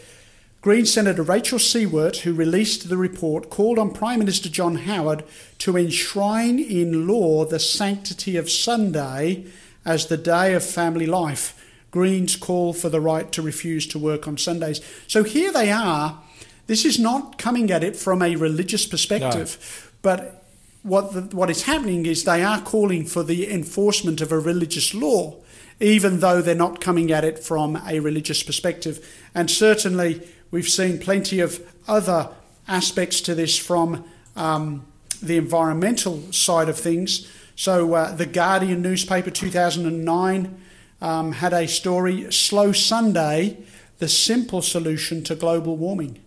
Green 0.62 0.86
Senator 0.86 1.24
Rachel 1.24 1.60
Siewert, 1.60 2.18
who 2.22 2.34
released 2.34 2.90
the 2.90 2.98
report, 2.98 3.50
called 3.50 3.78
on 3.78 3.92
Prime 3.92 4.20
Minister 4.20 4.50
John 4.50 4.76
Howard 4.76 5.24
to 5.60 5.78
enshrine 5.78 6.58
in 6.58 7.06
law 7.08 7.46
the 7.46 7.60
sanctity 7.60 8.38
of 8.38 8.50
Sunday 8.50 9.46
as 9.86 10.08
the 10.08 10.18
day 10.18 10.54
of 10.54 10.64
family 10.64 11.06
life. 11.06 11.63
Greens 11.94 12.36
call 12.36 12.74
for 12.74 12.90
the 12.90 13.00
right 13.00 13.32
to 13.32 13.42
refuse 13.44 13.86
to 13.86 14.00
work 14.00 14.28
on 14.28 14.36
Sundays. 14.36 14.82
So 15.06 15.24
here 15.24 15.54
they 15.54 15.72
are. 15.72 16.20
This 16.66 16.86
is 16.86 16.98
not 16.98 17.38
coming 17.38 17.70
at 17.70 17.84
it 17.84 17.96
from 17.96 18.24
a 18.24 18.36
religious 18.36 18.88
perspective, 18.88 19.92
but 20.02 20.44
what 20.82 21.14
the, 21.14 21.22
what 21.36 21.52
is 21.52 21.64
happening 21.64 22.08
is 22.08 22.24
they 22.24 22.44
are 22.44 22.60
calling 22.62 23.06
for 23.06 23.22
the 23.22 23.48
enforcement 23.48 24.22
of 24.22 24.32
a 24.32 24.40
religious 24.40 24.96
law, 24.96 25.36
even 25.80 26.20
though 26.20 26.42
they're 26.42 26.56
not 26.56 26.82
coming 26.82 27.12
at 27.12 27.24
it 27.24 27.38
from 27.38 27.76
a 27.88 28.00
religious 28.00 28.42
perspective. 28.42 29.08
And 29.36 29.52
certainly, 29.52 30.28
we've 30.50 30.68
seen 30.68 30.98
plenty 30.98 31.42
of 31.42 31.62
other 31.88 32.30
aspects 32.68 33.22
to 33.22 33.36
this 33.36 33.56
from 33.56 34.04
um, 34.36 34.84
the 35.22 35.38
environmental 35.38 36.32
side 36.32 36.70
of 36.70 36.80
things. 36.80 37.30
So, 37.56 37.94
uh, 37.94 38.16
the 38.16 38.26
Guardian 38.26 38.82
newspaper 38.82 39.30
2009 39.30 40.60
um, 41.04 41.34
had 41.34 41.54
a 41.54 41.68
story 41.68 42.32
Slow 42.32 42.72
Sunday, 42.72 43.58
the 44.00 44.08
simple 44.08 44.62
solution 44.62 45.24
to 45.26 45.36
global 45.36 45.76
warming. 45.76 46.20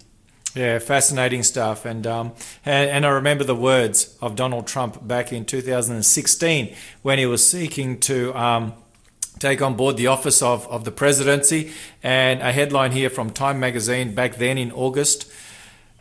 Yeah, 0.54 0.78
fascinating 0.78 1.42
stuff. 1.42 1.84
And, 1.84 2.06
um, 2.06 2.32
and 2.64 2.88
and 2.88 3.06
I 3.06 3.10
remember 3.10 3.44
the 3.44 3.56
words 3.56 4.16
of 4.22 4.36
Donald 4.36 4.66
Trump 4.66 5.06
back 5.06 5.32
in 5.32 5.44
2016 5.44 6.74
when 7.02 7.18
he 7.18 7.26
was 7.26 7.46
seeking 7.46 7.98
to 8.00 8.34
um, 8.34 8.72
take 9.38 9.60
on 9.60 9.76
board 9.76 9.96
the 9.96 10.06
office 10.06 10.40
of, 10.42 10.66
of 10.68 10.84
the 10.84 10.90
presidency. 10.90 11.72
And 12.02 12.40
a 12.40 12.52
headline 12.52 12.92
here 12.92 13.10
from 13.10 13.30
Time 13.30 13.58
magazine 13.58 14.14
back 14.14 14.36
then 14.36 14.56
in 14.56 14.72
August. 14.72 15.30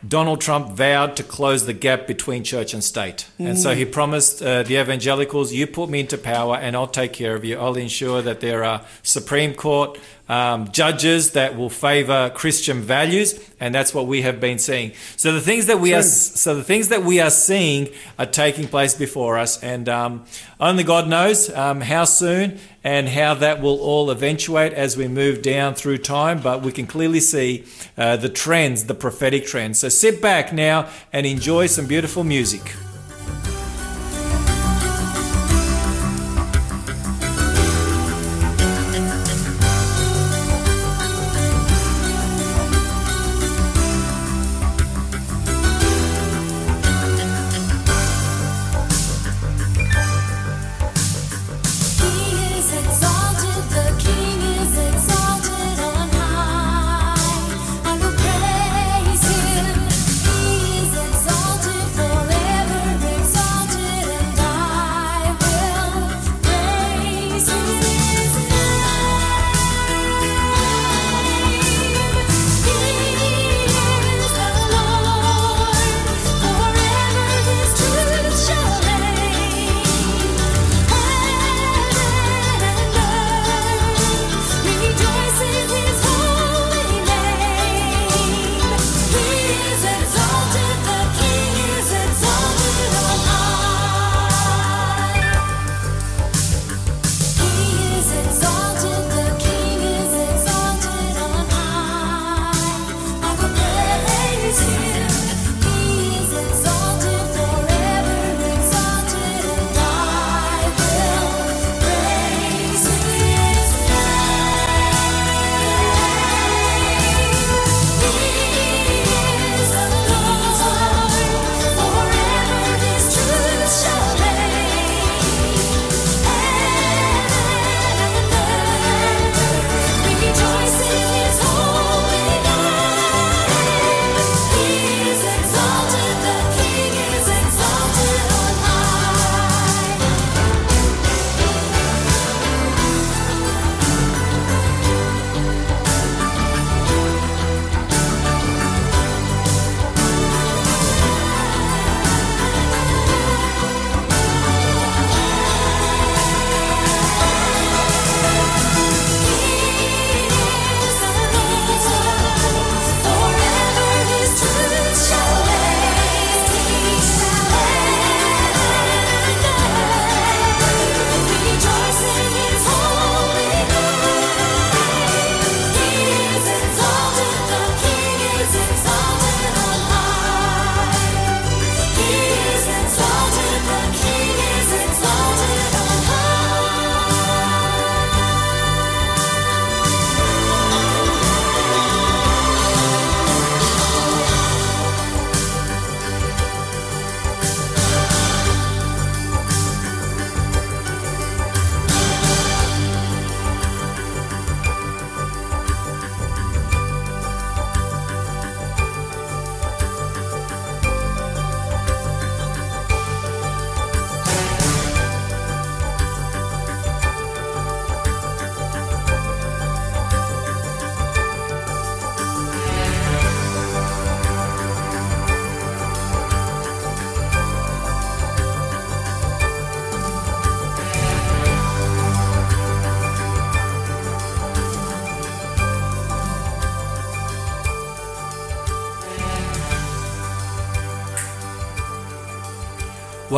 Donald 0.06 0.40
Trump 0.40 0.72
vowed 0.72 1.16
to 1.16 1.22
close 1.22 1.64
the 1.64 1.72
gap 1.72 2.06
between 2.06 2.44
church 2.44 2.74
and 2.74 2.84
state. 2.84 3.26
And 3.38 3.58
so 3.58 3.74
he 3.74 3.84
promised 3.84 4.42
uh, 4.42 4.62
the 4.62 4.78
evangelicals, 4.78 5.52
You 5.52 5.66
put 5.66 5.88
me 5.88 6.00
into 6.00 6.18
power 6.18 6.56
and 6.56 6.76
I'll 6.76 6.86
take 6.86 7.12
care 7.12 7.34
of 7.34 7.44
you. 7.44 7.58
I'll 7.58 7.76
ensure 7.76 8.20
that 8.22 8.40
there 8.40 8.62
are 8.62 8.84
Supreme 9.02 9.54
Court 9.54 9.98
um, 10.28 10.70
judges 10.70 11.32
that 11.32 11.56
will 11.56 11.70
favor 11.70 12.30
Christian 12.34 12.82
values. 12.82 13.40
And 13.58 13.74
that's 13.74 13.94
what 13.94 14.06
we 14.06 14.22
have 14.22 14.38
been 14.38 14.58
seeing. 14.58 14.92
So 15.16 15.32
the 15.32 15.40
things 15.40 15.66
that 15.66 15.80
we 15.80 15.94
are, 15.94 16.02
so 16.02 16.54
the 16.54 16.64
things 16.64 16.88
that 16.88 17.02
we 17.02 17.20
are 17.20 17.30
seeing 17.30 17.88
are 18.18 18.26
taking 18.26 18.68
place 18.68 18.94
before 18.94 19.38
us. 19.38 19.62
And 19.62 19.88
um, 19.88 20.26
only 20.60 20.84
God 20.84 21.08
knows 21.08 21.50
um, 21.50 21.80
how 21.80 22.04
soon 22.04 22.58
and 22.86 23.08
how 23.08 23.34
that 23.34 23.60
will 23.60 23.80
all 23.80 24.12
eventuate 24.12 24.72
as 24.72 24.96
we 24.96 25.08
move 25.08 25.42
down 25.42 25.74
through 25.74 25.98
time. 25.98 26.40
But 26.40 26.62
we 26.62 26.70
can 26.70 26.86
clearly 26.86 27.18
see 27.18 27.64
uh, 27.98 28.16
the 28.16 28.28
trends, 28.28 28.84
the 28.84 28.94
prophetic 28.94 29.44
trends. 29.44 29.80
So 29.80 29.88
sit 29.88 30.22
back 30.22 30.52
now 30.52 30.88
and 31.12 31.26
enjoy 31.26 31.66
some 31.66 31.88
beautiful 31.88 32.22
music. 32.22 32.76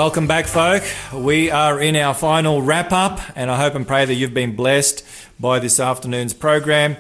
Welcome 0.09 0.27
back, 0.27 0.47
folk. 0.47 0.83
We 1.13 1.51
are 1.51 1.79
in 1.79 1.95
our 1.95 2.15
final 2.15 2.63
wrap 2.63 2.93
up, 2.93 3.21
and 3.37 3.51
I 3.51 3.59
hope 3.59 3.75
and 3.75 3.87
pray 3.87 4.07
that 4.07 4.15
you've 4.15 4.33
been 4.33 4.57
blessed 4.57 5.07
by 5.39 5.59
this 5.59 5.79
afternoon's 5.79 6.33
program. 6.33 6.97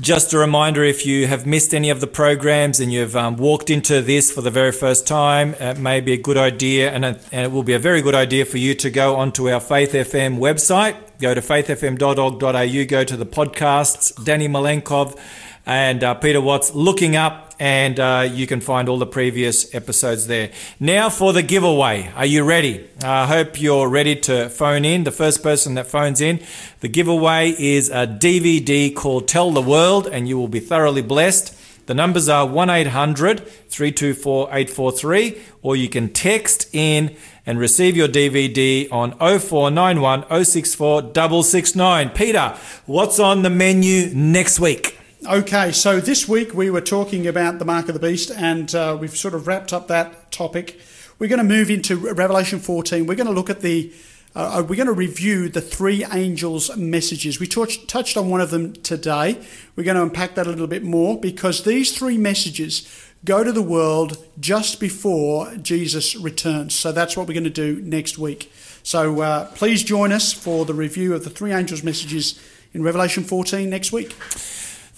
Just 0.00 0.32
a 0.32 0.38
reminder 0.38 0.82
if 0.82 1.04
you 1.04 1.26
have 1.26 1.46
missed 1.46 1.74
any 1.74 1.90
of 1.90 2.00
the 2.00 2.06
programs 2.06 2.80
and 2.80 2.90
you've 2.90 3.14
um, 3.14 3.36
walked 3.36 3.68
into 3.68 4.00
this 4.00 4.32
for 4.32 4.40
the 4.40 4.50
very 4.50 4.72
first 4.72 5.06
time, 5.06 5.52
it 5.60 5.78
may 5.78 6.00
be 6.00 6.14
a 6.14 6.16
good 6.16 6.38
idea, 6.38 6.90
and 6.90 7.04
it, 7.04 7.22
and 7.32 7.44
it 7.44 7.52
will 7.52 7.62
be 7.62 7.74
a 7.74 7.78
very 7.78 8.00
good 8.00 8.14
idea 8.14 8.46
for 8.46 8.56
you 8.56 8.74
to 8.76 8.88
go 8.88 9.16
onto 9.16 9.50
our 9.50 9.60
Faith 9.60 9.92
FM 9.92 10.38
website. 10.38 10.96
Go 11.20 11.34
to 11.34 11.42
faithfm.org.au, 11.42 12.84
go 12.86 13.04
to 13.04 13.16
the 13.18 13.26
podcasts, 13.26 14.24
Danny 14.24 14.48
Malenkov 14.48 15.20
and 15.66 16.04
uh, 16.04 16.14
Peter 16.14 16.40
Watts 16.40 16.72
looking 16.74 17.16
up, 17.16 17.45
and 17.58 17.98
uh, 17.98 18.28
you 18.30 18.46
can 18.46 18.60
find 18.60 18.88
all 18.88 18.98
the 18.98 19.06
previous 19.06 19.74
episodes 19.74 20.26
there. 20.26 20.50
Now 20.78 21.08
for 21.08 21.32
the 21.32 21.42
giveaway. 21.42 22.10
Are 22.14 22.26
you 22.26 22.44
ready? 22.44 22.88
I 23.02 23.26
hope 23.26 23.60
you're 23.60 23.88
ready 23.88 24.16
to 24.22 24.48
phone 24.48 24.84
in. 24.84 25.04
The 25.04 25.10
first 25.12 25.42
person 25.42 25.74
that 25.74 25.86
phones 25.86 26.20
in, 26.20 26.40
the 26.80 26.88
giveaway 26.88 27.54
is 27.58 27.88
a 27.88 28.06
DVD 28.06 28.94
called 28.94 29.28
Tell 29.28 29.50
the 29.50 29.62
World, 29.62 30.06
and 30.06 30.28
you 30.28 30.38
will 30.38 30.48
be 30.48 30.60
thoroughly 30.60 31.02
blessed. 31.02 31.54
The 31.86 31.94
numbers 31.94 32.28
are 32.28 32.46
1 32.46 32.68
800 32.68 33.46
324 33.46 34.48
843, 34.48 35.40
or 35.62 35.76
you 35.76 35.88
can 35.88 36.12
text 36.12 36.68
in 36.72 37.16
and 37.46 37.60
receive 37.60 37.96
your 37.96 38.08
DVD 38.08 38.90
on 38.92 39.12
0491 39.12 40.44
064 40.44 41.02
669. 41.14 42.10
Peter, 42.10 42.56
what's 42.86 43.20
on 43.20 43.42
the 43.42 43.50
menu 43.50 44.12
next 44.12 44.58
week? 44.58 44.95
Okay, 45.24 45.72
so 45.72 45.98
this 45.98 46.28
week 46.28 46.52
we 46.52 46.68
were 46.68 46.82
talking 46.82 47.26
about 47.26 47.58
the 47.58 47.64
mark 47.64 47.88
of 47.88 47.94
the 47.94 48.00
beast, 48.00 48.30
and 48.30 48.72
uh, 48.74 48.96
we've 49.00 49.16
sort 49.16 49.32
of 49.32 49.46
wrapped 49.46 49.72
up 49.72 49.88
that 49.88 50.30
topic. 50.30 50.78
We're 51.18 51.28
going 51.28 51.38
to 51.38 51.44
move 51.44 51.70
into 51.70 51.96
Revelation 51.96 52.58
14. 52.60 53.06
We're 53.06 53.14
going 53.14 53.26
to 53.26 53.32
look 53.32 53.48
at 53.48 53.60
the, 53.60 53.94
uh, 54.34 54.62
we're 54.68 54.76
going 54.76 54.86
to 54.88 54.92
review 54.92 55.48
the 55.48 55.62
three 55.62 56.04
angels' 56.04 56.76
messages. 56.76 57.40
We 57.40 57.46
touched 57.46 57.88
touched 57.88 58.18
on 58.18 58.28
one 58.28 58.42
of 58.42 58.50
them 58.50 58.74
today. 58.74 59.42
We're 59.74 59.84
going 59.84 59.96
to 59.96 60.02
unpack 60.02 60.34
that 60.34 60.46
a 60.46 60.50
little 60.50 60.66
bit 60.66 60.84
more 60.84 61.18
because 61.18 61.64
these 61.64 61.96
three 61.96 62.18
messages 62.18 62.86
go 63.24 63.42
to 63.42 63.52
the 63.52 63.62
world 63.62 64.22
just 64.38 64.78
before 64.78 65.56
Jesus 65.56 66.14
returns. 66.14 66.74
So 66.74 66.92
that's 66.92 67.16
what 67.16 67.26
we're 67.26 67.34
going 67.34 67.44
to 67.44 67.50
do 67.50 67.80
next 67.80 68.18
week. 68.18 68.52
So 68.82 69.22
uh, 69.22 69.46
please 69.54 69.82
join 69.82 70.12
us 70.12 70.34
for 70.34 70.66
the 70.66 70.74
review 70.74 71.14
of 71.14 71.24
the 71.24 71.30
three 71.30 71.52
angels' 71.52 71.82
messages 71.82 72.38
in 72.74 72.82
Revelation 72.82 73.24
14 73.24 73.70
next 73.70 73.92
week. 73.92 74.14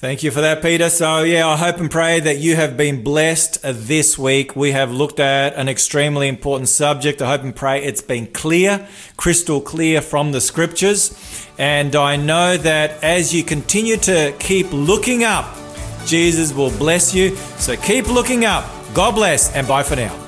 Thank 0.00 0.22
you 0.22 0.30
for 0.30 0.42
that, 0.42 0.62
Peter. 0.62 0.90
So, 0.90 1.24
yeah, 1.24 1.48
I 1.48 1.56
hope 1.56 1.78
and 1.78 1.90
pray 1.90 2.20
that 2.20 2.38
you 2.38 2.54
have 2.54 2.76
been 2.76 3.02
blessed 3.02 3.58
this 3.64 4.16
week. 4.16 4.54
We 4.54 4.70
have 4.70 4.92
looked 4.92 5.18
at 5.18 5.54
an 5.54 5.68
extremely 5.68 6.28
important 6.28 6.68
subject. 6.68 7.20
I 7.20 7.26
hope 7.26 7.42
and 7.42 7.54
pray 7.54 7.82
it's 7.82 8.00
been 8.00 8.28
clear, 8.28 8.86
crystal 9.16 9.60
clear 9.60 10.00
from 10.00 10.30
the 10.30 10.40
scriptures. 10.40 11.48
And 11.58 11.96
I 11.96 12.14
know 12.14 12.56
that 12.58 13.02
as 13.02 13.34
you 13.34 13.42
continue 13.42 13.96
to 13.96 14.32
keep 14.38 14.68
looking 14.70 15.24
up, 15.24 15.52
Jesus 16.06 16.52
will 16.52 16.70
bless 16.78 17.12
you. 17.12 17.34
So 17.58 17.76
keep 17.76 18.06
looking 18.06 18.44
up. 18.44 18.70
God 18.94 19.16
bless, 19.16 19.52
and 19.52 19.66
bye 19.66 19.82
for 19.82 19.96
now. 19.96 20.27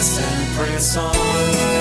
Jesus 0.00 0.18
and 0.18 0.54
press 0.54 0.96
on. 0.96 1.79